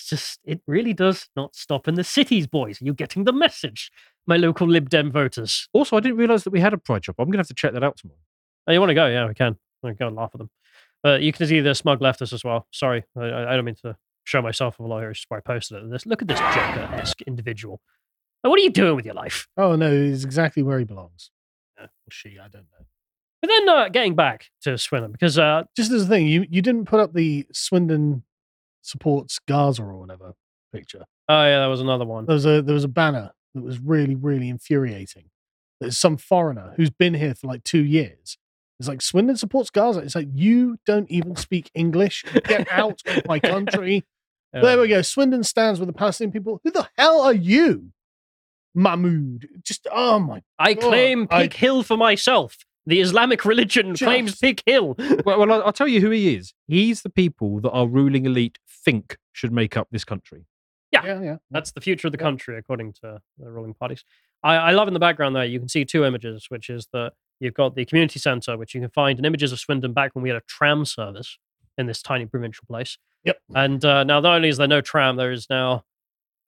It's, 0.06 0.22
just 0.22 0.40
it 0.44 0.60
really 0.68 0.92
does 0.92 1.28
not 1.34 1.56
stop 1.56 1.88
in 1.88 1.96
the 1.96 2.04
cities, 2.04 2.46
boys. 2.46 2.80
You're 2.80 2.92
you 2.92 2.94
getting 2.94 3.24
the 3.24 3.32
message, 3.32 3.90
my 4.26 4.36
local 4.36 4.68
Lib 4.68 4.88
Dem 4.88 5.10
voters? 5.10 5.68
Also, 5.72 5.96
I 5.96 6.00
didn't 6.00 6.18
realise 6.18 6.44
that 6.44 6.52
we 6.52 6.60
had 6.60 6.72
a 6.72 6.78
pride 6.78 7.04
shop. 7.04 7.16
I'm 7.18 7.26
gonna 7.28 7.38
have 7.38 7.48
to 7.48 7.54
check 7.54 7.72
that 7.72 7.82
out 7.82 7.96
tomorrow. 7.96 8.20
Oh, 8.68 8.72
you 8.72 8.78
want 8.78 8.90
to 8.90 8.94
go? 8.94 9.06
Yeah, 9.06 9.26
we 9.26 9.34
can. 9.34 9.56
We 9.82 9.90
can 9.90 9.96
go 9.96 10.06
and 10.06 10.16
laugh 10.16 10.30
at 10.32 10.38
them. 10.38 10.50
But 11.02 11.22
you 11.22 11.32
can 11.32 11.46
see 11.46 11.60
the 11.60 11.74
smug 11.74 11.98
leftists 12.00 12.32
as 12.32 12.44
well. 12.44 12.68
Sorry, 12.70 13.04
I, 13.16 13.20
I 13.20 13.52
I 13.52 13.56
don't 13.56 13.64
mean 13.64 13.74
to 13.82 13.96
show 14.24 14.42
myself 14.42 14.78
of 14.78 14.86
a 14.86 14.88
lawyer. 14.88 15.10
It's 15.10 15.20
just 15.20 15.30
where 15.30 15.38
I 15.38 15.40
posted 15.40 15.82
it. 15.82 15.90
This 15.90 16.06
look 16.06 16.22
at 16.22 16.28
this 16.28 16.38
Joker-esque 16.38 17.22
individual. 17.22 17.80
Like, 18.44 18.50
what 18.50 18.60
are 18.60 18.62
you 18.62 18.70
doing 18.70 18.94
with 18.94 19.06
your 19.06 19.14
life? 19.14 19.48
Oh 19.56 19.74
no, 19.74 19.90
he's 19.90 20.24
exactly 20.24 20.62
where 20.62 20.78
he 20.78 20.84
belongs. 20.84 21.30
Yeah. 21.78 21.86
Or 21.86 22.10
she, 22.10 22.38
I 22.38 22.48
don't 22.48 22.62
know. 22.62 22.86
But 23.42 23.48
then 23.48 23.68
uh, 23.68 23.88
getting 23.88 24.14
back 24.14 24.46
to 24.62 24.78
Swindon 24.78 25.10
because 25.12 25.38
uh, 25.38 25.64
Just 25.76 25.90
as 25.90 26.04
a 26.04 26.06
thing, 26.06 26.26
you, 26.26 26.46
you 26.48 26.62
didn't 26.62 26.86
put 26.86 27.00
up 27.00 27.12
the 27.12 27.46
Swindon 27.52 28.22
supports 28.86 29.38
Gaza 29.46 29.82
or 29.82 29.96
whatever 29.96 30.32
picture. 30.72 31.04
oh 31.28 31.44
yeah, 31.44 31.60
that 31.60 31.66
was 31.66 31.80
another 31.80 32.04
one. 32.04 32.26
There 32.26 32.34
was 32.34 32.46
a 32.46 32.62
there 32.62 32.74
was 32.74 32.84
a 32.84 32.88
banner 32.88 33.32
that 33.54 33.62
was 33.64 33.78
really, 33.78 34.14
really 34.14 34.48
infuriating. 34.48 35.30
There's 35.80 35.98
some 35.98 36.16
foreigner 36.16 36.72
who's 36.76 36.90
been 36.90 37.14
here 37.14 37.34
for 37.34 37.46
like 37.48 37.64
two 37.64 37.84
years. 37.84 38.38
It's 38.78 38.88
like 38.88 39.00
Swindon 39.02 39.36
supports 39.36 39.70
Gaza. 39.70 40.00
It's 40.00 40.14
like 40.14 40.28
you 40.34 40.76
don't 40.86 41.10
even 41.10 41.36
speak 41.36 41.70
English. 41.74 42.24
Get 42.44 42.70
out 42.70 43.00
of 43.06 43.26
my 43.26 43.38
country. 43.40 44.04
There 44.52 44.80
we 44.80 44.88
go. 44.88 45.02
Swindon 45.02 45.42
stands 45.44 45.78
with 45.80 45.86
the 45.86 45.92
Palestinian 45.92 46.32
people. 46.32 46.62
Who 46.64 46.70
the 46.70 46.88
hell 46.96 47.20
are 47.20 47.34
you? 47.34 47.92
Mahmoud. 48.74 49.48
Just 49.62 49.86
oh 49.92 50.18
my 50.18 50.42
I 50.58 50.74
God, 50.74 50.82
claim 50.82 51.28
I- 51.30 51.42
Pig 51.42 51.54
Hill 51.54 51.82
for 51.82 51.96
myself. 51.96 52.56
The 52.86 53.00
Islamic 53.00 53.44
religion 53.44 53.96
claims 53.96 54.30
Just- 54.32 54.42
Pig 54.42 54.62
Hill. 54.64 54.94
Well, 55.24 55.40
well 55.40 55.52
I'll, 55.52 55.62
I'll 55.64 55.72
tell 55.72 55.88
you 55.88 56.00
who 56.00 56.10
he 56.10 56.34
is. 56.36 56.54
He's 56.68 57.02
the 57.02 57.10
people 57.10 57.60
that 57.60 57.70
our 57.70 57.86
ruling 57.86 58.26
elite 58.26 58.58
think 58.68 59.18
should 59.32 59.52
make 59.52 59.76
up 59.76 59.88
this 59.90 60.04
country. 60.04 60.46
Yeah. 60.92 61.04
yeah, 61.04 61.20
yeah. 61.20 61.36
That's 61.50 61.72
the 61.72 61.80
future 61.80 62.06
of 62.08 62.12
the 62.12 62.18
Yeah. 62.18 62.24
country, 62.24 62.56
according 62.56 62.92
to 62.94 63.20
the 63.38 63.50
ruling 63.50 63.74
parties. 63.74 64.04
I, 64.42 64.54
I 64.54 64.70
love 64.70 64.86
in 64.86 64.94
the 64.94 65.00
background 65.00 65.34
there, 65.34 65.44
you 65.44 65.58
can 65.58 65.68
see 65.68 65.84
two 65.84 66.04
images, 66.04 66.46
which 66.48 66.70
is 66.70 66.86
that 66.92 67.12
you've 67.40 67.54
got 67.54 67.74
the 67.74 67.84
community 67.84 68.20
centre, 68.20 68.56
which 68.56 68.74
you 68.74 68.80
can 68.80 68.90
find 68.90 69.18
in 69.18 69.24
images 69.24 69.50
of 69.52 69.58
Swindon 69.58 69.92
back 69.92 70.14
when 70.14 70.22
we 70.22 70.28
had 70.28 70.36
a 70.36 70.42
tram 70.46 70.84
service 70.84 71.38
in 71.76 71.86
this 71.86 72.02
tiny 72.02 72.24
provincial 72.26 72.64
place. 72.68 72.98
Yep. 73.24 73.38
And 73.54 73.84
uh, 73.84 74.04
now, 74.04 74.20
not 74.20 74.36
only 74.36 74.48
is 74.48 74.58
there 74.58 74.68
no 74.68 74.80
tram, 74.80 75.16
there 75.16 75.32
is 75.32 75.50
now 75.50 75.84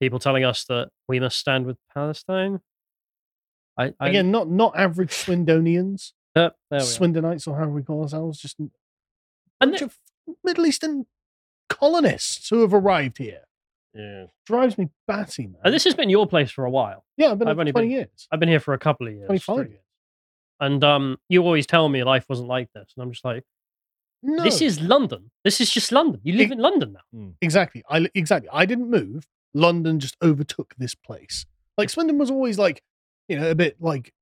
people 0.00 0.20
telling 0.20 0.44
us 0.44 0.64
that 0.66 0.90
we 1.08 1.18
must 1.18 1.36
stand 1.36 1.66
with 1.66 1.76
Palestine. 1.92 2.60
I, 3.76 3.92
I 3.98 4.08
Again, 4.08 4.30
not 4.30 4.48
not 4.48 4.76
average 4.76 5.10
Swindonians, 5.10 6.12
uh, 6.36 6.40
there 6.40 6.50
we 6.70 6.76
are. 6.78 6.80
Swindonites, 6.80 7.46
or 7.48 7.56
however 7.56 7.72
we 7.72 7.82
call 7.82 8.02
ourselves, 8.02 8.38
just 8.40 8.58
a 8.60 8.68
bunch 9.60 9.82
of 9.82 9.96
Middle 10.44 10.66
Eastern 10.66 11.06
colonists 11.68 12.48
who 12.48 12.60
have 12.62 12.74
arrived 12.74 13.18
here. 13.18 13.42
yeah. 13.94 14.26
Drives 14.46 14.78
me 14.78 14.88
batty, 15.06 15.46
man. 15.46 15.60
And 15.64 15.74
this 15.74 15.84
has 15.84 15.94
been 15.94 16.10
your 16.10 16.26
place 16.26 16.50
for 16.50 16.64
a 16.64 16.70
while. 16.70 17.04
yeah, 17.16 17.30
I've 17.32 17.38
been 17.38 17.48
I've 17.48 17.56
here 17.56 17.60
only 17.60 17.72
for 17.72 17.78
20 17.80 17.88
been- 17.88 17.96
years. 17.96 18.28
I've 18.30 18.40
been 18.40 18.48
here 18.48 18.60
for 18.60 18.74
a 18.74 18.78
couple 18.78 19.06
of 19.06 19.14
years. 19.14 19.26
25 19.26 19.68
years. 19.70 19.80
And 20.60 20.82
um, 20.82 21.18
you 21.28 21.42
always 21.42 21.66
tell 21.66 21.88
me 21.88 22.02
life 22.04 22.24
wasn't 22.28 22.48
like 22.48 22.68
this. 22.74 22.92
And 22.96 23.02
I'm 23.04 23.12
just 23.12 23.24
like, 23.24 23.44
No, 24.22 24.42
this 24.42 24.60
is 24.60 24.80
London. 24.80 25.30
This 25.44 25.60
is 25.60 25.70
just 25.70 25.92
London. 25.92 26.20
You 26.24 26.34
live 26.34 26.50
It- 26.50 26.54
in 26.54 26.58
London 26.60 26.94
now. 26.94 27.28
exactly. 27.40 27.84
I 27.88 28.08
exactly. 28.14 28.48
I 28.52 28.66
didn't 28.66 28.90
move. 28.90 29.26
London 29.54 29.98
just 30.00 30.16
overtook 30.22 30.74
this 30.78 30.94
place. 30.94 31.46
Like 31.76 31.90
Swindon 31.90 32.18
was 32.18 32.30
always 32.30 32.58
like, 32.58 32.82
you 33.28 33.38
know, 33.38 33.50
a 33.50 33.54
bit 33.54 33.76
like 33.80 34.12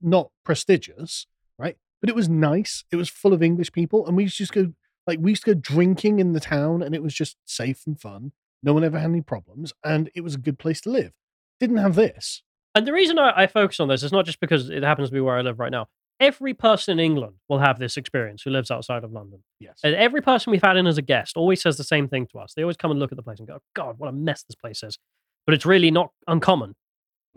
not 0.00 0.30
prestigious, 0.44 1.26
right? 1.58 1.76
But 2.00 2.10
it 2.10 2.16
was 2.16 2.28
nice. 2.28 2.84
It 2.90 2.96
was 2.96 3.08
full 3.08 3.32
of 3.32 3.42
English 3.42 3.72
people, 3.72 4.06
and 4.06 4.16
we 4.16 4.24
used 4.24 4.36
to 4.36 4.42
just 4.42 4.52
go 4.52 4.72
like 5.06 5.18
we 5.20 5.30
used 5.30 5.44
to 5.44 5.54
go 5.54 5.60
drinking 5.60 6.20
in 6.20 6.32
the 6.32 6.40
town, 6.40 6.82
and 6.82 6.94
it 6.94 7.02
was 7.02 7.14
just 7.14 7.36
safe 7.44 7.86
and 7.86 8.00
fun. 8.00 8.32
No 8.62 8.72
one 8.72 8.84
ever 8.84 8.98
had 8.98 9.10
any 9.10 9.22
problems, 9.22 9.72
and 9.84 10.10
it 10.14 10.22
was 10.22 10.34
a 10.34 10.38
good 10.38 10.58
place 10.58 10.80
to 10.82 10.90
live. 10.90 11.12
Didn't 11.60 11.78
have 11.78 11.94
this. 11.94 12.42
And 12.74 12.86
the 12.86 12.92
reason 12.92 13.18
I, 13.18 13.32
I 13.34 13.46
focus 13.46 13.80
on 13.80 13.88
this 13.88 14.02
is 14.02 14.12
not 14.12 14.26
just 14.26 14.40
because 14.40 14.70
it 14.70 14.82
happens 14.82 15.08
to 15.08 15.14
be 15.14 15.20
where 15.20 15.36
I 15.36 15.40
live 15.40 15.58
right 15.58 15.72
now. 15.72 15.88
Every 16.20 16.52
person 16.52 16.98
in 16.98 17.04
England 17.04 17.36
will 17.48 17.60
have 17.60 17.78
this 17.78 17.96
experience 17.96 18.42
who 18.42 18.50
lives 18.50 18.70
outside 18.70 19.04
of 19.04 19.12
London. 19.12 19.42
Yes. 19.60 19.78
And 19.84 19.94
every 19.94 20.20
person 20.20 20.50
we've 20.50 20.62
had 20.62 20.76
in 20.76 20.86
as 20.86 20.98
a 20.98 21.02
guest 21.02 21.36
always 21.36 21.62
says 21.62 21.76
the 21.76 21.84
same 21.84 22.08
thing 22.08 22.26
to 22.32 22.38
us. 22.38 22.54
They 22.54 22.62
always 22.62 22.76
come 22.76 22.90
and 22.90 22.98
look 22.98 23.12
at 23.12 23.16
the 23.16 23.22
place 23.22 23.38
and 23.38 23.46
go, 23.46 23.60
God, 23.74 23.98
what 23.98 24.08
a 24.08 24.12
mess 24.12 24.42
this 24.42 24.56
place 24.56 24.82
is. 24.82 24.98
But 25.46 25.54
it's 25.54 25.64
really 25.64 25.90
not 25.90 26.10
uncommon. 26.26 26.74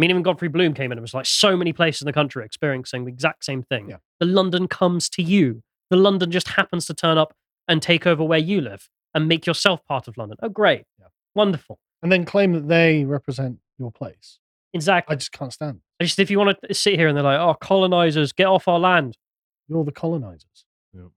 I 0.01 0.03
mean, 0.03 0.09
even 0.09 0.23
Godfrey 0.23 0.47
Bloom 0.47 0.73
came 0.73 0.91
in 0.91 0.97
and 0.97 1.01
was 1.03 1.13
like, 1.13 1.27
so 1.27 1.55
many 1.55 1.73
places 1.73 2.01
in 2.01 2.07
the 2.07 2.13
country 2.13 2.43
experiencing 2.43 3.05
the 3.05 3.11
exact 3.11 3.45
same 3.45 3.61
thing. 3.61 3.89
Yeah. 3.89 3.97
The 4.19 4.25
London 4.25 4.67
comes 4.67 5.09
to 5.09 5.21
you. 5.21 5.61
The 5.91 5.95
London 5.97 6.31
just 6.31 6.47
happens 6.47 6.87
to 6.87 6.95
turn 6.95 7.19
up 7.19 7.35
and 7.67 7.83
take 7.83 8.07
over 8.07 8.23
where 8.23 8.39
you 8.39 8.61
live 8.61 8.89
and 9.13 9.27
make 9.27 9.45
yourself 9.45 9.85
part 9.85 10.07
of 10.07 10.17
London. 10.17 10.37
Oh, 10.41 10.49
great. 10.49 10.85
Yeah. 10.99 11.07
Wonderful. 11.35 11.77
and 12.01 12.11
then 12.11 12.25
claim 12.25 12.53
that 12.53 12.67
they 12.67 13.05
represent 13.05 13.59
your 13.77 13.91
place. 13.91 14.39
Exactly. 14.73 15.13
I 15.13 15.17
just 15.17 15.33
can't 15.33 15.53
stand. 15.53 15.75
it. 15.77 15.81
I 15.99 16.05
just 16.05 16.17
if 16.17 16.31
you 16.31 16.39
want 16.39 16.57
to 16.67 16.73
sit 16.73 16.95
here 16.95 17.07
and 17.07 17.15
they're 17.15 17.23
like, 17.23 17.39
oh, 17.39 17.53
colonizers, 17.61 18.31
get 18.33 18.47
off 18.47 18.67
our 18.67 18.79
land. 18.79 19.17
You're 19.67 19.85
the 19.85 19.91
colonizers. 19.91 20.65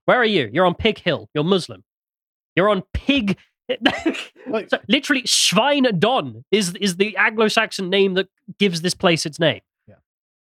Where 0.05 0.17
are 0.17 0.25
you? 0.25 0.49
You're 0.53 0.65
on 0.67 0.75
Pig 0.75 0.99
Hill. 0.99 1.27
You're 1.33 1.43
Muslim. 1.43 1.83
You're 2.55 2.69
on 2.69 2.83
Pig. 2.93 3.37
Like- 4.47 4.69
So, 4.69 4.77
literally, 4.87 5.23
Schwein 5.23 5.99
Don 5.99 6.45
is 6.51 6.73
is 6.75 6.97
the 6.97 7.17
Anglo-Saxon 7.17 7.89
name 7.89 8.13
that 8.13 8.27
gives 8.59 8.81
this 8.81 8.93
place 8.93 9.25
its 9.25 9.39
name. 9.39 9.61
Yeah. 9.87 9.95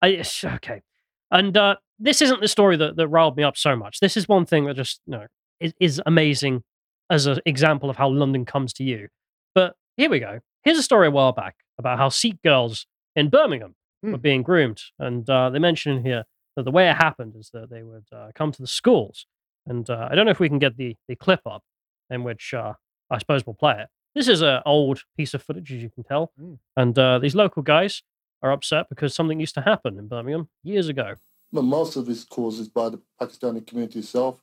I, 0.02 0.22
okay. 0.56 0.82
And 1.30 1.56
uh, 1.56 1.76
this 1.98 2.22
isn't 2.22 2.40
the 2.40 2.48
story 2.48 2.76
that, 2.78 2.96
that 2.96 3.08
riled 3.08 3.36
me 3.36 3.42
up 3.42 3.56
so 3.56 3.76
much. 3.76 4.00
This 4.00 4.16
is 4.16 4.26
one 4.28 4.46
thing 4.46 4.64
that 4.66 4.74
just 4.74 5.00
you 5.06 5.12
know, 5.12 5.26
is, 5.60 5.74
is 5.78 6.02
amazing 6.06 6.62
as 7.10 7.26
an 7.26 7.38
example 7.46 7.90
of 7.90 7.96
how 7.96 8.08
London 8.08 8.44
comes 8.44 8.72
to 8.74 8.84
you. 8.84 9.08
But 9.54 9.74
here 9.96 10.10
we 10.10 10.18
go. 10.18 10.40
Here's 10.64 10.78
a 10.78 10.82
story 10.82 11.08
a 11.08 11.10
while 11.10 11.32
back 11.32 11.56
about 11.78 11.98
how 11.98 12.08
Sikh 12.08 12.42
girls 12.42 12.86
in 13.14 13.28
Birmingham 13.28 13.74
were 14.02 14.10
Hmm. 14.12 14.16
being 14.16 14.42
groomed. 14.42 14.80
And 14.98 15.28
uh, 15.28 15.50
they 15.50 15.58
mention 15.58 15.92
in 15.98 16.04
here 16.04 16.24
that 16.56 16.64
the 16.64 16.70
way 16.70 16.88
it 16.88 16.96
happened 16.96 17.34
is 17.36 17.50
that 17.52 17.68
they 17.70 17.82
would 17.82 18.06
uh, 18.14 18.28
come 18.34 18.50
to 18.52 18.62
the 18.62 18.66
schools. 18.68 19.26
And 19.66 19.88
uh, 19.90 20.08
I 20.10 20.14
don't 20.14 20.24
know 20.24 20.30
if 20.32 20.40
we 20.40 20.48
can 20.48 20.58
get 20.58 20.76
the, 20.78 20.96
the 21.06 21.16
clip 21.16 21.40
up 21.46 21.62
in 22.08 22.24
which 22.24 22.54
uh, 22.54 22.72
I 23.10 23.18
suppose 23.18 23.46
we'll 23.46 23.54
play 23.54 23.80
it. 23.80 23.88
This 24.14 24.28
is 24.28 24.42
an 24.42 24.60
old 24.66 25.02
piece 25.16 25.34
of 25.34 25.42
footage, 25.42 25.72
as 25.72 25.82
you 25.82 25.90
can 25.90 26.04
tell. 26.04 26.32
Mm. 26.40 26.58
And 26.76 26.98
uh, 26.98 27.18
these 27.18 27.34
local 27.34 27.62
guys 27.62 28.02
are 28.42 28.52
upset 28.52 28.88
because 28.88 29.14
something 29.14 29.38
used 29.38 29.54
to 29.54 29.60
happen 29.60 29.98
in 29.98 30.08
Birmingham 30.08 30.48
years 30.62 30.88
ago. 30.88 31.14
But 31.52 31.62
most 31.62 31.96
of 31.96 32.06
this 32.06 32.24
caused 32.24 32.72
by 32.72 32.90
the 32.90 33.00
Pakistani 33.20 33.66
community 33.66 34.00
itself. 34.00 34.40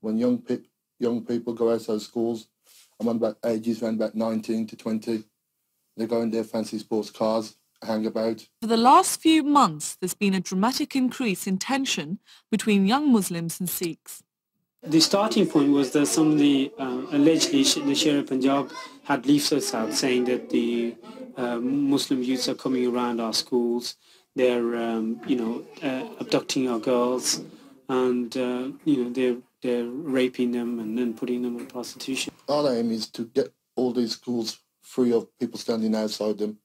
When 0.00 0.18
young 0.18 0.38
pe- 0.38 0.64
young 0.98 1.24
people 1.24 1.54
go 1.54 1.72
outside 1.72 2.00
schools, 2.00 2.48
I'm 3.00 3.08
on 3.08 3.16
about 3.16 3.38
ages 3.44 3.82
around 3.82 3.96
about 3.96 4.14
19 4.14 4.66
to 4.68 4.76
20. 4.76 5.24
They 5.96 6.06
go 6.06 6.22
in 6.22 6.30
their 6.30 6.44
fancy 6.44 6.78
sports 6.78 7.10
cars, 7.10 7.56
hang 7.82 8.06
about. 8.06 8.46
For 8.60 8.66
the 8.66 8.76
last 8.76 9.20
few 9.20 9.42
months, 9.42 9.96
there's 9.96 10.14
been 10.14 10.34
a 10.34 10.40
dramatic 10.40 10.94
increase 10.94 11.46
in 11.46 11.58
tension 11.58 12.18
between 12.50 12.86
young 12.86 13.12
Muslims 13.12 13.60
and 13.60 13.68
Sikhs. 13.68 14.22
The 14.88 15.00
starting 15.00 15.46
point 15.48 15.72
was 15.72 15.90
that 15.92 16.06
somebody 16.06 16.72
uh, 16.78 17.02
allegedly 17.10 17.64
Sh- 17.64 17.74
the 17.74 17.94
Sher-e-Punjab 17.94 18.70
had 19.02 19.26
leaflets 19.26 19.74
out 19.74 19.92
saying 19.92 20.24
that 20.26 20.50
the 20.50 20.94
uh, 21.36 21.56
Muslim 21.56 22.22
youths 22.22 22.48
are 22.48 22.54
coming 22.54 22.86
around 22.86 23.20
our 23.20 23.32
schools. 23.32 23.96
They're, 24.36 24.76
um, 24.76 25.20
you 25.26 25.36
know, 25.36 25.64
uh, 25.82 26.08
abducting 26.20 26.68
our 26.68 26.78
girls, 26.78 27.40
and 27.88 28.36
uh, 28.36 28.68
you 28.84 29.04
know 29.04 29.10
they're 29.10 29.36
they're 29.62 29.86
raping 29.86 30.52
them 30.52 30.78
and 30.78 30.96
then 30.96 31.14
putting 31.14 31.42
them 31.42 31.58
in 31.58 31.66
prostitution. 31.66 32.32
Our 32.48 32.74
aim 32.74 32.92
is 32.92 33.08
to 33.10 33.24
get 33.24 33.52
all 33.74 33.92
these 33.92 34.12
schools 34.12 34.58
free 34.82 35.12
of 35.12 35.26
people 35.40 35.58
standing 35.58 35.94
outside 35.96 36.38
them. 36.38 36.58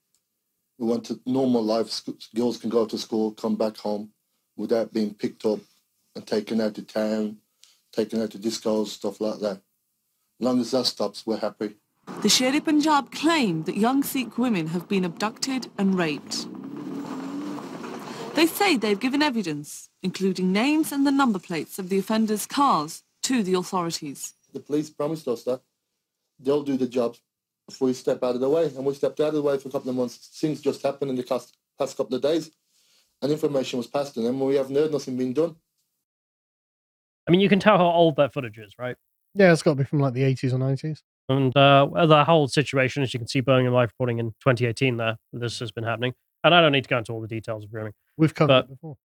We 0.77 0.87
want 0.87 1.09
a 1.09 1.19
normal 1.25 1.63
life. 1.63 2.01
Girls 2.35 2.57
can 2.57 2.69
go 2.69 2.85
to 2.85 2.97
school, 2.97 3.31
come 3.31 3.55
back 3.55 3.77
home 3.77 4.11
without 4.57 4.93
being 4.93 5.13
picked 5.13 5.45
up 5.45 5.59
and 6.15 6.27
taken 6.27 6.59
out 6.61 6.75
to 6.75 6.83
town, 6.83 7.37
taken 7.91 8.21
out 8.21 8.31
to 8.31 8.37
discos, 8.37 8.87
stuff 8.87 9.21
like 9.21 9.39
that. 9.39 9.57
As 9.57 10.45
long 10.45 10.59
as 10.59 10.71
that 10.71 10.85
stops, 10.85 11.25
we're 11.25 11.37
happy. 11.37 11.75
The 12.21 12.29
Sher-e-Punjab 12.29 13.11
claim 13.11 13.63
that 13.63 13.77
young 13.77 14.03
Sikh 14.03 14.37
women 14.37 14.67
have 14.67 14.87
been 14.87 15.05
abducted 15.05 15.69
and 15.77 15.97
raped. 15.97 16.47
They 18.35 18.47
say 18.47 18.77
they've 18.77 18.99
given 18.99 19.21
evidence, 19.21 19.89
including 20.01 20.51
names 20.51 20.91
and 20.91 21.05
the 21.05 21.11
number 21.11 21.39
plates 21.39 21.77
of 21.77 21.89
the 21.89 21.99
offenders' 21.99 22.45
cars, 22.45 23.03
to 23.23 23.43
the 23.43 23.53
authorities. 23.53 24.33
The 24.53 24.59
police 24.59 24.89
promised 24.89 25.27
us 25.27 25.43
that 25.43 25.61
they'll 26.39 26.63
do 26.63 26.77
the 26.77 26.87
job 26.87 27.17
if 27.67 27.79
we 27.79 27.93
step 27.93 28.23
out 28.23 28.35
of 28.35 28.41
the 28.41 28.49
way. 28.49 28.65
And 28.65 28.85
we 28.85 28.93
stepped 28.93 29.19
out 29.19 29.29
of 29.29 29.33
the 29.35 29.41
way 29.41 29.57
for 29.57 29.69
a 29.69 29.71
couple 29.71 29.89
of 29.89 29.95
months. 29.95 30.15
Things 30.39 30.59
just 30.59 30.81
happened 30.81 31.11
in 31.11 31.17
the 31.17 31.23
past, 31.23 31.55
past 31.77 31.95
couple 31.97 32.15
of 32.15 32.21
days. 32.21 32.51
And 33.21 33.31
information 33.31 33.77
was 33.77 33.87
passed 33.87 34.15
to 34.15 34.21
them, 34.21 34.39
and 34.39 34.47
we 34.47 34.55
haven't 34.55 34.75
heard 34.75 34.91
nothing 34.91 35.17
being 35.17 35.33
done. 35.33 35.55
I 37.27 37.31
mean, 37.31 37.41
you 37.41 37.49
can 37.49 37.59
tell 37.59 37.77
how 37.77 37.85
old 37.85 38.15
that 38.17 38.33
footage 38.33 38.57
is, 38.57 38.73
right? 38.79 38.95
Yeah, 39.35 39.51
it's 39.51 39.63
got 39.63 39.71
to 39.71 39.75
be 39.77 39.83
from 39.83 39.99
like 39.99 40.13
the 40.13 40.23
80s 40.23 40.53
or 40.53 40.57
90s. 40.57 40.99
And 41.29 41.55
uh, 41.55 42.05
the 42.05 42.25
whole 42.25 42.47
situation, 42.47 43.03
as 43.03 43.13
you 43.13 43.19
can 43.19 43.27
see, 43.27 43.39
Birmingham 43.39 43.73
Live 43.73 43.89
reporting 43.89 44.19
in 44.19 44.31
2018, 44.41 44.97
there 44.97 45.17
this 45.31 45.59
has 45.59 45.71
been 45.71 45.83
happening. 45.83 46.13
And 46.43 46.53
I 46.53 46.61
don't 46.61 46.71
need 46.71 46.83
to 46.83 46.89
go 46.89 46.97
into 46.97 47.13
all 47.13 47.21
the 47.21 47.27
details 47.27 47.63
of 47.63 47.71
grooming. 47.71 47.93
We've 48.17 48.33
covered 48.33 48.47
But 48.53 48.65
it 48.65 48.69
before. 48.69 48.97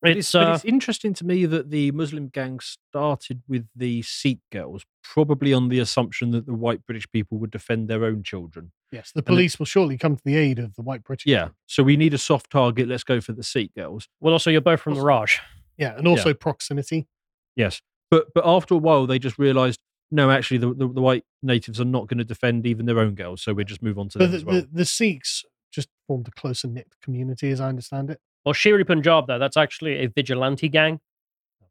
But 0.00 0.10
It's, 0.12 0.18
it's, 0.28 0.32
but 0.32 0.46
uh, 0.48 0.54
it's 0.54 0.64
interesting 0.64 1.14
to 1.14 1.24
me 1.24 1.46
that 1.46 1.70
the 1.70 1.90
Muslim 1.92 2.28
gang 2.28 2.60
started 2.60 3.42
with 3.48 3.66
the 3.74 4.02
Sikh 4.02 4.40
girls, 4.52 4.84
probably 5.02 5.52
on 5.52 5.68
the 5.68 5.78
assumption 5.78 6.32
that 6.32 6.46
the 6.46 6.54
white 6.54 6.84
British 6.86 7.10
people 7.10 7.38
would 7.38 7.50
defend 7.50 7.88
their 7.88 8.04
own 8.04 8.22
children. 8.22 8.72
Yes, 8.90 9.10
the 9.12 9.20
it- 9.20 9.26
police 9.26 9.58
will 9.58 9.66
surely 9.66 9.96
come 9.96 10.16
to 10.16 10.22
the 10.24 10.36
aid 10.36 10.58
of 10.58 10.74
the 10.74 10.82
white 10.82 11.02
British. 11.04 11.26
Yeah. 11.26 11.48
So 11.66 11.82
we 11.82 11.96
need 11.96 12.14
a 12.14 12.18
soft 12.18 12.50
target. 12.50 12.88
Let's 12.88 13.04
go 13.04 13.20
for 13.20 13.32
the 13.32 13.42
Sikh 13.42 13.74
girls. 13.74 14.08
well, 14.20 14.32
also, 14.32 14.50
you're 14.50 14.60
both 14.60 14.80
from 14.80 14.94
the 14.94 15.02
Raj. 15.02 15.40
Yeah, 15.78 15.96
and 15.96 16.06
also 16.06 16.34
proximity. 16.34 17.08
Yes. 17.56 17.80
But 18.10 18.26
but 18.34 18.46
after 18.46 18.74
a 18.74 18.78
while, 18.78 19.06
they 19.06 19.18
just 19.18 19.38
realised 19.38 19.80
no, 20.14 20.30
actually, 20.30 20.58
the, 20.58 20.74
the, 20.74 20.86
the 20.88 21.00
white 21.00 21.24
natives 21.42 21.80
are 21.80 21.86
not 21.86 22.06
going 22.06 22.18
to 22.18 22.24
defend 22.24 22.66
even 22.66 22.84
their 22.84 22.98
own 22.98 23.14
girls. 23.14 23.40
So 23.42 23.54
we 23.54 23.64
just 23.64 23.82
move 23.82 23.98
on 23.98 24.10
to 24.10 24.18
But 24.18 24.24
them 24.24 24.30
the, 24.32 24.36
as 24.36 24.44
well. 24.44 24.56
the, 24.56 24.68
the 24.70 24.84
Sikhs 24.84 25.42
just 25.72 25.88
formed 26.06 26.28
a 26.28 26.30
closer 26.32 26.68
knit 26.68 26.88
community, 27.02 27.50
as 27.50 27.62
I 27.62 27.68
understand 27.70 28.10
it. 28.10 28.20
Well, 28.44 28.52
Sher-e-Punjab, 28.52 29.26
though, 29.26 29.38
that's 29.38 29.56
actually 29.56 30.04
a 30.04 30.08
vigilante 30.08 30.68
gang 30.68 31.00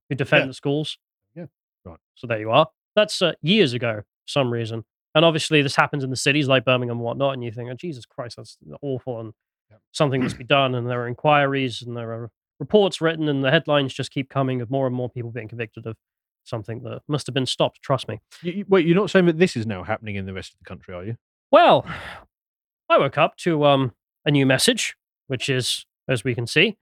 who 0.09 0.15
defend 0.15 0.43
Yeah. 0.43 0.47
the 0.47 0.53
schools. 0.55 0.97
Yeah. 1.36 1.45
Right. 1.86 1.99
So 2.15 2.25
there 2.25 2.39
you 2.39 2.49
are. 2.49 2.65
That's 2.95 3.21
uh, 3.21 3.34
years 3.43 3.73
ago, 3.73 3.97
for 4.01 4.27
some 4.27 4.51
reason. 4.51 4.86
And 5.13 5.23
obviously, 5.23 5.61
this 5.61 5.75
happens 5.75 6.03
in 6.03 6.09
the 6.09 6.15
cities 6.15 6.47
like 6.47 6.65
Birmingham 6.65 6.97
and 6.97 7.05
whatnot. 7.05 7.34
And 7.36 7.43
you 7.43 7.51
think, 7.51 7.69
oh, 7.69 7.75
Jesus 7.75 8.07
Christ, 8.07 8.38
that's 8.38 8.57
awful. 8.82 9.19
And 9.19 9.34
Yep. 9.69 9.82
something 9.91 10.23
must 10.23 10.38
be 10.39 10.43
done. 10.45 10.73
And 10.73 10.89
there 10.89 11.01
are 11.03 11.07
inquiries 11.07 11.84
and 11.84 11.95
there 11.95 12.11
are 12.11 12.32
reports 12.62 13.01
written, 13.01 13.28
and 13.28 13.43
the 13.43 13.51
headlines 13.51 13.93
just 13.93 14.12
keep 14.12 14.30
coming 14.30 14.62
of 14.62 14.70
more 14.72 14.88
and 14.88 14.95
more 14.95 15.09
people 15.09 15.32
being 15.32 15.49
convicted 15.49 15.86
of 15.86 15.97
something 16.45 16.82
that 16.84 17.01
must 17.09 17.28
have 17.28 17.34
been 17.34 17.45
stopped. 17.45 17.82
Trust 17.82 18.07
me. 18.07 18.22
You- 18.41 18.53
you- 18.53 18.66
wait, 18.70 18.86
you're 18.86 18.95
not 18.95 19.09
saying 19.09 19.26
that 19.26 19.38
this 19.39 19.57
is 19.57 19.66
now 19.68 19.84
happening 19.84 20.16
in 20.16 20.26
the 20.26 20.34
rest 20.34 20.53
of 20.53 20.59
the 20.59 20.66
country, 20.66 20.93
are 20.93 21.03
you? 21.03 21.18
Well, 21.51 21.86
I 22.88 22.97
woke 22.97 23.18
up 23.18 23.36
to 23.38 23.66
um, 23.66 23.93
a 24.26 24.32
new 24.32 24.45
message, 24.45 24.95
which 25.28 25.49
is, 25.49 25.86
as 26.07 26.24
we 26.24 26.34
can 26.36 26.47
see, 26.47 26.78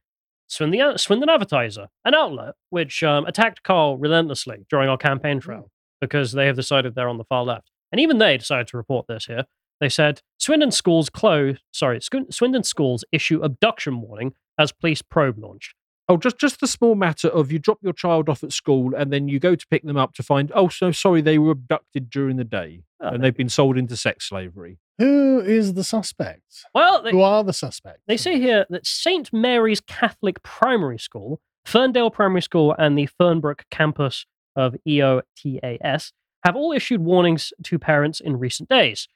Swindon, 0.47 0.97
Swindon 0.97 1.29
Advertiser, 1.29 1.87
an 2.05 2.13
outlet 2.15 2.55
which 2.69 3.01
um, 3.03 3.25
attacked 3.25 3.63
Carl 3.63 3.97
relentlessly 3.97 4.65
during 4.69 4.89
our 4.89 4.97
campaign 4.97 5.39
trail 5.39 5.71
because 6.01 6.31
they 6.33 6.45
have 6.47 6.55
decided 6.55 6.95
they're 6.95 7.09
on 7.09 7.17
the 7.17 7.23
far 7.25 7.43
left. 7.43 7.71
And 7.91 7.99
even 8.01 8.17
they 8.17 8.37
decided 8.37 8.67
to 8.67 8.77
report 8.77 9.07
this 9.07 9.25
here. 9.25 9.45
They 9.79 9.89
said 9.89 10.21
Swindon 10.37 10.71
schools 10.71 11.09
close. 11.09 11.57
Sorry, 11.71 11.99
Swindon 12.01 12.63
schools 12.63 13.03
issue 13.11 13.41
abduction 13.41 14.01
warning 14.01 14.33
as 14.57 14.71
police 14.71 15.01
probe 15.01 15.37
launched. 15.39 15.75
Oh, 16.07 16.17
just 16.17 16.39
just 16.39 16.59
the 16.59 16.67
small 16.67 16.95
matter 16.95 17.27
of 17.27 17.51
you 17.51 17.59
drop 17.59 17.77
your 17.81 17.93
child 17.93 18.29
off 18.29 18.43
at 18.43 18.51
school 18.51 18.95
and 18.95 19.13
then 19.13 19.27
you 19.27 19.39
go 19.39 19.55
to 19.55 19.67
pick 19.67 19.83
them 19.83 19.95
up 19.97 20.13
to 20.15 20.23
find, 20.23 20.51
oh, 20.55 20.67
so 20.67 20.91
sorry, 20.91 21.21
they 21.21 21.37
were 21.37 21.51
abducted 21.51 22.09
during 22.09 22.37
the 22.37 22.43
day 22.43 22.81
Oh, 22.99 23.09
and 23.09 23.23
they've 23.23 23.35
been 23.35 23.49
sold 23.49 23.77
into 23.77 23.95
sex 23.95 24.27
slavery. 24.27 24.79
Who 24.97 25.39
is 25.39 25.75
the 25.75 25.83
suspect? 25.83 26.65
Well, 26.73 27.01
they, 27.01 27.11
Who 27.11 27.21
are 27.21 27.43
the 27.43 27.53
suspects? 27.53 28.01
They 28.07 28.17
say 28.17 28.39
here 28.39 28.65
that 28.69 28.85
St. 28.85 29.31
Mary's 29.31 29.79
Catholic 29.79 30.43
Primary 30.43 30.99
School, 30.99 31.39
Ferndale 31.63 32.11
Primary 32.11 32.41
School, 32.41 32.75
and 32.77 32.97
the 32.97 33.07
Fernbrook 33.19 33.61
campus 33.71 34.25
of 34.55 34.75
EOTAS 34.87 36.11
have 36.43 36.55
all 36.55 36.73
issued 36.73 37.01
warnings 37.01 37.53
to 37.63 37.79
parents 37.79 38.19
in 38.19 38.37
recent 38.37 38.67
days. 38.67 39.07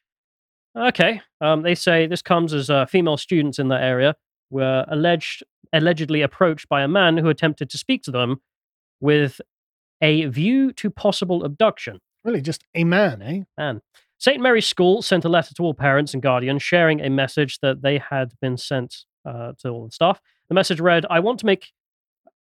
Okay, 0.76 1.22
um, 1.40 1.62
they 1.62 1.76
say 1.76 2.08
this 2.08 2.22
comes 2.22 2.54
as 2.54 2.70
uh, 2.70 2.86
female 2.86 3.18
students 3.18 3.60
in 3.60 3.68
that 3.68 3.84
area 3.84 4.16
were 4.50 4.86
alleged 4.88 5.44
allegedly 5.72 6.22
approached 6.22 6.70
by 6.70 6.84
a 6.84 6.88
man 6.88 7.18
who 7.18 7.30
attempted 7.30 7.70
to 7.70 7.78
speak 7.78 8.04
to 8.04 8.12
them 8.12 8.42
with 9.00 9.42
a 10.02 10.26
view 10.26 10.72
to 10.74 10.90
possible 10.90 11.44
abduction. 11.44 12.00
Really, 12.24 12.42
just 12.42 12.64
a 12.76 12.84
man, 12.84 13.22
eh? 13.22 13.42
And 13.58 13.82
St. 14.20 14.40
Mary's 14.40 14.68
School 14.68 15.02
sent 15.02 15.26
a 15.26 15.30
letter 15.30 15.54
to 15.56 15.64
all 15.64 15.74
parents 15.74 16.14
and 16.14 16.22
guardians 16.24 16.64
sharing 16.64 17.02
a 17.02 17.10
message 17.10 17.60
that 17.60 17.82
they 17.82 17.98
had 17.98 18.34
been 18.40 18.58
sent 18.58 19.06
uh, 19.26 19.54
to 19.60 19.70
all 19.70 19.86
the 19.86 19.92
staff. 19.92 20.22
The 20.48 20.56
message 20.56 20.80
read, 20.80 21.06
I 21.10 21.20
want 21.20 21.40
to 21.40 21.46
make 21.46 21.72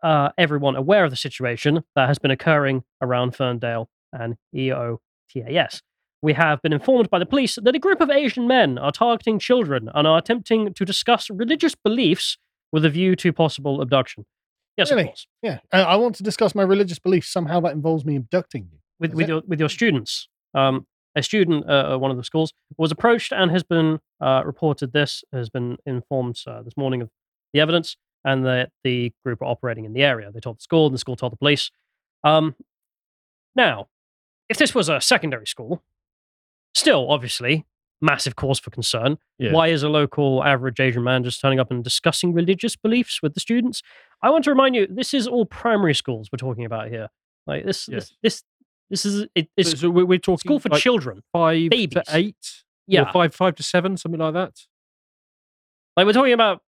uh, 0.02 0.30
everyone 0.38 0.76
aware 0.76 1.04
of 1.04 1.12
the 1.12 1.18
situation 1.18 1.84
that 1.96 2.08
has 2.08 2.20
been 2.20 2.32
occurring 2.32 2.84
around 3.02 3.36
Ferndale 3.36 3.90
and 4.12 4.36
EOTAS. 4.56 5.82
We 6.24 6.34
have 6.34 6.62
been 6.62 6.72
informed 6.72 7.10
by 7.10 7.20
the 7.20 7.26
police 7.26 7.60
that 7.62 7.76
a 7.76 7.80
group 7.80 8.00
of 8.00 8.10
Asian 8.10 8.48
men 8.48 8.78
are 8.78 8.94
targeting 8.94 9.40
children 9.40 9.90
and 9.94 10.08
are 10.08 10.18
attempting 10.18 10.74
to 10.74 10.86
discuss 10.86 11.30
religious 11.30 11.76
beliefs 11.76 12.38
with 12.72 12.86
a 12.86 12.90
view 12.90 13.18
to 13.18 13.34
possible 13.34 13.82
abduction. 13.82 14.26
Yes, 14.78 14.90
Really? 14.90 15.02
of 15.04 15.08
course. 15.10 15.28
Yeah. 15.42 15.60
Uh, 15.74 15.82
I 15.84 15.98
want 15.98 16.16
to 16.16 16.24
discuss 16.24 16.56
my 16.56 16.64
religious 16.64 16.98
beliefs. 16.98 17.28
Somehow 17.28 17.60
that 17.60 17.74
involves 17.74 18.06
me 18.06 18.16
abducting 18.16 18.70
you. 18.72 18.80
with 19.02 19.12
Is 19.12 19.16
with 19.18 19.26
it? 19.26 19.28
your 19.30 19.42
with 19.46 19.60
your 19.60 19.68
students. 19.70 20.30
Um, 20.54 20.88
a 21.16 21.22
student 21.22 21.70
uh, 21.70 21.94
at 21.94 22.00
one 22.00 22.10
of 22.10 22.16
the 22.18 22.24
schools 22.24 22.54
was 22.78 22.90
approached 22.92 23.34
and 23.34 23.52
has 23.52 23.64
been 23.64 24.00
uh, 24.22 24.44
reported. 24.46 24.94
This 24.94 25.26
has 25.34 25.50
been 25.50 25.76
informed 25.86 26.40
uh, 26.48 26.62
this 26.64 26.78
morning 26.78 27.02
of 27.02 27.10
the 27.54 27.60
evidence, 27.60 27.98
and 28.24 28.46
that 28.46 28.72
the 28.86 29.12
group 29.26 29.42
are 29.42 29.46
operating 29.46 29.84
in 29.86 29.92
the 29.92 30.04
area. 30.04 30.32
They 30.32 30.40
told 30.40 30.58
the 30.58 30.62
school, 30.64 30.86
and 30.88 30.94
the 30.96 31.00
school 31.00 31.18
told 31.18 31.34
the 31.34 31.38
police. 31.38 31.70
Um, 32.24 32.56
now, 33.56 33.90
if 34.50 34.58
this 34.58 34.74
was 34.74 34.88
a 34.90 35.02
secondary 35.02 35.46
school, 35.46 35.84
still 36.74 37.10
obviously 37.12 37.66
massive 38.02 38.36
cause 38.36 38.60
for 38.60 38.70
concern. 38.70 39.18
Yeah. 39.40 39.54
Why 39.54 39.68
is 39.70 39.82
a 39.84 39.90
local 39.90 40.44
average 40.44 40.80
Asian 40.80 41.04
man 41.04 41.24
just 41.24 41.40
turning 41.40 41.60
up 41.60 41.72
and 41.72 41.84
discussing 41.84 42.34
religious 42.34 42.76
beliefs 42.76 43.22
with 43.22 43.34
the 43.34 43.40
students? 43.40 43.82
I 44.22 44.30
want 44.30 44.44
to 44.46 44.50
remind 44.52 44.76
you, 44.76 44.88
this 44.90 45.14
is 45.14 45.28
all 45.28 45.46
primary 45.46 45.94
schools 45.96 46.30
we're 46.32 46.38
talking 46.38 46.66
about 46.66 46.90
here. 46.90 47.08
Like 47.48 47.66
this, 47.66 47.88
Yes. 47.90 48.14
this, 48.22 48.42
this, 48.42 48.44
this 48.90 49.06
is 49.06 49.28
it, 49.36 49.48
it's 49.58 49.72
So, 49.72 49.76
so 49.78 49.90
we're, 49.90 50.18
talking 50.18 50.40
school 50.40 50.60
for 50.60 50.70
like 50.70 50.82
children. 50.82 51.22
five 51.32 51.70
babies. 51.70 51.94
to 51.94 52.04
eight, 52.10 52.64
Yeah, 52.88 53.04
or 53.04 53.12
five 53.14 53.34
five 53.34 53.56
to 53.56 53.64
seven, 53.64 53.96
something 53.98 54.20
like 54.20 54.34
that. 54.34 54.54
like 55.96 56.06
we're 56.06 56.14
talking 56.14 56.34
about 56.34 56.62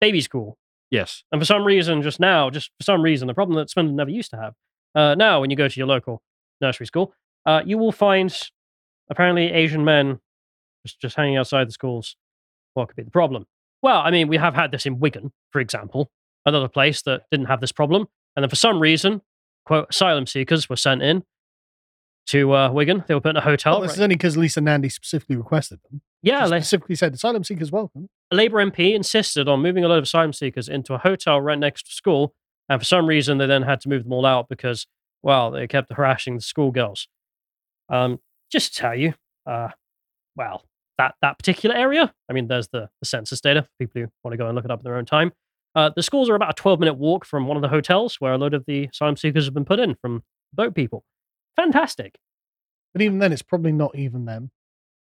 baby 0.00 0.20
school, 0.20 0.58
Yes. 0.90 1.24
and 1.32 1.40
for 1.40 1.44
some 1.44 1.64
reason, 1.64 2.02
just 2.02 2.20
now, 2.20 2.50
just 2.50 2.70
for 2.78 2.84
some 2.84 3.02
reason, 3.02 3.26
the 3.28 3.34
problem 3.34 3.56
that 3.56 3.70
Swindon 3.70 3.96
never 3.96 4.10
used 4.10 4.30
to 4.30 4.36
have. 4.36 4.54
Uh, 4.94 5.14
now, 5.14 5.40
when 5.40 5.50
you 5.50 5.56
go 5.56 5.68
to 5.68 5.80
your 5.80 5.86
local 5.86 6.22
nursery 6.60 6.86
school, 6.86 7.12
uh, 7.44 7.62
you 7.64 7.76
will 7.78 7.92
find 7.92 8.36
apparently 9.10 9.52
Asian 9.52 9.84
men 9.84 10.20
just 10.86 11.00
just 11.00 11.16
hanging 11.16 11.36
outside 11.36 11.68
the 11.68 11.72
schools. 11.72 12.16
What 12.74 12.88
could 12.88 12.96
be 12.96 13.02
the 13.02 13.10
problem? 13.10 13.46
Well, 13.82 14.00
I 14.00 14.10
mean, 14.10 14.28
we 14.28 14.36
have 14.36 14.54
had 14.54 14.70
this 14.70 14.86
in 14.86 14.98
Wigan, 15.00 15.32
for 15.50 15.60
example, 15.60 16.10
another 16.44 16.68
place 16.68 17.02
that 17.02 17.22
didn't 17.30 17.46
have 17.46 17.60
this 17.60 17.72
problem, 17.72 18.06
and 18.34 18.42
then 18.42 18.50
for 18.50 18.56
some 18.56 18.80
reason, 18.80 19.22
quote, 19.64 19.88
asylum 19.90 20.26
seekers 20.26 20.68
were 20.68 20.76
sent 20.76 21.02
in 21.02 21.24
to 22.28 22.52
uh, 22.54 22.70
Wigan. 22.72 23.04
They 23.06 23.14
were 23.14 23.20
put 23.20 23.30
in 23.30 23.36
a 23.36 23.40
hotel. 23.42 23.74
Well, 23.74 23.82
this 23.82 23.90
right- 23.90 23.96
is 23.96 24.02
only 24.02 24.14
because 24.16 24.36
Lisa 24.36 24.60
Nandy 24.60 24.88
specifically 24.88 25.36
requested 25.36 25.80
them. 25.90 26.00
yeah, 26.22 26.46
they, 26.46 26.58
specifically 26.60 26.96
said 26.96 27.14
asylum 27.14 27.44
seekers 27.44 27.70
welcome. 27.70 28.08
a 28.30 28.36
Labour 28.36 28.64
MP 28.64 28.94
insisted 28.94 29.48
on 29.48 29.60
moving 29.62 29.84
a 29.84 29.88
load 29.88 29.98
of 29.98 30.04
asylum 30.04 30.32
seekers 30.32 30.68
into 30.68 30.94
a 30.94 30.98
hotel 30.98 31.40
right 31.40 31.58
next 31.58 31.86
to 31.86 31.92
school, 31.92 32.34
and 32.68 32.80
for 32.80 32.84
some 32.84 33.06
reason 33.06 33.38
they 33.38 33.46
then 33.46 33.62
had 33.62 33.80
to 33.82 33.88
move 33.88 34.04
them 34.04 34.12
all 34.12 34.26
out 34.26 34.48
because, 34.48 34.86
well, 35.22 35.50
they 35.50 35.66
kept 35.68 35.92
harassing 35.92 36.36
the 36.36 36.40
schoolgirls. 36.42 37.08
Um, 37.88 38.18
just 38.50 38.74
to 38.74 38.80
tell 38.80 38.94
you, 38.94 39.14
uh, 39.46 39.68
well, 40.36 40.64
that 40.98 41.14
that 41.22 41.38
particular 41.38 41.74
area. 41.74 42.12
I 42.28 42.32
mean, 42.32 42.48
there's 42.48 42.68
the, 42.68 42.88
the 43.00 43.06
census 43.06 43.40
data 43.40 43.62
for 43.62 43.68
people 43.78 44.02
who 44.02 44.08
want 44.24 44.32
to 44.32 44.38
go 44.38 44.46
and 44.46 44.54
look 44.54 44.64
it 44.64 44.70
up 44.70 44.80
in 44.80 44.84
their 44.84 44.96
own 44.96 45.04
time. 45.06 45.32
Uh, 45.74 45.90
the 45.94 46.02
schools 46.02 46.30
are 46.30 46.34
about 46.34 46.50
a 46.50 46.54
12 46.54 46.80
minute 46.80 46.94
walk 46.94 47.26
from 47.26 47.46
one 47.46 47.56
of 47.56 47.62
the 47.62 47.68
hotels 47.68 48.16
where 48.18 48.32
a 48.32 48.38
load 48.38 48.54
of 48.54 48.64
the 48.66 48.84
asylum 48.84 49.16
seekers 49.16 49.44
have 49.44 49.52
been 49.52 49.64
put 49.64 49.78
in 49.78 49.94
from 49.94 50.22
boat 50.52 50.74
people. 50.74 51.04
fantastic. 51.54 52.16
But 52.94 53.02
even 53.02 53.18
then, 53.18 53.30
it's 53.30 53.42
probably 53.42 53.72
not 53.72 53.94
even 53.94 54.24
them. 54.24 54.50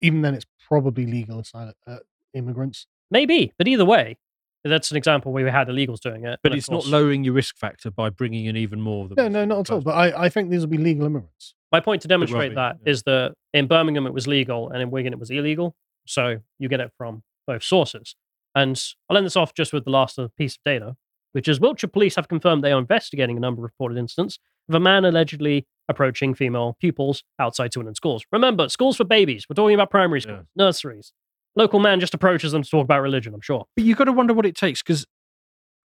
Even 0.01 0.23
then, 0.23 0.33
it's 0.33 0.45
probably 0.67 1.05
legal 1.05 1.39
asylum 1.39 1.75
uh, 1.85 1.97
immigrants. 2.33 2.87
Maybe, 3.11 3.53
but 3.59 3.67
either 3.67 3.85
way, 3.85 4.17
that's 4.63 4.89
an 4.89 4.97
example 4.97 5.31
where 5.31 5.45
we 5.45 5.51
had 5.51 5.67
illegals 5.67 5.99
doing 5.99 6.25
it. 6.25 6.39
But 6.41 6.53
of 6.53 6.57
it's 6.57 6.69
not 6.69 6.87
lowering 6.87 7.23
your 7.23 7.35
risk 7.35 7.57
factor 7.57 7.91
by 7.91 8.09
bringing 8.09 8.45
in 8.45 8.57
even 8.57 8.81
more 8.81 9.03
of 9.03 9.09
them. 9.09 9.17
No, 9.17 9.27
no, 9.27 9.45
not 9.45 9.59
at 9.59 9.71
all. 9.71 9.81
But 9.81 9.91
I, 9.91 10.25
I 10.25 10.29
think 10.29 10.49
these 10.49 10.61
will 10.61 10.67
be 10.67 10.79
legal 10.79 11.05
immigrants. 11.05 11.53
My 11.75 11.81
point 11.81 12.03
to 12.03 12.07
demonstrate 12.07 12.55
that 12.55 12.77
is 12.85 13.03
that 13.03 13.33
in 13.53 13.67
Birmingham 13.67 14.07
it 14.07 14.13
was 14.13 14.27
legal 14.27 14.69
and 14.69 14.81
in 14.81 14.91
Wigan 14.91 15.11
it 15.11 15.19
was 15.19 15.29
illegal. 15.29 15.75
So 16.07 16.37
you 16.57 16.69
get 16.69 16.79
it 16.79 16.89
from 16.97 17.21
both 17.47 17.63
sources. 17.63 18.15
And 18.55 18.81
I'll 19.09 19.17
end 19.17 19.25
this 19.25 19.35
off 19.35 19.53
just 19.53 19.73
with 19.73 19.83
the 19.83 19.89
last 19.89 20.17
piece 20.37 20.53
of 20.53 20.63
data, 20.63 20.95
which 21.33 21.49
is 21.49 21.59
Wiltshire 21.59 21.89
police 21.89 22.15
have 22.15 22.29
confirmed 22.29 22.63
they 22.63 22.71
are 22.71 22.79
investigating 22.79 23.35
a 23.35 23.41
number 23.41 23.59
of 23.59 23.63
reported 23.63 23.97
incidents 23.97 24.39
of 24.69 24.75
a 24.75 24.79
man 24.79 25.03
allegedly 25.03 25.67
approaching 25.89 26.33
female 26.33 26.77
pupils 26.79 27.25
outside 27.39 27.73
Swindon 27.73 27.93
schools. 27.93 28.23
Remember, 28.31 28.69
schools 28.69 28.95
for 28.95 29.03
babies. 29.03 29.45
We're 29.49 29.55
talking 29.55 29.75
about 29.75 29.91
primary 29.91 30.21
schools, 30.21 30.45
nurseries. 30.55 31.11
Local 31.57 31.81
man 31.81 31.99
just 31.99 32.13
approaches 32.13 32.53
them 32.53 32.63
to 32.63 32.69
talk 32.69 32.85
about 32.85 33.01
religion, 33.01 33.33
I'm 33.33 33.41
sure. 33.41 33.65
But 33.75 33.83
you've 33.83 33.97
got 33.97 34.05
to 34.05 34.13
wonder 34.13 34.33
what 34.33 34.45
it 34.45 34.55
takes 34.55 34.81
because 34.81 35.05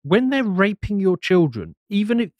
when 0.04 0.30
they're 0.30 0.44
raping 0.44 1.00
your 1.00 1.16
children, 1.16 1.74
even 1.88 2.20
if 2.20 2.30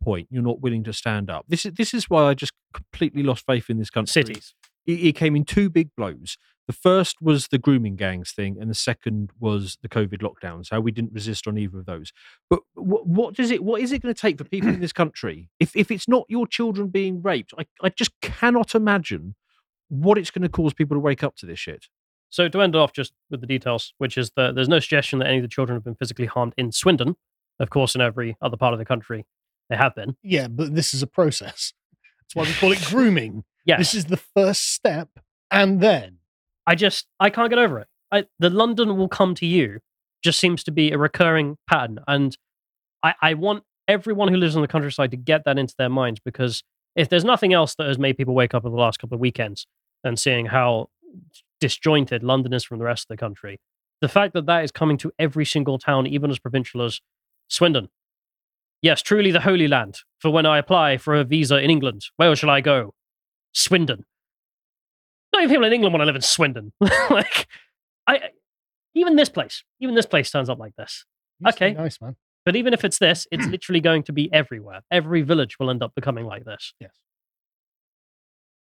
point 0.00 0.28
you're 0.30 0.42
not 0.42 0.60
willing 0.60 0.84
to 0.84 0.92
stand 0.92 1.30
up, 1.30 1.44
this 1.48 1.64
is 1.64 1.72
this 1.74 1.94
is 1.94 2.08
why 2.08 2.24
I 2.24 2.34
just 2.34 2.52
completely 2.72 3.22
lost 3.22 3.44
faith 3.46 3.70
in 3.70 3.78
this 3.78 3.90
country. 3.90 4.12
Cities. 4.12 4.54
It, 4.86 5.00
it 5.00 5.16
came 5.16 5.36
in 5.36 5.44
two 5.44 5.70
big 5.70 5.90
blows. 5.96 6.36
The 6.66 6.76
first 6.76 7.16
was 7.20 7.48
the 7.48 7.58
grooming 7.58 7.96
gangs 7.96 8.30
thing, 8.30 8.56
and 8.60 8.70
the 8.70 8.76
second 8.76 9.30
was 9.40 9.76
the 9.82 9.88
COVID 9.88 10.22
lockdowns. 10.22 10.68
How 10.70 10.78
we 10.80 10.92
didn't 10.92 11.12
resist 11.12 11.48
on 11.48 11.58
either 11.58 11.80
of 11.80 11.86
those. 11.86 12.12
But 12.48 12.60
what, 12.74 13.08
what 13.08 13.34
does 13.34 13.50
it? 13.50 13.64
What 13.64 13.80
is 13.80 13.90
it 13.90 14.02
going 14.02 14.14
to 14.14 14.20
take 14.20 14.38
for 14.38 14.44
people 14.44 14.68
in 14.68 14.80
this 14.80 14.92
country? 14.92 15.50
If 15.58 15.74
if 15.74 15.90
it's 15.90 16.06
not 16.06 16.26
your 16.28 16.46
children 16.46 16.88
being 16.88 17.22
raped, 17.22 17.52
I 17.58 17.64
I 17.82 17.88
just 17.88 18.12
cannot 18.20 18.74
imagine 18.74 19.34
what 19.88 20.16
it's 20.16 20.30
going 20.30 20.42
to 20.42 20.48
cause 20.48 20.72
people 20.72 20.94
to 20.94 21.00
wake 21.00 21.24
up 21.24 21.34
to 21.36 21.46
this 21.46 21.58
shit. 21.58 21.86
So 22.30 22.48
to 22.48 22.62
end 22.62 22.76
off 22.76 22.92
just 22.92 23.12
with 23.28 23.40
the 23.40 23.46
details, 23.48 23.92
which 23.98 24.16
is 24.16 24.30
that 24.36 24.54
there's 24.54 24.68
no 24.68 24.78
suggestion 24.78 25.18
that 25.18 25.26
any 25.26 25.38
of 25.38 25.42
the 25.42 25.48
children 25.48 25.76
have 25.76 25.84
been 25.84 25.96
physically 25.96 26.26
harmed 26.26 26.54
in 26.56 26.70
Swindon. 26.70 27.16
Of 27.58 27.68
course, 27.68 27.94
in 27.94 28.00
every 28.00 28.36
other 28.40 28.56
part 28.56 28.72
of 28.72 28.78
the 28.78 28.84
country, 28.84 29.26
they 29.70 29.76
have 29.76 29.94
been. 29.94 30.16
Yeah, 30.22 30.48
but 30.48 30.74
this 30.74 30.92
is 30.92 31.02
a 31.02 31.06
process. 31.06 31.72
That's 32.20 32.34
why 32.34 32.42
we 32.44 32.52
call 32.54 32.72
it 32.72 32.84
grooming. 32.90 33.44
Yeah. 33.64 33.78
This 33.78 33.94
is 33.94 34.06
the 34.06 34.16
first 34.18 34.74
step, 34.74 35.08
and 35.50 35.80
then 35.80 36.18
I 36.66 36.74
just 36.74 37.06
I 37.18 37.30
can't 37.30 37.48
get 37.48 37.58
over 37.58 37.78
it. 37.78 37.88
I, 38.12 38.24
the 38.38 38.50
London 38.50 38.96
will 38.96 39.08
come 39.08 39.34
to 39.36 39.46
you 39.46 39.80
just 40.22 40.38
seems 40.38 40.62
to 40.64 40.70
be 40.70 40.92
a 40.92 40.98
recurring 40.98 41.56
pattern, 41.68 42.00
and 42.06 42.36
I, 43.02 43.14
I 43.22 43.34
want 43.34 43.64
everyone 43.88 44.28
who 44.28 44.36
lives 44.36 44.56
on 44.56 44.62
the 44.62 44.68
countryside 44.68 45.10
to 45.10 45.16
get 45.16 45.44
that 45.44 45.58
into 45.58 45.74
their 45.78 45.88
minds 45.88 46.20
because 46.20 46.62
if 46.94 47.08
there's 47.08 47.24
nothing 47.24 47.52
else 47.52 47.74
that 47.76 47.86
has 47.86 47.98
made 47.98 48.16
people 48.16 48.34
wake 48.34 48.54
up 48.54 48.64
in 48.64 48.70
the 48.70 48.78
last 48.78 48.98
couple 48.98 49.14
of 49.14 49.20
weekends 49.20 49.66
and 50.04 50.18
seeing 50.18 50.46
how 50.46 50.88
disjointed 51.60 52.22
London 52.22 52.52
is 52.52 52.64
from 52.64 52.78
the 52.78 52.84
rest 52.84 53.04
of 53.04 53.08
the 53.08 53.16
country, 53.16 53.58
the 54.00 54.08
fact 54.08 54.34
that 54.34 54.46
that 54.46 54.64
is 54.64 54.70
coming 54.70 54.96
to 54.98 55.12
every 55.18 55.44
single 55.44 55.78
town, 55.78 56.06
even 56.06 56.30
as 56.30 56.38
provincial 56.38 56.82
as 56.82 57.00
Swindon. 57.48 57.88
Yes, 58.82 59.02
truly 59.02 59.30
the 59.30 59.40
Holy 59.40 59.68
Land. 59.68 59.98
For 60.18 60.30
when 60.30 60.46
I 60.46 60.58
apply 60.58 60.96
for 60.98 61.14
a 61.14 61.24
visa 61.24 61.56
in 61.58 61.70
England, 61.70 62.06
where 62.16 62.34
shall 62.36 62.50
I 62.50 62.60
go? 62.60 62.94
Swindon. 63.52 64.04
Not 65.32 65.42
even 65.42 65.50
people 65.54 65.64
in 65.64 65.72
England 65.72 65.92
want 65.92 66.02
to 66.02 66.06
live 66.06 66.16
in 66.16 66.22
Swindon. 66.22 66.72
like, 67.10 67.46
I 68.06 68.30
even 68.94 69.16
this 69.16 69.28
place, 69.28 69.62
even 69.80 69.94
this 69.94 70.06
place 70.06 70.30
turns 70.30 70.48
up 70.48 70.58
like 70.58 70.74
this. 70.76 71.04
used 71.40 71.56
Okay. 71.56 71.72
nice 71.72 72.00
man. 72.00 72.16
But 72.44 72.56
even 72.56 72.72
if 72.72 72.84
it's 72.84 72.98
this, 72.98 73.26
it's 73.30 73.46
literally 73.48 73.80
going 73.80 74.02
to 74.04 74.12
be 74.12 74.32
everywhere. 74.32 74.80
Every 74.90 75.22
village 75.22 75.58
will 75.58 75.70
end 75.70 75.82
up 75.82 75.94
becoming 75.94 76.24
like 76.26 76.44
this. 76.44 76.74
Yes. 76.80 76.90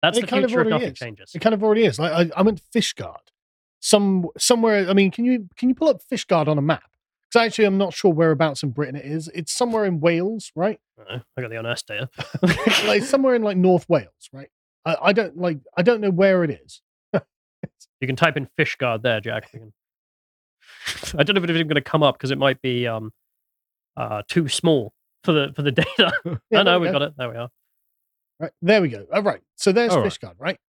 That's 0.03 0.18
It 0.18 0.22
the 0.22 0.28
kind 0.28 0.43
of 0.43 0.49
future 0.51 0.61
already 0.61 0.70
nothing 0.72 0.91
is. 0.93 0.99
changes. 0.99 1.32
It 1.36 1.39
kind 1.39 1.53
of 1.55 1.63
already 1.63 1.86
is. 1.86 1.99
Like 1.99 2.11
I, 2.11 2.39
I 2.39 2.41
went 2.43 2.57
to 2.59 2.63
Fishguard, 2.80 3.18
some 3.80 4.28
somewhere. 4.38 4.89
I 4.89 4.93
mean, 4.93 5.09
can 5.11 5.26
you 5.26 5.47
can 5.57 5.70
you 5.70 5.76
pull 5.76 5.89
up 5.89 6.01
Fishguard 6.11 6.47
on 6.47 6.57
a 6.57 6.61
map? 6.61 6.84
Because 7.30 7.46
actually, 7.48 7.66
I'm 7.66 7.78
not 7.78 7.94
sure 7.94 8.12
whereabouts 8.12 8.64
in 8.64 8.70
Britain 8.72 8.96
it 8.96 9.06
is. 9.06 9.30
It's 9.34 9.52
somewhere 9.52 9.86
in 9.86 10.00
Wales, 10.00 10.52
right? 10.56 10.80
Uh, 10.98 11.20
I 11.38 11.42
got 11.42 11.50
the 11.50 11.60
unearthed 11.60 11.88
data. 11.88 12.10
like 12.88 13.04
somewhere 13.04 13.36
in 13.36 13.44
like 13.44 13.58
North 13.58 13.88
Wales, 13.90 14.30
right? 14.32 14.50
I, 14.86 14.96
I 15.02 15.14
don't 15.14 15.38
like. 15.38 15.60
I 15.76 15.82
don't 15.82 16.02
know 16.02 16.12
where 16.12 16.44
it 16.44 16.52
is. 16.52 16.82
You 18.00 18.08
can 18.08 18.16
type 18.16 18.38
in 18.38 18.48
Fishguard 18.58 19.02
there, 19.02 19.20
Jack. 19.20 19.50
I 21.18 21.24
don't 21.24 21.36
know 21.36 21.40
if 21.40 21.50
it's 21.50 21.56
even 21.56 21.68
going 21.68 21.76
to 21.76 21.82
come 21.82 22.04
up 22.04 22.16
because 22.16 22.32
it 22.32 22.38
might 22.38 22.62
be 22.62 22.88
um, 22.88 23.12
uh, 23.96 24.22
too 24.28 24.48
small 24.48 24.94
for 25.24 25.32
the 25.34 25.54
for 25.56 25.62
the 25.64 25.72
data. 25.84 26.12
Yeah, 26.26 26.60
oh 26.60 26.64
no, 26.64 26.80
we 26.80 26.86
we've 26.86 26.94
go. 26.94 27.00
got 27.00 27.08
it. 27.10 27.14
There 27.18 27.30
we 27.30 27.36
are. 27.36 27.50
Right 28.40 28.52
there 28.62 28.82
we 28.82 28.90
go. 28.90 29.06
All 29.12 29.24
right. 29.24 29.42
So 29.56 29.72
there's 29.72 29.94
All 29.94 30.02
right. 30.02 30.12
Fishguard, 30.12 30.36
right? 30.38 30.60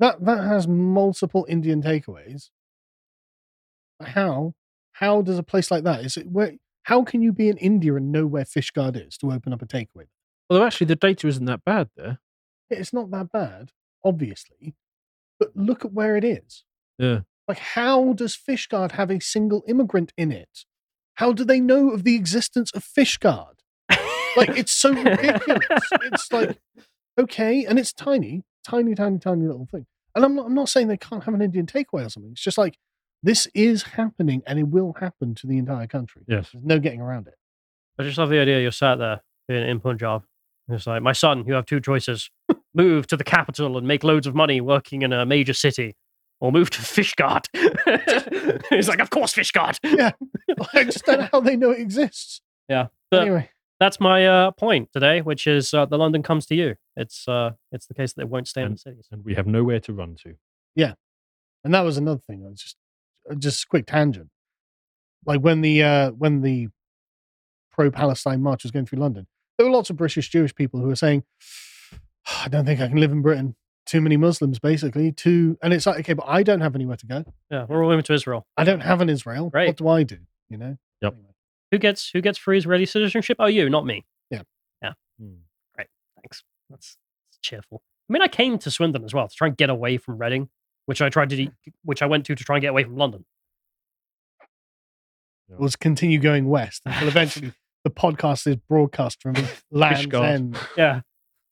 That 0.00 0.24
that 0.24 0.44
has 0.44 0.68
multiple 0.68 1.46
Indian 1.48 1.82
takeaways. 1.82 2.50
How 4.02 4.52
how 4.98 5.20
does 5.20 5.38
a 5.38 5.42
place 5.42 5.70
like 5.70 5.84
that? 5.84 6.04
Is 6.04 6.16
it 6.16 6.26
where? 6.26 6.54
How 6.84 7.02
can 7.02 7.20
you 7.20 7.32
be 7.32 7.48
in 7.48 7.58
India 7.58 7.94
and 7.94 8.10
know 8.10 8.26
where 8.26 8.44
Fishguard 8.44 8.96
is 9.06 9.18
to 9.18 9.30
open 9.30 9.52
up 9.52 9.60
a 9.60 9.66
takeaway? 9.66 10.06
Although 10.48 10.64
actually 10.64 10.86
the 10.86 10.96
data 10.96 11.26
isn't 11.26 11.44
that 11.44 11.64
bad 11.64 11.90
there. 11.96 12.20
It's 12.70 12.92
not 12.92 13.10
that 13.10 13.30
bad, 13.30 13.72
obviously, 14.04 14.74
but 15.38 15.54
look 15.54 15.84
at 15.84 15.92
where 15.92 16.16
it 16.16 16.24
is. 16.24 16.64
Yeah. 16.98 17.20
Like, 17.46 17.58
how 17.58 18.14
does 18.14 18.36
Fishguard 18.36 18.92
have 18.92 19.10
a 19.10 19.20
single 19.20 19.64
immigrant 19.68 20.12
in 20.16 20.32
it? 20.32 20.64
How 21.16 21.32
do 21.32 21.44
they 21.44 21.60
know 21.60 21.90
of 21.90 22.04
the 22.04 22.14
existence 22.14 22.70
of 22.72 22.82
Fishguard? 22.84 23.54
Like, 24.36 24.50
it's 24.50 24.72
so 24.72 24.92
ridiculous. 24.92 25.88
it's 26.02 26.32
like, 26.32 26.58
okay, 27.18 27.64
and 27.64 27.78
it's 27.78 27.92
tiny, 27.92 28.42
tiny, 28.66 28.94
tiny, 28.94 29.18
tiny 29.18 29.46
little 29.46 29.66
thing. 29.70 29.86
And 30.14 30.24
I'm 30.24 30.34
not, 30.34 30.46
I'm 30.46 30.54
not 30.54 30.68
saying 30.68 30.88
they 30.88 30.96
can't 30.96 31.24
have 31.24 31.34
an 31.34 31.42
Indian 31.42 31.66
takeaway 31.66 32.06
or 32.06 32.08
something. 32.08 32.32
It's 32.32 32.42
just 32.42 32.58
like, 32.58 32.76
this 33.26 33.48
is 33.54 33.82
happening 33.82 34.40
and 34.46 34.56
it 34.56 34.68
will 34.68 34.94
happen 35.00 35.34
to 35.34 35.48
the 35.48 35.58
entire 35.58 35.88
country. 35.88 36.22
Yes. 36.28 36.50
There's 36.52 36.64
no 36.64 36.78
getting 36.78 37.00
around 37.00 37.26
it. 37.26 37.34
I 37.98 38.04
just 38.04 38.18
love 38.18 38.30
the 38.30 38.38
idea 38.38 38.60
you're 38.60 38.70
sat 38.70 38.98
there 38.98 39.20
in, 39.48 39.56
in 39.56 39.80
Punjab. 39.80 40.22
It's 40.68 40.86
like, 40.86 41.02
my 41.02 41.12
son, 41.12 41.44
you 41.44 41.54
have 41.54 41.66
two 41.66 41.80
choices 41.80 42.30
move 42.74 43.08
to 43.08 43.16
the 43.16 43.24
capital 43.24 43.76
and 43.76 43.86
make 43.86 44.04
loads 44.04 44.28
of 44.28 44.36
money 44.36 44.60
working 44.60 45.02
in 45.02 45.12
a 45.12 45.26
major 45.26 45.54
city, 45.54 45.96
or 46.38 46.52
move 46.52 46.70
to 46.70 46.78
Fishguard. 46.82 47.46
He's 48.70 48.88
like, 48.88 49.00
of 49.00 49.10
course, 49.10 49.34
Fishguard. 49.34 49.78
Yeah. 49.98 50.12
I 50.72 50.84
just 50.84 51.04
don't 51.04 51.20
know 51.20 51.28
how 51.32 51.40
they 51.40 51.56
know 51.56 51.72
it 51.72 51.80
exists. 51.80 52.40
Yeah. 52.68 52.88
But 53.10 53.22
Anyway, 53.22 53.50
that's 53.80 53.98
my 53.98 54.24
uh, 54.24 54.50
point 54.52 54.90
today, 54.92 55.20
which 55.20 55.48
is 55.48 55.74
uh, 55.74 55.86
the 55.86 55.98
London 55.98 56.22
comes 56.22 56.46
to 56.46 56.54
you. 56.54 56.76
It's 56.96 57.26
uh, 57.26 57.52
it's 57.72 57.86
the 57.86 57.94
case 57.94 58.12
that 58.12 58.20
they 58.20 58.24
won't 58.24 58.46
stay 58.46 58.62
in 58.62 58.72
the 58.72 58.78
cities. 58.78 59.08
And 59.10 59.24
we 59.24 59.34
have 59.34 59.46
nowhere 59.48 59.80
to 59.80 59.92
run 59.92 60.14
to. 60.22 60.36
Yeah, 60.76 60.94
and 61.64 61.74
that 61.74 61.80
was 61.80 61.96
another 61.96 62.20
thing. 62.20 62.44
I 62.46 62.48
was 62.48 62.60
just 62.60 62.76
just 63.38 63.64
a 63.64 63.66
quick 63.66 63.86
tangent. 63.86 64.28
Like 65.24 65.40
when 65.40 65.60
the 65.60 65.82
uh 65.82 66.10
when 66.12 66.42
the 66.42 66.68
pro 67.70 67.90
Palestine 67.90 68.42
march 68.42 68.62
was 68.62 68.70
going 68.70 68.86
through 68.86 69.00
London, 69.00 69.26
there 69.56 69.66
were 69.66 69.72
lots 69.72 69.90
of 69.90 69.96
British 69.96 70.28
Jewish 70.28 70.54
people 70.54 70.80
who 70.80 70.86
were 70.86 70.96
saying, 70.96 71.24
"I 72.44 72.48
don't 72.48 72.64
think 72.64 72.80
I 72.80 72.88
can 72.88 72.98
live 72.98 73.12
in 73.12 73.22
Britain. 73.22 73.56
Too 73.86 74.00
many 74.00 74.16
Muslims, 74.16 74.58
basically. 74.58 75.12
Too." 75.12 75.58
And 75.62 75.72
it's 75.72 75.86
like, 75.86 76.00
okay, 76.00 76.12
but 76.12 76.26
I 76.28 76.42
don't 76.42 76.60
have 76.60 76.74
anywhere 76.74 76.96
to 76.96 77.06
go. 77.06 77.24
Yeah, 77.50 77.66
we're 77.68 77.82
all 77.82 77.90
moving 77.90 78.04
to 78.04 78.14
Israel. 78.14 78.46
I 78.56 78.64
don't 78.64 78.80
have 78.80 79.00
an 79.00 79.08
Israel. 79.08 79.50
Right. 79.52 79.68
What 79.68 79.76
do 79.76 79.88
I 79.88 80.02
do? 80.02 80.18
You 80.48 80.58
know. 80.58 80.76
Yep. 81.02 81.12
Anyway. 81.12 81.30
Who 81.72 81.78
gets 81.78 82.10
who 82.10 82.20
gets 82.20 82.38
free 82.38 82.58
Israeli 82.58 82.86
citizenship? 82.86 83.36
Oh, 83.40 83.46
you, 83.46 83.68
not 83.68 83.84
me. 83.84 84.04
Yeah. 84.30 84.42
Yeah. 84.82 84.92
Hmm. 85.20 85.40
Great. 85.74 85.88
Thanks. 86.16 86.44
That's, 86.70 86.96
that's 87.28 87.38
cheerful. 87.42 87.82
I 88.08 88.12
mean, 88.12 88.22
I 88.22 88.28
came 88.28 88.58
to 88.58 88.70
Swindon 88.70 89.04
as 89.04 89.12
well 89.12 89.26
to 89.26 89.34
try 89.34 89.48
and 89.48 89.56
get 89.56 89.68
away 89.68 89.98
from 89.98 90.18
Reading, 90.18 90.48
which 90.86 91.02
I 91.02 91.08
tried 91.08 91.30
to, 91.30 91.36
do, 91.36 91.48
which 91.84 92.02
I 92.02 92.06
went 92.06 92.26
to 92.26 92.34
to 92.34 92.44
try 92.44 92.56
and 92.56 92.62
get 92.62 92.68
away 92.70 92.84
from 92.84 92.96
London. 92.96 93.24
We'll 95.48 95.68
just 95.68 95.78
continue 95.78 96.18
going 96.18 96.48
west 96.48 96.82
until 96.86 97.06
eventually 97.08 97.52
the 97.84 97.90
podcast 97.90 98.46
is 98.48 98.56
broadcast 98.56 99.22
from 99.22 99.34
Land's 99.70 100.06
Fishguard. 100.06 100.24
End. 100.24 100.58
Yeah. 100.76 101.00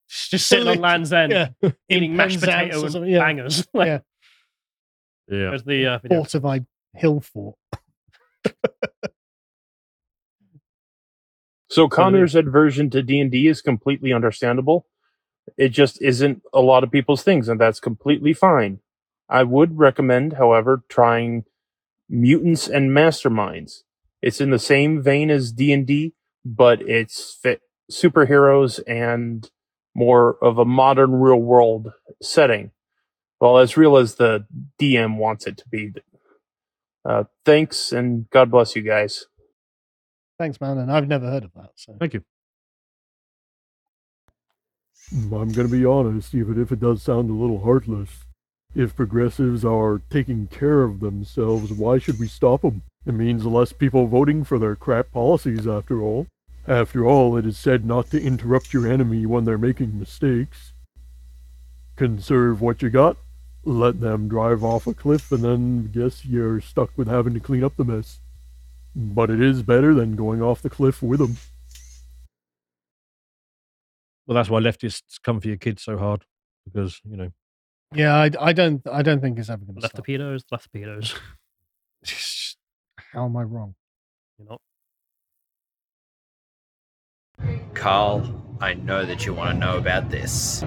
Just 0.09 0.48
sitting 0.48 0.66
on 0.66 0.78
Land's 0.78 1.12
End, 1.12 1.32
Yeah. 1.32 1.48
eating 1.89 2.16
mashed 2.16 2.40
Penzance 2.40 2.70
potato 2.70 2.82
and 2.82 2.93
something, 2.93 3.11
yeah. 3.12 3.19
bangers. 3.20 3.66
Like, 3.74 3.86
Yeah. 3.86 3.98
Yeah. 5.28 5.51
There's 5.51 5.65
the 5.65 5.86
uh, 5.86 5.98
video. 5.98 6.19
Fortified 6.19 6.66
hill 6.94 7.20
fort. 7.20 7.56
So 11.70 11.89
Connor's 11.89 12.35
aversion 12.36 12.89
to 12.90 13.02
D 13.02 13.19
and 13.20 13.31
D 13.32 13.48
is 13.48 13.61
completely 13.61 14.12
understandable. 14.12 14.86
It 15.56 15.70
just 15.70 16.01
isn't 16.01 16.43
a 16.52 16.61
lot 16.61 16.85
of 16.85 16.90
people's 16.93 17.23
things, 17.24 17.48
and 17.48 17.61
that's 17.61 17.81
completely 17.81 18.32
fine. 18.32 18.78
I 19.28 19.42
would 19.42 19.78
recommend, 19.78 20.34
however, 20.34 20.82
trying 20.88 21.44
Mutants 22.09 22.68
and 22.68 22.90
Masterminds. 22.90 23.82
It's 24.22 24.40
in 24.40 24.51
the 24.51 24.59
same 24.59 25.02
vein 25.02 25.30
as 25.30 25.52
D 25.52 25.72
and 25.72 25.86
D, 25.86 26.14
but 26.44 26.82
it's 26.82 27.38
fit 27.42 27.60
superheroes 27.90 28.80
and 28.86 29.51
more 29.94 30.36
of 30.42 30.59
a 30.59 30.64
modern 30.64 31.12
real 31.12 31.40
world 31.40 31.92
setting. 32.22 32.70
Well, 33.40 33.59
as 33.59 33.76
real 33.76 33.96
as 33.96 34.14
the 34.14 34.46
DM 34.80 35.16
wants 35.18 35.46
it 35.46 35.59
to 35.59 35.64
be. 35.68 35.92
Uh, 37.05 37.24
thanks, 37.44 37.92
and 37.92 38.28
God 38.30 38.51
bless 38.51 38.74
you 38.74 38.82
guys. 38.82 39.26
Thanks, 40.38 40.60
man. 40.60 40.78
And 40.78 40.90
I've 40.90 41.06
never 41.06 41.30
heard 41.30 41.44
of 41.44 41.52
that. 41.55 41.70
So 41.76 41.96
Thank 41.98 42.14
you. 42.14 42.24
I'm 45.12 45.52
going 45.52 45.68
to 45.68 45.68
be 45.68 45.84
honest, 45.84 46.34
even 46.34 46.60
if 46.60 46.72
it 46.72 46.80
does 46.80 47.02
sound 47.02 47.30
a 47.30 47.34
little 47.34 47.62
heartless. 47.62 48.24
If 48.74 48.96
progressives 48.96 49.64
are 49.64 50.02
taking 50.10 50.48
care 50.48 50.82
of 50.82 50.98
themselves, 50.98 51.72
why 51.72 51.98
should 51.98 52.18
we 52.18 52.26
stop 52.26 52.62
them? 52.62 52.82
It 53.06 53.12
means 53.14 53.46
less 53.46 53.72
people 53.72 54.09
voting 54.09 54.42
for 54.42 54.59
their 54.59 54.74
crap 54.74 55.12
policies, 55.12 55.66
after 55.66 56.02
all. 56.02 56.26
After 56.66 57.06
all, 57.06 57.36
it 57.36 57.46
is 57.46 57.56
said 57.56 57.84
not 57.84 58.10
to 58.10 58.20
interrupt 58.20 58.72
your 58.72 58.90
enemy 58.90 59.26
when 59.26 59.44
they're 59.44 59.59
making 59.59 59.98
mistakes. 59.98 60.72
Conserve 61.94 62.60
what 62.60 62.82
you 62.82 62.90
got, 62.90 63.16
let 63.64 64.01
them 64.01 64.28
drive 64.28 64.64
off 64.64 64.88
a 64.88 64.94
cliff, 64.94 65.30
and 65.30 65.44
then 65.44 65.90
guess 65.92 66.24
you're 66.24 66.60
stuck 66.60 66.90
with 66.96 67.06
having 67.06 67.34
to 67.34 67.40
clean 67.40 67.62
up 67.62 67.76
the 67.76 67.84
mess. 67.84 68.18
But 68.96 69.30
it 69.30 69.40
is 69.40 69.62
better 69.62 69.94
than 69.94 70.16
going 70.16 70.42
off 70.42 70.62
the 70.62 70.70
cliff 70.70 71.01
with 71.01 71.20
them. 71.20 71.36
Well, 74.26 74.34
that's 74.34 74.51
why 74.51 74.60
leftists 74.60 75.20
come 75.22 75.40
for 75.40 75.48
your 75.48 75.59
kids 75.59 75.84
so 75.84 75.96
hard 75.96 76.24
because 76.64 77.01
you 77.09 77.16
know. 77.16 77.30
Yeah, 77.94 78.14
I, 78.16 78.30
I 78.40 78.52
don't 78.52 78.82
I 78.90 79.02
don't 79.02 79.20
think 79.20 79.38
it's 79.38 79.48
ever 79.50 79.64
going 79.64 79.76
to 79.76 79.80
Left 79.82 79.92
stop. 79.94 80.04
torpedoes, 80.06 80.42
left 80.50 80.68
torpedoes. 80.72 81.14
How 83.12 83.24
am 83.26 83.36
I 83.36 83.42
wrong? 83.42 83.74
You're 84.38 84.48
not. 84.48 84.60
Carl, 87.74 88.56
I 88.60 88.74
know 88.74 89.04
that 89.04 89.26
you 89.26 89.34
want 89.34 89.52
to 89.52 89.58
know 89.58 89.76
about 89.78 90.10
this. 90.10 90.62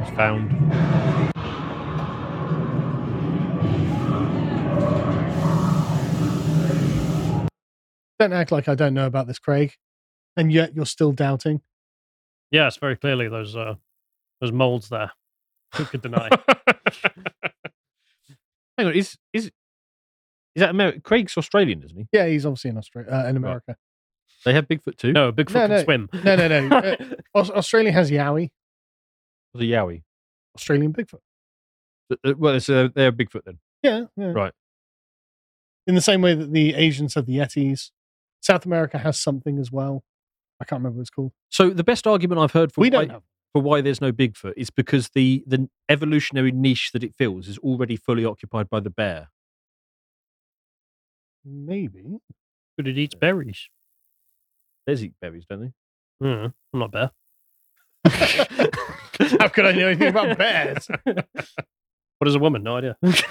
It's 0.00 0.10
found. 0.16 0.50
Don't 8.22 8.32
act 8.32 8.52
like 8.52 8.68
I 8.68 8.74
don't 8.74 8.94
know 8.94 9.06
about 9.06 9.26
this, 9.26 9.38
Craig. 9.38 9.74
And 10.36 10.52
yet 10.52 10.74
you're 10.76 10.86
still 10.86 11.12
doubting. 11.12 11.60
Yes, 12.50 12.76
very 12.76 12.96
clearly 12.96 13.28
those 13.28 13.56
uh, 13.56 13.74
those 14.40 14.52
molds 14.52 14.88
there. 14.88 15.10
Who 15.74 15.84
could 15.86 16.02
deny? 16.02 16.28
Hang 18.78 18.86
on, 18.86 18.94
is 18.94 19.16
is 19.32 19.46
is 19.46 19.52
that 20.60 20.70
America? 20.70 21.00
Craig's 21.00 21.36
Australian, 21.36 21.82
isn't 21.82 21.96
he? 21.96 22.06
Yeah, 22.12 22.26
he's 22.26 22.46
obviously 22.46 22.70
in 22.70 22.78
Australia, 22.78 23.10
uh, 23.10 23.26
in 23.28 23.36
America. 23.36 23.76
They 24.44 24.52
have 24.54 24.66
Bigfoot 24.68 24.96
too. 24.96 25.12
no, 25.12 25.32
Bigfoot 25.32 25.54
No, 25.54 25.60
can 25.60 25.70
no, 25.70 25.82
swim. 25.84 26.08
no, 26.24 26.36
no, 26.36 26.68
no. 26.68 26.76
Uh, 26.76 26.96
Aus- 27.34 27.50
Australia 27.50 27.92
has 27.92 28.10
Yowie, 28.10 28.50
Was 29.54 29.62
a 29.62 29.66
Yowie? 29.66 30.02
Australian 30.56 30.92
Bigfoot. 30.92 31.20
Well, 32.36 32.54
it's 32.56 32.68
a, 32.68 32.90
they're 32.94 33.12
Bigfoot 33.12 33.44
then. 33.44 33.58
Yeah, 33.82 34.04
yeah. 34.16 34.26
Right. 34.32 34.52
In 35.86 35.94
the 35.94 36.00
same 36.00 36.22
way 36.22 36.34
that 36.34 36.52
the 36.52 36.74
Asians 36.74 37.14
have 37.14 37.26
the 37.26 37.36
Yetis, 37.38 37.90
South 38.42 38.66
America 38.66 38.98
has 38.98 39.18
something 39.18 39.58
as 39.58 39.72
well. 39.72 40.02
I 40.60 40.64
can't 40.64 40.80
remember 40.80 40.98
what 40.98 41.02
it's 41.02 41.10
called. 41.10 41.32
So 41.48 41.70
the 41.70 41.84
best 41.84 42.06
argument 42.06 42.40
I've 42.40 42.52
heard 42.52 42.72
for 42.72 42.80
We 42.82 42.90
why, 42.90 43.04
don't 43.06 43.10
have. 43.10 43.22
for 43.54 43.62
why 43.62 43.80
there's 43.80 44.00
no 44.00 44.12
Bigfoot 44.12 44.54
is 44.56 44.70
because 44.70 45.08
the 45.14 45.42
the 45.46 45.68
evolutionary 45.88 46.52
niche 46.52 46.90
that 46.92 47.02
it 47.02 47.14
fills 47.14 47.48
is 47.48 47.58
already 47.58 47.96
fully 47.96 48.24
occupied 48.24 48.68
by 48.68 48.80
the 48.80 48.90
bear. 48.90 49.28
Maybe. 51.44 52.18
But 52.76 52.86
it 52.88 52.98
eats 52.98 53.14
berries. 53.14 53.68
Bears 54.86 55.04
eat 55.04 55.14
berries, 55.20 55.44
don't 55.48 55.60
they? 55.60 55.72
Mm, 56.26 56.52
I'm 56.72 56.80
not 56.80 56.86
a 56.86 56.88
bear. 56.88 57.10
How 59.40 59.48
could 59.48 59.66
I 59.66 59.72
know 59.72 59.88
anything 59.88 60.08
about 60.08 60.36
bears? 60.38 60.88
What 62.18 62.28
is 62.28 62.34
a 62.36 62.38
woman? 62.38 62.62
No 62.62 62.76
idea. 62.76 62.96
That's 63.02 63.22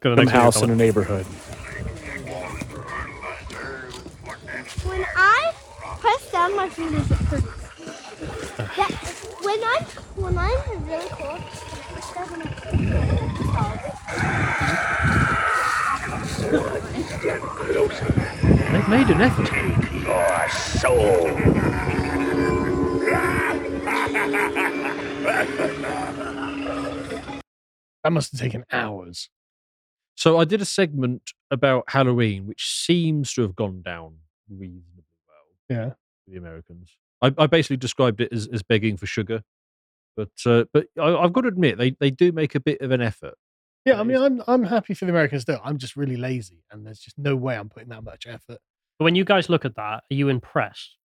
got 0.00 0.12
a 0.12 0.16
Some 0.16 0.26
house 0.28 0.56
in 0.56 0.62
a 0.62 0.66
comment. 0.68 0.78
neighborhood. 0.78 1.26
When 4.86 5.04
I 5.14 5.52
press 5.98 6.26
down, 6.40 6.56
my 6.56 6.68
fingers 6.70 7.06
hurt. 7.06 7.44
That, 8.76 8.90
when 9.42 9.60
I'm 9.62 9.84
when 10.16 10.38
I'm 10.38 10.86
really 10.86 11.08
cold, 11.10 11.42
it 11.96 12.04
doesn't 12.14 12.42
They've 18.72 18.88
made 18.88 19.08
an 19.10 19.20
effort. 19.20 19.52
Your 19.92 20.48
soul. 20.48 21.24
That 28.02 28.12
must 28.12 28.32
have 28.32 28.40
taken 28.40 28.64
hours. 28.72 29.28
So 30.16 30.38
I 30.38 30.44
did 30.44 30.62
a 30.62 30.64
segment 30.64 31.32
about 31.50 31.84
Halloween, 31.88 32.46
which 32.46 32.66
seems 32.66 33.34
to 33.34 33.42
have 33.42 33.54
gone 33.54 33.82
down 33.82 34.16
reasonably 34.48 35.04
well 35.28 35.44
Yeah. 35.68 35.92
For 36.30 36.34
the 36.34 36.38
Americans. 36.38 36.90
I, 37.22 37.34
I 37.36 37.46
basically 37.46 37.76
described 37.76 38.20
it 38.20 38.32
as, 38.32 38.46
as 38.48 38.62
begging 38.62 38.96
for 38.96 39.06
sugar, 39.06 39.42
but 40.16 40.30
uh, 40.46 40.64
but 40.72 40.86
I, 40.98 41.14
I've 41.16 41.32
got 41.32 41.42
to 41.42 41.48
admit 41.48 41.76
they, 41.78 41.90
they 42.00 42.10
do 42.10 42.32
make 42.32 42.54
a 42.54 42.60
bit 42.60 42.80
of 42.80 42.90
an 42.90 43.00
effort. 43.00 43.34
Yeah, 43.84 43.98
I 44.00 44.02
mean, 44.04 44.16
I'm 44.18 44.42
I'm 44.46 44.64
happy 44.64 44.94
for 44.94 45.04
the 45.06 45.10
Americans 45.10 45.44
though. 45.44 45.60
I'm 45.64 45.78
just 45.78 45.96
really 45.96 46.16
lazy, 46.16 46.62
and 46.70 46.86
there's 46.86 46.98
just 47.00 47.18
no 47.18 47.34
way 47.36 47.56
I'm 47.56 47.68
putting 47.68 47.88
that 47.90 48.04
much 48.04 48.26
effort. 48.26 48.58
But 48.98 49.04
when 49.04 49.14
you 49.14 49.24
guys 49.24 49.48
look 49.48 49.64
at 49.64 49.76
that, 49.76 50.04
are 50.10 50.14
you 50.14 50.28
impressed? 50.28 50.96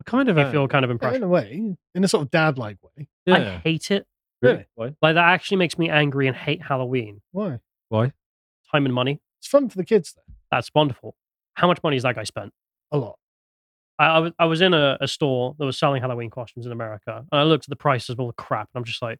I 0.00 0.10
kind 0.10 0.28
of 0.28 0.36
You 0.36 0.44
am. 0.44 0.52
feel 0.52 0.68
kind 0.68 0.84
of 0.84 0.88
Yeah, 0.90 0.92
impressed. 0.94 1.16
in 1.16 1.22
a 1.22 1.28
way, 1.28 1.76
in 1.94 2.04
a 2.04 2.08
sort 2.08 2.22
of 2.24 2.30
dad-like 2.30 2.78
way. 2.82 3.08
I 3.28 3.58
hate 3.62 3.90
it. 3.90 4.06
Really? 4.42 4.64
Why? 4.74 4.86
Like 5.02 5.14
that 5.14 5.28
actually 5.28 5.58
makes 5.58 5.78
me 5.78 5.88
angry 5.90 6.26
and 6.26 6.34
hate 6.36 6.62
Halloween. 6.62 7.20
Why? 7.32 7.58
Why? 7.90 8.12
Time 8.72 8.86
and 8.86 8.94
money. 8.94 9.20
It's 9.38 9.46
fun 9.48 9.68
for 9.68 9.76
the 9.76 9.84
kids, 9.84 10.14
though. 10.14 10.34
That's 10.50 10.70
wonderful. 10.74 11.14
How 11.54 11.66
much 11.66 11.82
money 11.82 11.96
has 11.96 12.02
that 12.04 12.14
guy 12.16 12.24
spent? 12.24 12.52
A 12.90 12.98
lot. 12.98 13.18
I, 14.00 14.06
I, 14.06 14.18
was, 14.18 14.32
I 14.38 14.44
was 14.46 14.60
in 14.62 14.72
a, 14.72 14.96
a 15.00 15.06
store 15.06 15.54
that 15.58 15.64
was 15.66 15.78
selling 15.78 16.00
Halloween 16.00 16.30
costumes 16.30 16.64
in 16.64 16.72
America, 16.72 17.24
and 17.30 17.40
I 17.40 17.44
looked 17.44 17.66
at 17.66 17.68
the 17.68 17.76
prices 17.76 18.10
of 18.10 18.18
all 18.18 18.26
the 18.26 18.32
crap, 18.32 18.70
and 18.74 18.80
I'm 18.80 18.84
just 18.84 19.02
like, 19.02 19.18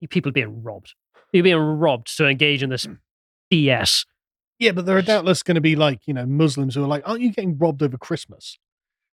you 0.00 0.08
people 0.08 0.28
are 0.28 0.32
being 0.32 0.62
robbed. 0.62 0.94
You're 1.32 1.44
being 1.44 1.56
robbed 1.56 2.14
to 2.18 2.28
engage 2.28 2.62
in 2.62 2.70
this 2.70 2.84
hmm. 2.84 2.94
BS. 3.52 4.04
Yeah, 4.58 4.72
but 4.72 4.84
there 4.84 4.96
are 4.98 5.02
doubtless 5.02 5.42
going 5.42 5.54
to 5.54 5.60
be 5.62 5.76
like 5.76 6.06
you 6.06 6.12
know 6.12 6.26
Muslims 6.26 6.74
who 6.74 6.84
are 6.84 6.88
like, 6.88 7.02
aren't 7.08 7.22
you 7.22 7.32
getting 7.32 7.56
robbed 7.56 7.82
over 7.82 7.96
Christmas? 7.96 8.58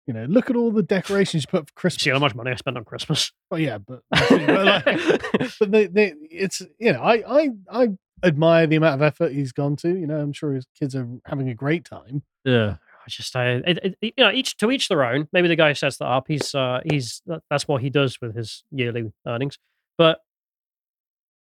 You 0.06 0.12
know, 0.14 0.24
look 0.24 0.50
at 0.50 0.56
all 0.56 0.70
the 0.70 0.82
decorations 0.82 1.44
you 1.44 1.48
put 1.48 1.68
for 1.68 1.74
Christmas. 1.74 2.02
See 2.02 2.10
how 2.10 2.18
much 2.18 2.34
money 2.34 2.50
I 2.50 2.56
spent 2.56 2.76
on 2.76 2.84
Christmas. 2.84 3.32
Oh 3.50 3.56
yeah, 3.56 3.78
but 3.78 4.00
but, 4.10 4.30
like, 4.30 4.84
but 5.60 5.70
they, 5.70 5.86
they, 5.86 6.14
it's 6.30 6.60
you 6.78 6.92
know, 6.92 7.00
I, 7.00 7.22
I 7.26 7.50
I 7.70 7.88
admire 8.22 8.66
the 8.66 8.76
amount 8.76 8.96
of 8.96 9.02
effort 9.02 9.32
he's 9.32 9.52
gone 9.52 9.76
to. 9.76 9.88
You 9.88 10.06
know, 10.06 10.18
I'm 10.18 10.32
sure 10.32 10.52
his 10.52 10.66
kids 10.78 10.94
are 10.94 11.08
having 11.24 11.48
a 11.48 11.54
great 11.54 11.84
time. 11.84 12.22
Yeah. 12.44 12.76
Just, 13.16 13.36
I, 13.36 13.62
it, 13.66 13.96
it, 14.00 14.14
you 14.16 14.24
know, 14.24 14.30
each 14.30 14.56
to 14.58 14.70
each 14.70 14.88
their 14.88 15.04
own. 15.04 15.28
Maybe 15.32 15.48
the 15.48 15.56
guy 15.56 15.68
who 15.68 15.74
sets 15.74 15.98
that 15.98 16.06
up, 16.06 16.26
he's, 16.28 16.54
uh, 16.54 16.80
he's, 16.90 17.22
that's 17.48 17.68
what 17.68 17.82
he 17.82 17.90
does 17.90 18.20
with 18.20 18.34
his 18.34 18.64
yearly 18.70 19.12
earnings. 19.26 19.58
But 19.98 20.20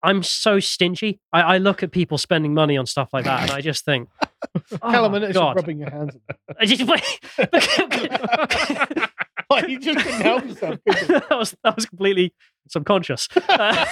I'm 0.02 0.24
so 0.24 0.60
stingy. 0.60 1.20
I, 1.34 1.42
I 1.42 1.58
look 1.58 1.84
at 1.84 1.92
people 1.92 2.18
spending 2.18 2.54
money 2.54 2.78
on 2.78 2.86
stuff 2.86 3.10
like 3.12 3.26
that, 3.26 3.44
and 3.44 3.52
I 3.52 3.62
just 3.62 3.84
think, 3.84 4.10
oh, 4.82 4.90
Callum, 4.90 5.32
God. 5.32 5.58
rubbing 5.58 5.80
your 5.80 5.90
hands. 5.90 6.16
At 9.52 9.58
I 9.58 9.62
just, 9.62 9.64
Like, 9.64 9.70
you 9.70 9.80
just 9.80 10.06
couldn't 10.06 10.22
help 10.22 10.46
yourself. 10.46 10.80
that 10.86 11.38
was 11.38 11.56
that 11.64 11.76
was 11.76 11.86
completely 11.86 12.34
subconscious. 12.68 13.28
Uh, 13.50 13.86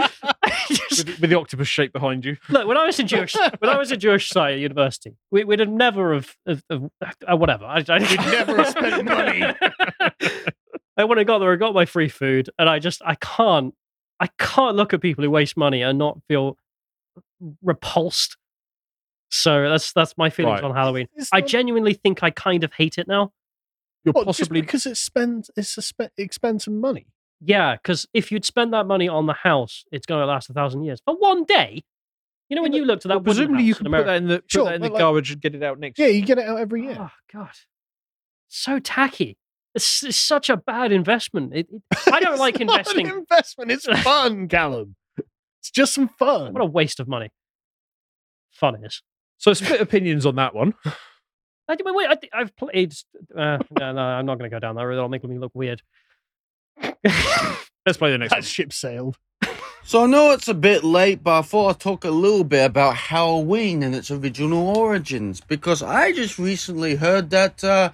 with, 0.90 1.20
with 1.20 1.30
the 1.30 1.38
octopus 1.38 1.68
shape 1.68 1.92
behind 1.92 2.24
you. 2.24 2.36
Look, 2.48 2.66
when 2.66 2.76
I 2.76 2.84
was 2.86 2.98
in 2.98 3.06
Jewish, 3.06 3.34
when 3.58 3.70
I 3.70 3.76
was 3.76 3.92
in 3.92 4.00
Jewish 4.00 4.28
society 4.28 4.54
at 4.56 4.60
university, 4.60 5.16
we, 5.30 5.44
we'd 5.44 5.60
have 5.60 5.68
never 5.68 6.14
have, 6.14 6.34
have, 6.46 6.62
have 6.70 6.90
uh, 7.30 7.36
whatever. 7.36 7.64
I, 7.64 7.84
I, 7.88 7.98
We'd 7.98 8.16
never 8.18 8.56
have 8.56 8.68
spent 8.68 9.04
money. 9.04 9.42
I 10.96 11.04
when 11.04 11.18
I 11.18 11.24
got 11.24 11.38
there, 11.40 11.52
I 11.52 11.56
got 11.56 11.74
my 11.74 11.84
free 11.84 12.08
food, 12.08 12.50
and 12.58 12.68
I 12.68 12.78
just 12.78 13.02
I 13.04 13.14
can't 13.16 13.74
I 14.20 14.28
can't 14.38 14.76
look 14.76 14.94
at 14.94 15.00
people 15.00 15.24
who 15.24 15.30
waste 15.30 15.56
money 15.56 15.82
and 15.82 15.98
not 15.98 16.18
feel 16.28 16.56
repulsed. 17.62 18.36
So 19.30 19.68
that's 19.68 19.92
that's 19.92 20.16
my 20.16 20.30
feelings 20.30 20.60
Right. 20.62 20.64
on 20.70 20.74
Halloween. 20.74 21.08
I 21.32 21.40
genuinely 21.40 21.94
think 21.94 22.22
I 22.22 22.30
kind 22.30 22.64
of 22.64 22.72
hate 22.72 22.98
it 22.98 23.08
now. 23.08 23.32
You're 24.04 24.12
just 24.14 24.26
possibly 24.26 24.60
because 24.60 24.86
it 24.86 24.96
spends 24.96 25.50
it's 25.56 25.76
a 25.78 25.82
spe- 25.82 26.12
expensive 26.18 26.72
money. 26.72 27.06
Yeah, 27.40 27.74
because 27.76 28.06
if 28.14 28.30
you'd 28.32 28.44
spend 28.44 28.72
that 28.72 28.86
money 28.86 29.08
on 29.08 29.26
the 29.26 29.32
house, 29.34 29.84
it's 29.92 30.06
going 30.06 30.20
to 30.20 30.26
last 30.26 30.48
a 30.50 30.52
thousand 30.52 30.84
years 30.84 31.00
But 31.04 31.20
one 31.20 31.44
day. 31.44 31.82
You 32.50 32.56
know, 32.56 32.62
when 32.62 32.74
you 32.74 32.84
looked 32.84 33.04
at 33.06 33.08
that, 33.08 33.14
well, 33.16 33.24
presumably 33.24 33.64
you 33.64 33.74
can 33.74 33.90
put 33.90 34.04
that 34.06 34.16
in 34.16 34.28
the 34.28 34.42
Sure, 34.46 34.66
that 34.66 34.74
in 34.74 34.82
the 34.82 34.88
like- 34.90 34.98
garbage 34.98 35.30
and 35.32 35.40
get 35.40 35.54
it 35.54 35.62
out 35.62 35.78
next. 35.80 35.98
Yeah, 35.98 36.08
you 36.08 36.22
get 36.24 36.38
it 36.38 36.46
out 36.46 36.58
every 36.58 36.82
year. 36.82 36.96
Oh 37.00 37.10
God, 37.32 37.50
so 38.48 38.78
tacky. 38.78 39.38
It's, 39.74 40.04
it's 40.04 40.16
such 40.18 40.48
a 40.50 40.56
bad 40.56 40.92
investment. 40.92 41.54
It, 41.54 41.66
it- 41.70 41.82
I 42.12 42.20
don't 42.20 42.38
like 42.46 42.60
investing. 42.60 43.08
An 43.08 43.18
investment. 43.18 43.70
It's 43.72 43.86
fun, 44.02 44.46
Callum. 44.48 44.94
It's 45.60 45.70
just 45.70 45.94
some 45.94 46.08
fun. 46.08 46.52
What 46.52 46.62
a 46.62 46.66
waste 46.66 47.00
of 47.00 47.08
money. 47.08 47.30
Fun 48.50 48.84
is. 48.84 49.02
So 49.38 49.52
split 49.54 49.80
opinions 49.80 50.26
on 50.26 50.36
that 50.36 50.54
one. 50.54 50.74
I, 51.68 51.76
wait, 51.84 51.94
wait, 51.94 52.08
I, 52.08 52.14
thi- 52.16 52.30
I've 52.32 52.54
played. 52.56 52.94
Uh, 53.36 53.58
no, 53.78 53.92
no, 53.92 54.00
I'm 54.00 54.26
not 54.26 54.38
going 54.38 54.50
to 54.50 54.54
go 54.54 54.58
down 54.60 54.74
that 54.76 54.82
road. 54.84 54.96
That'll 54.96 55.08
make 55.08 55.24
me 55.24 55.38
look 55.38 55.52
weird. 55.54 55.82
Let's 57.86 57.98
play 57.98 58.12
the 58.12 58.18
next 58.18 58.30
That 58.30 58.36
one. 58.38 58.42
ship 58.42 58.72
sailed. 58.72 59.16
So 59.84 60.04
I 60.04 60.06
know 60.06 60.32
it's 60.32 60.48
a 60.48 60.54
bit 60.54 60.82
late, 60.82 61.22
but 61.22 61.38
I 61.38 61.42
thought 61.42 61.68
I'd 61.68 61.80
talk 61.80 62.04
a 62.04 62.10
little 62.10 62.44
bit 62.44 62.64
about 62.64 62.96
Halloween 62.96 63.82
and 63.82 63.94
its 63.94 64.10
original 64.10 64.74
origins 64.76 65.42
because 65.42 65.82
I 65.82 66.12
just 66.12 66.38
recently 66.38 66.94
heard 66.96 67.28
that 67.30 67.62
uh, 67.62 67.90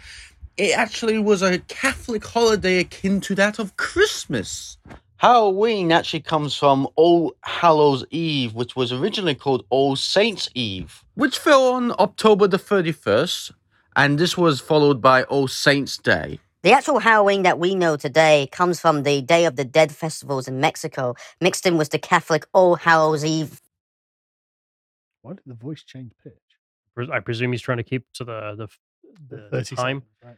it 0.57 0.77
actually 0.79 1.19
was 1.19 1.43
a 1.43 1.59
Catholic 1.61 2.25
holiday 2.25 2.79
akin 2.79 3.21
to 3.23 3.35
that 3.35 3.59
of 3.59 3.77
Christmas. 3.77 4.79
Halloween 5.17 5.91
actually 5.91 6.21
comes 6.21 6.55
from 6.55 6.87
All 6.95 7.35
Hallows 7.43 8.05
Eve, 8.11 8.55
which 8.55 8.77
was 8.77 8.93
originally 8.93 9.35
called 9.35 9.65
All 9.69 9.97
Saints 9.97 10.49
Eve, 10.55 11.05
which 11.15 11.39
fell 11.39 11.73
on 11.73 11.93
October 11.99 12.47
the 12.47 12.57
31st, 12.57 13.51
and 13.97 14.19
this 14.19 14.37
was 14.37 14.61
followed 14.61 15.01
by 15.01 15.25
All 15.25 15.49
Saints 15.49 15.97
Day. 15.97 16.39
The 16.63 16.73
actual 16.73 16.99
Halloween 16.99 17.43
that 17.45 17.59
we 17.59 17.75
know 17.75 17.97
today 17.97 18.49
comes 18.53 18.79
from 18.81 19.03
the 19.03 19.23
Day 19.23 19.47
of 19.47 19.57
the 19.57 19.65
Dead 19.65 19.93
festivals 19.93 20.47
in 20.47 20.61
Mexico, 20.61 21.15
mixed 21.41 21.65
in 21.67 21.79
with 21.79 21.91
the 21.91 21.99
Catholic 21.99 22.47
All 22.53 22.77
Hallows 22.77 23.25
Eve. 23.25 23.61
Why 25.23 25.33
did 25.33 25.43
the 25.47 25.55
voice 25.55 25.83
change 25.83 26.13
pitch? 26.23 26.35
I 27.11 27.21
presume 27.21 27.53
he's 27.53 27.63
trying 27.63 27.79
to 27.79 27.83
keep 27.85 28.05
to 28.15 28.25
the 28.25 28.55
the, 28.57 28.69
the, 29.37 29.49
the 29.51 29.65
time. 29.77 30.03
right. 30.23 30.37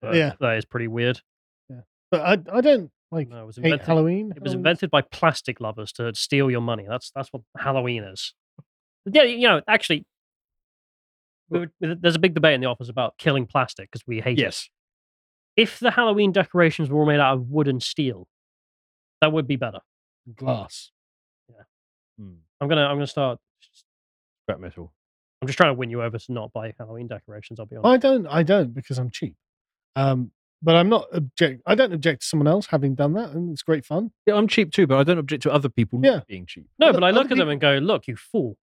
but 0.00 0.14
Yeah. 0.14 0.32
that 0.40 0.56
is 0.56 0.64
pretty 0.64 0.88
weird. 0.88 1.20
Yeah, 1.68 1.80
but 2.10 2.20
I, 2.22 2.56
I 2.56 2.60
don't 2.62 2.90
like 3.12 3.28
No, 3.28 3.42
it 3.42 3.46
was 3.46 3.56
hate 3.56 3.64
invented. 3.66 3.86
Halloween. 3.86 4.32
It 4.34 4.42
was 4.42 4.54
invented 4.54 4.90
by 4.90 5.02
plastic 5.02 5.60
lovers 5.60 5.92
to 5.94 6.14
steal 6.14 6.50
your 6.50 6.62
money. 6.62 6.86
That's 6.88 7.10
that's 7.14 7.30
what 7.32 7.42
Halloween 7.58 8.04
is. 8.04 8.32
Yeah, 9.04 9.24
you 9.24 9.46
know, 9.48 9.60
actually, 9.68 10.06
we 11.50 11.58
were- 11.60 11.94
there's 11.96 12.16
a 12.16 12.20
big 12.20 12.34
debate 12.34 12.54
in 12.54 12.60
the 12.60 12.66
office 12.68 12.88
about 12.88 13.18
killing 13.18 13.46
plastic 13.46 13.90
because 13.90 14.06
we 14.06 14.20
hate 14.20 14.38
Yes. 14.38 14.68
it. 15.56 15.62
If 15.62 15.78
the 15.80 15.90
Halloween 15.90 16.32
decorations 16.32 16.88
were 16.88 17.00
all 17.00 17.06
made 17.06 17.20
out 17.20 17.34
of 17.36 17.48
wood 17.50 17.68
and 17.68 17.82
steel, 17.82 18.28
that 19.20 19.32
would 19.32 19.46
be 19.46 19.56
better. 19.56 19.80
glass. 20.36 20.92
Hmm. 22.18 22.34
I'm 22.60 22.68
gonna 22.68 22.82
I'm 22.84 22.96
gonna 22.96 23.06
start. 23.06 23.38
Scrap 24.44 24.60
metal. 24.60 24.92
I'm 25.40 25.48
just 25.48 25.56
trying 25.56 25.70
to 25.70 25.78
win 25.78 25.90
you 25.90 26.02
over 26.02 26.18
to 26.18 26.32
not 26.32 26.52
buy 26.52 26.74
Halloween 26.78 27.06
decorations. 27.08 27.58
I'll 27.58 27.66
be 27.66 27.76
honest. 27.76 27.86
I 27.86 27.96
don't. 28.08 28.26
I 28.26 28.42
don't 28.42 28.74
because 28.74 28.98
I'm 28.98 29.10
cheap. 29.10 29.34
Um, 29.96 30.30
but 30.62 30.76
I'm 30.76 30.88
not 30.90 31.06
object. 31.12 31.62
I 31.66 31.74
don't 31.74 31.92
object 31.94 32.20
to 32.22 32.26
someone 32.28 32.46
else 32.46 32.66
having 32.66 32.94
done 32.94 33.14
that, 33.14 33.30
and 33.30 33.50
it's 33.50 33.62
great 33.62 33.84
fun. 33.86 34.12
Yeah, 34.26 34.34
I'm 34.34 34.46
cheap 34.46 34.72
too, 34.72 34.86
but 34.86 34.98
I 34.98 35.04
don't 35.04 35.18
object 35.18 35.42
to 35.44 35.52
other 35.52 35.70
people 35.70 35.98
Yeah. 36.04 36.16
not 36.16 36.26
being 36.26 36.44
cheap. 36.46 36.68
No, 36.78 36.88
Other- 36.90 37.00
but 37.00 37.06
I 37.06 37.10
look 37.10 37.24
other 37.26 37.34
at 37.34 37.38
them 37.38 37.48
and 37.48 37.60
go, 37.60 37.78
"Look, 37.78 38.06
you 38.06 38.16
fool! 38.16 38.58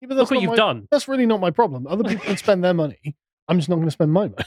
Yeah, 0.00 0.08
but 0.08 0.16
Look 0.16 0.18
that's 0.18 0.30
what 0.30 0.40
you've 0.42 0.50
my- 0.50 0.56
done." 0.56 0.88
That's 0.90 1.08
really 1.08 1.26
not 1.26 1.40
my 1.40 1.50
problem. 1.50 1.86
Other 1.86 2.04
people 2.04 2.24
can 2.24 2.36
spend 2.36 2.62
their 2.64 2.74
money. 2.74 3.16
I'm 3.48 3.58
just 3.58 3.68
not 3.68 3.76
going 3.76 3.86
to 3.88 3.92
spend 3.92 4.12
my 4.12 4.22
money. 4.28 4.34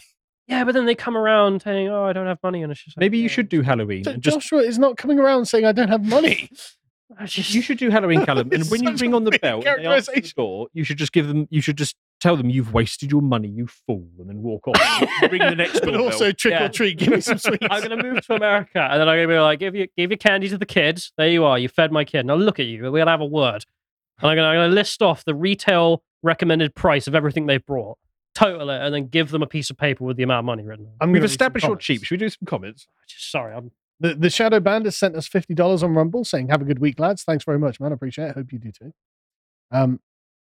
Yeah, 0.47 0.65
but 0.65 0.73
then 0.73 0.85
they 0.85 0.95
come 0.95 1.15
around 1.15 1.61
saying, 1.61 1.87
"Oh, 1.87 2.03
I 2.03 2.11
don't 2.13 2.25
have 2.27 2.39
money," 2.43 2.61
and 2.61 2.71
it's 2.73 2.83
just 2.83 2.97
like, 2.97 3.01
Maybe 3.01 3.19
you 3.19 3.29
should 3.29 3.47
do 3.47 3.61
Halloween. 3.61 4.03
Jo- 4.03 4.11
and 4.11 4.21
just 4.23 4.35
Joshua 4.39 4.59
is 4.63 4.77
not 4.77 4.97
coming 4.97 5.17
around 5.17 5.45
saying 5.45 5.63
I 5.63 5.71
don't 5.71 5.87
have 5.87 6.03
money. 6.03 6.49
you 7.21 7.61
should 7.61 7.77
do 7.77 7.89
Halloween, 7.89 8.25
Callum. 8.25 8.49
And 8.51 8.65
when 8.69 8.83
you 8.83 8.89
such 8.91 9.01
ring 9.01 9.13
on 9.13 9.23
the 9.23 9.29
weird 9.29 9.41
bell, 9.41 9.55
and 9.57 9.63
they 9.65 9.69
answer 9.69 9.81
the 9.81 9.83
characterization. 9.87 10.33
door, 10.35 10.67
you 10.73 10.83
should 10.83 10.97
just 10.97 11.13
give 11.13 11.27
them. 11.27 11.47
You 11.51 11.61
should 11.61 11.77
just 11.77 11.95
tell 12.19 12.35
them 12.35 12.49
you've 12.49 12.73
wasted 12.73 13.11
your 13.11 13.21
money, 13.21 13.47
you 13.47 13.67
fool, 13.67 14.05
and 14.19 14.27
then 14.27 14.41
walk 14.41 14.67
off. 14.67 14.77
ring 15.31 15.39
the 15.39 15.55
next 15.55 15.79
But 15.79 15.85
doorbell. 15.91 16.05
also 16.05 16.31
trick 16.33 16.53
Yeah. 16.53 16.65
or 16.65 16.69
treat. 16.69 16.97
Give 16.97 17.09
me 17.09 17.21
some 17.21 17.37
sweets. 17.37 17.65
I'm 17.69 17.81
gonna 17.83 18.01
move 18.03 18.25
to 18.25 18.33
America, 18.33 18.81
and 18.81 18.99
then 18.99 19.07
I'm 19.07 19.17
gonna 19.17 19.27
be 19.29 19.39
like, 19.39 19.59
give 19.59 19.75
you 19.75 19.87
give 19.95 20.09
your 20.09 20.17
candy 20.17 20.49
to 20.49 20.57
the 20.57 20.65
kids. 20.65 21.13
There 21.17 21.29
you 21.29 21.45
are. 21.45 21.57
You 21.57 21.69
fed 21.69 21.93
my 21.93 22.03
kid. 22.03 22.25
Now 22.25 22.35
look 22.35 22.59
at 22.59 22.65
you. 22.65 22.81
We're 22.91 22.99
gonna 22.99 23.11
have 23.11 23.21
a 23.21 23.25
word. 23.25 23.63
And 24.21 24.29
I'm 24.29 24.37
gonna, 24.37 24.67
list 24.67 25.01
off 25.01 25.23
the 25.25 25.35
retail 25.35 26.03
recommended 26.23 26.75
price 26.75 27.07
of 27.07 27.15
everything 27.15 27.45
they've 27.47 27.65
brought, 27.65 27.97
total 28.35 28.69
it, 28.69 28.81
and 28.81 28.93
then 28.93 29.07
give 29.07 29.31
them 29.31 29.41
a 29.43 29.47
piece 29.47 29.69
of 29.69 29.77
paper 29.77 30.03
with 30.03 30.17
the 30.17 30.23
amount 30.23 30.39
of 30.39 30.45
money 30.45 30.63
written. 30.63 30.85
on 30.85 30.91
it. 30.91 30.95
I'm 31.01 31.09
We've 31.11 31.15
gonna 31.19 31.23
read 31.23 31.29
some 31.29 31.33
established 31.33 31.63
you're 31.63 31.69
comments. 31.71 31.85
cheap. 31.85 32.03
Should 32.03 32.11
we 32.21 32.25
do 32.25 32.29
some 32.29 32.45
comments? 32.45 32.87
Just- 33.07 33.31
Sorry, 33.31 33.53
I'm 33.55 33.71
The, 33.99 34.15
the 34.15 34.29
Shadow 34.29 34.59
Band 34.59 34.85
has 34.85 34.95
sent 34.97 35.15
us 35.15 35.27
fifty 35.27 35.53
dollars 35.53 35.83
on 35.83 35.93
Rumble, 35.93 36.23
saying 36.23 36.49
"Have 36.49 36.61
a 36.61 36.65
good 36.65 36.79
week, 36.79 36.99
lads." 36.99 37.23
Thanks 37.23 37.43
very 37.45 37.59
much, 37.59 37.79
man. 37.79 37.91
I 37.91 37.95
appreciate 37.95 38.29
it. 38.29 38.35
Hope 38.35 38.51
you 38.53 38.59
do 38.59 38.71
too. 38.71 38.93
Um, 39.71 39.99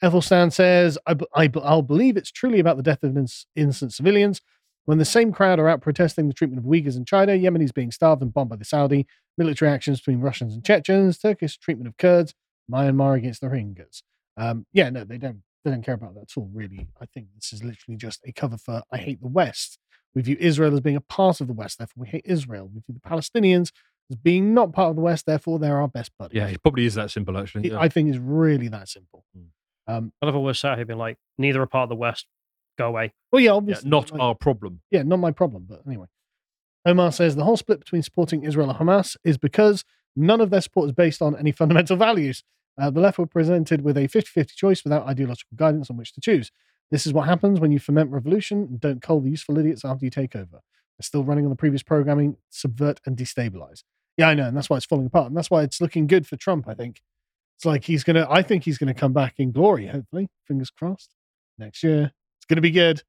Ethelstan 0.03 0.53
says, 0.53 0.99
I, 1.07 1.15
b- 1.15 1.27
I, 1.35 1.47
b- 1.49 1.61
"I'll 1.63 1.83
believe 1.83 2.17
it's 2.17 2.33
truly 2.33 2.59
about 2.61 2.77
the 2.77 2.83
death 2.83 3.03
of 3.05 3.13
inc- 3.13 3.47
innocent 3.55 3.93
civilians 3.95 4.41
when 4.85 4.99
the 4.99 5.05
same 5.05 5.31
crowd 5.33 5.61
are 5.61 5.69
out 5.69 5.81
protesting 5.81 6.27
the 6.27 6.35
treatment 6.35 6.59
of 6.59 6.65
Uyghurs 6.69 6.97
in 6.97 7.05
China, 7.05 7.33
Yemenis 7.33 7.73
being 7.73 7.93
starved 7.93 8.21
and 8.21 8.35
bombed 8.35 8.51
by 8.51 8.57
the 8.57 8.65
Saudi, 8.65 9.07
military 9.39 9.71
actions 9.71 10.01
between 10.01 10.21
Russians 10.21 10.55
and 10.55 10.65
Chechens, 10.65 11.19
Turkish 11.19 11.57
treatment 11.57 11.87
of 11.87 11.97
Kurds, 11.99 12.35
Myanmar 12.71 13.17
against 13.17 13.41
the 13.41 13.49
Rohingyas." 13.49 14.03
Um, 14.37 14.67
yeah, 14.73 14.91
no, 14.91 15.05
they 15.05 15.19
don't. 15.19 15.43
They 15.65 15.71
don't 15.71 15.83
care 15.85 15.95
about 15.95 16.15
that 16.15 16.23
at 16.23 16.37
all. 16.37 16.51
Really, 16.53 16.89
I 17.01 17.07
think 17.07 17.29
this 17.37 17.53
is 17.53 17.63
literally 17.63 17.97
just 17.97 18.21
a 18.27 18.33
cover 18.33 18.57
for 18.57 18.83
"I 18.93 18.97
hate 18.99 19.21
the 19.21 19.29
West." 19.29 19.79
We 20.15 20.21
view 20.23 20.37
Israel 20.41 20.75
as 20.75 20.81
being 20.81 20.97
a 20.97 21.01
part 21.01 21.41
of 21.41 21.47
the 21.47 21.53
West, 21.55 21.79
therefore 21.79 22.03
we 22.03 22.09
hate 22.09 22.23
Israel. 22.27 22.67
We 22.67 22.81
view 22.87 22.95
the 23.03 23.09
Palestinians 23.09 23.73
as 24.11 24.17
being 24.17 24.53
not 24.53 24.73
part 24.75 24.91
of 24.91 24.97
the 24.97 25.01
West, 25.03 25.25
therefore 25.25 25.59
they're 25.59 25.81
our 25.81 25.89
best 25.89 26.11
buddies. 26.19 26.37
Yeah, 26.37 26.49
it 26.49 26.63
probably 26.63 26.85
is 26.85 26.95
that 26.97 27.11
simple, 27.11 27.39
actually. 27.39 27.67
It- 27.69 27.73
yeah. 27.73 27.81
I 27.81 27.89
think 27.89 28.11
it's 28.11 28.19
really 28.19 28.69
that 28.69 28.89
simple. 28.89 29.25
Hmm. 29.35 29.45
Um, 29.87 30.13
I 30.21 30.27
love 30.27 30.35
how 30.35 30.41
we're 30.41 30.53
sat 30.53 30.77
here 30.77 30.85
being 30.85 30.99
like, 30.99 31.17
neither 31.39 31.63
are 31.63 31.67
part 31.67 31.85
of 31.85 31.89
the 31.89 31.95
West. 31.97 32.27
Go 32.77 32.89
away. 32.89 33.15
well, 33.31 33.41
yeah, 33.41 33.51
Yeah, 33.51 33.55
obviously, 33.55 33.89
not 33.89 34.11
like- 34.11 34.21
our 34.21 34.35
problem. 34.35 34.83
yeah, 34.91 35.03
not 35.03 35.19
my 35.19 35.31
problem. 35.31 35.65
But 35.67 35.81
anyway, 35.87 36.09
Omar 36.85 37.13
says 37.13 37.37
the 37.37 37.45
whole 37.45 37.57
split 37.57 37.79
between 37.81 38.03
supporting 38.03 38.43
Israel 38.45 38.69
and 38.71 38.79
Hamas 38.79 39.17
is 39.25 39.39
because 39.39 39.83
none 40.17 40.41
of 40.41 40.51
their 40.51 40.61
support 40.61 40.87
is 40.87 40.93
based 40.93 41.23
on 41.23 41.37
any 41.37 41.53
fundamental 41.53 41.97
values. 41.97 42.45
Uh, 42.81 42.91
the 42.91 43.01
left 43.01 43.19
were 43.19 43.27
presented 43.27 43.83
with 43.83 43.97
a 43.97 44.07
50 44.07 44.31
50 44.31 44.55
choice 44.57 44.83
without 44.85 45.07
ideological 45.07 45.57
guidance 45.57 45.91
on 45.91 45.97
which 45.97 46.13
to 46.15 46.21
choose. 46.21 46.51
This 46.91 47.07
is 47.07 47.13
what 47.13 47.27
happens 47.27 47.61
when 47.61 47.73
you 47.73 47.79
ferment 47.79 48.11
revolution 48.11 48.59
and 48.63 48.81
don't 48.81 49.03
cull 49.03 49.21
the 49.21 49.31
useful 49.31 49.59
idiots 49.59 49.85
after 49.85 50.05
you 50.05 50.11
take 50.11 50.37
over. 50.37 50.61
They're 50.99 51.03
still 51.03 51.25
running 51.25 51.45
on 51.45 51.51
the 51.51 51.57
previous 51.57 51.83
programming, 51.83 52.37
subvert 52.51 53.01
and 53.07 53.17
destabilize. 53.17 53.83
Yeah, 54.19 54.29
I 54.29 54.35
know. 54.35 54.47
And 54.47 54.57
that's 54.57 54.69
why 54.69 54.77
it's 54.77 54.87
falling 54.87 55.07
apart. 55.07 55.29
And 55.29 55.37
that's 55.37 55.51
why 55.51 55.63
it's 55.63 55.81
looking 55.81 56.07
good 56.07 56.27
for 56.27 56.37
Trump, 56.37 56.69
I 56.69 56.75
think. 56.75 57.01
It's 57.57 57.65
like 57.65 57.85
he's 57.85 58.05
going 58.05 58.17
to, 58.17 58.31
I 58.31 58.43
think 58.43 58.65
he's 58.65 58.79
going 58.79 58.93
to 58.93 59.01
come 59.01 59.13
back 59.13 59.35
in 59.39 59.53
glory, 59.53 59.87
hopefully. 59.87 60.29
Fingers 60.47 60.71
crossed. 60.71 61.15
Next 61.59 61.83
year. 61.83 62.13
It's 62.39 62.47
going 62.47 62.57
to 62.57 62.63
be 62.63 62.71
good. 62.71 63.03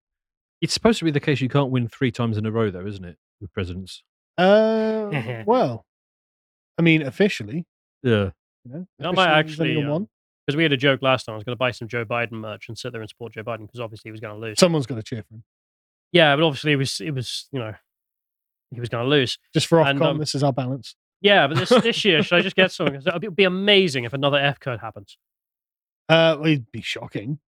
It's 0.62 0.74
supposed 0.74 1.00
to 1.00 1.06
be 1.06 1.12
the 1.12 1.20
case 1.20 1.42
you 1.42 1.50
can't 1.50 1.72
win 1.72 1.88
three 1.90 2.12
times 2.12 2.38
in 2.38 2.46
a 2.46 2.52
row, 2.52 2.72
though, 2.72 2.86
isn't 2.86 3.04
it? 3.04 3.18
With 3.42 3.52
presidents. 3.52 4.04
Uh, 4.38 5.44
well, 5.46 5.86
I 6.78 6.82
mean, 6.82 7.02
officially, 7.04 7.66
Yeah. 8.04 8.32
you 8.66 8.72
know, 8.72 8.88
I 9.00 9.10
officially 9.10 9.14
might 9.14 9.26
there's 9.26 9.28
actually, 9.52 9.70
only 9.72 9.82
been 9.82 9.92
one. 9.92 10.08
because 10.46 10.58
we 10.58 10.64
had 10.64 10.74
a 10.74 10.78
joke 10.78 11.02
last 11.02 11.26
time. 11.26 11.34
I 11.34 11.36
was 11.36 11.44
going 11.44 11.56
to 11.56 11.60
buy 11.60 11.72
some 11.72 11.88
Joe 11.88 12.06
Biden 12.06 12.32
merch 12.34 12.68
and 12.68 12.78
sit 12.78 12.92
there 12.92 13.02
and 13.02 13.10
support 13.10 13.34
Joe 13.34 13.44
Biden 13.44 13.62
because 13.68 13.80
obviously 13.80 14.10
he 14.10 14.12
was 14.12 14.20
going 14.22 14.34
to 14.34 14.40
lose. 14.40 14.60
Someone's 14.60 14.86
got 14.86 14.96
to 14.96 15.04
cheer 15.04 15.24
for 15.24 15.36
him. 15.36 15.44
yeah, 16.12 16.36
but 16.36 16.44
obviously 16.46 16.72
it 16.74 16.78
was 16.78 17.00
it 17.02 17.12
was 17.12 17.48
you 17.52 17.60
know 17.60 17.74
he 18.72 18.80
was 18.80 18.90
going 18.90 19.04
to 19.04 19.10
lose. 19.10 19.38
Just 19.54 19.68
for 19.68 19.82
And, 19.82 20.00
Ofcom, 20.00 20.06
um, 20.12 20.18
this 20.18 20.34
is 20.36 20.44
our 20.44 20.54
balance. 20.54 20.96
Yeah, 21.22 21.48
but 21.48 21.58
this 21.58 21.70
this 21.70 22.04
year 22.06 22.24
should 22.24 22.38
I 22.38 22.42
just 22.42 22.56
get 22.56 22.72
something? 22.74 22.96
'Cause 22.96 23.08
It 23.08 23.14
would 23.24 23.36
be 23.36 23.44
amazing 23.44 24.04
if 24.04 24.14
another 24.14 24.38
F 24.38 24.60
code 24.60 24.80
happens. 24.80 25.18
Uh, 26.10 26.36
well, 26.40 26.48
it'd 26.48 26.72
be 26.72 26.82
shocking. 26.82 27.40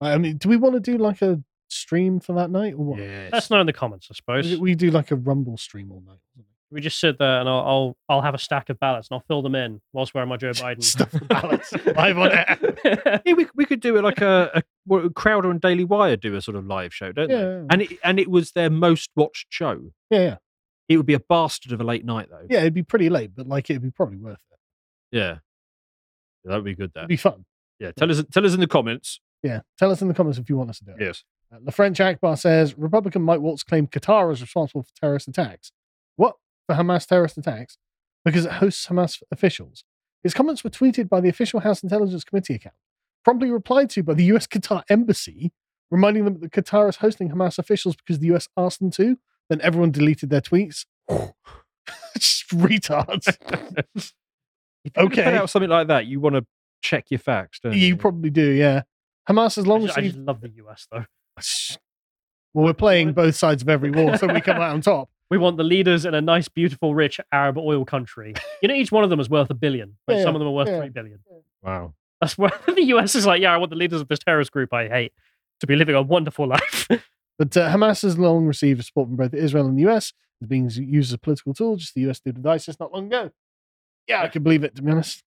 I 0.00 0.18
mean, 0.18 0.36
do 0.36 0.48
we 0.48 0.56
want 0.56 0.74
to 0.74 0.80
do 0.80 0.98
like 0.98 1.22
a 1.22 1.40
stream 1.68 2.20
for 2.20 2.32
that 2.34 2.50
night 2.50 2.74
or 2.74 2.84
what? 2.84 2.98
That's 2.98 3.48
not 3.50 3.60
in 3.60 3.66
the 3.66 3.72
comments, 3.72 4.08
I 4.10 4.14
suppose. 4.14 4.50
We, 4.50 4.56
we 4.58 4.74
do 4.74 4.90
like 4.90 5.10
a 5.12 5.16
Rumble 5.16 5.56
stream 5.56 5.90
all 5.92 6.02
night. 6.04 6.18
We 6.72 6.80
just 6.80 6.98
sit 6.98 7.18
there 7.18 7.38
and 7.40 7.48
I'll 7.48 7.60
I'll, 7.60 7.96
I'll 8.08 8.22
have 8.22 8.34
a 8.34 8.38
stack 8.38 8.70
of 8.70 8.80
ballots 8.80 9.08
and 9.10 9.16
I'll 9.16 9.24
fill 9.28 9.42
them 9.42 9.54
in 9.54 9.80
whilst 9.92 10.14
wearing 10.14 10.28
my 10.30 10.36
Joe 10.38 10.50
Biden 10.52 10.82
Stuff 10.82 11.12
ballots 11.28 11.72
live 11.86 12.18
on 12.18 12.32
air. 12.32 12.58
yeah, 13.26 13.34
we, 13.34 13.46
we 13.54 13.64
could 13.66 13.80
do 13.80 13.96
it 13.96 14.02
like 14.02 14.20
a, 14.22 14.50
a 14.54 14.62
what, 14.86 15.14
Crowder 15.14 15.50
and 15.50 15.60
Daily 15.60 15.84
Wire 15.84 16.16
do 16.16 16.34
a 16.34 16.40
sort 16.40 16.56
of 16.56 16.66
live 16.66 16.94
show, 16.94 17.12
don't 17.12 17.28
Yeah, 17.30 17.36
they? 17.36 17.42
yeah. 17.44 17.62
And 17.70 17.82
it, 17.82 17.98
and 18.02 18.18
it 18.18 18.30
was 18.30 18.52
their 18.52 18.70
most 18.70 19.10
watched 19.14 19.46
show. 19.50 19.92
Yeah, 20.10 20.20
yeah, 20.20 20.36
It 20.88 20.96
would 20.96 21.06
be 21.06 21.14
a 21.14 21.20
bastard 21.20 21.72
of 21.72 21.80
a 21.80 21.84
late 21.84 22.04
night, 22.04 22.28
though. 22.30 22.46
yeah. 22.48 22.60
It'd 22.60 22.74
be 22.74 22.82
pretty 22.82 23.10
late, 23.10 23.32
but 23.36 23.46
like 23.46 23.68
it'd 23.68 23.82
be 23.82 23.90
probably 23.90 24.16
worth 24.16 24.40
it. 24.50 24.58
Yeah, 25.16 25.38
that 26.44 26.54
would 26.56 26.64
be 26.64 26.74
good. 26.74 26.92
That 26.94 27.00
It'd 27.00 27.08
be 27.08 27.16
fun. 27.16 27.44
yeah. 27.78 27.92
Tell 27.92 28.10
us 28.10 28.22
tell 28.32 28.46
us 28.46 28.54
in 28.54 28.60
the 28.60 28.66
comments. 28.66 29.20
Yeah, 29.42 29.60
tell 29.78 29.90
us 29.90 30.00
in 30.00 30.08
the 30.08 30.14
comments 30.14 30.38
if 30.38 30.48
you 30.48 30.56
want 30.56 30.70
us 30.70 30.78
to 30.78 30.84
do 30.86 30.92
it. 30.92 30.96
Yes. 31.00 31.24
Uh, 31.52 31.58
the 31.62 31.72
French 31.72 32.00
Akbar 32.00 32.36
says 32.36 32.78
Republican 32.78 33.20
Mike 33.22 33.40
Waltz 33.40 33.62
claimed 33.62 33.90
Qatar 33.90 34.32
is 34.32 34.40
responsible 34.40 34.84
for 34.84 34.90
terrorist 34.98 35.28
attacks. 35.28 35.70
What? 36.16 36.36
For 36.72 36.78
Hamas 36.82 37.06
terrorist 37.06 37.36
attacks? 37.36 37.76
Because 38.24 38.46
it 38.46 38.52
hosts 38.52 38.86
Hamas 38.86 39.22
officials. 39.30 39.84
His 40.22 40.32
comments 40.32 40.62
were 40.64 40.70
tweeted 40.70 41.08
by 41.08 41.20
the 41.20 41.28
official 41.28 41.60
House 41.60 41.82
Intelligence 41.82 42.24
Committee 42.24 42.54
account, 42.54 42.76
promptly 43.24 43.50
replied 43.50 43.90
to 43.90 44.02
by 44.02 44.14
the 44.14 44.24
US 44.26 44.46
Qatar 44.46 44.82
embassy, 44.88 45.52
reminding 45.90 46.24
them 46.24 46.38
that 46.40 46.52
Qatar 46.52 46.88
is 46.88 46.96
hosting 46.96 47.30
Hamas 47.30 47.58
officials 47.58 47.96
because 47.96 48.20
the 48.20 48.28
US 48.34 48.48
asked 48.56 48.78
them 48.78 48.90
to. 48.92 49.18
Then 49.50 49.60
everyone 49.60 49.90
deleted 49.90 50.30
their 50.30 50.40
tweets. 50.40 50.86
Just 52.16 52.48
retards. 52.50 53.36
If 54.84 54.96
you're 54.96 55.04
gonna 55.04 55.12
Okay. 55.12 55.24
put 55.24 55.34
out 55.34 55.48
something 55.50 55.70
like 55.70 55.86
that, 55.88 56.06
you 56.06 56.18
want 56.18 56.34
to 56.34 56.44
check 56.82 57.06
your 57.10 57.18
facts, 57.20 57.60
don't 57.60 57.72
you? 57.72 57.78
you 57.86 57.96
probably 57.96 58.30
do, 58.30 58.50
yeah. 58.50 58.82
Hamas 59.28 59.54
has 59.54 59.64
I 59.64 59.68
long 59.68 59.86
just, 59.86 59.96
I 59.96 60.00
just 60.00 60.16
love 60.16 60.40
the 60.40 60.50
US 60.66 60.88
though. 60.90 61.04
Well, 62.52 62.64
we're 62.66 62.74
playing 62.74 63.12
both 63.12 63.36
sides 63.36 63.62
of 63.62 63.68
every 63.68 63.90
war, 63.92 64.16
so 64.16 64.26
we 64.26 64.40
come 64.40 64.56
out 64.56 64.72
on 64.72 64.80
top. 64.80 65.08
We 65.32 65.38
want 65.38 65.56
the 65.56 65.64
leaders 65.64 66.04
in 66.04 66.12
a 66.12 66.20
nice, 66.20 66.46
beautiful, 66.46 66.94
rich 66.94 67.18
Arab 67.32 67.56
oil 67.56 67.86
country. 67.86 68.34
You 68.60 68.68
know, 68.68 68.74
each 68.74 68.92
one 68.92 69.02
of 69.02 69.08
them 69.08 69.18
is 69.18 69.30
worth 69.30 69.48
a 69.48 69.54
billion. 69.54 69.96
But 70.06 70.16
Yeah, 70.16 70.24
some 70.24 70.34
of 70.34 70.40
them 70.40 70.48
are 70.48 70.52
worth 70.52 70.68
yeah. 70.68 70.78
three 70.78 70.90
billion. 70.90 71.20
Wow. 71.62 71.94
That's 72.20 72.36
where 72.36 72.52
the 72.66 72.82
US 72.82 73.14
is 73.14 73.24
like, 73.24 73.40
yeah, 73.40 73.54
I 73.54 73.56
want 73.56 73.70
the 73.70 73.76
leaders 73.76 74.02
of 74.02 74.08
this 74.08 74.18
terrorist 74.18 74.52
group 74.52 74.74
I 74.74 74.88
hate 74.88 75.14
to 75.60 75.66
be 75.66 75.74
living 75.74 75.94
a 75.94 76.02
wonderful 76.02 76.46
life. 76.46 76.86
But 77.38 77.56
uh, 77.56 77.70
Hamas 77.70 78.02
has 78.02 78.18
long 78.18 78.44
received 78.44 78.84
support 78.84 79.08
from 79.08 79.16
both 79.16 79.32
Israel 79.32 79.66
and 79.66 79.76
the 79.76 79.88
US. 79.90 80.12
It's 80.40 80.48
being 80.48 80.68
used 80.68 81.08
as 81.08 81.14
a 81.14 81.18
political 81.18 81.54
tool, 81.54 81.76
just 81.76 81.94
the 81.94 82.08
US 82.10 82.20
did 82.20 82.36
with 82.36 82.46
ISIS 82.46 82.78
not 82.78 82.92
long 82.92 83.06
ago. 83.06 83.30
Yeah, 84.06 84.22
I 84.22 84.28
can 84.28 84.42
believe 84.42 84.62
it, 84.62 84.76
to 84.76 84.82
be 84.82 84.92
honest. 84.92 85.24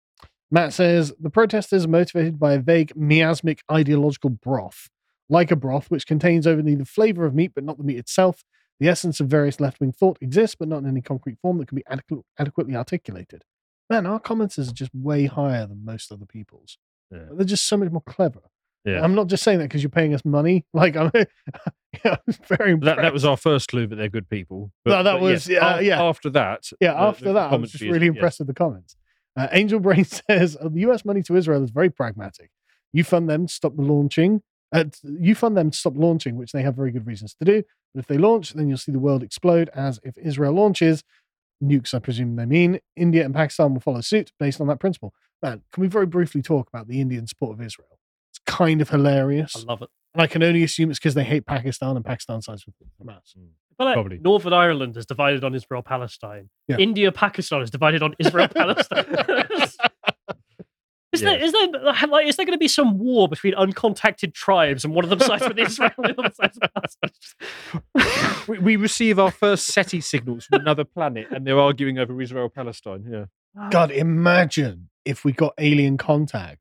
Matt 0.52 0.72
says 0.72 1.14
the 1.20 1.32
protesters 1.32 1.86
are 1.86 1.90
motivated 1.90 2.40
by 2.40 2.54
a 2.54 2.60
vague 2.60 2.96
miasmic 2.96 3.64
ideological 3.72 4.30
broth, 4.30 4.88
like 5.30 5.50
a 5.50 5.56
broth 5.56 5.90
which 5.90 6.06
contains 6.06 6.46
only 6.46 6.76
the 6.76 6.86
flavor 6.86 7.26
of 7.26 7.34
meat 7.34 7.54
but 7.56 7.64
not 7.64 7.80
the 7.80 7.84
meat 7.84 7.98
itself. 7.98 8.46
The 8.80 8.88
essence 8.90 9.20
of 9.20 9.28
various 9.28 9.60
left 9.60 9.80
wing 9.80 9.92
thought 9.94 10.18
exists, 10.22 10.56
but 10.60 10.68
not 10.68 10.80
in 10.84 10.88
any 10.88 11.02
concrete 11.02 11.38
form 11.42 11.58
that 11.60 11.68
can 11.68 11.78
be 11.78 11.84
adequ- 11.90 12.24
adequately 12.38 12.76
articulated. 12.76 13.44
Man, 13.90 14.06
our 14.06 14.20
comments 14.20 14.58
is 14.58 14.72
just 14.72 14.92
way 14.94 15.26
higher 15.26 15.66
than 15.68 15.86
most 15.86 16.12
other 16.12 16.26
people's. 16.26 16.78
Yeah. 17.12 17.26
They're 17.34 17.46
just 17.46 17.68
so 17.68 17.78
much 17.78 17.92
more 17.92 18.02
clever. 18.02 18.42
Yeah. 18.84 19.02
I'm 19.04 19.16
not 19.16 19.28
just 19.28 19.44
saying 19.44 19.60
that 19.60 19.66
because 19.66 19.82
you're 19.82 19.90
paying 19.90 20.14
us 20.14 20.26
money. 20.26 20.66
Like 20.74 20.96
I'm, 20.98 21.10
yeah, 21.16 22.18
I'm 22.28 22.34
very 22.58 22.72
impressed. 22.74 22.98
That, 22.98 23.02
that 23.02 23.14
was 23.14 23.24
our 23.26 23.38
first 23.38 23.70
clue 23.70 23.88
that 23.88 23.96
they're 23.96 24.10
good 24.10 24.30
people. 24.30 24.72
No, 24.86 25.02
that 25.04 25.22
was- 25.22 25.48
yeah, 25.48 25.78
af- 25.78 25.84
yeah. 25.84 26.02
After 26.04 26.30
that, 26.32 26.70
Yeah, 26.82 26.94
the- 26.94 27.00
after 27.00 27.26
the 27.26 27.34
that, 27.34 27.52
I 27.54 27.56
was 27.56 27.72
just 27.72 27.84
really 27.84 28.08
impressed 28.08 28.40
with 28.40 28.48
the 28.48 28.54
comments. 28.54 28.96
Uh, 29.38 29.48
Angel 29.52 29.80
Brain 29.80 30.04
says 30.30 30.56
"Uh, 30.60 30.70
the 30.70 30.82
US 30.90 31.04
money 31.06 31.22
to 31.24 31.36
Israel 31.36 31.64
is 31.64 31.70
very 31.72 31.90
pragmatic. 31.90 32.52
You 32.94 33.04
fund 33.04 33.30
them 33.30 33.48
to 33.48 33.54
stop 33.54 33.76
the 33.76 33.82
launching. 33.82 34.42
Uh, 34.76 34.84
you 35.04 35.36
fund 35.36 35.56
them 35.56 35.72
to 35.72 35.78
stop 35.78 35.94
launching, 35.96 36.36
which 36.36 36.52
they 36.52 36.62
have 36.62 36.76
very 36.76 36.92
good 36.92 37.08
reasons 37.08 37.34
to 37.36 37.46
do. 37.46 37.64
But 37.94 38.02
if 38.02 38.08
they 38.08 38.18
launch, 38.18 38.52
then 38.54 38.68
you'll 38.68 38.78
see 38.78 38.92
the 38.92 39.00
world 39.00 39.24
explode. 39.24 39.70
As 39.74 40.02
if 40.04 40.18
Israel 40.18 40.54
launches, 40.54 41.02
nukes, 41.64 41.94
I 41.94 42.00
presume 42.00 42.36
they 42.36 42.46
mean, 42.46 42.80
India 42.98 43.24
and 43.24 43.34
Pakistan 43.34 43.74
will 43.74 43.80
follow 43.80 44.02
suit 44.02 44.32
based 44.38 44.60
on 44.60 44.68
that 44.68 44.82
principle. 44.82 45.14
Man, 45.42 45.62
can 45.72 45.82
we 45.82 45.88
very 45.88 46.06
briefly 46.06 46.42
talk 46.42 46.68
about 46.68 46.90
the 46.90 47.00
Indian 47.00 47.26
support 47.26 47.58
of 47.58 47.66
Israel? 47.66 48.00
It's 48.32 48.40
kind 48.46 48.82
of 48.82 48.90
hilarious. 48.90 49.56
I 49.56 49.62
love 49.62 49.82
it. 49.82 49.90
And 50.14 50.22
I 50.22 50.28
can 50.28 50.44
only 50.44 50.64
assume 50.64 50.90
it's 50.90 51.00
because 51.00 51.14
they 51.14 51.24
hate 51.24 51.46
Pakistan 51.46 51.96
and 51.96 52.04
Pakistan 52.04 52.42
sides 52.42 52.66
with 52.66 52.76
Hamas. 53.02 53.34
But 53.78 53.86
like, 53.86 53.96
Probably. 53.96 54.20
Northern 54.20 54.54
Ireland 54.54 54.98
is 54.98 55.06
divided 55.06 55.44
on 55.44 55.54
Israel 55.56 55.84
Palestine. 55.84 56.50
Yeah. 56.68 56.78
India 56.78 57.12
Pakistan 57.12 57.62
is 57.62 57.70
divided 57.70 58.02
on 58.04 58.16
Israel 58.20 58.48
Palestine. 58.50 59.06
Is 61.16 61.22
there, 61.22 61.44
is 61.44 61.52
there 61.52 62.08
like 62.08 62.28
is 62.28 62.36
there 62.36 62.46
going 62.46 62.56
to 62.56 62.60
be 62.60 62.68
some 62.68 62.98
war 63.00 63.28
between 63.28 63.54
uncontacted 63.54 64.34
tribes 64.34 64.84
and 64.86 64.94
one 64.94 65.04
of 65.04 65.10
them 65.10 65.20
sides 65.20 65.48
with 65.48 65.58
Israel 65.58 65.92
and 65.98 66.16
the 66.16 66.20
other 66.22 66.34
sides 66.34 66.58
with 66.62 66.72
Palestine? 66.74 68.46
we, 68.48 68.60
we 68.60 68.76
receive 68.76 69.18
our 69.20 69.32
first 69.32 69.68
SETI 69.68 70.02
signals 70.02 70.46
from 70.46 70.62
another 70.62 70.84
planet, 70.84 71.28
and 71.32 71.46
they're 71.46 71.60
arguing 71.60 71.98
over 71.98 72.22
Israel 72.22 72.50
Palestine. 72.50 73.06
Yeah. 73.10 73.70
God, 73.72 73.92
imagine 73.92 74.90
if 75.06 75.24
we 75.24 75.32
got 75.32 75.54
alien 75.58 75.98
contact 75.98 76.60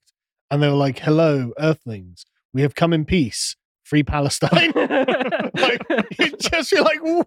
and 0.51 0.63
they 0.63 0.69
were 0.69 0.75
like, 0.75 0.99
hello, 1.01 1.53
Earthlings, 1.59 2.25
we 2.53 2.63
have 2.63 2.75
come 2.75 2.93
in 2.93 3.05
peace. 3.05 3.57
Free 3.83 4.03
Palestine. 4.03 4.73
like, 4.75 5.83
you'd 6.19 6.41
just 6.41 6.71
be 6.71 6.81
like, 6.81 7.01
"Wha- 7.03 7.25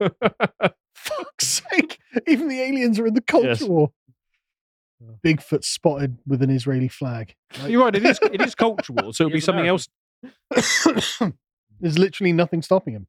fuck's 0.94 1.62
sake. 1.70 1.98
Even 2.26 2.48
the 2.48 2.60
aliens 2.62 2.98
are 2.98 3.06
in 3.06 3.12
the 3.14 3.20
culture 3.20 3.48
Yes. 3.48 3.62
war. 3.62 3.90
Bigfoot 5.24 5.64
spotted 5.64 6.18
with 6.26 6.42
an 6.42 6.50
Israeli 6.50 6.88
flag. 6.88 7.34
Like- 7.60 7.70
You're 7.70 7.84
right. 7.84 7.94
It 7.94 8.04
is. 8.04 8.18
It 8.22 8.40
is 8.40 8.54
culture 8.54 8.92
war. 8.92 9.12
So 9.12 9.24
it'll 9.24 9.30
be 9.30 9.36
He's 9.36 9.44
something 9.44 9.66
else. 9.66 9.88
There's 11.80 11.98
literally 11.98 12.32
nothing 12.32 12.62
stopping 12.62 12.94
him. 12.94 13.06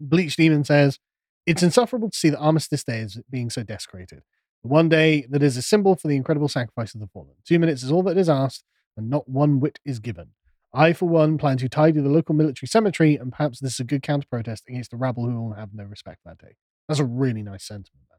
Bleach 0.00 0.36
Demon 0.36 0.64
says, 0.64 0.98
It's 1.46 1.62
insufferable 1.62 2.10
to 2.10 2.16
see 2.16 2.30
the 2.30 2.38
Armistice 2.38 2.84
Day 2.84 3.00
is 3.00 3.20
being 3.30 3.50
so 3.50 3.62
desecrated. 3.62 4.22
The 4.62 4.68
one 4.68 4.88
day 4.88 5.26
that 5.30 5.42
is 5.42 5.56
a 5.56 5.62
symbol 5.62 5.96
for 5.96 6.08
the 6.08 6.16
incredible 6.16 6.48
sacrifice 6.48 6.94
of 6.94 7.00
the 7.00 7.06
fallen. 7.08 7.34
Two 7.44 7.58
minutes 7.58 7.82
is 7.82 7.90
all 7.90 8.02
that 8.04 8.16
is 8.16 8.28
asked, 8.28 8.64
and 8.96 9.10
not 9.10 9.28
one 9.28 9.60
whit 9.60 9.78
is 9.84 9.98
given. 9.98 10.28
I, 10.72 10.92
for 10.92 11.06
one, 11.06 11.38
plan 11.38 11.56
to 11.58 11.68
tidy 11.68 12.00
the 12.00 12.08
local 12.08 12.34
military 12.34 12.66
cemetery, 12.68 13.14
and 13.16 13.30
perhaps 13.32 13.60
this 13.60 13.74
is 13.74 13.80
a 13.80 13.84
good 13.84 14.02
counter 14.02 14.26
protest 14.28 14.64
against 14.68 14.90
the 14.90 14.96
rabble 14.96 15.28
who 15.28 15.40
will 15.40 15.52
have 15.54 15.74
no 15.74 15.84
respect 15.84 16.20
that 16.24 16.38
day. 16.38 16.56
That's 16.88 17.00
a 17.00 17.04
really 17.04 17.42
nice 17.42 17.64
sentiment, 17.64 18.06
man. 18.10 18.13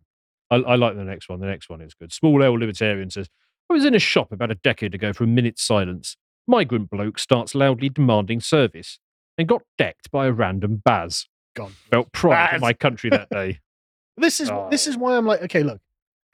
I, 0.51 0.57
I 0.57 0.75
like 0.75 0.95
the 0.95 1.03
next 1.03 1.29
one. 1.29 1.39
The 1.39 1.47
next 1.47 1.69
one 1.69 1.81
is 1.81 1.93
good. 1.93 2.11
Small 2.13 2.43
L 2.43 2.53
Libertarian 2.53 3.09
says, 3.09 3.27
I 3.69 3.73
was 3.73 3.85
in 3.85 3.95
a 3.95 3.99
shop 3.99 4.31
about 4.31 4.51
a 4.51 4.55
decade 4.55 4.93
ago 4.93 5.11
for 5.13 5.23
a 5.23 5.27
minute's 5.27 5.63
silence. 5.63 6.17
Migrant 6.47 6.89
bloke 6.89 7.17
starts 7.17 7.55
loudly 7.55 7.89
demanding 7.89 8.39
service 8.39 8.99
and 9.37 9.47
got 9.47 9.63
decked 9.77 10.11
by 10.11 10.27
a 10.27 10.31
random 10.31 10.81
Baz. 10.83 11.27
God. 11.55 11.71
Felt 11.89 12.11
pride 12.11 12.51
Baz. 12.51 12.55
in 12.55 12.61
my 12.61 12.73
country 12.73 13.09
that 13.09 13.29
day. 13.29 13.59
This 14.17 14.39
is 14.39 14.49
this 14.71 14.87
oh. 14.87 14.89
is 14.91 14.97
why 14.97 15.17
I'm 15.17 15.25
like, 15.25 15.41
okay, 15.41 15.61
look, 15.61 15.81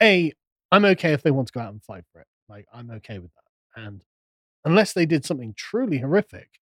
a, 0.00 0.32
I'm 0.70 0.84
okay 0.84 1.14
if 1.14 1.24
they 1.24 1.32
want 1.32 1.48
to 1.48 1.52
go 1.52 1.58
out 1.58 1.72
and 1.72 1.82
fight 1.82 2.04
for 2.12 2.20
it. 2.20 2.28
Like, 2.48 2.66
I'm 2.72 2.92
okay 2.92 3.18
with 3.18 3.32
that. 3.34 3.82
And 3.82 4.04
unless 4.64 4.92
they 4.92 5.04
did 5.04 5.24
something 5.24 5.52
truly 5.56 5.98
horrific, 5.98 6.60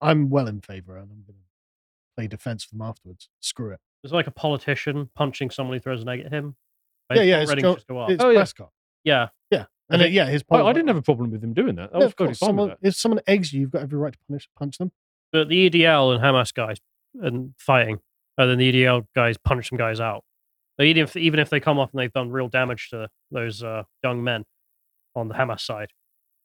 I'm 0.00 0.30
well 0.30 0.48
in 0.48 0.62
favor, 0.62 0.96
and 0.96 1.10
I'm 1.10 1.24
going 1.26 1.38
to 1.38 2.16
play 2.16 2.26
defense 2.26 2.64
for 2.64 2.70
them 2.70 2.82
afterwards. 2.82 3.28
Screw 3.40 3.72
it. 3.72 3.80
It's 4.02 4.14
like 4.14 4.26
a 4.26 4.32
politician 4.32 5.10
punching 5.14 5.50
someone 5.50 5.76
who 5.76 5.80
throws 5.80 6.00
an 6.00 6.08
egg 6.08 6.20
at 6.20 6.32
him. 6.32 6.56
Yeah, 7.16 7.22
yeah, 7.22 7.40
it's 7.40 7.50
Ratings 7.50 7.62
Jo- 7.62 7.74
just 7.74 7.86
go 7.86 7.98
up. 8.00 8.10
it's 8.10 8.22
Oh, 8.22 8.30
yeah. 8.30 8.38
Prescott. 8.40 8.70
yeah. 9.04 9.28
Yeah, 9.50 9.64
and 9.90 10.02
uh, 10.02 10.04
yeah, 10.06 10.26
his 10.26 10.42
I, 10.42 10.44
point. 10.56 10.66
I 10.66 10.72
didn't 10.72 10.88
have 10.88 10.96
a 10.96 11.02
problem 11.02 11.30
with 11.30 11.42
him 11.44 11.52
doing 11.52 11.74
that. 11.76 11.90
I 11.92 11.98
Yeah, 11.98 12.04
was 12.04 12.06
of 12.06 12.16
totally 12.16 12.28
course, 12.28 12.38
fine 12.38 12.46
someone, 12.48 12.68
with 12.70 12.80
that. 12.80 12.88
if 12.88 12.94
someone 12.96 13.20
eggs 13.26 13.52
you, 13.52 13.60
you've 13.60 13.70
got 13.70 13.82
every 13.82 13.98
right 13.98 14.12
to 14.12 14.18
punish, 14.28 14.48
punch 14.58 14.78
them. 14.78 14.92
But 15.32 15.48
the 15.48 15.68
EDL 15.70 16.14
and 16.14 16.22
Hamas 16.24 16.52
guys 16.54 16.78
and 17.14 17.54
fighting, 17.58 17.98
and 18.38 18.50
then 18.50 18.58
the 18.58 18.72
EDL 18.72 19.06
guys 19.14 19.36
punch 19.38 19.68
some 19.68 19.76
guys 19.78 20.00
out. 20.00 20.24
But 20.78 20.86
even 20.86 21.02
if 21.02 21.16
even 21.16 21.38
if 21.40 21.50
they 21.50 21.60
come 21.60 21.78
off 21.78 21.90
and 21.92 22.00
they've 22.00 22.12
done 22.12 22.30
real 22.30 22.48
damage 22.48 22.88
to 22.90 23.08
those 23.30 23.62
uh, 23.62 23.82
young 24.02 24.24
men 24.24 24.44
on 25.14 25.28
the 25.28 25.34
Hamas 25.34 25.60
side, 25.60 25.88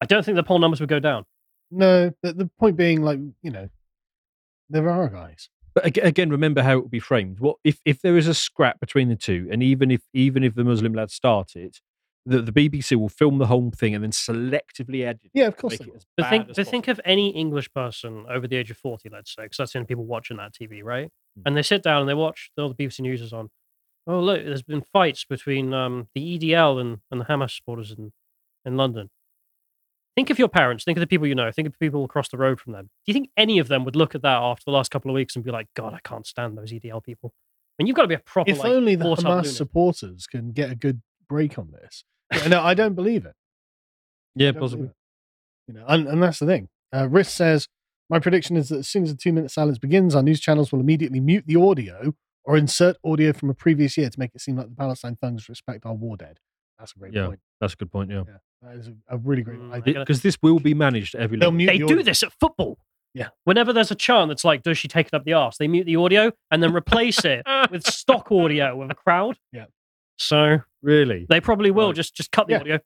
I 0.01 0.05
don't 0.05 0.25
think 0.25 0.35
the 0.35 0.43
poll 0.43 0.59
numbers 0.59 0.79
would 0.81 0.89
go 0.89 0.99
down. 0.99 1.23
No, 1.71 2.11
the, 2.23 2.33
the 2.33 2.49
point 2.59 2.75
being, 2.77 3.01
like, 3.01 3.19
you 3.41 3.51
know, 3.51 3.69
there 4.69 4.89
are 4.89 5.07
guys. 5.07 5.49
But 5.77 5.95
again, 6.03 6.31
remember 6.31 6.63
how 6.63 6.79
it 6.79 6.81
would 6.81 6.91
be 6.91 6.99
framed. 6.99 7.39
What 7.39 7.57
if, 7.63 7.79
if 7.85 8.01
there 8.01 8.17
is 8.17 8.27
a 8.27 8.33
scrap 8.33 8.79
between 8.79 9.09
the 9.09 9.15
two, 9.15 9.47
and 9.51 9.61
even 9.61 9.91
if 9.91 10.01
even 10.11 10.43
if 10.43 10.55
the 10.55 10.63
Muslim 10.63 10.93
lad 10.93 11.11
start 11.11 11.55
it, 11.55 11.81
the, 12.25 12.41
the 12.41 12.51
BBC 12.51 12.95
will 12.95 13.09
film 13.09 13.37
the 13.37 13.45
whole 13.45 13.69
thing 13.69 13.93
and 13.93 14.03
then 14.03 14.09
selectively 14.09 15.05
edit. 15.05 15.29
Yeah, 15.35 15.45
of 15.45 15.55
course 15.55 15.73
make 15.73 15.81
they 15.81 15.95
it 15.97 16.05
But 16.17 16.29
think, 16.31 16.49
as 16.49 16.55
but 16.55 16.67
think 16.67 16.87
of 16.87 16.99
any 17.05 17.29
English 17.29 17.71
person 17.75 18.25
over 18.27 18.47
the 18.47 18.55
age 18.55 18.71
of 18.71 18.77
40, 18.77 19.09
let's 19.09 19.35
say, 19.35 19.43
because 19.43 19.57
that's 19.57 19.73
the 19.73 19.77
only 19.77 19.85
people 19.85 20.05
watching 20.05 20.37
that 20.37 20.51
TV, 20.51 20.83
right? 20.83 21.11
And 21.45 21.55
they 21.55 21.61
sit 21.61 21.83
down 21.83 22.01
and 22.01 22.09
they 22.09 22.15
watch, 22.15 22.49
all 22.57 22.73
the 22.73 22.75
BBC 22.75 23.01
News 23.01 23.21
is 23.21 23.31
on. 23.31 23.49
Oh, 24.07 24.19
look, 24.19 24.43
there's 24.43 24.63
been 24.63 24.81
fights 24.81 25.25
between 25.25 25.75
um, 25.75 26.07
the 26.15 26.39
EDL 26.39 26.81
and, 26.81 26.97
and 27.11 27.21
the 27.21 27.25
Hamas 27.25 27.51
supporters 27.51 27.91
in, 27.91 28.13
in 28.65 28.77
London. 28.77 29.11
Think 30.17 30.31
of 30.31 30.39
your 30.39 30.49
parents, 30.49 30.83
think 30.83 30.97
of 30.97 31.01
the 31.01 31.05
people 31.05 31.27
you 31.27 31.35
know, 31.35 31.51
think 31.51 31.67
of 31.67 31.73
the 31.73 31.77
people 31.77 32.03
across 32.03 32.27
the 32.27 32.39
road 32.39 32.59
from 32.59 32.73
them. 32.73 32.85
Do 32.85 32.89
you 33.05 33.13
think 33.13 33.29
any 33.37 33.59
of 33.59 33.67
them 33.67 33.85
would 33.85 33.95
look 33.95 34.15
at 34.15 34.23
that 34.23 34.41
after 34.41 34.63
the 34.65 34.71
last 34.71 34.89
couple 34.89 35.11
of 35.11 35.13
weeks 35.13 35.35
and 35.35 35.45
be 35.45 35.51
like, 35.51 35.67
God, 35.75 35.93
I 35.93 35.99
can't 36.03 36.25
stand 36.25 36.57
those 36.57 36.71
EDL 36.71 37.03
people? 37.03 37.35
I 37.35 37.83
mean, 37.83 37.87
you've 37.87 37.95
got 37.95 38.01
to 38.01 38.07
be 38.07 38.15
a 38.15 38.19
proper, 38.19 38.49
If 38.49 38.57
like, 38.57 38.71
only 38.71 38.95
the 38.95 39.05
Hamas 39.05 39.23
lunatic. 39.23 39.51
supporters 39.51 40.25
can 40.25 40.53
get 40.53 40.71
a 40.71 40.75
good 40.75 41.03
break 41.29 41.59
on 41.59 41.69
this. 41.71 42.03
No, 42.47 42.63
I 42.63 42.73
don't 42.73 42.95
believe 42.95 43.25
it. 43.25 43.35
Yeah, 44.35 44.53
possibly. 44.53 44.87
it. 44.87 44.93
You 45.67 45.73
know, 45.75 45.85
and, 45.87 46.07
and 46.07 46.21
that's 46.23 46.39
the 46.39 46.47
thing. 46.47 46.69
Uh, 46.91 47.03
Riss 47.03 47.29
says, 47.29 47.67
My 48.09 48.19
prediction 48.19 48.57
is 48.57 48.69
that 48.69 48.79
as 48.79 48.87
soon 48.87 49.03
as 49.03 49.11
the 49.11 49.17
two 49.17 49.33
minute 49.33 49.51
silence 49.51 49.77
begins, 49.77 50.15
our 50.15 50.23
news 50.23 50.39
channels 50.39 50.71
will 50.71 50.79
immediately 50.79 51.19
mute 51.19 51.43
the 51.45 51.55
audio 51.55 52.13
or 52.43 52.57
insert 52.57 52.97
audio 53.03 53.33
from 53.33 53.51
a 53.51 53.53
previous 53.53 53.97
year 53.97 54.09
to 54.09 54.19
make 54.19 54.31
it 54.33 54.41
seem 54.41 54.55
like 54.55 54.69
the 54.69 54.75
Palestine 54.75 55.15
thugs 55.15 55.47
respect 55.47 55.85
our 55.85 55.93
war 55.93 56.17
dead. 56.17 56.39
That's 56.79 56.93
a 56.95 56.99
great 56.99 57.13
Yeah, 57.13 57.27
point. 57.27 57.39
that's 57.59 57.73
a 57.73 57.75
good 57.77 57.91
point. 57.91 58.11
Yeah, 58.11 58.23
That 58.61 58.75
is 58.75 58.87
a, 58.89 58.93
a 59.09 59.17
really 59.17 59.41
great 59.41 59.59
Mm, 59.59 59.73
idea. 59.73 59.99
because 59.99 60.21
this 60.21 60.37
will 60.41 60.59
be 60.59 60.73
managed 60.73 61.15
every 61.15 61.37
They'll 61.37 61.47
level. 61.49 61.57
mute 61.57 61.67
They 61.67 61.77
the 61.79 61.87
do 61.87 61.93
audio. 61.95 62.03
this 62.03 62.23
at 62.23 62.31
football. 62.39 62.77
Yeah. 63.13 63.29
Whenever 63.45 63.73
there's 63.73 63.89
a 63.89 63.95
chant 63.95 64.29
that's 64.29 64.43
like, 64.43 64.61
does 64.63 64.77
she 64.77 64.87
take 64.87 65.07
it 65.07 65.13
up 65.13 65.23
the 65.25 65.33
arse? 65.33 65.57
They 65.57 65.67
mute 65.67 65.85
the 65.85 65.95
audio 65.95 66.31
and 66.51 66.61
then 66.61 66.73
replace 66.75 67.25
it 67.25 67.43
with 67.71 67.83
stock 67.87 68.31
audio 68.31 68.79
of 68.81 68.91
a 68.91 68.95
crowd. 68.95 69.37
Yeah. 69.51 69.65
So 70.17 70.59
Really? 70.83 71.25
they 71.29 71.41
probably 71.41 71.71
will 71.71 71.87
Right. 71.87 71.95
just 71.95 72.15
just 72.15 72.31
cut 72.31 72.47
the 72.47 72.53
Yeah. 72.53 72.59
audio. 72.59 72.79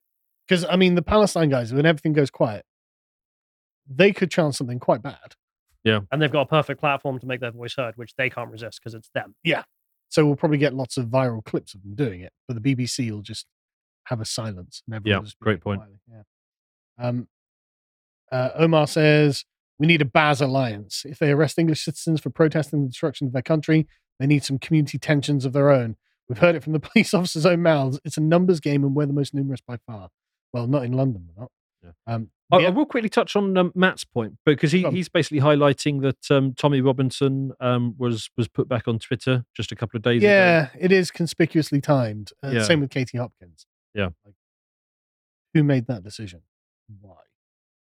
Because, 0.48 0.64
I 0.66 0.76
mean, 0.78 0.96
the 0.96 1.02
Palestine 1.02 1.50
guys, 1.50 1.74
when 1.74 1.86
everything 1.86 2.14
goes 2.14 2.30
quiet, 2.32 2.66
they 3.88 4.12
could 4.14 4.32
chant 4.32 4.56
something 4.56 4.80
quite 4.80 5.02
bad. 5.02 5.36
Yeah. 5.84 6.02
And 6.12 6.22
they've 6.22 6.32
got 6.32 6.42
a 6.42 6.46
perfect 6.46 6.80
platform 6.80 7.20
to 7.20 7.26
make 7.26 7.40
their 7.42 7.52
voice 7.52 7.74
heard, 7.76 7.98
which 7.98 8.16
they 8.16 8.30
can't 8.30 8.52
resist 8.52 8.80
because 8.80 8.94
it's 8.94 9.10
them. 9.14 9.36
Yeah. 9.44 9.64
So 10.10 10.26
we'll 10.26 10.36
probably 10.36 10.58
get 10.58 10.74
lots 10.74 10.98
of 10.98 11.08
viral 11.08 11.44
clips 11.44 11.74
of 11.74 11.82
them 11.84 11.96
doing 11.96 12.22
it, 12.22 12.32
but 12.48 12.62
the 12.62 12.76
BBC 12.76 13.10
will 13.12 13.22
just 13.22 13.46
have 14.06 14.22
a 14.22 14.26
silence. 14.26 14.84
And 14.92 15.06
Yeah, 15.06 15.20
great 15.40 15.62
point. 15.62 15.80
quietly, 15.80 16.00
Yeah. 16.10 16.24
Um, 16.98 17.28
uh, 18.32 18.50
Omar 18.56 18.88
says 18.88 19.46
we 19.80 19.88
need 19.88 20.02
a 20.02 20.06
Baz 20.06 20.42
alliance. 20.42 21.04
If 21.06 21.20
they 21.20 21.32
arrest 21.32 21.58
English 21.58 21.84
citizens 21.84 22.22
for 22.22 22.30
protesting 22.30 22.82
the 22.84 22.88
destruction 22.90 23.28
of 23.28 23.34
their 23.34 23.42
country, 23.42 23.88
they 24.20 24.28
need 24.28 24.44
some 24.44 24.60
community 24.60 24.98
tensions 25.00 25.46
of 25.46 25.54
their 25.54 25.72
own. 25.72 25.96
We've 26.30 26.38
heard 26.38 26.56
it 26.56 26.64
from 26.64 26.74
the 26.74 26.80
police 26.92 27.14
officers' 27.14 27.46
own 27.46 27.62
mouths. 27.64 28.00
It's 28.06 28.18
a 28.18 28.22
numbers 28.22 28.60
game, 28.60 28.84
and 28.84 28.96
we're 28.96 29.08
the 29.08 29.14
most 29.14 29.34
numerous 29.34 29.62
by 29.62 29.78
far. 29.88 30.10
Well, 30.54 30.68
not 30.68 30.84
in 30.86 30.94
London, 30.94 31.28
we're 31.36 31.42
not. 31.44 31.52
Yeah. 31.84 32.14
Um, 32.14 32.30
I, 32.54 32.60
yeah, 32.60 32.68
I 32.68 32.70
will 32.72 32.86
quickly 32.86 33.10
touch 33.10 33.36
on 33.36 33.58
um, 33.58 33.72
Matt's 33.74 34.04
point 34.06 34.36
because 34.46 34.72
he, 34.72 34.84
he's 34.92 35.10
basically 35.10 35.40
highlighting 35.40 36.02
that 36.02 36.30
um, 36.30 36.54
Tommy 36.54 36.80
Robinson 36.82 37.54
um, 37.60 37.96
was 37.98 38.30
was 38.38 38.48
put 38.50 38.68
back 38.70 38.88
on 38.88 39.00
Twitter 39.00 39.46
just 39.56 39.72
a 39.72 39.76
couple 39.76 39.98
of 39.98 40.04
days 40.04 40.22
ago. 40.22 40.28
yeah, 40.30 40.68
it 40.78 40.92
is 40.92 41.10
conspicuously 41.10 41.82
timed. 41.82 42.32
Uh, 42.44 42.50
Yeah. 42.50 42.64
Same 42.64 42.82
with 42.82 42.90
Katie 42.92 43.18
Hopkins. 43.18 43.66
Yeah. 43.94 44.10
Like, 44.26 44.36
who 45.54 45.64
made 45.64 45.88
that 45.88 46.04
decision? 46.04 46.42
Why? 47.02 47.16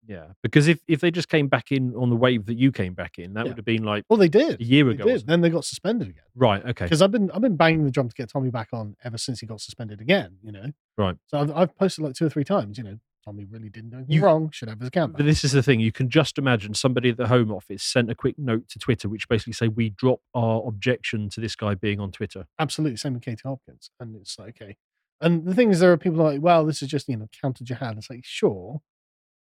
Yeah, 0.07 0.33
because 0.43 0.69
if, 0.69 0.81
if 0.87 1.01
they 1.01 1.11
just 1.11 1.31
came 1.31 1.49
back 1.49 1.73
in 1.73 1.95
on 1.95 2.11
the 2.11 2.17
wave 2.17 2.45
that 2.45 2.59
you 2.59 2.73
came 2.73 2.93
back 2.93 3.19
in, 3.19 3.33
that 3.35 3.47
Yeah. 3.47 3.49
would 3.53 3.57
have 3.57 3.65
been 3.65 3.85
like 3.85 4.05
Well, 4.11 4.19
they 4.19 4.29
did 4.29 4.61
a 4.61 4.65
year 4.65 4.85
They 4.85 4.91
ago. 4.91 5.05
or 5.05 5.07
did. 5.07 5.13
something. 5.21 5.27
Then 5.29 5.41
they 5.41 5.49
got 5.49 5.65
suspended 5.65 6.09
again. 6.11 6.25
Right. 6.35 6.63
Okay. 6.63 6.85
Because 6.85 7.01
I've 7.01 7.11
been 7.11 7.31
I've 7.31 7.41
been 7.41 7.57
banging 7.57 7.85
the 7.87 7.91
drum 7.91 8.11
to 8.11 8.15
get 8.15 8.29
Tommy 8.29 8.51
back 8.51 8.69
on 8.75 8.97
ever 9.03 9.17
since 9.17 9.41
he 9.41 9.47
got 9.47 9.63
suspended 9.63 10.03
again. 10.03 10.37
You 10.43 10.53
know. 10.53 10.67
Right. 10.99 11.17
So 11.29 11.39
I've, 11.39 11.51
I've 11.57 11.77
posted 11.79 12.05
like 12.05 12.15
two 12.15 12.27
or 12.27 12.29
three 12.29 12.45
times. 12.45 12.77
You 12.77 12.85
know, 12.85 12.99
Tommy 13.25 13.47
really 13.47 13.71
didn't 13.71 13.91
do 13.91 13.97
anything 13.97 14.15
You- 14.15 14.25
wrong. 14.25 14.51
Should 14.51 14.69
have 14.69 14.79
his 14.79 14.89
account 14.89 15.13
back. 15.15 15.19
But 15.21 15.25
this 15.25 15.43
is 15.43 15.53
the 15.53 15.63
thing. 15.63 15.81
You 15.81 15.91
can 15.91 16.11
just 16.11 16.37
imagine 16.37 16.75
somebody 16.75 17.09
at 17.09 17.17
the 17.17 17.29
Home 17.29 17.51
Office 17.51 17.83
sent 17.83 18.11
a 18.11 18.15
quick 18.15 18.39
note 18.39 18.69
to 18.69 18.79
Twitter, 18.79 19.09
which 19.09 19.27
basically 19.27 19.55
say 19.55 19.69
we 19.69 19.89
drop 19.89 20.21
our 20.35 20.63
objection 20.69 21.31
to 21.31 21.41
this 21.41 21.57
guy 21.57 21.75
being 21.75 21.99
on 21.99 22.13
Twitter. 22.13 22.45
Absolutely, 22.59 22.99
same 22.99 23.15
with 23.15 23.23
Katie 23.23 23.41
Hopkins. 23.43 23.89
And 23.99 24.17
it's 24.17 24.39
like, 24.39 24.61
okay. 24.61 24.77
And 25.21 25.45
the 25.45 25.55
thing 25.55 25.71
is, 25.71 25.81
there 25.81 25.93
are 25.93 25.97
people 25.97 26.23
like, 26.23 26.41
well, 26.43 26.65
this 26.67 26.83
is 26.83 26.89
just 26.89 27.09
you 27.09 27.17
know 27.17 27.29
counter 27.41 27.65
jihad. 27.65 27.97
It's 27.97 28.11
like, 28.11 28.25
sure, 28.25 28.81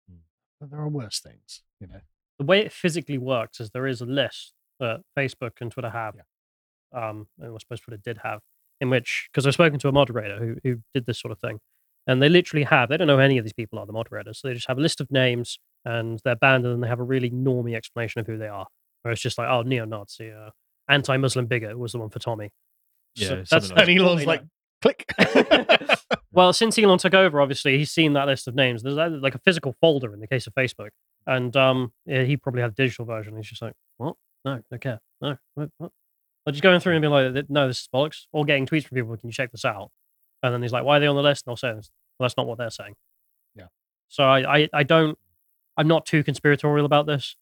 Hmm. 0.08 0.16
but 0.60 0.70
there 0.70 0.80
are 0.80 0.88
worse 0.88 1.20
things. 1.20 1.62
You 1.80 1.86
know. 1.86 2.00
the 2.38 2.44
way 2.44 2.60
it 2.60 2.72
physically 2.72 3.18
works 3.18 3.60
is 3.60 3.70
there 3.70 3.86
is 3.86 4.00
a 4.00 4.06
list 4.06 4.52
that 4.80 5.00
Facebook 5.16 5.52
and 5.60 5.70
Twitter 5.70 5.90
have. 5.90 6.14
Um, 6.92 7.28
and 7.38 7.54
I 7.54 7.58
suppose 7.58 7.80
Twitter 7.80 8.00
did 8.04 8.18
have, 8.24 8.40
in 8.80 8.90
which 8.90 9.28
because 9.32 9.46
I've 9.46 9.54
spoken 9.54 9.78
to 9.80 9.88
a 9.88 9.92
moderator 9.92 10.38
who 10.38 10.56
who 10.64 10.82
did 10.92 11.06
this 11.06 11.20
sort 11.20 11.32
of 11.32 11.38
thing, 11.38 11.60
and 12.06 12.20
they 12.22 12.28
literally 12.28 12.64
have. 12.64 12.88
They 12.88 12.96
don't 12.96 13.06
know 13.06 13.16
who 13.16 13.22
any 13.22 13.38
of 13.38 13.44
these 13.44 13.52
people 13.52 13.78
are 13.78 13.86
the 13.86 13.92
moderators, 13.92 14.38
so 14.40 14.48
they 14.48 14.54
just 14.54 14.68
have 14.68 14.78
a 14.78 14.82
list 14.82 15.00
of 15.00 15.10
names 15.10 15.58
and 15.84 16.20
they're 16.24 16.36
banned, 16.36 16.64
and 16.66 16.74
then 16.74 16.80
they 16.80 16.88
have 16.88 17.00
a 17.00 17.04
really 17.04 17.30
normy 17.30 17.74
explanation 17.74 18.20
of 18.20 18.26
who 18.26 18.36
they 18.36 18.48
are. 18.48 18.66
Where 19.02 19.12
it's 19.12 19.22
just 19.22 19.38
like, 19.38 19.48
oh, 19.48 19.62
neo-Nazi, 19.62 20.30
uh, 20.30 20.50
anti-Muslim 20.88 21.46
bigot 21.46 21.78
was 21.78 21.92
the 21.92 21.98
one 21.98 22.10
for 22.10 22.18
Tommy. 22.18 22.50
Yeah, 23.14 23.28
So 23.28 23.34
that's 23.50 23.70
like. 23.70 23.88
And 23.88 23.98
Elon's 23.98 24.26
like. 24.26 24.42
Click. 24.80 25.10
Well, 26.32 26.52
since 26.52 26.78
Elon 26.78 26.98
took 26.98 27.14
over, 27.14 27.40
obviously 27.40 27.76
he's 27.76 27.90
seen 27.90 28.12
that 28.12 28.26
list 28.26 28.46
of 28.46 28.54
names. 28.54 28.82
There's 28.82 28.94
like 28.94 29.34
a 29.34 29.40
physical 29.40 29.74
folder 29.80 30.14
in 30.14 30.20
the 30.20 30.28
case 30.28 30.46
of 30.46 30.54
Facebook, 30.54 30.90
and 31.26 31.54
um, 31.56 31.92
yeah, 32.06 32.22
he 32.22 32.36
probably 32.36 32.62
had 32.62 32.70
a 32.70 32.74
digital 32.74 33.04
version. 33.04 33.36
He's 33.36 33.48
just 33.48 33.62
like, 33.62 33.74
what? 33.96 34.14
No, 34.44 34.62
don't 34.70 34.80
care. 34.80 35.00
No, 35.20 35.36
what? 35.54 35.70
what? 35.78 35.90
Or 36.46 36.52
just 36.52 36.62
going 36.62 36.80
through 36.80 36.94
and 36.94 37.02
being 37.02 37.12
like, 37.12 37.50
no, 37.50 37.66
this 37.66 37.80
is 37.80 37.88
bollocks. 37.92 38.26
Or 38.32 38.44
getting 38.44 38.64
tweets 38.64 38.86
from 38.86 38.94
people, 38.94 39.16
can 39.16 39.28
you 39.28 39.32
check 39.32 39.50
this 39.52 39.64
out? 39.64 39.90
And 40.42 40.54
then 40.54 40.62
he's 40.62 40.72
like, 40.72 40.84
why 40.84 40.96
are 40.96 41.00
they 41.00 41.06
on 41.06 41.16
the 41.16 41.22
list? 41.22 41.46
And 41.46 41.52
I'll 41.52 41.56
say, 41.56 41.72
well, 41.72 41.82
that's 42.20 42.36
not 42.36 42.46
what 42.46 42.56
they're 42.56 42.70
saying. 42.70 42.94
Yeah. 43.54 43.66
So 44.08 44.24
I, 44.24 44.60
I, 44.60 44.68
I 44.72 44.82
don't, 44.82 45.18
I'm 45.76 45.88
not 45.88 46.06
too 46.06 46.24
conspiratorial 46.24 46.86
about 46.86 47.06
this, 47.06 47.36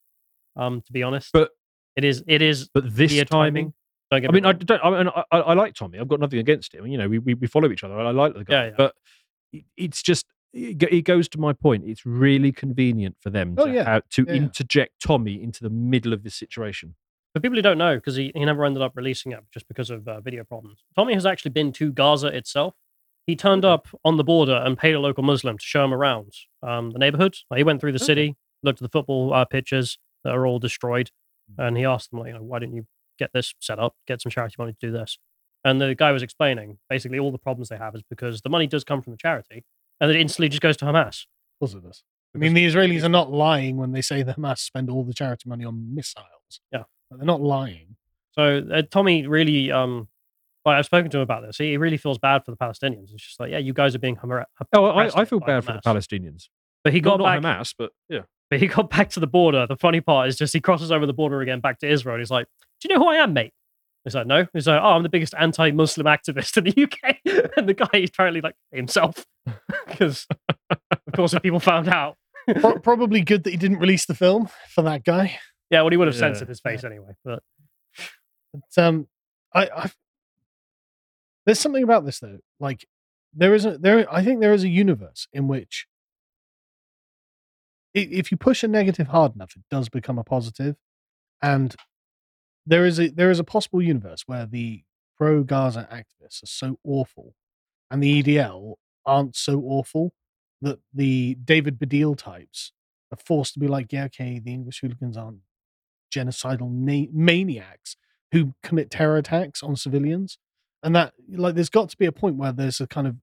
um, 0.57 0.81
to 0.81 0.93
be 0.93 1.05
honest. 1.05 1.31
But 1.33 1.51
it 1.95 2.05
is, 2.05 2.25
it 2.27 2.43
is. 2.43 2.69
But 2.69 2.97
this 2.97 3.13
weird 3.13 3.29
timing. 3.29 3.75
Don't 4.11 4.23
get 4.23 4.31
I 4.31 4.33
me 4.33 4.41
mean, 4.41 4.47
I 4.47 4.53
don't. 4.53 4.85
I, 4.85 4.91
mean, 5.05 5.13
I, 5.31 5.39
I 5.39 5.55
like 5.55 5.75
Tommy. 5.75 5.99
I've 5.99 6.09
got 6.09 6.21
nothing 6.21 6.39
against 6.39 6.75
him. 6.75 6.87
You 6.87 6.97
know, 6.99 7.09
we 7.09 7.19
we, 7.19 7.35
we 7.35 7.47
follow 7.47 7.71
each 7.71 7.85
other. 7.85 7.99
I 7.99 8.11
like 8.11 8.35
the 8.35 8.45
guy. 8.45 8.55
Yeah, 8.55 8.65
yeah. 8.71 8.75
But 8.77 8.95
it's 9.77 10.03
just 10.03 10.27
it 10.55 11.05
goes 11.05 11.29
to 11.29 11.39
my 11.39 11.53
point. 11.53 11.85
It's 11.87 12.07
really 12.07 12.53
convenient 12.53 13.17
for 13.21 13.29
them 13.31 13.55
Oh, 13.59 13.67
to 13.67 13.73
yeah. 13.73 14.01
to 14.11 14.25
Yeah, 14.27 14.35
interject 14.35 15.03
Tommy 15.03 15.43
into 15.43 15.63
the 15.63 15.71
middle 15.71 16.13
of 16.15 16.23
this 16.23 16.35
situation. 16.35 16.95
For 17.35 17.41
people 17.41 17.57
who 17.57 17.63
don't 17.63 17.77
know, 17.77 17.97
because 17.97 18.17
he, 18.17 18.33
he 18.35 18.45
never 18.47 18.65
ended 18.65 18.83
up 18.83 18.93
releasing 18.97 19.33
it 19.33 19.41
just 19.53 19.69
because 19.69 19.91
of 19.91 20.09
uh, 20.09 20.21
video 20.23 20.45
problems, 20.45 20.83
Tommy 20.97 21.13
has 21.13 21.27
actually 21.27 21.51
been 21.51 21.73
to 21.73 21.93
Gaza 21.93 22.29
itself. 22.29 22.75
He 23.27 23.37
turned 23.37 23.67
up 23.67 23.87
on 24.07 24.17
the 24.17 24.25
border 24.25 24.55
and 24.65 24.79
paid 24.79 24.95
a 24.95 25.01
local 25.01 25.23
Muslim 25.23 25.59
to 25.59 25.65
show 25.65 25.85
him 25.85 25.93
around 25.93 26.33
um, 26.63 26.91
the 26.93 26.99
neighborhood. 26.99 27.37
Like, 27.51 27.59
he 27.59 27.65
went 27.65 27.83
through 27.83 27.93
the 27.93 27.99
city, 27.99 28.39
looked 28.63 28.79
at 28.81 28.83
the 28.85 28.89
football 28.89 29.35
uh, 29.35 29.45
pitches 29.45 29.99
that 30.25 30.35
are 30.35 30.47
all 30.47 30.59
destroyed, 30.59 31.11
and 31.59 31.77
he 31.77 31.85
asked 31.85 32.11
them, 32.11 32.21
like, 32.21 32.29
you 32.29 32.35
know, 32.35 32.43
why 32.43 32.59
didn't 32.59 32.75
you 32.75 32.87
get 33.19 33.33
this 33.33 33.55
set 33.61 33.79
up, 33.79 33.95
get 34.07 34.23
some 34.23 34.31
charity 34.31 34.57
money 34.59 34.73
to 34.73 34.79
do 34.81 34.93
this? 34.93 35.19
And 35.65 35.81
the 35.81 35.95
guy 35.95 36.13
was 36.13 36.23
explaining 36.23 36.79
basically 36.89 37.19
all 37.19 37.33
the 37.33 37.39
problems 37.39 37.69
they 37.69 37.77
have 37.77 37.95
is 37.95 38.03
because 38.09 38.41
the 38.43 38.49
money 38.49 38.67
does 38.67 38.85
come 38.85 39.03
from 39.03 39.13
the 39.13 39.19
charity, 39.19 39.65
and 40.01 40.11
it 40.11 40.17
instantly 40.17 40.49
just 40.49 40.63
goes 40.63 40.77
to 40.79 40.85
Hamas. 40.85 41.27
Of 41.61 41.61
course 41.61 41.75
it 41.75 41.83
does. 41.83 42.03
I 42.35 42.39
mean, 42.39 42.55
the 42.55 42.67
Israelis 42.67 43.03
are 43.03 43.09
not 43.09 43.33
lying 43.33 43.77
when 43.77 43.93
they 43.93 44.03
say 44.03 44.23
the 44.23 44.35
Hamas 44.35 44.59
spend 44.59 44.91
all 44.91 45.03
the 45.03 45.15
charity 45.15 45.49
money 45.49 45.65
on 45.65 45.95
missiles. 45.95 46.61
Yeah. 46.73 46.85
They're 47.11 47.25
not 47.25 47.41
lying. 47.41 47.97
So 48.33 48.63
uh, 48.71 48.83
Tommy 48.91 49.27
really, 49.27 49.73
um, 49.73 50.09
like 50.65 50.77
I've 50.77 50.85
spoken 50.85 51.11
to 51.13 51.19
him 51.19 51.23
about 51.23 51.43
this. 51.43 51.57
He 51.57 51.77
really 51.79 51.97
feels 51.97 52.19
bad 52.19 52.45
for 52.45 52.51
the 52.51 52.57
Palestinians. 52.57 53.13
It's 53.13 53.25
just 53.25 53.41
like, 53.41 53.51
yeah, 53.51 53.59
you 53.59 53.73
guys 53.73 53.95
are 53.95 53.99
being 53.99 54.17
Hamas. 54.17 54.45
Oh, 54.75 54.85
I, 54.85 55.23
I 55.23 55.25
feel 55.25 55.41
bad 55.41 55.65
for 55.65 55.73
the 55.73 55.81
Palestinians. 55.81 56.49
But 56.85 56.93
he 56.93 57.01
got 57.01 57.19
not 57.19 57.43
back. 57.43 57.43
Hamas, 57.43 57.75
but 57.77 57.93
yeah. 58.09 58.21
But 58.51 58.61
he 58.61 58.67
got 58.67 58.91
back 58.91 59.11
to 59.11 59.21
the 59.21 59.27
border. 59.27 59.67
The 59.67 59.77
funny 59.77 60.01
part 60.01 60.29
is 60.29 60.37
just 60.37 60.53
he 60.53 60.61
crosses 60.61 60.93
over 60.93 61.07
the 61.07 61.13
border 61.13 61.41
again 61.41 61.61
back 61.61 61.79
to 61.81 61.89
Israel. 61.89 62.15
And 62.15 62.21
he's 62.21 62.31
like, 62.31 62.47
"Do 62.81 62.89
you 62.89 62.95
know 62.95 63.05
who 63.05 63.11
I 63.11 63.17
am, 63.17 63.33
mate?" 63.33 63.53
He's 64.05 64.15
like, 64.15 64.27
"No." 64.27 64.47
He's 64.53 64.67
like, 64.67 64.81
"Oh, 64.83 64.91
I'm 64.93 65.03
the 65.03 65.09
biggest 65.09 65.35
anti-Muslim 65.39 66.07
activist 66.07 66.57
in 66.57 66.65
the 66.65 66.83
UK." 66.85 67.17
and 67.57 67.69
the 67.69 67.75
guy 67.75 67.89
is 67.95 68.11
apparently 68.11 68.41
like 68.41 68.55
himself, 68.73 69.25
because 69.87 70.27
of 70.71 71.13
course, 71.15 71.35
if 71.35 71.43
people 71.43 71.61
found 71.61 71.89
out, 71.89 72.17
Pro- 72.61 72.79
probably 72.79 73.21
good 73.21 73.45
that 73.45 73.51
he 73.51 73.57
didn't 73.57 73.79
release 73.79 74.07
the 74.07 74.15
film 74.15 74.49
for 74.71 74.83
that 74.83 75.05
guy. 75.05 75.39
yeah, 75.71 75.83
well, 75.83 75.91
he 75.91 75.97
would 75.99 76.09
have 76.09 76.15
Yeah. 76.15 76.21
censored 76.21 76.49
his 76.49 76.61
face 76.61 76.83
anyway. 76.85 77.13
But 77.25 77.43
But 78.55 78.83
um, 78.83 79.09
I, 79.55 79.69
I 79.75 79.91
there's 81.45 81.59
something 81.61 81.83
about 81.83 82.05
this 82.07 82.21
though. 82.21 82.39
Like 82.61 82.87
there 83.35 83.55
is 83.55 83.67
a 83.67 83.77
there. 83.77 84.07
I 84.13 84.23
think 84.25 84.41
there 84.41 84.55
is 84.55 84.65
a 84.65 84.69
universe 84.69 85.27
in 85.33 85.49
which 85.49 85.87
if 87.95 88.31
you 88.31 88.37
push 88.37 88.63
a 88.63 88.69
negative 88.69 89.09
hard 89.09 89.35
enough, 89.35 89.55
it 89.57 89.63
does 89.71 89.89
become 89.89 90.19
a 90.19 90.25
positive, 90.25 90.77
and 91.43 91.75
there 92.69 92.85
is 92.85 93.01
a 93.01 93.09
there 93.09 93.31
is 93.31 93.41
a 93.41 93.45
possible 93.45 93.83
universe 93.83 94.25
where 94.27 94.47
the 94.47 94.83
pro 95.17 95.43
Gaza 95.43 95.89
activists 95.91 96.43
are 96.43 96.47
so 96.47 96.79
awful, 96.85 97.35
and 97.91 98.03
the 98.03 98.23
EDL 98.23 98.75
aren't 99.07 99.35
so 99.35 99.61
awful 99.61 100.13
that 100.61 100.79
the 100.93 101.37
David 101.43 101.79
Baddiel 101.79 102.17
types 102.17 102.73
are 103.11 103.19
forced 103.25 103.55
to 103.55 103.61
be 103.61 103.69
like, 103.69 103.93
yeah, 103.93 104.05
okay, 104.05 104.39
the 104.39 104.53
English 104.53 104.81
hooligans 104.81 105.17
aren't 105.17 105.39
genocidal 106.15 106.71
na- 106.71 107.11
maniacs 107.13 107.97
who 108.33 108.55
commit 108.63 108.91
terror 108.91 109.17
attacks 109.17 109.63
on 109.63 109.75
civilians, 109.75 110.39
and 110.83 110.95
that 110.95 111.15
like 111.31 111.55
there's 111.55 111.71
got 111.71 111.89
to 111.89 111.97
be 111.97 112.07
a 112.07 112.13
point 112.13 112.37
where 112.37 112.53
there's 112.53 112.81
a 112.81 112.87
kind 112.87 113.07
of 113.07 113.17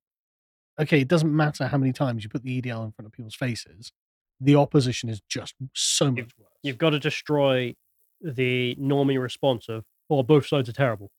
okay, 0.80 1.02
it 1.02 1.08
doesn't 1.08 1.34
matter 1.34 1.68
how 1.68 1.78
many 1.78 1.94
times 1.94 2.24
you 2.24 2.30
put 2.30 2.44
the 2.44 2.62
EDL 2.62 2.84
in 2.84 2.92
front 2.92 3.06
of 3.06 3.12
people's 3.12 3.36
faces, 3.36 3.94
the 4.42 4.56
opposition 4.56 5.08
is 5.08 5.22
just 5.30 5.54
so 5.74 6.12
much 6.12 6.32
worse. 6.38 6.50
you've 6.64 6.78
got 6.78 6.90
to 6.90 7.00
destroy 7.00 7.74
the 8.34 8.76
normie 8.80 9.22
response 9.22 9.70
of, 9.70 9.86
"Oh, 10.10 10.24
both 10.24 10.48
sides 10.48 10.68
are 10.70 10.74
terrible," 10.74 11.12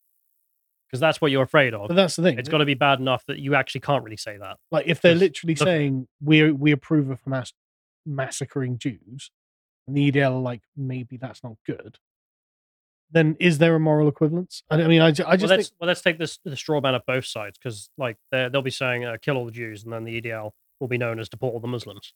because 0.87 1.01
that's 1.01 1.21
what 1.21 1.31
you're 1.31 1.43
afraid 1.43 1.75
of. 1.75 1.89
But 1.89 1.95
that's 1.95 2.17
the 2.17 2.23
thing. 2.23 2.39
It's 2.39 2.49
got 2.49 2.59
to 2.59 2.65
be 2.65 2.75
bad 2.75 3.01
enough 3.01 3.25
that 3.27 3.39
you 3.39 3.55
actually 3.55 3.83
can't 3.83 4.05
really 4.05 4.17
say 4.17 4.37
that. 4.39 4.59
Like 4.71 4.87
if 4.87 5.01
they're 5.01 5.15
literally 5.15 5.55
the- 5.55 5.65
saying 5.65 6.09
we 6.23 6.51
we 6.51 6.73
approve 6.73 7.11
of 7.11 7.23
Hamas 7.25 7.53
massacring 8.05 8.79
Jews, 8.79 9.31
and 9.87 9.97
the 9.97 10.11
EDL 10.11 10.33
are 10.33 10.41
like 10.41 10.63
maybe 10.77 11.17
that's 11.17 11.43
not 11.43 11.57
good, 11.67 11.99
then 13.11 13.37
is 13.39 13.59
there 13.59 13.75
a 13.75 13.81
moral 13.81 14.09
equivalence? 14.09 14.63
I, 14.71 14.83
I 14.83 14.89
mean, 14.89 15.01
I, 15.01 15.07
I 15.07 15.09
well, 15.09 15.37
just 15.37 15.51
let's 15.51 15.69
think 15.69 15.81
well, 15.81 15.89
let's 15.89 16.03
take 16.03 16.19
this 16.19 16.39
the 16.45 16.57
straw 16.57 16.81
man 16.81 16.95
of 16.95 17.07
both 17.07 17.27
sides 17.27 17.59
because 17.59 17.91
like 17.97 18.17
they'll 18.31 18.63
be 18.63 18.71
saying 18.71 19.05
uh, 19.05 19.17
kill 19.21 19.37
all 19.37 19.47
the 19.47 19.53
Jews, 19.53 19.85
and 19.85 19.93
then 19.93 20.05
the 20.05 20.21
EDL 20.21 20.53
will 20.81 20.89
be 20.89 20.99
known 20.99 21.19
as 21.19 21.29
deport 21.29 21.55
all 21.55 21.61
the 21.61 21.69
Muslims. 21.69 22.13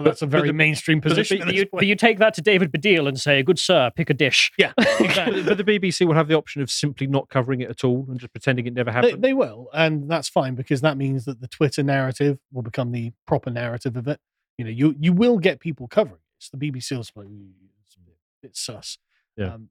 Well, 0.00 0.04
that's 0.10 0.22
a 0.22 0.26
very 0.26 0.48
the- 0.48 0.52
mainstream 0.54 1.00
But, 1.00 1.10
the- 1.10 1.14
position. 1.16 1.42
but 1.46 1.54
you, 1.54 1.66
but 1.72 1.86
you 1.86 1.94
take 1.94 2.18
that 2.18 2.34
to 2.34 2.40
David 2.42 2.72
Baddiel 2.72 3.06
and 3.06 3.18
say, 3.20 3.42
"Good 3.42 3.58
sir, 3.58 3.90
pick 3.94 4.10
a 4.10 4.14
dish." 4.14 4.50
Yeah, 4.58 4.72
but, 4.76 4.88
but 4.96 5.56
the 5.56 5.64
BBC 5.64 6.06
will 6.06 6.14
have 6.14 6.28
the 6.28 6.34
option 6.36 6.62
of 6.62 6.70
simply 6.70 7.06
not 7.06 7.28
covering 7.28 7.60
it 7.60 7.70
at 7.70 7.84
all 7.84 8.06
and 8.08 8.18
just 8.18 8.32
pretending 8.32 8.66
it 8.66 8.74
never 8.74 8.90
happened. 8.90 9.22
they 9.22 9.34
will, 9.34 9.68
and 9.72 10.10
that's 10.10 10.28
fine 10.28 10.54
because 10.54 10.80
that 10.80 10.96
means 10.96 11.24
that 11.26 11.40
the 11.40 11.48
Twitter 11.48 11.82
narrative 11.82 12.38
will 12.52 12.62
become 12.62 12.92
the 12.92 13.12
proper 13.26 13.50
narrative 13.50 13.96
of 13.96 14.08
it. 14.08 14.18
You 14.58 14.64
know, 14.64 14.70
you 14.70 14.94
you 14.98 15.12
will 15.12 15.38
get 15.38 15.60
people 15.60 15.86
covering 15.88 16.16
it. 16.16 16.36
It's 16.38 16.48
the 16.50 16.56
BBC 16.56 16.96
will 16.96 17.04
say, 17.04 17.12
it's 17.86 17.96
a 17.96 18.00
bit, 18.00 18.16
bit 18.42 18.56
sus. 18.56 18.98
Yeah. 19.36 19.54
Um, 19.54 19.68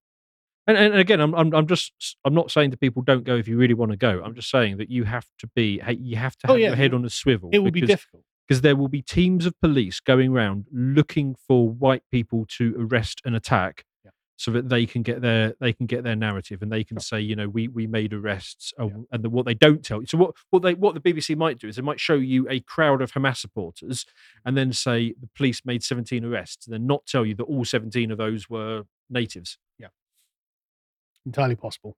And, 0.68 0.78
and 0.78 0.96
again, 0.96 1.20
I'm, 1.20 1.34
I'm 1.34 1.52
I'm 1.56 1.66
just 1.66 2.16
I'm 2.24 2.36
not 2.36 2.52
saying 2.52 2.70
that 2.70 2.80
people 2.80 3.02
don't 3.02 3.24
go 3.24 3.36
if 3.36 3.48
you 3.48 3.58
really 3.58 3.74
want 3.74 3.90
to 3.92 3.98
go. 3.98 4.22
I'm 4.24 4.36
just 4.36 4.52
saying 4.52 4.78
that 4.78 4.90
you 4.92 5.04
have 5.06 5.26
to 5.40 5.48
be 5.56 5.82
you 5.98 6.16
have 6.18 6.36
to 6.38 6.48
Oh, 6.48 6.54
have 6.54 6.60
yeah, 6.60 6.68
your 6.68 6.76
head 6.76 6.94
on 6.94 7.04
a 7.06 7.10
swivel. 7.10 7.50
it 7.52 7.58
will 7.60 7.72
be 7.72 7.82
difficult. 7.82 8.24
Because 8.50 8.62
there 8.62 8.76
will 8.76 8.88
be 8.88 9.04
teams 9.04 9.46
of 9.46 9.54
police 9.62 10.00
going 10.00 10.32
around 10.32 10.66
looking 10.72 11.36
for 11.48 11.70
white 11.70 12.02
people 12.12 12.48
to 12.58 12.76
arrest 12.80 13.22
and 13.24 13.36
attack, 13.36 13.86
so 14.38 14.50
that 14.52 14.70
they 14.70 14.88
can 14.88 15.04
get 15.04 15.22
their 15.22 15.54
they 15.60 15.72
can 15.72 15.86
get 15.86 16.04
their 16.04 16.16
narrative 16.16 16.62
and 16.62 16.72
they 16.72 16.84
can 16.84 17.00
say 17.00 17.20
you 17.20 17.36
know 17.36 17.48
we 17.48 17.68
we 17.68 17.86
made 17.86 18.14
arrests 18.14 18.74
uh, 18.80 18.88
and 19.12 19.24
the, 19.24 19.30
what 19.30 19.46
they 19.46 19.54
don't 19.54 19.84
tell 19.84 20.00
you. 20.00 20.08
So 20.08 20.18
what 20.18 20.32
what 20.50 20.64
they 20.64 20.74
what 20.74 20.96
the 20.96 21.02
BBC 21.02 21.38
might 21.38 21.60
do 21.60 21.68
is 21.68 21.76
they 21.76 21.82
might 21.84 22.00
show 22.00 22.16
you 22.16 22.48
a 22.50 22.60
crowd 22.62 23.02
of 23.02 23.12
Hamas 23.12 23.38
supporters 23.38 24.06
and 24.44 24.58
then 24.58 24.74
say 24.74 25.14
the 25.20 25.30
police 25.36 25.62
made 25.64 25.84
17 25.84 26.26
arrests 26.26 26.66
and 26.66 26.74
then 26.74 26.88
not 26.88 27.06
tell 27.06 27.26
you 27.26 27.36
that 27.36 27.44
all 27.44 27.66
17 27.66 28.10
of 28.12 28.18
those 28.18 28.50
were 28.50 28.84
natives. 29.10 29.60
Yeah 29.78 29.90
entirely 31.26 31.56
possible. 31.56 31.96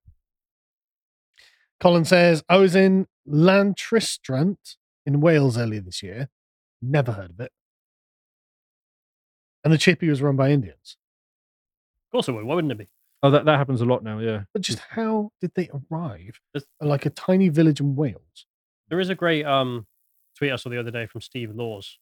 Colin 1.80 2.06
says, 2.06 2.44
I 2.48 2.58
was 2.58 2.76
in 2.76 3.08
Llantrisant 3.28 4.76
in 5.06 5.22
Wales 5.22 5.58
earlier 5.58 5.82
this 5.82 6.04
year. 6.04 6.30
Never 6.82 7.12
heard 7.12 7.32
of 7.32 7.40
it. 7.40 7.52
And 9.64 9.72
the 9.72 9.78
chippy 9.78 10.10
was 10.10 10.22
run 10.22 10.36
by 10.36 10.50
Indians. 10.50 10.98
Of 12.08 12.12
course 12.12 12.28
it 12.28 12.32
would. 12.32 12.46
Why 12.46 12.56
wouldn't 12.56 12.72
it 12.72 12.78
be? 12.78 12.90
Oh, 13.24 13.30
that, 13.30 13.46
that 13.46 13.58
happens 13.58 13.82
a 13.82 13.86
lot 13.86 14.04
now. 14.04 14.20
Yeah. 14.20 14.44
But 14.54 14.64
just 14.64 14.80
how 14.80 15.32
did 15.40 15.52
they 15.56 15.70
arrive 15.92 16.40
at 16.56 16.64
like 16.82 17.06
a 17.06 17.12
tiny 17.12 17.50
village 17.50 17.80
in 17.80 17.96
Wales? 17.96 18.48
There 18.90 19.00
is 19.00 19.10
a 19.10 19.16
great 19.16 19.46
um 19.46 19.86
tweet 20.38 20.52
I 20.52 20.56
saw 20.56 20.70
the 20.70 20.80
other 20.80 20.92
day 20.92 21.06
from 21.06 21.22
Steve 21.22 21.54
Laws, 21.54 22.00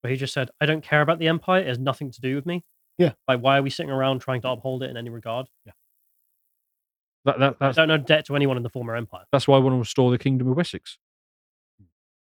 where 0.00 0.10
he 0.10 0.16
just 0.16 0.34
said, 0.34 0.50
"I 0.60 0.66
don't 0.66 0.82
care 0.82 1.02
about 1.02 1.20
the 1.20 1.28
empire. 1.28 1.60
It 1.60 1.68
has 1.68 1.78
nothing 1.78 2.10
to 2.10 2.20
do 2.20 2.34
with 2.34 2.46
me." 2.46 2.64
Yeah. 2.98 3.12
Like, 3.28 3.40
why 3.40 3.58
are 3.58 3.62
we 3.62 3.70
sitting 3.70 3.90
around 3.90 4.20
trying 4.20 4.40
to 4.42 4.48
uphold 4.48 4.82
it 4.82 4.90
in 4.90 4.96
any 4.96 5.10
regard? 5.10 5.46
Yeah. 5.64 5.72
That, 7.26 7.38
that, 7.38 7.56
I 7.60 7.66
that's, 7.66 7.76
don't 7.76 7.88
know 7.88 7.98
debt 7.98 8.26
to 8.26 8.36
anyone 8.36 8.56
in 8.56 8.62
the 8.62 8.68
former 8.68 8.96
empire. 8.96 9.24
that's 9.32 9.48
why 9.48 9.56
I 9.56 9.60
want 9.60 9.74
to 9.74 9.78
restore 9.78 10.10
the 10.10 10.18
Kingdom 10.18 10.48
of 10.48 10.56
Wessex. 10.56 10.98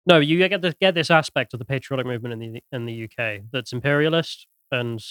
No, 0.07 0.19
you 0.19 0.47
get 0.47 0.61
this, 0.61 0.75
get 0.79 0.93
this 0.93 1.09
aspect 1.09 1.53
of 1.53 1.59
the 1.59 1.65
patriotic 1.65 2.05
movement 2.05 2.33
in 2.33 2.53
the 2.53 2.63
in 2.71 2.85
the 2.85 3.05
UK 3.05 3.41
that's 3.51 3.73
imperialist 3.73 4.45
and 4.71 5.03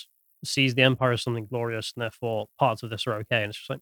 sees 0.45 0.75
the 0.75 0.83
empire 0.83 1.12
as 1.12 1.23
something 1.23 1.47
glorious, 1.47 1.93
and 1.97 2.03
therefore 2.03 2.47
parts 2.59 2.83
of 2.83 2.91
this 2.91 3.07
are 3.07 3.15
okay. 3.15 3.43
And 3.43 3.51
it's 3.51 3.59
just 3.59 3.71
like, 3.71 3.81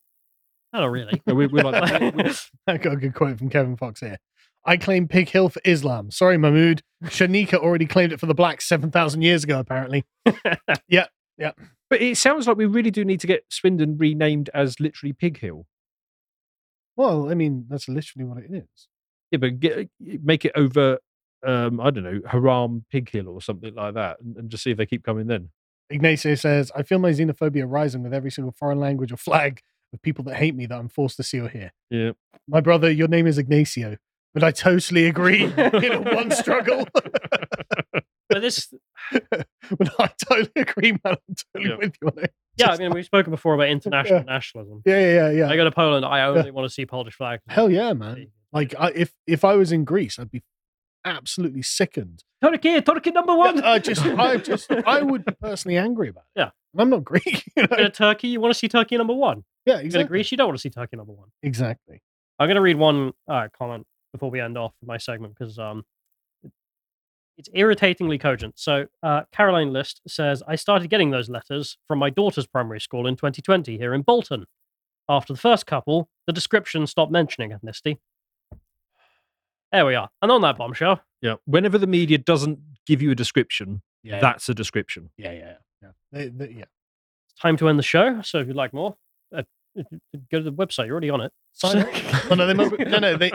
oh, 0.72 0.78
I 0.78 0.80
don't 0.82 0.92
really. 0.92 1.20
Yeah, 1.26 1.34
we, 1.34 1.46
we 1.48 1.62
like. 1.62 2.00
We- 2.00 2.22
we- 2.24 2.30
I 2.66 2.76
got 2.78 2.94
a 2.94 2.96
good 2.96 3.14
quote 3.14 3.38
from 3.38 3.50
Kevin 3.50 3.76
Fox 3.76 4.00
here. 4.00 4.18
I 4.64 4.76
claim 4.76 5.08
Pig 5.08 5.28
Hill 5.28 5.48
for 5.48 5.60
Islam. 5.64 6.10
Sorry, 6.12 6.38
Mahmood. 6.38 6.82
Shanika 7.06 7.54
already 7.54 7.84
claimed 7.84 8.12
it 8.12 8.20
for 8.20 8.26
the 8.26 8.34
blacks 8.34 8.68
7,000 8.68 9.20
years 9.22 9.42
ago, 9.42 9.58
apparently. 9.58 10.04
yeah, 10.88 11.06
yeah. 11.36 11.50
But 11.90 12.00
it 12.00 12.16
sounds 12.16 12.46
like 12.46 12.56
we 12.56 12.66
really 12.66 12.92
do 12.92 13.04
need 13.04 13.18
to 13.20 13.26
get 13.26 13.44
Swindon 13.50 13.98
renamed 13.98 14.50
as 14.54 14.78
literally 14.78 15.12
Pig 15.12 15.40
Hill. 15.40 15.66
Well, 16.96 17.28
I 17.28 17.34
mean, 17.34 17.66
that's 17.68 17.88
literally 17.88 18.24
what 18.24 18.38
it 18.38 18.50
is. 18.52 18.88
Yeah, 19.32 19.38
but 19.38 19.58
get, 19.58 19.88
make 19.98 20.44
it 20.44 20.52
over, 20.54 20.98
um, 21.44 21.80
I 21.80 21.90
don't 21.90 22.04
know, 22.04 22.20
Haram 22.28 22.84
Pig 22.90 23.10
Hill 23.10 23.28
or 23.28 23.40
something 23.42 23.74
like 23.74 23.94
that, 23.94 24.18
and, 24.20 24.36
and 24.36 24.50
just 24.50 24.62
see 24.62 24.70
if 24.70 24.76
they 24.76 24.86
keep 24.86 25.02
coming 25.02 25.26
then. 25.26 25.48
Ignacio 25.90 26.34
says, 26.36 26.70
I 26.76 26.82
feel 26.84 26.98
my 26.98 27.10
xenophobia 27.10 27.64
rising 27.66 28.02
with 28.02 28.14
every 28.14 28.30
single 28.30 28.52
foreign 28.52 28.78
language 28.78 29.10
or 29.12 29.16
flag 29.16 29.60
of 29.92 30.00
people 30.02 30.24
that 30.26 30.36
hate 30.36 30.54
me 30.54 30.66
that 30.66 30.78
I'm 30.78 30.88
forced 30.88 31.16
to 31.16 31.22
see 31.22 31.40
or 31.40 31.48
hear. 31.48 31.72
Yeah. 31.90 32.12
My 32.48 32.60
brother, 32.60 32.90
your 32.90 33.08
name 33.08 33.26
is 33.26 33.36
Ignacio, 33.38 33.96
but 34.34 34.42
I 34.44 34.50
totally 34.52 35.06
agree 35.06 35.44
in 35.56 35.92
a 35.92 36.00
one 36.14 36.30
struggle. 36.30 36.86
But 38.28 38.40
this, 38.40 38.72
but 39.10 39.90
I 39.98 40.10
totally 40.26 40.50
agree, 40.56 40.92
man. 40.92 41.00
I'm 41.04 41.16
totally 41.54 41.70
Yeah. 41.70 41.76
with 41.76 41.94
you 42.00 42.08
on 42.08 42.24
it. 42.24 42.32
yeah, 42.56 42.70
I 42.70 42.78
mean, 42.78 42.90
we've 42.94 43.04
spoken 43.04 43.30
before 43.30 43.52
about 43.52 43.68
international 43.68 44.20
Yeah. 44.20 44.24
nationalism. 44.24 44.80
yeah, 44.86 44.98
yeah, 45.00 45.12
yeah, 45.12 45.30
yeah. 45.30 45.48
I 45.50 45.56
go 45.56 45.64
to 45.64 45.70
Poland, 45.70 46.06
I 46.06 46.22
only 46.22 46.50
want 46.50 46.66
to 46.66 46.72
see 46.72 46.86
Polish 46.86 47.14
flags. 47.14 47.42
Hell 47.48 47.68
yeah, 47.70 47.92
man. 47.92 48.28
Like, 48.52 48.74
I, 48.78 48.90
if 48.94 49.12
if 49.26 49.44
I 49.44 49.54
was 49.54 49.72
in 49.72 49.84
Greece, 49.84 50.18
I'd 50.18 50.30
be 50.30 50.42
absolutely 51.04 51.62
sickened. 51.62 52.24
Turkey, 52.42 52.80
Turkey 52.80 53.10
number 53.10 53.34
one. 53.34 53.62
I 53.62 53.78
just, 53.78 54.02
I 54.02 54.36
just, 54.38 54.70
I 54.70 55.02
would 55.02 55.24
be 55.24 55.32
personally 55.40 55.78
angry 55.78 56.08
about 56.08 56.24
it. 56.34 56.40
Yeah. 56.40 56.50
I'm 56.76 56.90
not 56.90 57.04
Greek. 57.04 57.44
You 57.56 57.66
know? 57.70 57.88
Turkey, 57.88 58.28
you 58.28 58.40
want 58.40 58.52
to 58.52 58.58
see 58.58 58.68
Turkey 58.68 58.96
number 58.96 59.14
one. 59.14 59.44
Yeah, 59.66 59.74
You 59.74 59.76
go 59.76 59.80
to 59.80 59.86
exactly. 59.86 60.08
Greece, 60.08 60.30
you 60.30 60.36
don't 60.36 60.48
want 60.48 60.58
to 60.58 60.62
see 60.62 60.70
Turkey 60.70 60.96
number 60.96 61.12
one. 61.12 61.28
Exactly. 61.42 62.02
I'm 62.38 62.48
going 62.48 62.56
to 62.56 62.62
read 62.62 62.76
one 62.76 63.12
uh, 63.28 63.48
comment 63.56 63.86
before 64.12 64.30
we 64.30 64.40
end 64.40 64.58
off 64.58 64.72
my 64.84 64.96
segment 64.96 65.34
because 65.38 65.58
um, 65.58 65.84
it's 67.38 67.48
irritatingly 67.52 68.18
cogent. 68.18 68.58
So, 68.58 68.86
uh, 69.02 69.22
Caroline 69.32 69.72
List 69.72 70.00
says, 70.08 70.42
I 70.48 70.56
started 70.56 70.88
getting 70.88 71.10
those 71.10 71.28
letters 71.28 71.76
from 71.86 71.98
my 71.98 72.10
daughter's 72.10 72.46
primary 72.46 72.80
school 72.80 73.06
in 73.06 73.16
2020 73.16 73.76
here 73.78 73.94
in 73.94 74.02
Bolton. 74.02 74.46
After 75.08 75.32
the 75.32 75.38
first 75.38 75.66
couple, 75.66 76.08
the 76.26 76.32
description 76.32 76.86
stopped 76.86 77.12
mentioning 77.12 77.50
ethnicity. 77.50 77.98
There 79.72 79.86
we 79.86 79.94
are. 79.94 80.10
And 80.20 80.30
on 80.30 80.42
that 80.42 80.56
bombshell, 80.58 81.00
Yeah. 81.20 81.36
Whenever 81.46 81.78
the 81.78 81.86
media 81.86 82.18
doesn't 82.18 82.58
give 82.86 83.00
you 83.00 83.10
a 83.10 83.14
description, 83.14 83.82
Yeah. 84.02 84.20
that's 84.20 84.48
a 84.48 84.54
description. 84.54 85.10
Yeah, 85.16 85.32
yeah, 85.32 85.54
yeah. 85.82 85.88
They, 86.12 86.28
they, 86.28 86.48
yeah. 86.50 86.64
it's 87.26 87.40
time 87.40 87.56
to 87.58 87.68
end 87.68 87.78
the 87.78 87.82
show. 87.82 88.20
So, 88.22 88.38
if 88.38 88.46
you'd 88.46 88.56
like 88.56 88.72
more, 88.72 88.96
uh, 89.34 89.42
go 90.30 90.38
to 90.38 90.42
the 90.42 90.52
website. 90.52 90.86
You're 90.86 90.94
already 90.94 91.10
on 91.10 91.20
it. 91.22 91.32
Sign 91.52 91.78
up. 91.78 91.88
oh, 92.30 92.34
no, 92.34 92.46
they 92.46 92.54
must, 92.54 92.78
no, 92.78 92.98
no, 92.98 93.16
they 93.16 93.30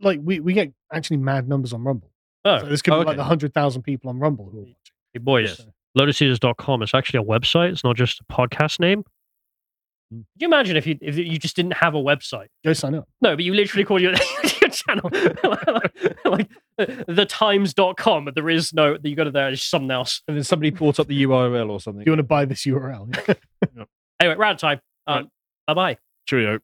like 0.00 0.20
we, 0.22 0.40
we 0.40 0.52
get 0.52 0.72
actually 0.92 1.18
mad 1.18 1.48
numbers 1.48 1.72
on 1.72 1.84
Rumble. 1.84 2.10
Oh, 2.44 2.60
So 2.60 2.66
this 2.66 2.82
could 2.82 2.92
be 2.92 2.94
oh, 2.94 2.98
like 2.98 3.08
okay. 3.08 3.16
the 3.16 3.24
hundred 3.24 3.54
thousand 3.54 3.82
people 3.82 4.10
on 4.10 4.18
Rumble 4.18 4.50
who 4.50 4.58
are 4.58 4.62
watching. 4.62 4.74
Hey, 5.12 5.18
boys, 5.20 5.66
lotuseaters.com 5.98 6.82
is 6.82 6.92
actually 6.94 7.20
a 7.20 7.24
website. 7.24 7.72
It's 7.72 7.84
not 7.84 7.96
just 7.96 8.20
a 8.20 8.24
podcast 8.24 8.80
name. 8.80 9.04
Hmm. 10.10 10.18
Could 10.18 10.42
you 10.42 10.48
imagine 10.48 10.76
if 10.76 10.86
you 10.86 10.98
if 11.00 11.16
you 11.16 11.38
just 11.38 11.56
didn't 11.56 11.74
have 11.74 11.94
a 11.94 11.98
website? 11.98 12.46
Go 12.64 12.72
sign 12.72 12.94
up. 12.94 13.08
No, 13.20 13.34
but 13.34 13.44
you 13.44 13.54
literally 13.54 13.84
call 13.84 14.00
your, 14.00 14.12
your 14.60 14.70
channel 14.70 15.10
like 16.24 16.48
thetimes.com, 16.78 18.24
but 18.24 18.34
there 18.34 18.48
is 18.48 18.72
no, 18.72 18.96
that 18.96 19.08
you 19.08 19.16
go 19.16 19.24
to 19.24 19.30
there, 19.30 19.48
it's 19.48 19.64
something 19.64 19.90
else. 19.90 20.22
And 20.28 20.36
then 20.36 20.44
somebody 20.44 20.70
brought 20.70 21.00
up 21.00 21.06
the 21.06 21.24
URL 21.24 21.70
or 21.70 21.80
something. 21.80 22.04
Do 22.04 22.10
you 22.10 22.12
want 22.12 22.20
to 22.20 22.24
buy 22.24 22.44
this 22.44 22.64
URL? 22.64 23.36
Anyway, 24.18 24.36
round 24.36 24.58
time. 24.58 24.80
Um, 25.06 25.30
Bye 25.66 25.74
bye. 25.74 25.98
Cheerio. 26.26 26.60